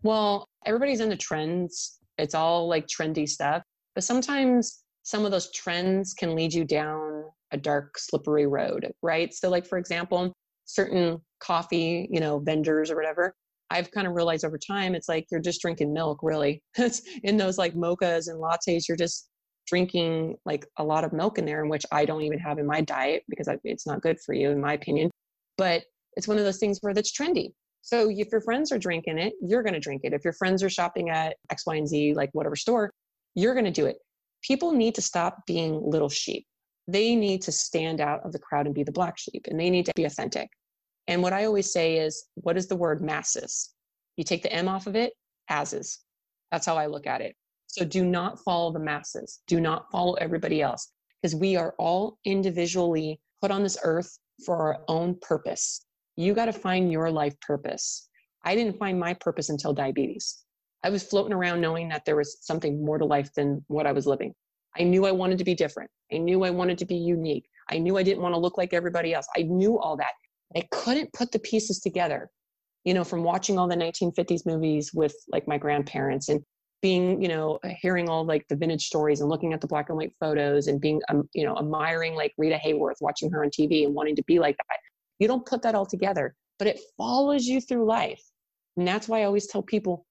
Well, 0.03 0.47
everybody's 0.65 1.01
into 1.01 1.17
trends. 1.17 1.99
It's 2.17 2.34
all 2.34 2.67
like 2.67 2.88
trendy 2.88 3.28
stuff. 3.28 3.63
But 3.93 4.03
sometimes 4.03 4.84
some 5.03 5.26
of 5.26 5.32
those 5.32 5.51
trends 5.51 6.13
can 6.13 6.36
lead 6.36 6.53
you 6.53 6.63
down 6.63 7.26
a 7.51 7.57
dark, 7.57 7.97
slippery 7.97 8.47
road, 8.47 8.91
right? 9.01 9.34
So, 9.34 9.49
like, 9.49 9.65
for 9.65 9.78
example, 9.78 10.34
certain 10.65 11.22
coffee, 11.39 12.07
you 12.09 12.22
know, 12.22 12.39
vendors 12.39 12.89
or 12.89 12.95
whatever, 12.95 13.36
I've 13.72 13.89
kind 13.91 14.05
of 14.05 14.13
realized 14.13 14.43
over 14.43 14.57
time, 14.57 14.95
it's 14.95 15.07
like 15.07 15.26
you're 15.32 15.39
just 15.39 15.61
drinking 15.61 15.93
milk, 15.93 16.19
really. 16.22 16.61
It's 16.78 17.01
in 17.24 17.38
those 17.38 17.57
like 17.57 17.74
mochas 17.74 18.28
and 18.28 18.39
lattes, 18.39 18.88
you're 18.88 18.97
just 18.97 19.30
drinking 19.67 20.36
like 20.45 20.65
a 20.78 20.84
lot 20.84 21.05
of 21.05 21.13
milk 21.13 21.38
in 21.38 21.45
there, 21.45 21.65
which 21.65 21.86
I 21.91 22.03
don't 22.03 22.24
even 22.24 22.39
have 22.39 22.59
in 22.59 22.67
my 22.67 22.82
diet 22.82 23.24
because 23.30 23.47
it's 23.63 23.88
not 23.88 24.01
good 24.01 24.19
for 24.19 24.34
you, 24.34 24.49
in 24.49 24.59
my 24.59 24.74
opinion. 24.74 25.09
But 25.57 25.84
it's 26.17 26.28
one 26.28 26.38
of 26.38 26.43
those 26.43 26.57
things 26.57 26.80
where 26.82 26.93
that's 26.93 27.17
trendy. 27.17 27.53
So 27.82 28.09
if 28.09 28.28
your 28.32 28.41
friends 28.41 28.72
are 28.72 28.78
drinking 28.78 29.17
it, 29.17 29.34
you're 29.41 29.63
going 29.63 29.74
to 29.74 29.80
drink 29.80 30.01
it. 30.03 30.13
If 30.13 30.24
your 30.24 30.34
friends 30.34 30.61
are 30.61 30.69
shopping 30.69 31.09
at 31.09 31.38
X, 31.49 31.65
Y, 31.65 31.76
and 31.76 31.88
Z, 31.88 32.13
like 32.13 32.30
whatever 32.34 32.55
store, 32.55 32.91
you're 33.36 33.53
going 33.53 33.65
to 33.65 33.72
do 33.72 33.86
it. 33.86 33.97
People 34.43 34.72
need 34.74 34.95
to 34.95 35.01
stop 35.01 35.39
being 35.47 35.82
little 35.84 36.09
sheep. 36.09 36.45
They 36.88 37.15
need 37.15 37.41
to 37.43 37.51
stand 37.51 38.01
out 38.01 38.19
of 38.26 38.34
the 38.34 38.39
crowd 38.39 38.65
and 38.65 38.76
be 38.76 38.84
the 38.84 38.91
black 38.91 39.17
sheep, 39.17 39.45
and 39.47 39.59
they 39.59 39.69
need 39.69 39.86
to 39.86 39.93
be 39.95 40.03
authentic. 40.03 40.49
And 41.12 41.22
what 41.22 41.34
I 41.34 41.43
always 41.43 41.74
say 41.74 41.97
is, 41.97 42.30
what 42.36 42.55
is 42.55 42.68
the 42.68 42.76
word 42.78 43.01
masses? 43.01 43.74
You 44.16 44.24
take 44.24 44.43
the 44.43 44.53
M 44.53 44.70
off 44.70 44.88
of 44.88 44.95
it, 44.95 45.12
as 45.49 45.74
is. 45.74 45.99
That's 46.51 46.66
how 46.66 46.78
I 46.78 46.86
look 46.86 47.05
at 47.05 47.20
it. 47.20 47.36
So 47.68 47.84
do 47.84 48.05
not 48.05 48.39
follow 48.39 48.72
the 48.72 48.80
masses. 48.80 49.41
Do 49.45 49.59
not 49.59 49.91
follow 49.91 50.14
everybody 50.14 50.62
else 50.62 50.89
because 51.22 51.36
we 51.36 51.57
are 51.57 51.76
all 51.78 52.18
individually 52.24 53.20
put 53.41 53.51
on 53.51 53.62
this 53.62 53.78
earth 53.84 54.18
for 54.45 54.55
our 54.55 54.86
own 54.88 55.18
purpose. 55.22 55.86
You 56.16 56.34
got 56.34 56.45
to 56.45 56.53
find 56.53 56.89
your 56.89 57.12
life 57.12 57.38
purpose. 57.41 58.07
I 58.45 58.55
didn't 58.55 58.80
find 58.80 58.97
my 58.97 59.14
purpose 59.14 59.49
until 59.49 59.74
diabetes. 59.74 60.45
I 60.82 60.91
was 60.91 61.03
floating 61.03 61.34
around 61.34 61.59
knowing 61.59 61.89
that 61.89 62.05
there 62.05 62.16
was 62.16 62.38
something 62.39 62.86
more 62.86 62.97
to 62.97 63.05
life 63.05 63.34
than 63.34 63.66
what 63.68 63.86
I 63.86 63.91
was 63.91 64.07
living. 64.07 64.34
I 64.78 64.84
knew 64.84 65.05
I 65.05 65.12
wanted 65.12 65.39
to 65.39 65.43
be 65.43 65.55
different. 65.55 65.91
I 66.14 66.20
knew 66.20 66.45
I 66.45 66.51
wanted 66.51 66.78
to 66.78 66.86
be 66.86 66.95
unique. 66.95 67.49
I 67.70 67.80
knew 67.80 67.97
I 67.97 68.03
didn't 68.03 68.24
want 68.24 68.34
to 68.34 68.39
look 68.39 68.57
like 68.57 68.74
everybody 68.74 69.14
else. 69.14 69.28
I 69.36 69.41
knew 69.41 69.78
all 69.78 69.97
that. 69.97 70.12
I 70.56 70.68
couldn't 70.72 71.14
put 71.14 71.32
the 71.32 71.39
pieces 71.39 71.80
together, 71.80 72.30
you 72.84 72.93
know, 72.93 73.04
from 73.04 73.24
watching 73.24 73.58
all 73.58 73.68
the 73.68 73.76
1950s 73.76 74.45
movies 74.45 74.91
with 74.93 75.16
like 75.32 75.47
my 75.47 75.58
grandparents 75.58 76.30
and 76.30 76.41
being, 76.82 77.22
you 77.22 77.28
know, 77.28 77.60
hearing 77.80 78.10
all 78.10 78.26
like 78.26 78.45
the 78.49 78.56
vintage 78.56 78.86
stories 78.86 79.22
and 79.22 79.30
looking 79.30 79.54
at 79.54 79.62
the 79.62 79.68
black 79.68 79.89
and 79.89 79.97
white 79.97 80.14
photos 80.20 80.68
and 80.68 80.82
being, 80.82 80.99
um, 81.10 81.30
you 81.34 81.45
know, 81.45 81.56
admiring 81.58 82.16
like 82.16 82.34
Rita 82.38 82.60
Hayworth, 82.64 83.02
watching 83.02 83.32
her 83.32 83.43
on 83.43 83.52
TV 83.52 83.86
and 83.86 83.93
wanting 83.93 84.16
to 84.16 84.24
be 84.24 84.39
like 84.39 84.58
that. 84.58 84.78
You 85.20 85.28
don't 85.28 85.45
put 85.45 85.62
that 85.62 85.76
all 85.76 85.86
together, 85.86 86.36
but 86.58 86.68
it 86.68 86.80
follows 86.97 87.45
you 87.45 87.62
through 87.62 87.86
life. 87.86 88.22
And 88.78 88.88
that's 88.88 89.08
why 89.08 89.22
I 89.22 89.26
always 89.26 89.47
tell 89.47 89.62
people 89.62 90.06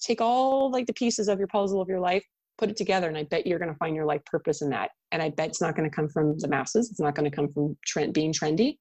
take 0.00 0.20
all 0.20 0.70
like 0.70 0.86
the 0.86 0.92
pieces 0.92 1.28
of 1.28 1.38
your 1.38 1.48
puzzle 1.48 1.80
of 1.80 1.88
your 1.88 2.00
life, 2.00 2.24
put 2.58 2.70
it 2.70 2.76
together, 2.76 3.08
and 3.08 3.16
I 3.16 3.24
bet 3.24 3.46
you're 3.46 3.58
going 3.58 3.72
to 3.72 3.78
find 3.78 3.96
your 3.96 4.04
life 4.04 4.24
purpose 4.26 4.62
in 4.62 4.70
that. 4.70 4.90
And 5.10 5.22
I 5.22 5.30
bet 5.30 5.48
it's 5.48 5.60
not 5.60 5.76
going 5.76 5.88
to 5.88 5.94
come 5.94 6.08
from 6.08 6.38
the 6.38 6.48
masses. 6.48 6.90
It's 6.90 7.00
not 7.00 7.14
going 7.14 7.28
to 7.28 7.34
come 7.34 7.52
from 7.52 7.76
trend, 7.86 8.14
being 8.14 8.32
trendy. 8.32 8.76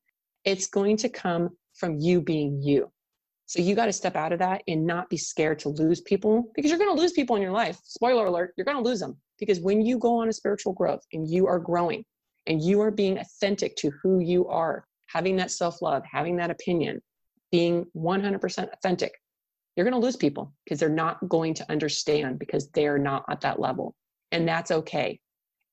It's 0.45 0.67
going 0.67 0.97
to 0.97 1.09
come 1.09 1.49
from 1.75 1.99
you 1.99 2.21
being 2.21 2.61
you. 2.61 2.91
So 3.45 3.61
you 3.61 3.75
got 3.75 3.87
to 3.87 3.93
step 3.93 4.15
out 4.15 4.31
of 4.31 4.39
that 4.39 4.63
and 4.67 4.85
not 4.85 5.09
be 5.09 5.17
scared 5.17 5.59
to 5.59 5.69
lose 5.69 5.99
people 5.99 6.51
because 6.55 6.71
you're 6.71 6.79
going 6.79 6.95
to 6.95 7.01
lose 7.01 7.11
people 7.11 7.35
in 7.35 7.41
your 7.41 7.51
life. 7.51 7.77
Spoiler 7.83 8.25
alert, 8.25 8.53
you're 8.55 8.65
going 8.65 8.81
to 8.81 8.89
lose 8.89 8.99
them 9.01 9.17
because 9.39 9.59
when 9.59 9.81
you 9.81 9.97
go 9.97 10.21
on 10.21 10.29
a 10.29 10.33
spiritual 10.33 10.71
growth 10.71 11.01
and 11.11 11.29
you 11.29 11.47
are 11.47 11.59
growing 11.59 12.05
and 12.47 12.61
you 12.61 12.79
are 12.79 12.91
being 12.91 13.17
authentic 13.17 13.75
to 13.77 13.91
who 14.01 14.19
you 14.19 14.47
are, 14.47 14.85
having 15.07 15.35
that 15.35 15.51
self 15.51 15.81
love, 15.81 16.03
having 16.09 16.37
that 16.37 16.49
opinion, 16.49 17.01
being 17.51 17.85
100% 17.95 18.71
authentic, 18.71 19.11
you're 19.75 19.83
going 19.83 19.99
to 19.99 20.05
lose 20.05 20.15
people 20.15 20.53
because 20.63 20.79
they're 20.79 20.89
not 20.89 21.27
going 21.27 21.53
to 21.55 21.69
understand 21.69 22.39
because 22.39 22.69
they're 22.69 22.97
not 22.97 23.25
at 23.29 23.41
that 23.41 23.59
level. 23.59 23.95
And 24.31 24.47
that's 24.47 24.71
okay. 24.71 25.19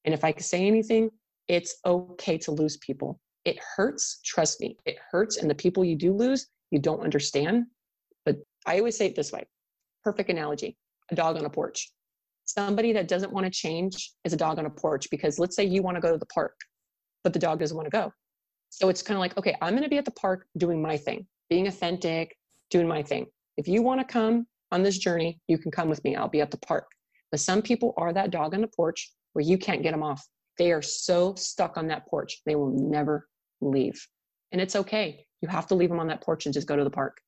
And 0.05 0.15
if 0.15 0.25
I 0.25 0.33
could 0.33 0.45
say 0.45 0.67
anything, 0.67 1.11
it's 1.47 1.77
okay 1.85 2.39
to 2.39 2.51
lose 2.51 2.77
people. 2.79 3.21
It 3.49 3.59
hurts, 3.77 4.21
trust 4.27 4.61
me, 4.61 4.77
it 4.85 4.99
hurts. 5.11 5.39
And 5.39 5.49
the 5.49 5.55
people 5.55 5.83
you 5.83 5.97
do 5.97 6.13
lose, 6.13 6.49
you 6.71 6.79
don't 6.79 7.01
understand. 7.01 7.65
But 8.27 8.37
I 8.67 8.77
always 8.77 8.99
say 8.99 9.07
it 9.07 9.17
this 9.17 9.33
way 9.33 9.45
perfect 10.05 10.29
analogy 10.29 10.77
a 11.11 11.15
dog 11.15 11.39
on 11.39 11.47
a 11.47 11.51
porch. 11.51 11.91
Somebody 12.45 12.93
that 12.93 13.09
doesn't 13.09 13.33
want 13.33 13.47
to 13.47 13.51
change 13.51 14.13
is 14.25 14.35
a 14.35 14.37
dog 14.37 14.59
on 14.59 14.67
a 14.67 14.71
porch 14.71 15.09
because 15.11 15.39
let's 15.39 15.57
say 15.57 15.65
you 15.65 15.83
want 15.83 15.95
to 15.95 16.01
go 16.03 16.13
to 16.13 16.19
the 16.19 16.27
park, 16.27 16.61
but 17.25 17.33
the 17.33 17.39
dog 17.39 17.59
doesn't 17.59 17.75
want 17.75 17.87
to 17.87 17.91
go. 17.91 18.13
So 18.69 18.91
it's 18.91 19.01
kind 19.01 19.17
of 19.17 19.21
like, 19.21 19.39
okay, 19.39 19.57
I'm 19.63 19.73
going 19.73 19.83
to 19.83 19.89
be 19.89 19.97
at 19.97 20.05
the 20.05 20.11
park 20.11 20.45
doing 20.59 20.83
my 20.83 20.99
thing, 20.99 21.27
being 21.49 21.69
authentic, 21.69 22.37
doing 22.69 22.87
my 22.87 23.03
thing. 23.03 23.29
If 23.57 23.67
you 23.67 23.81
want 23.81 24.01
to 24.01 24.05
come 24.05 24.47
on 24.73 24.83
this 24.83 24.99
journey, 24.99 25.41
you 25.49 25.57
can 25.57 25.71
come 25.71 25.89
with 25.89 26.05
me. 26.05 26.17
I'll 26.17 26.29
be 26.29 26.43
at 26.43 26.51
the 26.51 26.59
park. 26.59 26.85
But 27.31 27.41
some 27.41 27.63
people 27.63 27.95
are 27.97 28.13
that 28.13 28.31
dog 28.31 28.53
on 28.53 28.61
the 28.61 28.69
porch 28.69 29.11
where 29.33 29.43
you 29.43 29.57
can't 29.57 29.83
get 29.83 29.93
them 29.93 30.03
off. 30.03 30.23
They 30.59 30.71
are 30.73 30.83
so 30.83 31.35
stuck 31.35 31.79
on 31.79 31.87
that 31.87 32.07
porch, 32.09 32.43
they 32.45 32.57
will 32.57 32.73
never 32.77 33.27
leave. 33.61 34.07
And 34.53 34.61
it's 34.61 34.77
okay 34.77 35.27
you 35.41 35.49
have 35.49 35.67
to 35.69 35.75
leave 35.75 35.91
them 35.91 36.01
on 36.01 36.09
that 36.09 36.21
porch 36.21 36.47
and 36.47 36.53
just 36.53 36.67
go 36.67 36.77
to 36.77 36.85
the 36.85 36.91
park. 36.91 37.21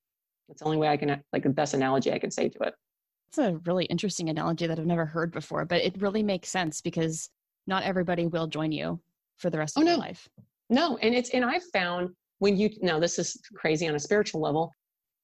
That's 0.48 0.60
the 0.60 0.66
only 0.66 0.78
way 0.78 0.88
I 0.88 0.96
can, 0.96 1.22
like, 1.32 1.44
the 1.44 1.50
best 1.50 1.74
analogy 1.74 2.12
I 2.12 2.18
can 2.18 2.30
say 2.30 2.48
to 2.48 2.58
it. 2.64 2.74
It's 3.28 3.38
a 3.38 3.60
really 3.64 3.84
interesting 3.84 4.28
analogy 4.28 4.66
that 4.66 4.78
I've 4.78 4.86
never 4.86 5.06
heard 5.06 5.30
before, 5.30 5.64
but 5.64 5.80
it 5.80 6.00
really 6.00 6.22
makes 6.22 6.48
sense 6.48 6.80
because 6.80 7.30
not 7.68 7.84
everybody 7.84 8.26
will 8.26 8.48
join 8.48 8.72
you 8.72 9.00
for 9.36 9.50
the 9.50 9.58
rest 9.58 9.74
oh, 9.76 9.82
of 9.82 9.84
no. 9.84 9.92
their 9.92 10.00
life. 10.00 10.28
No, 10.68 10.96
and 10.98 11.14
it's 11.14 11.30
and 11.30 11.44
I've 11.44 11.64
found 11.72 12.10
when 12.38 12.56
you 12.56 12.70
now 12.80 12.98
this 12.98 13.18
is 13.18 13.36
crazy 13.54 13.88
on 13.88 13.94
a 13.94 14.00
spiritual 14.00 14.40
level. 14.40 14.72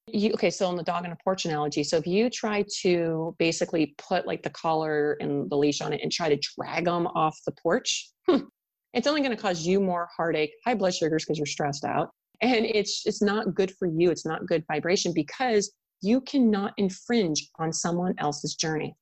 You 0.07 0.31
okay, 0.33 0.49
so 0.49 0.67
on 0.67 0.77
the 0.77 0.83
dog 0.83 1.03
on 1.03 1.11
a 1.11 1.17
porch 1.21 1.43
analogy, 1.43 1.83
so 1.83 1.97
if 1.97 2.07
you 2.07 2.29
try 2.29 2.63
to 2.81 3.35
basically 3.39 3.93
put 3.97 4.25
like 4.25 4.41
the 4.41 4.49
collar 4.51 5.17
and 5.19 5.49
the 5.49 5.57
leash 5.57 5.81
on 5.81 5.91
it 5.91 5.99
and 6.01 6.09
try 6.09 6.29
to 6.29 6.39
drag 6.55 6.85
them 6.85 7.07
off 7.07 7.37
the 7.45 7.51
porch, 7.51 8.09
hmm, 8.25 8.39
it's 8.97 9.07
only 9.07 9.21
going 9.21 9.35
to 9.35 9.41
cause 9.41 9.65
you 9.65 9.79
more 9.79 10.09
heartache, 10.15 10.51
high 10.65 10.73
blood 10.73 10.93
sugars 10.93 11.23
because 11.23 11.37
you're 11.37 11.45
stressed 11.45 11.85
out, 11.85 12.09
and 12.41 12.65
it's 12.65 13.03
it's 13.05 13.21
not 13.21 13.53
good 13.53 13.71
for 13.77 13.87
you 13.87 14.11
it's 14.11 14.25
not 14.25 14.45
good 14.45 14.63
vibration 14.67 15.13
because 15.13 15.71
you 16.01 16.21
cannot 16.21 16.73
infringe 16.77 17.49
on 17.59 17.71
someone 17.73 18.13
else's 18.17 18.55
journey. 18.55 18.95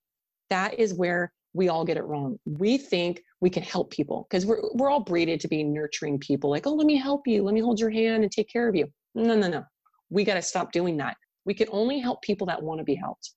That 0.49 0.79
is 0.79 0.93
where 0.93 1.31
we 1.53 1.69
all 1.69 1.85
get 1.85 1.97
it 1.97 2.03
wrong. 2.05 2.37
We 2.45 2.77
think 2.77 3.21
we 3.41 3.49
can 3.49 3.63
help 3.63 3.91
people 3.91 4.27
because 4.29 4.45
we're, 4.45 4.61
we're 4.73 4.89
all 4.89 5.01
breeded 5.01 5.39
to 5.41 5.47
be 5.47 5.63
nurturing 5.63 6.19
people 6.19 6.49
like 6.49 6.67
oh 6.67 6.73
let 6.73 6.87
me 6.87 6.97
help 6.97 7.27
you 7.27 7.43
let 7.43 7.53
me 7.53 7.61
hold 7.61 7.79
your 7.79 7.89
hand 7.89 8.23
and 8.23 8.31
take 8.31 8.49
care 8.49 8.67
of 8.67 8.75
you. 8.75 8.87
No 9.13 9.35
no 9.35 9.47
no. 9.47 9.63
We 10.09 10.23
got 10.23 10.35
to 10.35 10.41
stop 10.41 10.71
doing 10.71 10.97
that. 10.97 11.17
We 11.45 11.53
can 11.53 11.67
only 11.71 11.99
help 11.99 12.21
people 12.21 12.47
that 12.47 12.61
want 12.61 12.79
to 12.79 12.83
be 12.83 12.95
helped. 12.95 13.31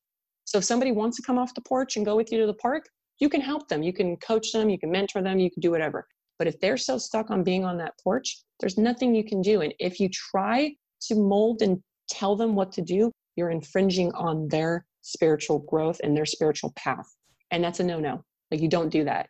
So 0.45 0.59
if 0.59 0.65
somebody 0.65 0.93
wants 0.93 1.17
to 1.19 1.23
come 1.23 1.39
off 1.39 1.55
the 1.55 1.61
porch 1.63 1.97
and 1.97 2.05
go 2.05 2.17
with 2.17 2.33
you 2.33 2.39
to 2.41 2.47
the 2.47 2.55
park 2.55 2.89
you 3.21 3.29
can 3.29 3.41
help 3.41 3.67
them. 3.69 3.83
You 3.83 3.93
can 3.93 4.17
coach 4.17 4.53
them 4.53 4.71
you 4.71 4.79
can 4.79 4.91
mentor 4.91 5.23
them 5.23 5.39
you 5.39 5.51
can 5.51 5.61
do 5.61 5.71
whatever 5.71 6.07
but 6.39 6.47
if 6.47 6.59
they're 6.61 6.76
so 6.76 6.99
stuck 6.99 7.30
on 7.30 7.43
being 7.43 7.64
on 7.64 7.78
that 7.78 7.95
porch, 8.03 8.43
there's 8.61 8.78
nothing 8.78 9.14
you 9.14 9.24
can 9.24 9.43
do. 9.43 9.61
And 9.61 9.74
if 9.78 10.01
you 10.01 10.09
try 10.09 10.74
to 11.03 11.14
mold 11.14 11.62
and 11.62 11.82
tell 12.09 12.36
them 12.36 12.55
what 12.55 12.72
to 12.72 12.82
do, 12.82 13.12
you're 13.36 13.51
infringing 13.51 14.12
on 14.12 14.49
their 14.49 14.84
spiritual 15.03 15.61
growth 15.61 16.01
and 16.03 16.16
their 16.16 16.26
spiritual 16.26 16.72
path. 16.76 17.07
And 17.51 17.62
that's 17.62 17.80
a 17.80 17.84
no 17.84 17.99
no. 17.99 18.22
Like 18.51 18.61
you 18.61 18.68
don't 18.68 18.89
do 18.89 19.05
that. 19.05 19.28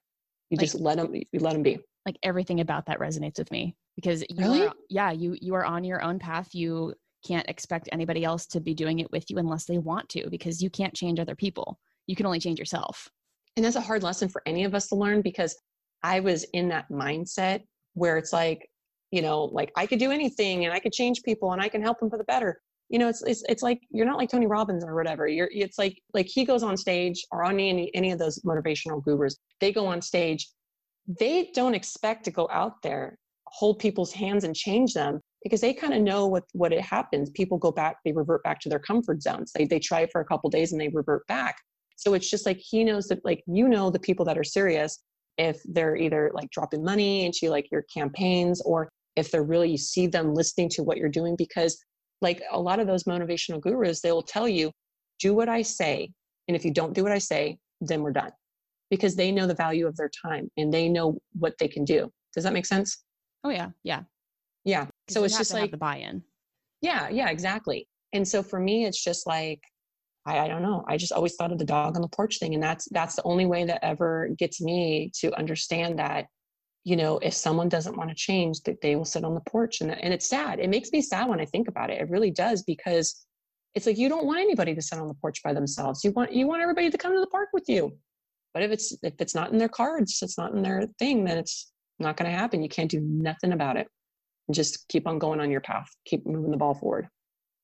You 0.50 0.56
like, 0.56 0.64
just 0.64 0.80
let 0.80 0.96
them, 0.96 1.14
you 1.14 1.40
let 1.40 1.52
them 1.52 1.62
be. 1.62 1.78
Like 2.06 2.16
everything 2.22 2.60
about 2.60 2.86
that 2.86 2.98
resonates 2.98 3.38
with 3.38 3.50
me 3.50 3.76
because 3.96 4.22
you 4.30 4.36
really? 4.38 4.66
are, 4.66 4.72
yeah, 4.88 5.10
you, 5.10 5.36
you 5.40 5.54
are 5.54 5.64
on 5.64 5.84
your 5.84 6.02
own 6.02 6.18
path. 6.18 6.54
You 6.54 6.94
can't 7.26 7.48
expect 7.48 7.88
anybody 7.92 8.24
else 8.24 8.46
to 8.46 8.60
be 8.60 8.74
doing 8.74 9.00
it 9.00 9.10
with 9.10 9.28
you 9.28 9.38
unless 9.38 9.64
they 9.64 9.78
want 9.78 10.08
to 10.10 10.30
because 10.30 10.62
you 10.62 10.70
can't 10.70 10.94
change 10.94 11.18
other 11.18 11.34
people. 11.34 11.78
You 12.06 12.16
can 12.16 12.26
only 12.26 12.40
change 12.40 12.58
yourself. 12.58 13.10
And 13.56 13.64
that's 13.64 13.76
a 13.76 13.80
hard 13.80 14.02
lesson 14.02 14.28
for 14.28 14.40
any 14.46 14.64
of 14.64 14.74
us 14.74 14.86
to 14.88 14.94
learn 14.94 15.20
because 15.20 15.56
I 16.02 16.20
was 16.20 16.44
in 16.52 16.68
that 16.68 16.88
mindset 16.90 17.62
where 17.94 18.16
it's 18.16 18.32
like, 18.32 18.68
you 19.10 19.22
know, 19.22 19.44
like 19.44 19.72
I 19.76 19.86
could 19.86 19.98
do 19.98 20.10
anything 20.10 20.64
and 20.64 20.72
I 20.72 20.78
could 20.78 20.92
change 20.92 21.22
people 21.22 21.52
and 21.52 21.62
I 21.62 21.68
can 21.68 21.82
help 21.82 21.98
them 21.98 22.10
for 22.10 22.18
the 22.18 22.24
better. 22.24 22.60
You 22.88 22.98
know, 22.98 23.08
it's 23.08 23.22
it's, 23.22 23.42
it's 23.48 23.62
like 23.62 23.80
you're 23.90 24.06
not 24.06 24.16
like 24.16 24.30
Tony 24.30 24.46
Robbins 24.46 24.84
or 24.84 24.94
whatever. 24.94 25.26
You're 25.28 25.50
it's 25.52 25.78
like 25.78 26.00
like 26.14 26.26
he 26.26 26.44
goes 26.44 26.62
on 26.62 26.76
stage 26.76 27.24
or 27.30 27.44
on 27.44 27.60
any 27.60 27.94
any 27.94 28.12
of 28.12 28.18
those 28.18 28.38
motivational 28.40 29.02
gurus. 29.02 29.36
They 29.60 29.72
go 29.72 29.86
on 29.86 30.00
stage. 30.00 30.48
They 31.18 31.50
don't 31.54 31.74
expect 31.74 32.24
to 32.24 32.30
go 32.30 32.48
out 32.50 32.82
there, 32.82 33.18
hold 33.46 33.78
people's 33.78 34.12
hands 34.12 34.44
and 34.44 34.54
change 34.54 34.94
them 34.94 35.20
because 35.42 35.60
they 35.60 35.72
kind 35.74 35.94
of 35.94 36.02
know 36.02 36.26
what 36.26 36.44
what 36.52 36.72
it 36.72 36.80
happens. 36.80 37.30
People 37.30 37.58
go 37.58 37.70
back, 37.70 37.96
they 38.04 38.12
revert 38.12 38.42
back 38.42 38.60
to 38.60 38.68
their 38.68 38.78
comfort 38.78 39.22
zones. 39.22 39.52
They 39.52 39.66
they 39.66 39.78
try 39.78 40.06
for 40.06 40.20
a 40.20 40.24
couple 40.24 40.48
days 40.48 40.72
and 40.72 40.80
they 40.80 40.88
revert 40.88 41.26
back. 41.26 41.56
So 41.96 42.14
it's 42.14 42.30
just 42.30 42.46
like 42.46 42.58
he 42.58 42.84
knows 42.84 43.08
that 43.08 43.24
like 43.24 43.42
you 43.46 43.68
know 43.68 43.90
the 43.90 43.98
people 43.98 44.24
that 44.26 44.38
are 44.38 44.44
serious 44.44 45.02
if 45.38 45.60
they're 45.64 45.96
either 45.96 46.30
like 46.34 46.50
dropping 46.50 46.84
money 46.84 47.24
into 47.24 47.48
like 47.48 47.70
your 47.70 47.84
campaigns 47.92 48.60
or 48.62 48.88
if 49.16 49.30
they're 49.30 49.42
really 49.42 49.70
you 49.70 49.78
see 49.78 50.06
them 50.06 50.34
listening 50.34 50.68
to 50.68 50.82
what 50.82 50.98
you're 50.98 51.08
doing 51.08 51.34
because 51.36 51.78
like 52.20 52.42
a 52.52 52.60
lot 52.60 52.80
of 52.80 52.86
those 52.86 53.04
motivational 53.04 53.60
gurus 53.60 54.00
they 54.00 54.12
will 54.12 54.22
tell 54.22 54.48
you 54.48 54.70
do 55.20 55.34
what 55.34 55.48
i 55.48 55.62
say 55.62 56.10
and 56.48 56.56
if 56.56 56.64
you 56.64 56.72
don't 56.72 56.94
do 56.94 57.02
what 57.02 57.12
i 57.12 57.18
say 57.18 57.56
then 57.80 58.02
we're 58.02 58.12
done. 58.12 58.32
Because 58.90 59.14
they 59.16 59.30
know 59.30 59.46
the 59.46 59.54
value 59.54 59.86
of 59.86 59.96
their 59.96 60.10
time 60.24 60.50
and 60.56 60.72
they 60.72 60.88
know 60.88 61.18
what 61.38 61.54
they 61.58 61.68
can 61.68 61.84
do. 61.84 62.10
Does 62.34 62.44
that 62.44 62.52
make 62.52 62.66
sense? 62.66 63.04
Oh 63.44 63.50
yeah. 63.50 63.68
Yeah. 63.84 64.02
Yeah. 64.64 64.86
So 65.08 65.24
it's 65.24 65.36
just 65.36 65.52
like 65.52 65.70
the 65.70 65.76
buy-in. 65.76 66.22
Yeah. 66.80 67.08
Yeah 67.08 67.28
exactly. 67.28 67.86
And 68.12 68.26
so 68.26 68.42
for 68.42 68.58
me, 68.58 68.86
it's 68.86 69.02
just 69.02 69.26
like, 69.26 69.60
I, 70.26 70.40
I 70.40 70.48
don't 70.48 70.62
know. 70.62 70.84
I 70.88 70.96
just 70.96 71.12
always 71.12 71.34
thought 71.36 71.52
of 71.52 71.58
the 71.58 71.64
dog 71.64 71.96
on 71.96 72.02
the 72.02 72.08
porch 72.08 72.38
thing. 72.38 72.54
And 72.54 72.62
that's 72.62 72.88
that's 72.90 73.16
the 73.16 73.22
only 73.22 73.46
way 73.46 73.64
that 73.64 73.84
ever 73.84 74.30
gets 74.38 74.60
me 74.60 75.10
to 75.20 75.36
understand 75.38 75.98
that, 75.98 76.26
you 76.84 76.96
know, 76.96 77.18
if 77.18 77.34
someone 77.34 77.68
doesn't 77.68 77.96
want 77.96 78.10
to 78.10 78.16
change, 78.16 78.60
that 78.62 78.80
they 78.80 78.96
will 78.96 79.04
sit 79.04 79.24
on 79.24 79.34
the 79.34 79.40
porch. 79.40 79.80
And, 79.80 79.90
and 79.90 80.12
it's 80.12 80.28
sad. 80.28 80.60
It 80.60 80.70
makes 80.70 80.92
me 80.92 81.00
sad 81.00 81.28
when 81.28 81.40
I 81.40 81.44
think 81.44 81.68
about 81.68 81.90
it. 81.90 82.00
It 82.00 82.10
really 82.10 82.30
does 82.30 82.62
because 82.62 83.24
it's 83.74 83.86
like 83.86 83.98
you 83.98 84.08
don't 84.08 84.26
want 84.26 84.40
anybody 84.40 84.74
to 84.74 84.82
sit 84.82 84.98
on 84.98 85.08
the 85.08 85.14
porch 85.14 85.42
by 85.42 85.52
themselves. 85.52 86.02
You 86.04 86.12
want 86.12 86.32
you 86.32 86.46
want 86.46 86.62
everybody 86.62 86.90
to 86.90 86.98
come 86.98 87.14
to 87.14 87.20
the 87.20 87.26
park 87.26 87.48
with 87.52 87.64
you. 87.68 87.96
But 88.54 88.62
if 88.62 88.70
it's 88.70 88.92
if 89.02 89.14
it's 89.20 89.34
not 89.34 89.52
in 89.52 89.58
their 89.58 89.68
cards, 89.68 90.18
it's 90.22 90.38
not 90.38 90.52
in 90.52 90.62
their 90.62 90.86
thing, 90.98 91.24
then 91.24 91.38
it's 91.38 91.72
not 91.98 92.16
going 92.16 92.30
to 92.30 92.36
happen. 92.36 92.62
You 92.62 92.68
can't 92.68 92.90
do 92.90 93.00
nothing 93.00 93.52
about 93.52 93.76
it. 93.76 93.88
Just 94.50 94.88
keep 94.88 95.06
on 95.06 95.18
going 95.18 95.40
on 95.40 95.50
your 95.50 95.60
path. 95.60 95.88
Keep 96.06 96.26
moving 96.26 96.50
the 96.50 96.56
ball 96.56 96.74
forward. 96.74 97.08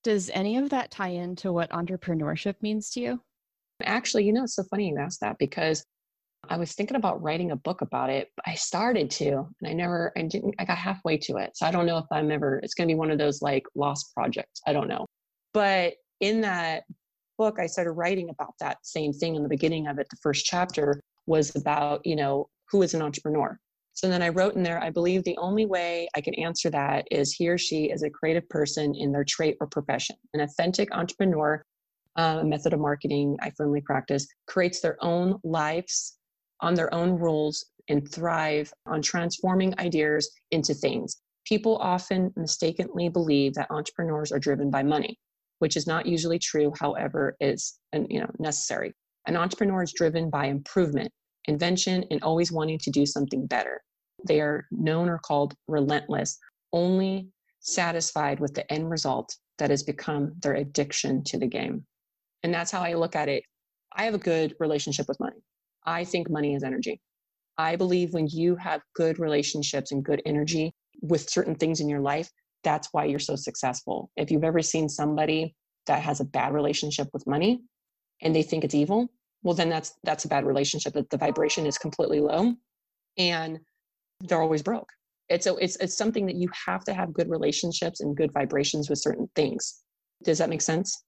Does 0.05 0.31
any 0.35 0.59
of 0.59 0.69
that 0.71 0.91
tie 0.91 1.09
into 1.09 1.53
what 1.53 1.71
entrepreneurship 1.71 2.57
means 2.61 2.91
to 2.91 3.01
you? 3.01 3.21
Actually, 3.83 4.25
you 4.25 4.33
know, 4.33 4.45
it's 4.45 4.55
so 4.55 4.63
funny 4.65 4.91
you 4.91 4.99
asked 4.99 5.21
that 5.21 5.39
because 5.39 5.85
I 6.49 6.59
was 6.59 6.73
thinking 6.73 6.97
about 6.97 7.23
writing 7.23 7.51
a 7.51 7.57
book 7.57 7.81
about 7.81 8.11
it. 8.11 8.29
I 8.47 8.55
started 8.55 9.11
to, 9.13 9.49
and 9.61 9.69
I 9.69 9.73
never, 9.73 10.13
I 10.17 10.23
didn't, 10.23 10.55
I 10.59 10.67
got 10.67 10.77
halfway 10.77 11.17
to 11.19 11.39
it. 11.39 11.57
So 11.57 11.67
I 11.67 11.71
don't 11.71 11.87
know 11.87 11.97
if 11.97 12.05
I'm 12.13 12.31
ever, 12.31 12.61
it's 12.63 12.75
going 12.75 12.87
to 12.87 12.95
be 12.95 12.99
one 12.99 13.11
of 13.11 13.19
those 13.19 13.41
like 13.41 13.65
lost 13.75 14.13
projects. 14.15 14.61
I 14.67 14.75
don't 14.75 14.89
know. 14.89 15.07
But 15.55 15.95
in 16.21 16.43
that 16.43 16.85
book, 17.39 17.59
I 17.59 17.67
started 17.67 17.93
writing 17.93 18.29
about 18.29 18.55
that 18.61 18.79
same 18.83 19.13
thing 19.13 19.37
in 19.37 19.43
the 19.43 19.49
beginning 19.49 19.87
of 19.87 19.99
it. 19.99 20.07
The 20.11 20.19
first 20.23 20.45
chapter 20.45 21.01
was 21.27 21.57
about, 21.57 22.05
you 22.05 22.15
know, 22.15 22.49
who 22.71 22.83
is 22.83 22.93
an 22.93 23.01
entrepreneur? 23.01 23.59
So 23.95 24.09
then 24.09 24.23
I 24.23 24.29
wrote 24.31 24.57
in 24.57 24.65
there, 24.65 24.83
I 24.83 24.91
believe 24.91 25.23
the 25.23 25.37
only 25.39 25.67
way 25.67 26.09
I 26.17 26.21
can 26.21 26.35
answer 26.35 26.69
that 26.71 27.07
is 27.13 27.33
he 27.33 27.49
or 27.49 27.57
she 27.57 27.91
is 27.91 28.03
a 28.03 28.11
creative 28.11 28.49
person 28.49 28.95
in 28.95 29.13
their 29.13 29.25
trait 29.25 29.57
or 29.61 29.69
profession. 29.69 30.17
An 30.35 30.41
authentic 30.41 30.93
entrepreneur, 30.93 31.65
uh, 32.17 32.39
a 32.41 32.45
method 32.45 32.73
of 32.73 32.81
marketing 32.81 33.37
I 33.41 33.51
firmly 33.57 33.81
practice, 33.81 34.27
creates 34.49 34.81
their 34.81 34.97
own 35.03 35.39
lives 35.45 36.19
on 36.61 36.75
their 36.75 36.93
own 36.93 37.19
rules 37.19 37.65
and 37.89 38.11
thrive 38.11 38.73
on 38.87 39.01
transforming 39.01 39.79
ideas 39.79 40.29
into 40.51 40.75
things. 40.75 41.17
People 41.45 41.77
often 41.77 42.33
mistakenly 42.37 43.09
believe 43.09 43.55
that 43.55 43.71
entrepreneurs 43.71 44.33
are 44.33 44.39
driven 44.39 44.71
by 44.71 44.83
money, 44.83 45.19
which 45.59 45.77
is 45.77 45.87
not 45.87 46.07
usually 46.07 46.39
true, 46.39 46.73
however, 46.81 47.37
is 47.41 47.79
you 47.93 48.21
know 48.21 48.31
necessary. 48.39 48.93
An 49.27 49.37
entrepreneur 49.37 49.83
is 49.83 49.93
driven 49.93 50.31
by 50.31 50.47
improvement, 50.47 51.13
invention, 51.47 52.05
and 52.11 52.23
always 52.23 52.53
wanting 52.53 52.79
to 52.79 52.91
do 52.91 53.07
something 53.07 53.47
better. 53.47 53.83
They 54.27 54.41
are 54.41 54.67
known 54.71 55.09
or 55.09 55.19
called 55.19 55.55
relentless, 55.69 56.39
only 56.73 57.29
satisfied 57.61 58.41
with 58.41 58.55
the 58.55 58.71
end 58.73 58.91
result 58.91 59.35
that 59.59 59.71
has 59.71 59.83
become 59.83 60.33
their 60.43 60.55
addiction 60.55 61.23
to 61.25 61.39
the 61.39 61.47
game. 61.47 61.85
And 62.43 62.53
that's 62.53 62.71
how 62.71 62.83
I 62.83 62.95
look 62.95 63.17
at 63.17 63.29
it. 63.29 63.45
I 63.97 64.05
have 64.05 64.15
a 64.15 64.19
good 64.19 64.55
relationship 64.59 65.07
with 65.09 65.21
money. 65.21 65.37
I 65.87 66.05
think 66.05 66.31
money 66.31 66.55
is 66.55 66.65
energy. 66.65 67.01
I 67.57 67.77
believe 67.77 68.13
when 68.13 68.27
you 68.27 68.57
have 68.57 68.81
good 68.95 69.19
relationships 69.19 69.93
and 69.93 70.05
good 70.05 70.21
energy 70.27 70.75
with 71.03 71.31
certain 71.31 71.55
things 71.55 71.81
in 71.81 71.89
your 71.89 72.01
life, 72.01 72.29
that's 72.65 72.89
why 72.93 73.05
you're 73.05 73.19
so 73.19 73.37
successful. 73.37 74.11
If 74.17 74.31
you've 74.31 74.45
ever 74.45 74.63
seen 74.63 74.89
somebody 74.89 75.55
that 75.87 76.03
has 76.03 76.21
a 76.21 76.25
bad 76.25 76.53
relationship 76.53 77.09
with 77.13 77.27
money 77.27 77.61
and 78.23 78.35
they 78.35 78.43
think 78.43 78.65
it's 78.65 78.75
evil, 78.75 79.09
well 79.45 79.55
then 79.55 79.69
that's 79.69 79.95
that's 80.03 80.25
a 80.25 80.29
bad 80.29 80.45
relationship 80.45 80.95
that 80.95 81.11
the 81.11 81.19
vibration 81.19 81.67
is 81.67 81.79
completely 81.79 82.19
low 82.19 82.55
and 83.17 83.61
they're 84.21 84.43
always 84.43 84.63
broke. 84.63 84.89
It's 85.29 85.47
a, 85.47 85.55
it's 85.57 85.77
it's 85.77 85.97
something 85.97 86.27
that 86.27 86.37
you 86.37 86.49
have 86.67 86.85
to 86.85 86.95
have 86.95 87.13
good 87.13 87.31
relationships 87.31 88.01
and 88.01 88.17
good 88.17 88.33
vibrations 88.33 88.91
with 88.91 88.99
certain 88.99 89.29
things. 89.37 89.83
Does 90.25 90.39
that 90.39 90.51
make 90.51 90.63
sense? 90.63 91.05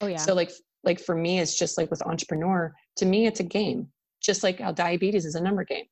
Oh 0.00 0.06
yeah. 0.06 0.16
So 0.16 0.34
like 0.34 0.50
like 0.82 0.98
for 0.98 1.14
me 1.14 1.38
it's 1.38 1.56
just 1.56 1.78
like 1.78 1.90
with 1.90 2.02
entrepreneur 2.02 2.74
to 2.96 3.06
me 3.06 3.26
it's 3.26 3.40
a 3.40 3.44
game. 3.44 3.88
Just 4.20 4.42
like 4.42 4.58
how 4.60 4.72
diabetes 4.72 5.26
is 5.26 5.34
a 5.34 5.42
number 5.42 5.64
game. 5.64 5.84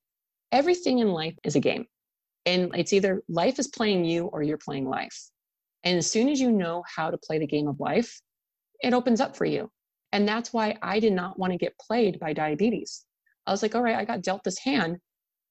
Everything 0.50 0.98
in 0.98 1.08
life 1.08 1.34
is 1.44 1.56
a 1.56 1.60
game. 1.60 1.86
And 2.44 2.74
it's 2.74 2.92
either 2.92 3.22
life 3.28 3.58
is 3.58 3.68
playing 3.68 4.04
you 4.04 4.26
or 4.26 4.42
you're 4.42 4.58
playing 4.58 4.88
life. 4.88 5.30
And 5.84 5.98
as 5.98 6.10
soon 6.10 6.28
as 6.28 6.40
you 6.40 6.50
know 6.50 6.82
how 6.96 7.10
to 7.10 7.18
play 7.18 7.38
the 7.38 7.46
game 7.46 7.68
of 7.68 7.78
life 7.78 8.20
it 8.82 8.92
opens 8.92 9.20
up 9.20 9.36
for 9.36 9.44
you 9.44 9.70
and 10.12 10.28
that's 10.28 10.52
why 10.52 10.76
I 10.82 11.00
did 11.00 11.12
not 11.12 11.38
want 11.38 11.52
to 11.52 11.58
get 11.58 11.78
played 11.78 12.20
by 12.20 12.32
diabetes. 12.32 13.04
I 13.46 13.50
was 13.50 13.62
like, 13.62 13.74
all 13.74 13.82
right, 13.82 13.96
I 13.96 14.04
got 14.04 14.22
dealt 14.22 14.44
this 14.44 14.58
hand, 14.58 14.98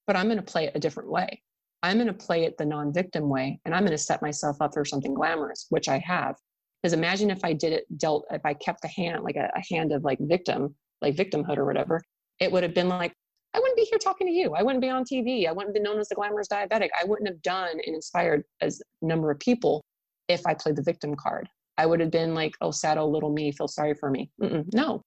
but 0.07 0.15
I'm 0.15 0.27
going 0.27 0.37
to 0.37 0.43
play 0.43 0.65
it 0.65 0.75
a 0.75 0.79
different 0.79 1.09
way. 1.09 1.41
I'm 1.83 1.97
going 1.97 2.07
to 2.07 2.13
play 2.13 2.43
it 2.43 2.57
the 2.57 2.65
non 2.65 2.93
victim 2.93 3.27
way, 3.27 3.59
and 3.65 3.73
I'm 3.73 3.81
going 3.81 3.91
to 3.91 3.97
set 3.97 4.21
myself 4.21 4.57
up 4.61 4.73
for 4.73 4.85
something 4.85 5.13
glamorous, 5.13 5.65
which 5.69 5.89
I 5.89 5.97
have. 5.99 6.35
Because 6.81 6.93
imagine 6.93 7.29
if 7.31 7.43
I 7.43 7.53
did 7.53 7.73
it 7.73 7.85
dealt, 7.97 8.25
if 8.31 8.41
I 8.45 8.53
kept 8.53 8.81
the 8.81 8.87
hand 8.87 9.23
like 9.23 9.35
a, 9.35 9.49
a 9.55 9.73
hand 9.73 9.91
of 9.91 10.03
like 10.03 10.19
victim, 10.21 10.75
like 11.01 11.15
victimhood 11.15 11.57
or 11.57 11.65
whatever, 11.65 12.01
it 12.39 12.51
would 12.51 12.63
have 12.63 12.73
been 12.73 12.89
like, 12.89 13.13
I 13.53 13.59
wouldn't 13.59 13.77
be 13.77 13.83
here 13.83 13.99
talking 13.99 14.27
to 14.27 14.33
you. 14.33 14.53
I 14.53 14.63
wouldn't 14.63 14.81
be 14.81 14.89
on 14.89 15.03
TV. 15.03 15.47
I 15.47 15.51
wouldn't 15.51 15.73
be 15.73 15.81
known 15.81 15.99
as 15.99 16.07
the 16.07 16.15
glamorous 16.15 16.47
diabetic. 16.47 16.89
I 16.99 17.05
wouldn't 17.05 17.27
have 17.27 17.41
done 17.41 17.71
and 17.71 17.95
inspired 17.95 18.43
as 18.61 18.81
number 19.01 19.29
of 19.29 19.39
people 19.39 19.83
if 20.29 20.45
I 20.45 20.53
played 20.53 20.75
the 20.75 20.83
victim 20.83 21.15
card. 21.15 21.49
I 21.81 21.87
would 21.87 21.99
have 21.99 22.11
been 22.11 22.35
like, 22.35 22.53
oh, 22.61 22.69
sad 22.69 22.99
old 22.99 23.11
little 23.11 23.33
me, 23.33 23.51
feel 23.51 23.67
sorry 23.67 23.95
for 23.95 24.11
me. 24.11 24.29
Mm-mm. 24.39 24.71
No, 24.71 25.01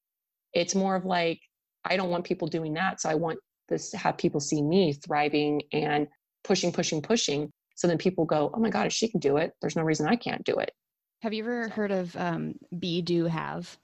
it's 0.52 0.74
more 0.74 0.96
of 0.96 1.04
like, 1.04 1.38
I 1.84 1.96
don't 1.96 2.10
want 2.10 2.24
people 2.24 2.48
doing 2.48 2.74
that. 2.74 3.00
So 3.00 3.08
I 3.08 3.14
want 3.14 3.38
this 3.68 3.90
to 3.90 3.96
have 3.96 4.18
people 4.18 4.40
see 4.40 4.60
me 4.60 4.92
thriving 4.92 5.62
and 5.72 6.08
pushing, 6.42 6.72
pushing, 6.72 7.00
pushing. 7.00 7.52
So 7.76 7.86
then 7.86 7.96
people 7.96 8.24
go, 8.24 8.50
oh 8.52 8.58
my 8.58 8.70
God, 8.70 8.88
if 8.88 8.92
she 8.92 9.06
can 9.06 9.20
do 9.20 9.36
it, 9.36 9.52
there's 9.60 9.76
no 9.76 9.84
reason 9.84 10.08
I 10.08 10.16
can't 10.16 10.42
do 10.42 10.56
it. 10.56 10.72
Have 11.22 11.32
you 11.32 11.44
ever 11.44 11.68
heard 11.68 11.92
of 11.92 12.16
um, 12.16 12.54
Be 12.76 13.00
Do 13.02 13.26
Have? 13.26 13.78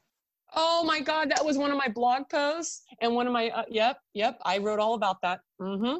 Oh 0.56 0.82
my 0.84 0.98
God, 0.98 1.30
that 1.30 1.44
was 1.44 1.56
one 1.56 1.70
of 1.70 1.78
my 1.78 1.86
blog 1.86 2.24
posts 2.28 2.82
and 3.00 3.14
one 3.14 3.28
of 3.28 3.32
my, 3.32 3.50
uh, 3.50 3.62
yep, 3.68 3.98
yep, 4.14 4.36
I 4.44 4.58
wrote 4.58 4.80
all 4.80 4.94
about 4.94 5.18
that. 5.22 5.42
Mm-hmm. 5.62 5.98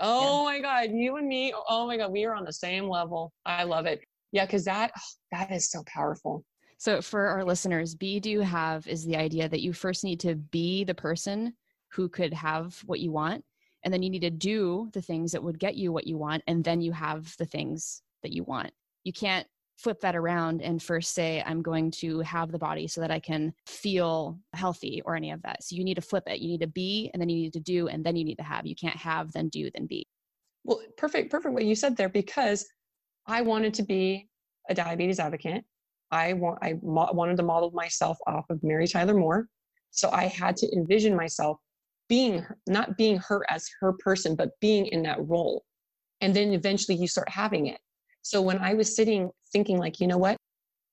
Oh 0.00 0.38
yeah. 0.38 0.44
my 0.44 0.58
God, 0.58 0.90
you 0.92 1.18
and 1.18 1.28
me, 1.28 1.54
oh 1.68 1.86
my 1.86 1.96
God, 1.96 2.10
we 2.10 2.24
are 2.24 2.34
on 2.34 2.44
the 2.44 2.52
same 2.52 2.88
level. 2.88 3.32
I 3.44 3.62
love 3.62 3.86
it 3.86 4.00
yeah 4.36 4.44
because 4.44 4.64
that 4.66 4.92
oh, 4.96 5.00
that 5.32 5.50
is 5.50 5.70
so 5.70 5.82
powerful. 5.86 6.44
So 6.78 7.00
for 7.00 7.26
our 7.26 7.42
listeners 7.42 7.94
be 7.94 8.20
do 8.20 8.40
have 8.40 8.86
is 8.86 9.04
the 9.04 9.16
idea 9.16 9.48
that 9.48 9.62
you 9.62 9.72
first 9.72 10.04
need 10.04 10.20
to 10.20 10.34
be 10.34 10.84
the 10.84 10.94
person 10.94 11.54
who 11.92 12.08
could 12.08 12.34
have 12.34 12.78
what 12.84 13.00
you 13.00 13.10
want 13.10 13.42
and 13.82 13.92
then 13.92 14.02
you 14.02 14.10
need 14.10 14.20
to 14.20 14.30
do 14.30 14.90
the 14.92 15.00
things 15.00 15.32
that 15.32 15.42
would 15.42 15.58
get 15.58 15.74
you 15.74 15.90
what 15.90 16.06
you 16.06 16.18
want 16.18 16.42
and 16.46 16.62
then 16.62 16.82
you 16.82 16.92
have 16.92 17.34
the 17.38 17.46
things 17.46 18.02
that 18.22 18.32
you 18.32 18.44
want. 18.44 18.70
You 19.04 19.12
can't 19.14 19.46
flip 19.78 20.00
that 20.00 20.16
around 20.16 20.62
and 20.62 20.82
first 20.82 21.12
say 21.12 21.42
i'm 21.44 21.60
going 21.60 21.90
to 21.90 22.20
have 22.20 22.50
the 22.50 22.58
body 22.58 22.88
so 22.88 22.98
that 22.98 23.10
i 23.10 23.20
can 23.20 23.52
feel 23.66 24.38
healthy 24.54 25.02
or 25.04 25.14
any 25.14 25.30
of 25.30 25.42
that. 25.42 25.62
So 25.62 25.76
you 25.76 25.84
need 25.84 25.96
to 25.96 26.00
flip 26.00 26.24
it. 26.26 26.40
You 26.40 26.48
need 26.48 26.62
to 26.62 26.66
be 26.66 27.10
and 27.12 27.20
then 27.20 27.28
you 27.28 27.36
need 27.36 27.52
to 27.54 27.60
do 27.60 27.88
and 27.88 28.04
then 28.04 28.16
you 28.16 28.24
need 28.24 28.38
to 28.38 28.42
have. 28.42 28.66
You 28.66 28.74
can't 28.74 28.96
have 28.96 29.32
then 29.32 29.48
do 29.48 29.70
then 29.74 29.86
be. 29.86 30.06
Well 30.64 30.80
perfect 30.98 31.30
perfect 31.30 31.54
what 31.54 31.64
you 31.64 31.74
said 31.74 31.96
there 31.96 32.08
because 32.08 32.66
I 33.26 33.42
wanted 33.42 33.74
to 33.74 33.82
be 33.82 34.28
a 34.68 34.74
diabetes 34.74 35.18
advocate. 35.18 35.64
I 36.10 36.32
I 36.62 36.74
mo- 36.82 37.10
wanted 37.12 37.36
to 37.38 37.42
model 37.42 37.70
myself 37.72 38.18
off 38.26 38.44
of 38.50 38.62
Mary 38.62 38.86
Tyler 38.86 39.14
Moore. 39.14 39.48
So 39.90 40.10
I 40.10 40.26
had 40.26 40.56
to 40.58 40.72
envision 40.76 41.16
myself 41.16 41.58
being 42.08 42.38
her, 42.42 42.56
not 42.68 42.96
being 42.96 43.18
her 43.18 43.44
as 43.50 43.68
her 43.80 43.92
person, 43.94 44.36
but 44.36 44.50
being 44.60 44.86
in 44.86 45.02
that 45.02 45.18
role. 45.26 45.64
And 46.20 46.34
then 46.34 46.52
eventually 46.52 46.96
you 46.96 47.08
start 47.08 47.28
having 47.28 47.66
it. 47.66 47.80
So 48.22 48.40
when 48.40 48.58
I 48.58 48.74
was 48.74 48.94
sitting 48.94 49.30
thinking 49.52 49.78
like, 49.78 50.00
you 50.00 50.06
know 50.06 50.18
what? 50.18 50.36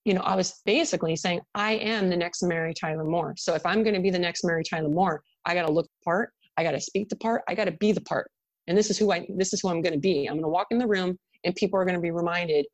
You 0.06 0.14
know, 0.14 0.22
I 0.22 0.36
was 0.36 0.62
basically 0.66 1.16
saying, 1.16 1.42
I 1.56 1.74
am 1.74 2.10
the 2.10 2.18
next 2.18 2.44
Mary 2.44 2.74
Tyler 2.74 3.06
Moore. 3.06 3.36
So 3.38 3.54
if 3.54 3.66
I'm 3.66 3.84
going 3.84 3.96
to 3.96 4.02
be 4.02 4.10
the 4.10 4.20
next 4.20 4.44
Mary 4.44 4.64
Tyler 4.64 4.90
Moore, 4.90 5.24
I 5.46 5.54
got 5.54 5.66
to 5.66 5.72
look 5.72 5.86
the 5.86 6.04
part. 6.04 6.32
I 6.58 6.64
got 6.64 6.72
to 6.72 6.82
speak 6.82 7.10
the 7.10 7.16
part. 7.16 7.42
I 7.48 7.56
got 7.56 7.66
to 7.66 7.72
be 7.72 7.92
the 7.92 8.02
part. 8.02 8.30
And 8.68 8.78
this 8.78 8.90
is 8.90 8.98
who 8.98 9.12
I, 9.12 9.26
this 9.36 9.54
is 9.54 9.62
who 9.62 9.70
I'm 9.70 9.82
going 9.82 9.94
to 9.94 10.00
be. 10.00 10.26
I'm 10.26 10.36
going 10.36 10.44
to 10.44 10.50
walk 10.50 10.68
in 10.72 10.78
the 10.78 10.88
room 10.88 11.18
and 11.44 11.56
people 11.56 11.80
are 11.80 11.86
going 11.86 11.96
to 11.96 12.02
be 12.02 12.12
reminded 12.12 12.66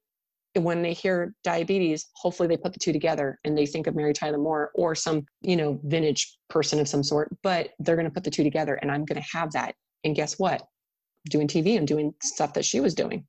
when 0.55 0.81
they 0.81 0.93
hear 0.93 1.33
diabetes 1.43 2.07
hopefully 2.15 2.47
they 2.47 2.57
put 2.57 2.73
the 2.73 2.79
two 2.79 2.91
together 2.91 3.39
and 3.43 3.57
they 3.57 3.65
think 3.65 3.87
of 3.87 3.95
mary 3.95 4.13
tyler 4.13 4.37
moore 4.37 4.71
or 4.75 4.95
some 4.95 5.23
you 5.41 5.55
know 5.55 5.79
vintage 5.83 6.37
person 6.49 6.79
of 6.79 6.87
some 6.87 7.03
sort 7.03 7.29
but 7.43 7.69
they're 7.79 7.95
going 7.95 8.07
to 8.07 8.13
put 8.13 8.23
the 8.23 8.31
two 8.31 8.43
together 8.43 8.75
and 8.75 8.91
i'm 8.91 9.05
going 9.05 9.21
to 9.21 9.27
have 9.37 9.51
that. 9.51 9.75
And 10.05 10.15
guess 10.15 10.39
what? 10.39 10.61
I'm 10.61 11.29
doing 11.29 11.47
tv 11.47 11.77
and 11.77 11.87
doing 11.87 12.13
stuff 12.21 12.53
that 12.53 12.65
she 12.65 12.79
was 12.79 12.95
doing. 12.95 13.25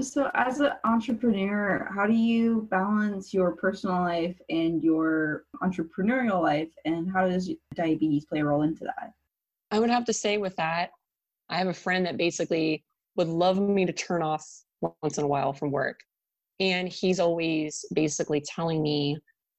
So 0.00 0.30
as 0.34 0.60
an 0.60 0.72
entrepreneur 0.84 1.88
how 1.94 2.06
do 2.06 2.14
you 2.14 2.66
balance 2.70 3.32
your 3.32 3.52
personal 3.52 4.00
life 4.00 4.36
and 4.48 4.82
your 4.82 5.44
entrepreneurial 5.62 6.42
life 6.42 6.70
and 6.84 7.10
how 7.12 7.28
does 7.28 7.50
diabetes 7.74 8.24
play 8.26 8.40
a 8.40 8.44
role 8.44 8.62
into 8.62 8.84
that? 8.84 9.12
I 9.70 9.78
would 9.78 9.90
have 9.90 10.06
to 10.06 10.12
say 10.12 10.38
with 10.38 10.56
that 10.56 10.90
i 11.50 11.56
have 11.56 11.68
a 11.68 11.74
friend 11.74 12.04
that 12.06 12.16
basically 12.16 12.84
would 13.16 13.28
love 13.28 13.58
me 13.58 13.84
to 13.86 13.92
turn 13.92 14.22
off 14.22 14.46
once 14.80 15.18
in 15.18 15.24
a 15.24 15.28
while 15.28 15.52
from 15.52 15.70
work. 15.70 16.00
And 16.60 16.88
he's 16.88 17.20
always 17.20 17.84
basically 17.94 18.40
telling 18.40 18.82
me, 18.82 19.18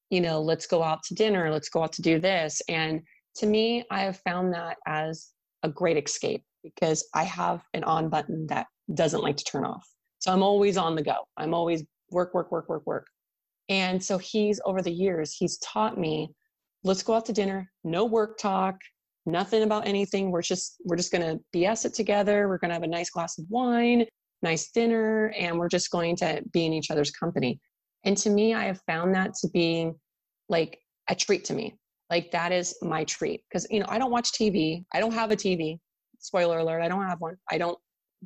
you 0.10 0.22
know, 0.22 0.42
let's 0.42 0.68
go 0.68 0.84
out 0.84 1.04
to 1.04 1.14
dinner, 1.14 1.52
let's 1.52 1.70
go 1.70 1.84
out 1.84 1.94
to 1.94 2.02
do 2.02 2.20
this. 2.20 2.62
And 2.68 3.02
to 3.38 3.46
me, 3.46 3.84
I 3.90 4.02
have 4.02 4.18
found 4.18 4.54
that 4.54 4.78
as 4.88 5.30
a 5.64 5.70
great 5.70 6.04
escape 6.04 6.44
because 6.64 7.08
I 7.14 7.24
have 7.24 7.62
an 7.74 7.84
on 7.84 8.10
button 8.10 8.48
that 8.48 8.68
doesn't 8.94 9.22
like 9.22 9.38
to 9.38 9.44
turn 9.44 9.64
off. 9.64 9.88
So 10.20 10.34
I'm 10.34 10.44
always 10.44 10.78
on 10.78 10.96
the 10.96 11.04
go. 11.04 11.16
I'm 11.38 11.54
always 11.54 11.84
work, 12.12 12.34
work, 12.34 12.52
work, 12.52 12.68
work, 12.68 12.86
work. 12.86 13.08
And 13.70 14.04
so 14.04 14.18
he's 14.18 14.60
over 14.66 14.82
the 14.82 14.92
years, 14.92 15.34
he's 15.34 15.58
taught 15.60 15.98
me, 15.98 16.32
let's 16.84 17.04
go 17.04 17.14
out 17.14 17.26
to 17.28 17.34
dinner, 17.34 17.70
no 17.84 18.04
work 18.04 18.38
talk, 18.40 18.76
nothing 19.26 19.64
about 19.64 19.88
anything. 19.88 20.32
We're 20.32 20.42
just 20.42 20.78
we're 20.86 20.96
just 20.96 21.12
gonna 21.12 21.40
BS 21.56 21.86
it 21.86 21.94
together. 21.94 22.48
We're 22.48 22.58
gonna 22.58 22.74
have 22.74 22.84
a 22.84 22.88
nice 22.88 23.12
glass 23.12 23.38
of 23.38 23.46
wine, 23.50 24.06
nice 24.42 24.72
dinner, 24.72 25.34
and 25.38 25.58
we're 25.58 25.70
just 25.70 25.92
going 25.92 26.16
to 26.18 26.42
be 26.52 26.66
in 26.66 26.74
each 26.74 26.92
other's 26.92 27.12
company. 27.12 27.60
And 28.06 28.18
to 28.18 28.30
me, 28.30 28.54
I 28.54 28.66
have 28.66 28.82
found 28.88 29.14
that 29.16 29.34
to 29.42 29.50
be 29.50 29.92
like 30.48 30.80
a 31.10 31.16
treat 31.16 31.46
to 31.46 31.54
me. 31.54 31.76
Like 32.10 32.32
that 32.32 32.52
is 32.52 32.76
my 32.82 33.04
treat. 33.04 33.44
Because 33.50 33.68
you 33.70 33.80
know, 33.80 33.86
I 33.90 34.00
don't 34.00 34.12
watch 34.12 34.32
TV. 34.32 34.84
I 34.94 35.00
don't 35.00 35.14
have 35.14 35.32
a 35.32 35.36
TV. 35.36 35.78
Spoiler 36.20 36.60
alert, 36.60 36.82
I 36.82 36.88
don't 36.88 37.06
have 37.06 37.22
one. 37.22 37.36
I 37.52 37.58
don't 37.58 37.78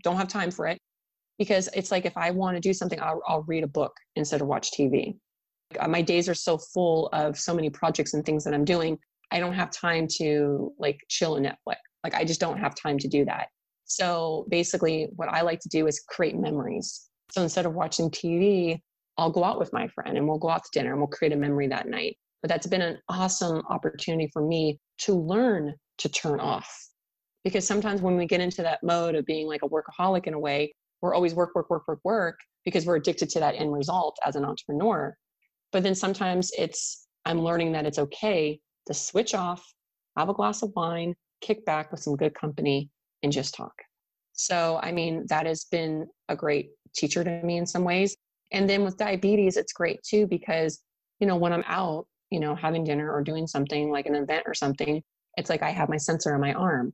don't 0.04 0.18
have 0.18 0.28
time 0.28 0.52
for 0.52 0.68
it. 0.68 0.80
Because 1.38 1.70
it's 1.76 1.92
like 1.92 2.06
if 2.06 2.16
I 2.16 2.32
want 2.32 2.56
to 2.56 2.62
do 2.62 2.74
something, 2.74 3.02
I'll, 3.02 3.22
I'll 3.28 3.44
read 3.44 3.64
a 3.64 3.68
book 3.68 3.94
instead 4.16 4.42
of 4.42 4.48
watch 4.48 4.72
TV. 4.72 5.16
Uh, 5.80 5.88
my 5.88 6.02
days 6.02 6.30
are 6.30 6.36
so 6.36 6.58
full 6.58 7.10
of 7.14 7.38
so 7.38 7.54
many 7.54 7.70
projects 7.70 8.14
and 8.14 8.24
things 8.24 8.44
that 8.44 8.54
I'm 8.54 8.66
doing. 8.66 8.98
I 9.32 9.40
don't 9.40 9.54
have 9.54 9.72
time 9.72 10.08
to 10.18 10.72
like 10.78 11.00
chill 11.10 11.36
in 11.38 11.44
Netflix. 11.44 11.78
Like 12.04 12.14
I 12.14 12.24
just 12.24 12.40
don't 12.40 12.60
have 12.60 12.76
time 12.76 12.98
to 13.00 13.08
do 13.08 13.26
that. 13.26 13.48
So 13.86 14.46
basically, 14.50 15.10
what 15.16 15.30
I 15.30 15.42
like 15.42 15.60
to 15.62 15.70
do 15.70 15.88
is 15.88 16.04
create 16.08 16.36
memories. 16.38 17.10
So 17.32 17.42
instead 17.42 17.66
of 17.66 17.74
watching 17.74 18.10
TV, 18.10 18.80
I'll 19.18 19.32
go 19.32 19.44
out 19.44 19.60
with 19.60 19.72
my 19.74 19.88
friend 19.88 20.18
and 20.18 20.28
we'll 20.28 20.40
go 20.40 20.50
out 20.50 20.64
to 20.64 20.70
dinner 20.72 20.92
and 20.92 21.00
we'll 21.00 21.08
create 21.08 21.34
a 21.34 21.38
memory 21.38 21.68
that 21.68 21.88
night. 21.88 22.18
But 22.42 22.50
that's 22.50 22.68
been 22.68 22.82
an 22.82 23.00
awesome 23.10 23.62
opportunity 23.70 24.30
for 24.34 24.46
me 24.46 24.80
to 25.00 25.14
learn 25.14 25.76
to 26.00 26.10
turn 26.10 26.40
off. 26.40 26.70
Because 27.44 27.68
sometimes 27.68 28.02
when 28.02 28.18
we 28.18 28.26
get 28.26 28.42
into 28.42 28.62
that 28.64 28.84
mode 28.84 29.16
of 29.16 29.26
being 29.26 29.48
like 29.48 29.62
a 29.64 29.70
workaholic 29.70 30.28
in 30.28 30.34
a 30.34 30.40
way, 30.40 30.74
we're 31.02 31.14
always 31.14 31.34
work, 31.34 31.54
work, 31.56 31.70
work, 31.70 31.88
work, 31.88 32.00
work 32.04 32.40
because 32.64 32.86
we're 32.86 32.96
addicted 32.96 33.30
to 33.30 33.40
that 33.40 33.56
end 33.56 33.74
result 33.74 34.18
as 34.26 34.36
an 34.36 34.46
entrepreneur. 34.46 35.16
But 35.72 35.84
then 35.84 35.96
sometimes 35.96 36.52
it's, 36.58 37.08
I'm 37.26 37.42
learning 37.42 37.74
that 37.74 37.86
it's 37.86 38.00
okay 38.00 38.60
to 38.88 38.94
switch 38.94 39.36
off, 39.36 39.64
have 40.18 40.30
a 40.30 40.34
glass 40.34 40.64
of 40.64 40.72
wine, 40.76 41.16
kick 41.42 41.66
back 41.66 41.92
with 41.92 42.02
some 42.02 42.16
good 42.16 42.34
company, 42.34 42.90
and 43.24 43.32
just 43.32 43.56
talk. 43.56 43.74
So, 44.34 44.80
I 44.84 44.92
mean, 44.92 45.26
that 45.30 45.46
has 45.46 45.66
been 45.66 46.08
a 46.30 46.36
great 46.36 46.72
teacher 46.96 47.24
to 47.24 47.42
me 47.44 47.58
in 47.58 47.66
some 47.66 47.84
ways. 47.84 48.16
And 48.52 48.70
then 48.70 48.84
with 48.84 48.98
diabetes, 48.98 49.58
it's 49.58 49.74
great 49.74 50.02
too 50.04 50.28
because, 50.28 50.82
you 51.20 51.28
know, 51.28 51.38
when 51.38 51.54
I'm 51.54 51.64
out, 51.68 52.06
you 52.30 52.40
know, 52.40 52.56
having 52.56 52.84
dinner 52.84 53.12
or 53.12 53.24
doing 53.24 53.48
something 53.48 53.92
like 53.92 54.06
an 54.06 54.16
event 54.16 54.44
or 54.46 54.54
something, 54.54 55.02
it's 55.38 55.50
like 55.50 55.64
I 55.64 55.72
have 55.72 55.90
my 55.90 55.98
sensor 55.98 56.34
on 56.34 56.42
my 56.42 56.54
arm. 56.54 56.94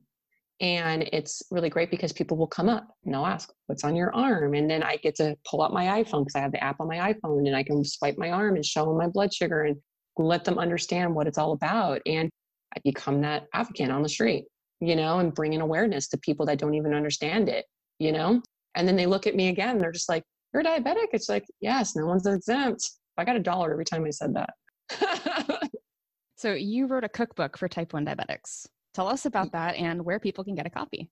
And 0.60 1.08
it's 1.12 1.42
really 1.50 1.70
great 1.70 1.90
because 1.90 2.12
people 2.12 2.36
will 2.36 2.46
come 2.46 2.68
up 2.68 2.86
and 3.04 3.14
they'll 3.14 3.24
ask, 3.24 3.50
What's 3.66 3.82
on 3.82 3.96
your 3.96 4.14
arm? 4.14 4.52
And 4.52 4.70
then 4.70 4.82
I 4.82 4.96
get 4.96 5.14
to 5.16 5.34
pull 5.48 5.62
out 5.62 5.72
my 5.72 6.02
iPhone 6.02 6.24
because 6.24 6.34
I 6.34 6.40
have 6.40 6.52
the 6.52 6.62
app 6.62 6.80
on 6.80 6.88
my 6.88 7.12
iPhone 7.14 7.46
and 7.46 7.56
I 7.56 7.62
can 7.62 7.82
swipe 7.82 8.18
my 8.18 8.30
arm 8.30 8.56
and 8.56 8.64
show 8.64 8.84
them 8.84 8.98
my 8.98 9.06
blood 9.06 9.32
sugar 9.32 9.62
and 9.62 9.76
let 10.18 10.44
them 10.44 10.58
understand 10.58 11.14
what 11.14 11.26
it's 11.26 11.38
all 11.38 11.52
about. 11.52 12.02
And 12.04 12.28
I 12.76 12.80
become 12.84 13.22
that 13.22 13.46
advocate 13.54 13.90
on 13.90 14.02
the 14.02 14.08
street, 14.08 14.44
you 14.80 14.96
know, 14.96 15.18
and 15.18 15.34
bringing 15.34 15.60
awareness 15.60 16.08
to 16.08 16.18
people 16.18 16.46
that 16.46 16.58
don't 16.58 16.74
even 16.74 16.94
understand 16.94 17.48
it, 17.48 17.66
you 17.98 18.12
know? 18.12 18.42
And 18.74 18.86
then 18.86 18.96
they 18.96 19.06
look 19.06 19.26
at 19.26 19.36
me 19.36 19.48
again, 19.48 19.78
they're 19.78 19.92
just 19.92 20.08
like, 20.08 20.24
You're 20.52 20.62
diabetic? 20.62 21.08
It's 21.12 21.28
like, 21.28 21.44
Yes, 21.60 21.96
no 21.96 22.06
one's 22.06 22.26
exempt. 22.26 22.88
I 23.18 23.24
got 23.24 23.36
a 23.36 23.40
dollar 23.40 23.72
every 23.72 23.84
time 23.84 24.04
I 24.04 24.10
said 24.10 24.34
that. 24.34 25.70
so 26.36 26.52
you 26.52 26.86
wrote 26.86 27.04
a 27.04 27.08
cookbook 27.08 27.58
for 27.58 27.68
type 27.68 27.92
1 27.92 28.06
diabetics. 28.06 28.66
Tell 28.94 29.08
us 29.08 29.26
about 29.26 29.52
that 29.52 29.76
and 29.76 30.04
where 30.04 30.18
people 30.18 30.42
can 30.42 30.54
get 30.54 30.66
a 30.66 30.70
copy. 30.70 31.10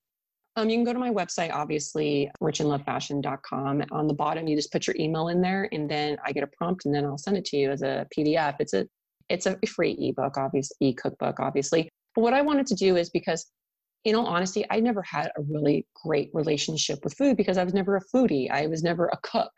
Um, 0.55 0.69
you 0.69 0.77
can 0.77 0.83
go 0.83 0.93
to 0.93 0.99
my 0.99 1.11
website, 1.11 1.53
obviously, 1.53 2.29
richandlovefashion.com. 2.41 3.83
On 3.91 4.07
the 4.07 4.13
bottom, 4.13 4.47
you 4.47 4.55
just 4.55 4.71
put 4.71 4.87
your 4.87 4.95
email 4.99 5.29
in 5.29 5.41
there, 5.41 5.69
and 5.71 5.89
then 5.89 6.17
I 6.25 6.31
get 6.31 6.43
a 6.43 6.47
prompt, 6.47 6.85
and 6.85 6.93
then 6.93 7.05
I'll 7.05 7.17
send 7.17 7.37
it 7.37 7.45
to 7.45 7.57
you 7.57 7.71
as 7.71 7.81
a 7.81 8.05
PDF. 8.17 8.55
It's 8.59 8.73
a 8.73 8.85
it's 9.29 9.45
a 9.45 9.57
free 9.67 9.95
ebook, 9.99 10.37
obviously, 10.37 10.75
e 10.81 10.93
cookbook, 10.93 11.39
obviously. 11.39 11.87
But 12.15 12.21
what 12.21 12.33
I 12.33 12.41
wanted 12.41 12.65
to 12.67 12.75
do 12.75 12.97
is 12.97 13.09
because, 13.09 13.45
in 14.05 14.15
all 14.15 14.25
honesty, 14.25 14.65
I 14.69 14.79
never 14.79 15.01
had 15.01 15.27
a 15.37 15.41
really 15.41 15.85
great 16.03 16.29
relationship 16.33 16.99
with 17.03 17.17
food 17.17 17.35
because 17.35 17.57
I 17.57 17.63
was 17.63 17.73
never 17.73 17.97
a 17.97 18.01
foodie. 18.13 18.49
I 18.49 18.67
was 18.67 18.83
never 18.83 19.07
a 19.07 19.17
cook. 19.23 19.51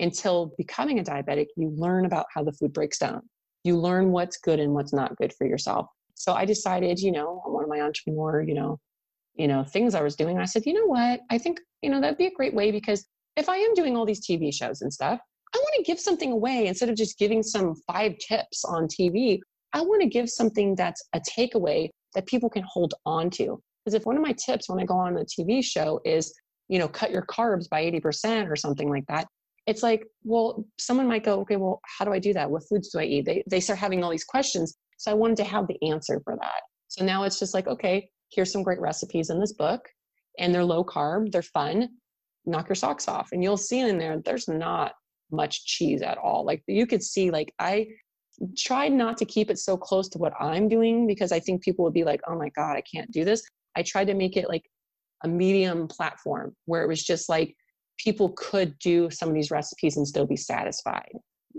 Until 0.00 0.52
becoming 0.56 1.00
a 1.00 1.02
diabetic, 1.02 1.46
you 1.56 1.70
learn 1.76 2.06
about 2.06 2.26
how 2.32 2.44
the 2.44 2.52
food 2.52 2.72
breaks 2.72 2.98
down. 2.98 3.22
You 3.64 3.76
learn 3.76 4.12
what's 4.12 4.38
good 4.38 4.60
and 4.60 4.72
what's 4.72 4.92
not 4.92 5.16
good 5.16 5.32
for 5.36 5.44
yourself. 5.46 5.86
So 6.14 6.34
I 6.34 6.44
decided, 6.44 7.00
you 7.00 7.10
know, 7.10 7.42
one 7.44 7.64
of 7.64 7.70
my 7.70 7.80
entrepreneur, 7.80 8.42
you 8.42 8.54
know, 8.54 8.78
you 9.34 9.48
know, 9.48 9.64
things 9.64 9.94
I 9.94 10.02
was 10.02 10.14
doing. 10.14 10.38
I 10.38 10.44
said, 10.44 10.66
you 10.66 10.74
know 10.74 10.86
what? 10.86 11.20
I 11.30 11.38
think, 11.38 11.60
you 11.82 11.90
know, 11.90 12.00
that'd 12.00 12.18
be 12.18 12.26
a 12.26 12.32
great 12.32 12.54
way 12.54 12.70
because 12.70 13.04
if 13.36 13.48
I 13.48 13.56
am 13.56 13.74
doing 13.74 13.96
all 13.96 14.04
these 14.04 14.24
TV 14.24 14.52
shows 14.52 14.82
and 14.82 14.92
stuff, 14.92 15.20
I 15.54 15.58
want 15.58 15.74
to 15.76 15.82
give 15.84 15.98
something 15.98 16.32
away 16.32 16.66
instead 16.66 16.88
of 16.88 16.96
just 16.96 17.18
giving 17.18 17.42
some 17.42 17.74
five 17.86 18.14
tips 18.18 18.64
on 18.64 18.86
TV. 18.86 19.40
I 19.72 19.80
want 19.80 20.02
to 20.02 20.08
give 20.08 20.28
something 20.28 20.74
that's 20.74 21.02
a 21.14 21.20
takeaway 21.20 21.88
that 22.14 22.26
people 22.26 22.50
can 22.50 22.64
hold 22.68 22.94
on 23.06 23.30
to. 23.30 23.60
Because 23.88 24.02
if 24.02 24.04
one 24.04 24.16
of 24.16 24.22
my 24.22 24.34
tips 24.34 24.68
when 24.68 24.78
I 24.78 24.84
go 24.84 24.98
on 24.98 25.16
a 25.16 25.24
TV 25.24 25.64
show 25.64 25.98
is, 26.04 26.34
you 26.68 26.78
know, 26.78 26.88
cut 26.88 27.10
your 27.10 27.24
carbs 27.24 27.70
by 27.70 27.82
80% 27.82 28.50
or 28.50 28.54
something 28.54 28.90
like 28.90 29.06
that, 29.08 29.26
it's 29.66 29.82
like, 29.82 30.04
well, 30.24 30.66
someone 30.78 31.06
might 31.06 31.24
go, 31.24 31.40
okay, 31.40 31.56
well, 31.56 31.80
how 31.98 32.04
do 32.04 32.12
I 32.12 32.18
do 32.18 32.34
that? 32.34 32.50
What 32.50 32.68
foods 32.68 32.90
do 32.90 32.98
I 32.98 33.04
eat? 33.04 33.24
They, 33.24 33.42
they 33.48 33.60
start 33.60 33.78
having 33.78 34.04
all 34.04 34.10
these 34.10 34.24
questions. 34.24 34.76
So 34.98 35.10
I 35.10 35.14
wanted 35.14 35.38
to 35.38 35.44
have 35.44 35.66
the 35.68 35.90
answer 35.90 36.20
for 36.22 36.36
that. 36.36 36.60
So 36.88 37.02
now 37.02 37.22
it's 37.22 37.38
just 37.38 37.54
like, 37.54 37.66
okay, 37.66 38.10
here's 38.30 38.52
some 38.52 38.62
great 38.62 38.78
recipes 38.78 39.30
in 39.30 39.40
this 39.40 39.54
book, 39.54 39.80
and 40.38 40.54
they're 40.54 40.66
low 40.66 40.84
carb, 40.84 41.32
they're 41.32 41.40
fun. 41.40 41.88
Knock 42.44 42.68
your 42.68 42.76
socks 42.76 43.08
off. 43.08 43.30
And 43.32 43.42
you'll 43.42 43.56
see 43.56 43.80
in 43.80 43.96
there, 43.96 44.20
there's 44.22 44.48
not 44.48 44.92
much 45.30 45.64
cheese 45.64 46.02
at 46.02 46.18
all. 46.18 46.44
Like 46.44 46.62
you 46.66 46.86
could 46.86 47.02
see, 47.02 47.30
like 47.30 47.54
I 47.58 47.86
tried 48.58 48.92
not 48.92 49.16
to 49.16 49.24
keep 49.24 49.50
it 49.50 49.58
so 49.58 49.78
close 49.78 50.10
to 50.10 50.18
what 50.18 50.34
I'm 50.38 50.68
doing 50.68 51.06
because 51.06 51.32
I 51.32 51.40
think 51.40 51.62
people 51.62 51.86
would 51.86 51.94
be 51.94 52.04
like, 52.04 52.20
oh 52.28 52.36
my 52.36 52.50
God, 52.50 52.76
I 52.76 52.82
can't 52.82 53.10
do 53.10 53.24
this. 53.24 53.42
I 53.78 53.82
tried 53.82 54.08
to 54.08 54.14
make 54.14 54.36
it 54.36 54.48
like 54.48 54.64
a 55.24 55.28
medium 55.28 55.88
platform 55.88 56.54
where 56.66 56.82
it 56.82 56.88
was 56.88 57.02
just 57.02 57.28
like 57.28 57.56
people 57.98 58.30
could 58.36 58.78
do 58.78 59.10
some 59.10 59.28
of 59.28 59.34
these 59.34 59.50
recipes 59.50 59.96
and 59.96 60.06
still 60.06 60.26
be 60.26 60.36
satisfied 60.36 61.12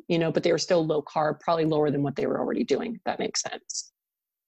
you 0.07 0.19
know, 0.19 0.31
but 0.31 0.43
they 0.43 0.51
were 0.51 0.57
still 0.57 0.85
low 0.85 1.01
carb, 1.01 1.39
probably 1.39 1.65
lower 1.65 1.91
than 1.91 2.03
what 2.03 2.15
they 2.15 2.27
were 2.27 2.39
already 2.39 2.63
doing, 2.63 2.95
if 2.95 3.03
that 3.05 3.19
makes 3.19 3.41
sense. 3.41 3.91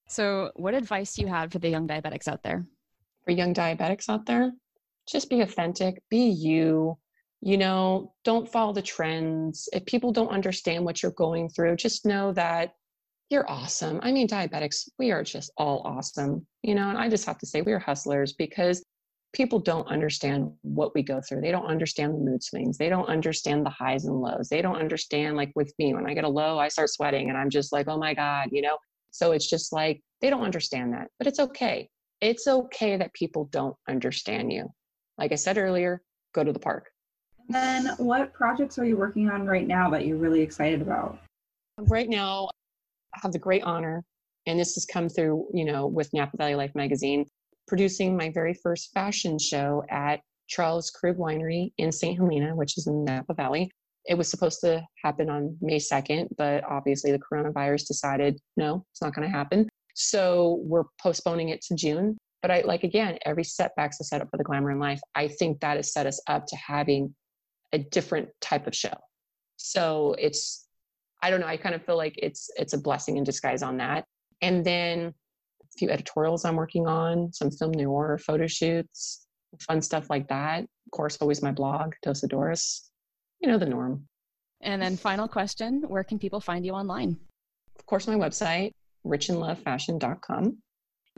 So, 0.08 0.52
what 0.56 0.74
advice 0.74 1.16
do 1.16 1.22
you 1.22 1.28
have 1.28 1.52
for 1.52 1.60
the 1.60 1.70
young 1.70 1.88
diabetics 1.88 2.28
out 2.28 2.44
there? 2.44 2.66
For 3.26 3.32
young 3.32 3.54
diabetics 3.54 4.10
out 4.10 4.26
there, 4.26 4.52
just 5.08 5.30
be 5.30 5.42
authentic, 5.42 6.02
be 6.10 6.28
you. 6.30 6.98
You 7.42 7.58
know, 7.58 8.14
don't 8.24 8.52
follow 8.52 8.74
the 8.74 8.82
trends. 8.82 9.68
If 9.74 9.86
people 9.86 10.12
don't 10.12 10.30
understand 10.30 10.86
what 10.86 11.02
you're 11.02 11.12
going 11.12 11.50
through, 11.50 11.76
just 11.78 12.06
know 12.06 12.34
that 12.34 12.74
you're 13.32 13.50
awesome. 13.50 14.00
I 14.04 14.12
mean, 14.12 14.28
diabetics, 14.28 14.90
we 15.00 15.12
are 15.12 15.24
just 15.24 15.52
all 15.58 15.82
awesome. 15.86 16.46
You 16.64 16.76
know, 16.76 16.90
and 16.90 16.98
I 16.98 17.10
just 17.10 17.26
have 17.26 17.38
to 17.40 17.46
say, 17.46 17.62
we 17.62 17.72
are 17.72 17.80
hustlers 17.80 18.34
because 18.34 18.84
people 19.34 19.60
don't 19.60 19.88
understand 19.88 20.52
what 20.64 20.94
we 20.94 21.02
go 21.02 21.22
through. 21.22 21.40
They 21.40 21.52
don't 21.52 21.66
understand 21.66 22.14
the 22.14 22.20
mood 22.20 22.44
swings. 22.44 22.78
They 22.78 22.90
don't 22.90 23.08
understand 23.08 23.66
the 23.66 23.70
highs 23.70 24.04
and 24.04 24.20
lows. 24.20 24.50
They 24.50 24.62
don't 24.62 24.76
understand, 24.76 25.38
like 25.38 25.54
with 25.56 25.74
me, 25.80 25.94
when 25.94 26.06
I 26.06 26.14
get 26.14 26.26
a 26.26 26.30
low, 26.30 26.60
I 26.60 26.68
start 26.68 26.90
sweating 26.90 27.30
and 27.30 27.38
I'm 27.38 27.50
just 27.50 27.72
like, 27.72 27.88
oh 27.88 27.98
my 27.98 28.14
God, 28.14 28.50
you 28.52 28.62
know? 28.62 28.78
So 29.12 29.32
it's 29.32 29.50
just 29.50 29.72
like, 29.72 30.02
they 30.20 30.30
don't 30.30 30.44
understand 30.44 30.94
that, 30.94 31.08
but 31.18 31.28
it's 31.28 31.40
okay. 31.40 31.90
It's 32.20 32.48
okay 32.48 32.98
that 32.98 33.14
people 33.14 33.46
don't 33.52 33.76
understand 33.88 34.52
you. 34.52 34.68
Like 35.18 35.32
I 35.32 35.36
said 35.36 35.58
earlier, 35.58 36.02
go 36.34 36.44
to 36.44 36.52
the 36.52 36.60
park. 36.60 36.90
then 37.48 37.94
what 37.98 38.34
projects 38.34 38.78
are 38.78 38.86
you 38.86 38.98
working 38.98 39.30
on 39.30 39.46
right 39.46 39.68
now 39.68 39.90
that 39.90 40.06
you're 40.06 40.18
really 40.18 40.42
excited 40.42 40.82
about? 40.82 41.18
Right 41.78 42.10
now, 42.10 42.50
have 43.16 43.32
the 43.32 43.40
great 43.40 43.64
honor, 43.64 44.04
and 44.46 44.60
this 44.60 44.76
has 44.76 44.86
come 44.86 45.10
through, 45.10 45.48
you 45.54 45.66
know, 45.66 45.88
with 45.88 46.14
Napa 46.14 46.38
Valley 46.38 46.56
Life 46.56 46.76
magazine 46.76 47.26
producing 47.68 48.18
my 48.18 48.30
very 48.30 48.54
first 48.54 48.92
fashion 48.94 49.40
show 49.40 49.84
at 49.90 50.20
Charles 50.48 50.90
Krug 50.90 51.18
Winery 51.18 51.72
in 51.78 51.92
St. 51.92 52.18
Helena, 52.18 52.56
which 52.56 52.78
is 52.78 52.88
in 52.88 53.06
Napa 53.06 53.34
Valley. 53.34 53.72
It 54.06 54.16
was 54.16 54.30
supposed 54.30 54.60
to 54.62 54.84
happen 55.02 55.30
on 55.30 55.56
May 55.62 55.78
2nd, 55.78 56.28
but 56.38 56.64
obviously 56.66 57.12
the 57.12 57.20
coronavirus 57.20 57.88
decided 57.88 58.40
no, 58.58 58.84
it's 58.92 59.02
not 59.02 59.14
going 59.16 59.30
to 59.30 59.34
happen. 59.34 59.70
So 59.94 60.60
we're 60.64 60.84
postponing 61.02 61.50
it 61.50 61.62
to 61.64 61.76
June. 61.76 62.18
But 62.42 62.52
I 62.52 62.62
like 62.62 62.84
again, 62.84 63.20
every 63.26 63.44
setback's 63.44 64.02
a 64.02 64.04
setup 64.04 64.30
for 64.32 64.38
the 64.38 64.44
glamour 64.44 64.72
in 64.72 64.80
life. 64.80 65.00
I 65.16 65.28
think 65.28 65.60
that 65.60 65.78
has 65.78 65.94
set 65.94 66.08
us 66.08 66.20
up 66.28 66.48
to 66.48 66.56
having 66.56 67.14
a 67.72 67.78
different 67.78 68.30
type 68.42 68.68
of 68.68 68.76
show. 68.76 68.94
So 69.58 70.16
it's 70.18 70.68
I 71.22 71.30
don't 71.30 71.40
know, 71.40 71.48
I 71.48 71.58
kind 71.58 71.76
of 71.76 71.86
feel 71.86 71.98
like 71.98 72.16
it's 72.18 72.50
it's 72.58 72.74
a 72.74 72.78
blessing 72.78 73.18
in 73.18 73.24
disguise 73.24 73.64
on 73.64 73.78
that. 73.78 74.06
And 74.42 74.66
then 74.66 75.00
a 75.10 75.78
few 75.78 75.90
editorials 75.90 76.46
I'm 76.46 76.56
working 76.56 76.88
on, 76.88 77.32
some 77.34 77.52
film 77.52 77.72
noir 77.72 78.18
photo 78.18 78.48
shoots, 78.48 79.28
fun 79.60 79.82
stuff 79.82 80.10
like 80.10 80.28
that. 80.30 80.62
Of 80.64 80.92
course, 80.92 81.18
always 81.22 81.42
my 81.42 81.52
blog, 81.52 81.94
Dose 82.02 82.24
of 82.24 82.30
Doris. 82.30 82.90
You 83.40 83.50
know 83.50 83.58
the 83.58 83.66
norm. 83.66 84.08
And 84.62 84.82
then 84.82 84.98
final 84.98 85.28
question, 85.28 85.84
where 85.88 86.04
can 86.04 86.20
people 86.20 86.40
find 86.40 86.66
you 86.66 86.74
online? 86.74 87.18
Of 87.80 87.86
course, 87.86 88.08
my 88.08 88.16
website, 88.16 88.74
richandlovefashion.com. 89.06 90.58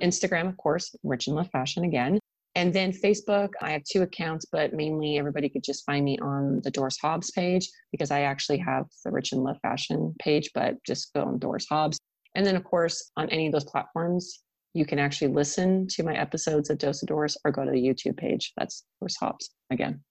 Instagram, 0.01 0.47
of 0.47 0.57
course, 0.57 0.95
Rich 1.03 1.27
and 1.27 1.35
Love 1.35 1.49
Fashion 1.51 1.83
again. 1.83 2.19
And 2.55 2.71
then 2.71 2.91
Facebook, 2.91 3.49
I 3.61 3.71
have 3.71 3.83
two 3.83 4.03
accounts, 4.03 4.45
but 4.51 4.73
mainly 4.73 5.17
everybody 5.17 5.49
could 5.49 5.63
just 5.63 5.85
find 5.85 6.05
me 6.05 6.19
on 6.19 6.61
the 6.63 6.69
Doris 6.69 6.97
Hobbs 7.01 7.31
page 7.31 7.67
because 7.91 8.11
I 8.11 8.21
actually 8.21 8.59
have 8.59 8.85
the 9.03 9.11
Rich 9.11 9.31
and 9.31 9.43
Love 9.43 9.57
Fashion 9.61 10.13
page, 10.19 10.51
but 10.53 10.75
just 10.85 11.13
go 11.13 11.23
on 11.23 11.39
Doris 11.39 11.65
Hobbs. 11.67 11.97
And 12.35 12.45
then, 12.45 12.55
of 12.55 12.63
course, 12.63 13.11
on 13.17 13.29
any 13.29 13.47
of 13.47 13.53
those 13.53 13.63
platforms, 13.63 14.43
you 14.73 14.85
can 14.85 14.99
actually 14.99 15.33
listen 15.33 15.87
to 15.87 16.03
my 16.03 16.15
episodes 16.15 16.69
of 16.69 16.77
Dose 16.77 17.01
of 17.01 17.07
Doris 17.07 17.37
or 17.43 17.51
go 17.51 17.65
to 17.65 17.71
the 17.71 17.81
YouTube 17.81 18.17
page. 18.17 18.53
That's 18.57 18.83
Doris 18.99 19.15
Hobbs 19.15 19.51
again. 19.71 20.03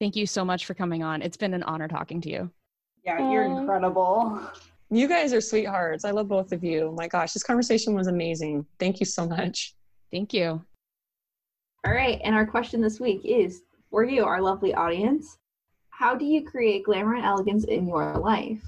Thank 0.00 0.16
you 0.16 0.26
so 0.26 0.44
much 0.44 0.66
for 0.66 0.74
coming 0.74 1.02
on. 1.02 1.22
It's 1.22 1.36
been 1.36 1.54
an 1.54 1.62
honor 1.62 1.88
talking 1.88 2.20
to 2.22 2.30
you. 2.30 2.50
Yeah, 3.04 3.30
you're 3.30 3.44
incredible. 3.44 4.40
You 4.90 5.08
guys 5.08 5.32
are 5.32 5.40
sweethearts. 5.40 6.04
I 6.04 6.10
love 6.10 6.28
both 6.28 6.52
of 6.52 6.64
you. 6.64 6.92
My 6.96 7.08
gosh, 7.08 7.32
this 7.32 7.42
conversation 7.42 7.94
was 7.94 8.06
amazing. 8.06 8.66
Thank 8.78 9.00
you 9.00 9.06
so 9.06 9.26
much. 9.26 9.74
Thank 10.10 10.32
you. 10.32 10.64
All 11.86 11.92
right, 11.92 12.18
and 12.24 12.34
our 12.34 12.46
question 12.46 12.80
this 12.80 12.98
week 12.98 13.20
is 13.26 13.62
for 13.90 14.04
you, 14.04 14.24
our 14.24 14.40
lovely 14.40 14.72
audience. 14.72 15.36
How 15.90 16.14
do 16.14 16.24
you 16.24 16.42
create 16.42 16.86
glamour 16.86 17.14
and 17.14 17.26
elegance 17.26 17.64
in 17.64 17.86
your 17.86 18.16
life, 18.16 18.62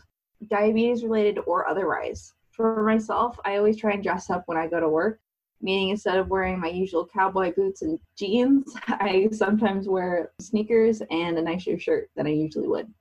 diabetes 0.51 1.03
related 1.03 1.39
or 1.47 1.67
otherwise? 1.67 2.35
For 2.51 2.83
myself, 2.83 3.39
I 3.47 3.57
always 3.57 3.79
try 3.79 3.93
and 3.93 4.03
dress 4.03 4.29
up 4.29 4.43
when 4.45 4.59
I 4.59 4.67
go 4.67 4.81
to 4.81 4.89
work, 4.91 5.19
meaning 5.63 5.89
instead 5.89 6.19
of 6.19 6.29
wearing 6.29 6.61
my 6.61 6.69
usual 6.69 7.09
cowboy 7.11 7.55
boots 7.55 7.81
and 7.81 7.99
jeans, 8.19 8.77
I 8.87 9.31
sometimes 9.33 9.89
wear 9.89 10.33
sneakers 10.39 11.01
and 11.11 11.39
a 11.39 11.43
nicer 11.43 11.79
shirt 11.79 12.11
than 12.17 12.27
I 12.27 12.31
usually 12.31 12.69
would. 12.69 12.93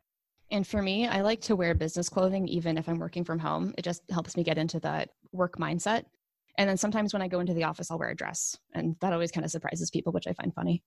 And 0.49 0.65
for 0.65 0.81
me, 0.81 1.07
I 1.07 1.21
like 1.21 1.41
to 1.41 1.57
wear 1.57 1.73
business 1.73 2.07
clothing 2.07 2.47
even 2.47 2.77
if 2.77 2.87
I'm 2.87 2.99
working 2.99 3.25
from 3.25 3.39
home. 3.39 3.73
It 3.77 3.81
just 3.81 4.01
helps 4.09 4.37
me 4.37 4.43
get 4.43 4.57
into 4.57 4.79
that 4.79 5.09
work 5.33 5.57
mindset. 5.57 6.05
And 6.57 6.69
then 6.69 6.77
sometimes 6.77 7.13
when 7.13 7.21
I 7.21 7.27
go 7.27 7.39
into 7.39 7.53
the 7.53 7.63
office, 7.63 7.91
I'll 7.91 7.99
wear 7.99 8.09
a 8.09 8.15
dress. 8.15 8.57
And 8.73 8.95
that 9.01 9.13
always 9.13 9.31
kind 9.31 9.45
of 9.45 9.51
surprises 9.51 9.91
people, 9.91 10.13
which 10.13 10.27
I 10.27 10.33
find 10.33 10.53
funny. 10.53 10.83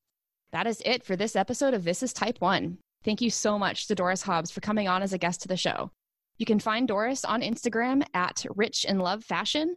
That 0.52 0.66
is 0.66 0.82
it 0.84 1.04
for 1.04 1.14
this 1.14 1.36
episode 1.36 1.74
of 1.74 1.84
This 1.84 2.02
is 2.02 2.12
Type 2.12 2.40
1. 2.40 2.78
Thank 3.04 3.20
you 3.20 3.30
so 3.30 3.58
much 3.58 3.86
to 3.86 3.94
Doris 3.94 4.22
Hobbs 4.22 4.50
for 4.50 4.60
coming 4.60 4.88
on 4.88 5.02
as 5.02 5.12
a 5.12 5.18
guest 5.18 5.42
to 5.42 5.48
the 5.48 5.56
show. 5.56 5.90
You 6.38 6.46
can 6.46 6.58
find 6.58 6.88
Doris 6.88 7.24
on 7.24 7.42
Instagram 7.42 8.02
at 8.14 8.44
Rich 8.56 8.86
and 8.88 9.00
Love 9.02 9.24
Fashion. 9.24 9.76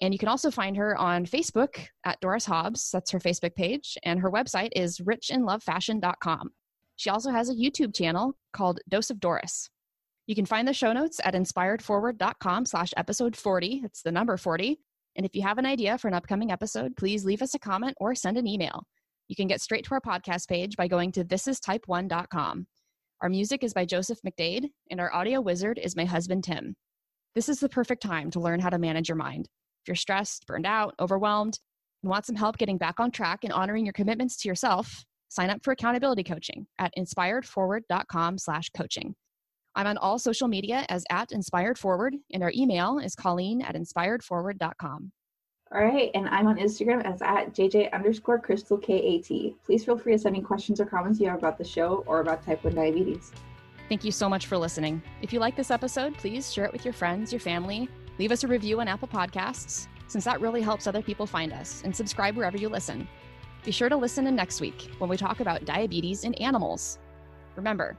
And 0.00 0.12
you 0.12 0.18
can 0.18 0.28
also 0.28 0.50
find 0.50 0.76
her 0.76 0.96
on 0.96 1.26
Facebook 1.26 1.86
at 2.04 2.20
Doris 2.20 2.44
Hobbs. 2.44 2.90
That's 2.90 3.10
her 3.10 3.18
Facebook 3.18 3.54
page. 3.54 3.96
And 4.04 4.20
her 4.20 4.30
website 4.30 4.70
is 4.76 4.98
richandlovefashion.com. 4.98 6.50
She 6.96 7.10
also 7.10 7.30
has 7.30 7.48
a 7.48 7.54
YouTube 7.54 7.94
channel 7.94 8.36
called 8.52 8.80
Dose 8.88 9.10
of 9.10 9.20
Doris. 9.20 9.68
You 10.26 10.34
can 10.34 10.46
find 10.46 10.66
the 10.66 10.72
show 10.72 10.92
notes 10.92 11.20
at 11.24 11.34
inspiredforward.com 11.34 12.66
slash 12.66 12.92
episode 12.96 13.36
40. 13.36 13.82
It's 13.84 14.02
the 14.02 14.12
number 14.12 14.36
40. 14.36 14.80
And 15.16 15.24
if 15.24 15.34
you 15.34 15.42
have 15.42 15.58
an 15.58 15.66
idea 15.66 15.98
for 15.98 16.08
an 16.08 16.14
upcoming 16.14 16.52
episode, 16.52 16.96
please 16.96 17.24
leave 17.24 17.42
us 17.42 17.54
a 17.54 17.58
comment 17.58 17.96
or 17.98 18.14
send 18.14 18.36
an 18.36 18.46
email. 18.46 18.84
You 19.28 19.34
can 19.34 19.48
get 19.48 19.60
straight 19.60 19.84
to 19.86 19.94
our 19.94 20.00
podcast 20.00 20.46
page 20.46 20.76
by 20.76 20.86
going 20.86 21.10
to 21.12 21.24
thisistype1.com. 21.24 22.66
Our 23.22 23.28
music 23.28 23.64
is 23.64 23.72
by 23.72 23.86
Joseph 23.86 24.18
McDade, 24.26 24.66
and 24.90 25.00
our 25.00 25.12
audio 25.12 25.40
wizard 25.40 25.80
is 25.82 25.96
my 25.96 26.04
husband, 26.04 26.44
Tim. 26.44 26.76
This 27.34 27.48
is 27.48 27.60
the 27.60 27.68
perfect 27.68 28.02
time 28.02 28.30
to 28.32 28.40
learn 28.40 28.60
how 28.60 28.68
to 28.68 28.78
manage 28.78 29.08
your 29.08 29.16
mind. 29.16 29.48
If 29.82 29.88
you're 29.88 29.96
stressed, 29.96 30.46
burned 30.46 30.66
out, 30.66 30.94
overwhelmed, 31.00 31.58
and 32.02 32.10
want 32.10 32.26
some 32.26 32.36
help 32.36 32.58
getting 32.58 32.76
back 32.76 33.00
on 33.00 33.10
track 33.10 33.40
and 33.42 33.52
honoring 33.52 33.86
your 33.86 33.94
commitments 33.94 34.36
to 34.38 34.48
yourself, 34.48 35.04
sign 35.28 35.48
up 35.48 35.64
for 35.64 35.72
accountability 35.72 36.24
coaching 36.24 36.66
at 36.78 36.92
inspiredforward.com 36.96 38.38
slash 38.38 38.68
coaching. 38.76 39.14
I'm 39.76 39.86
on 39.86 39.98
all 39.98 40.18
social 40.18 40.48
media 40.48 40.86
as 40.88 41.04
at 41.10 41.32
Inspired 41.32 41.78
Forward, 41.78 42.16
and 42.32 42.42
our 42.42 42.50
email 42.56 42.98
is 42.98 43.14
Colleen 43.14 43.60
at 43.60 43.74
inspiredforward.com. 43.74 45.12
All 45.74 45.84
right, 45.84 46.10
and 46.14 46.28
I'm 46.30 46.46
on 46.46 46.56
Instagram 46.56 47.04
as 47.04 47.20
at 47.20 47.52
JJ 47.52 47.92
underscore 47.92 48.38
Crystal 48.38 48.78
KAT. 48.78 49.28
Please 49.66 49.84
feel 49.84 49.98
free 49.98 50.12
to 50.12 50.18
send 50.18 50.32
me 50.32 50.40
questions 50.40 50.80
or 50.80 50.86
comments 50.86 51.20
you 51.20 51.28
have 51.28 51.38
about 51.38 51.58
the 51.58 51.64
show 51.64 52.04
or 52.06 52.20
about 52.20 52.42
type 52.42 52.64
1 52.64 52.74
diabetes. 52.74 53.32
Thank 53.90 54.02
you 54.02 54.12
so 54.12 54.30
much 54.30 54.46
for 54.46 54.56
listening. 54.56 55.02
If 55.20 55.30
you 55.32 55.40
like 55.40 55.56
this 55.56 55.70
episode, 55.70 56.16
please 56.16 56.50
share 56.50 56.64
it 56.64 56.72
with 56.72 56.84
your 56.84 56.94
friends, 56.94 57.30
your 57.30 57.40
family, 57.40 57.90
leave 58.18 58.32
us 58.32 58.44
a 58.44 58.48
review 58.48 58.80
on 58.80 58.88
Apple 58.88 59.08
Podcasts, 59.08 59.88
since 60.06 60.24
that 60.24 60.40
really 60.40 60.62
helps 60.62 60.86
other 60.86 61.02
people 61.02 61.26
find 61.26 61.52
us, 61.52 61.82
and 61.84 61.94
subscribe 61.94 62.34
wherever 62.34 62.56
you 62.56 62.70
listen. 62.70 63.06
Be 63.62 63.72
sure 63.72 63.90
to 63.90 63.96
listen 63.96 64.26
in 64.26 64.34
next 64.34 64.62
week 64.62 64.90
when 64.98 65.10
we 65.10 65.18
talk 65.18 65.40
about 65.40 65.66
diabetes 65.66 66.24
in 66.24 66.32
animals. 66.34 66.98
Remember, 67.56 67.98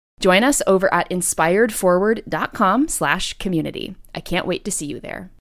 Join 0.21 0.43
us 0.43 0.61
over 0.65 0.91
at 0.93 1.09
inspiredforward.com 1.09 2.87
slash 2.87 3.33
community. 3.39 3.95
I 4.15 4.21
can't 4.21 4.47
wait 4.47 4.63
to 4.65 4.71
see 4.71 4.85
you 4.85 4.99
there. 4.99 5.29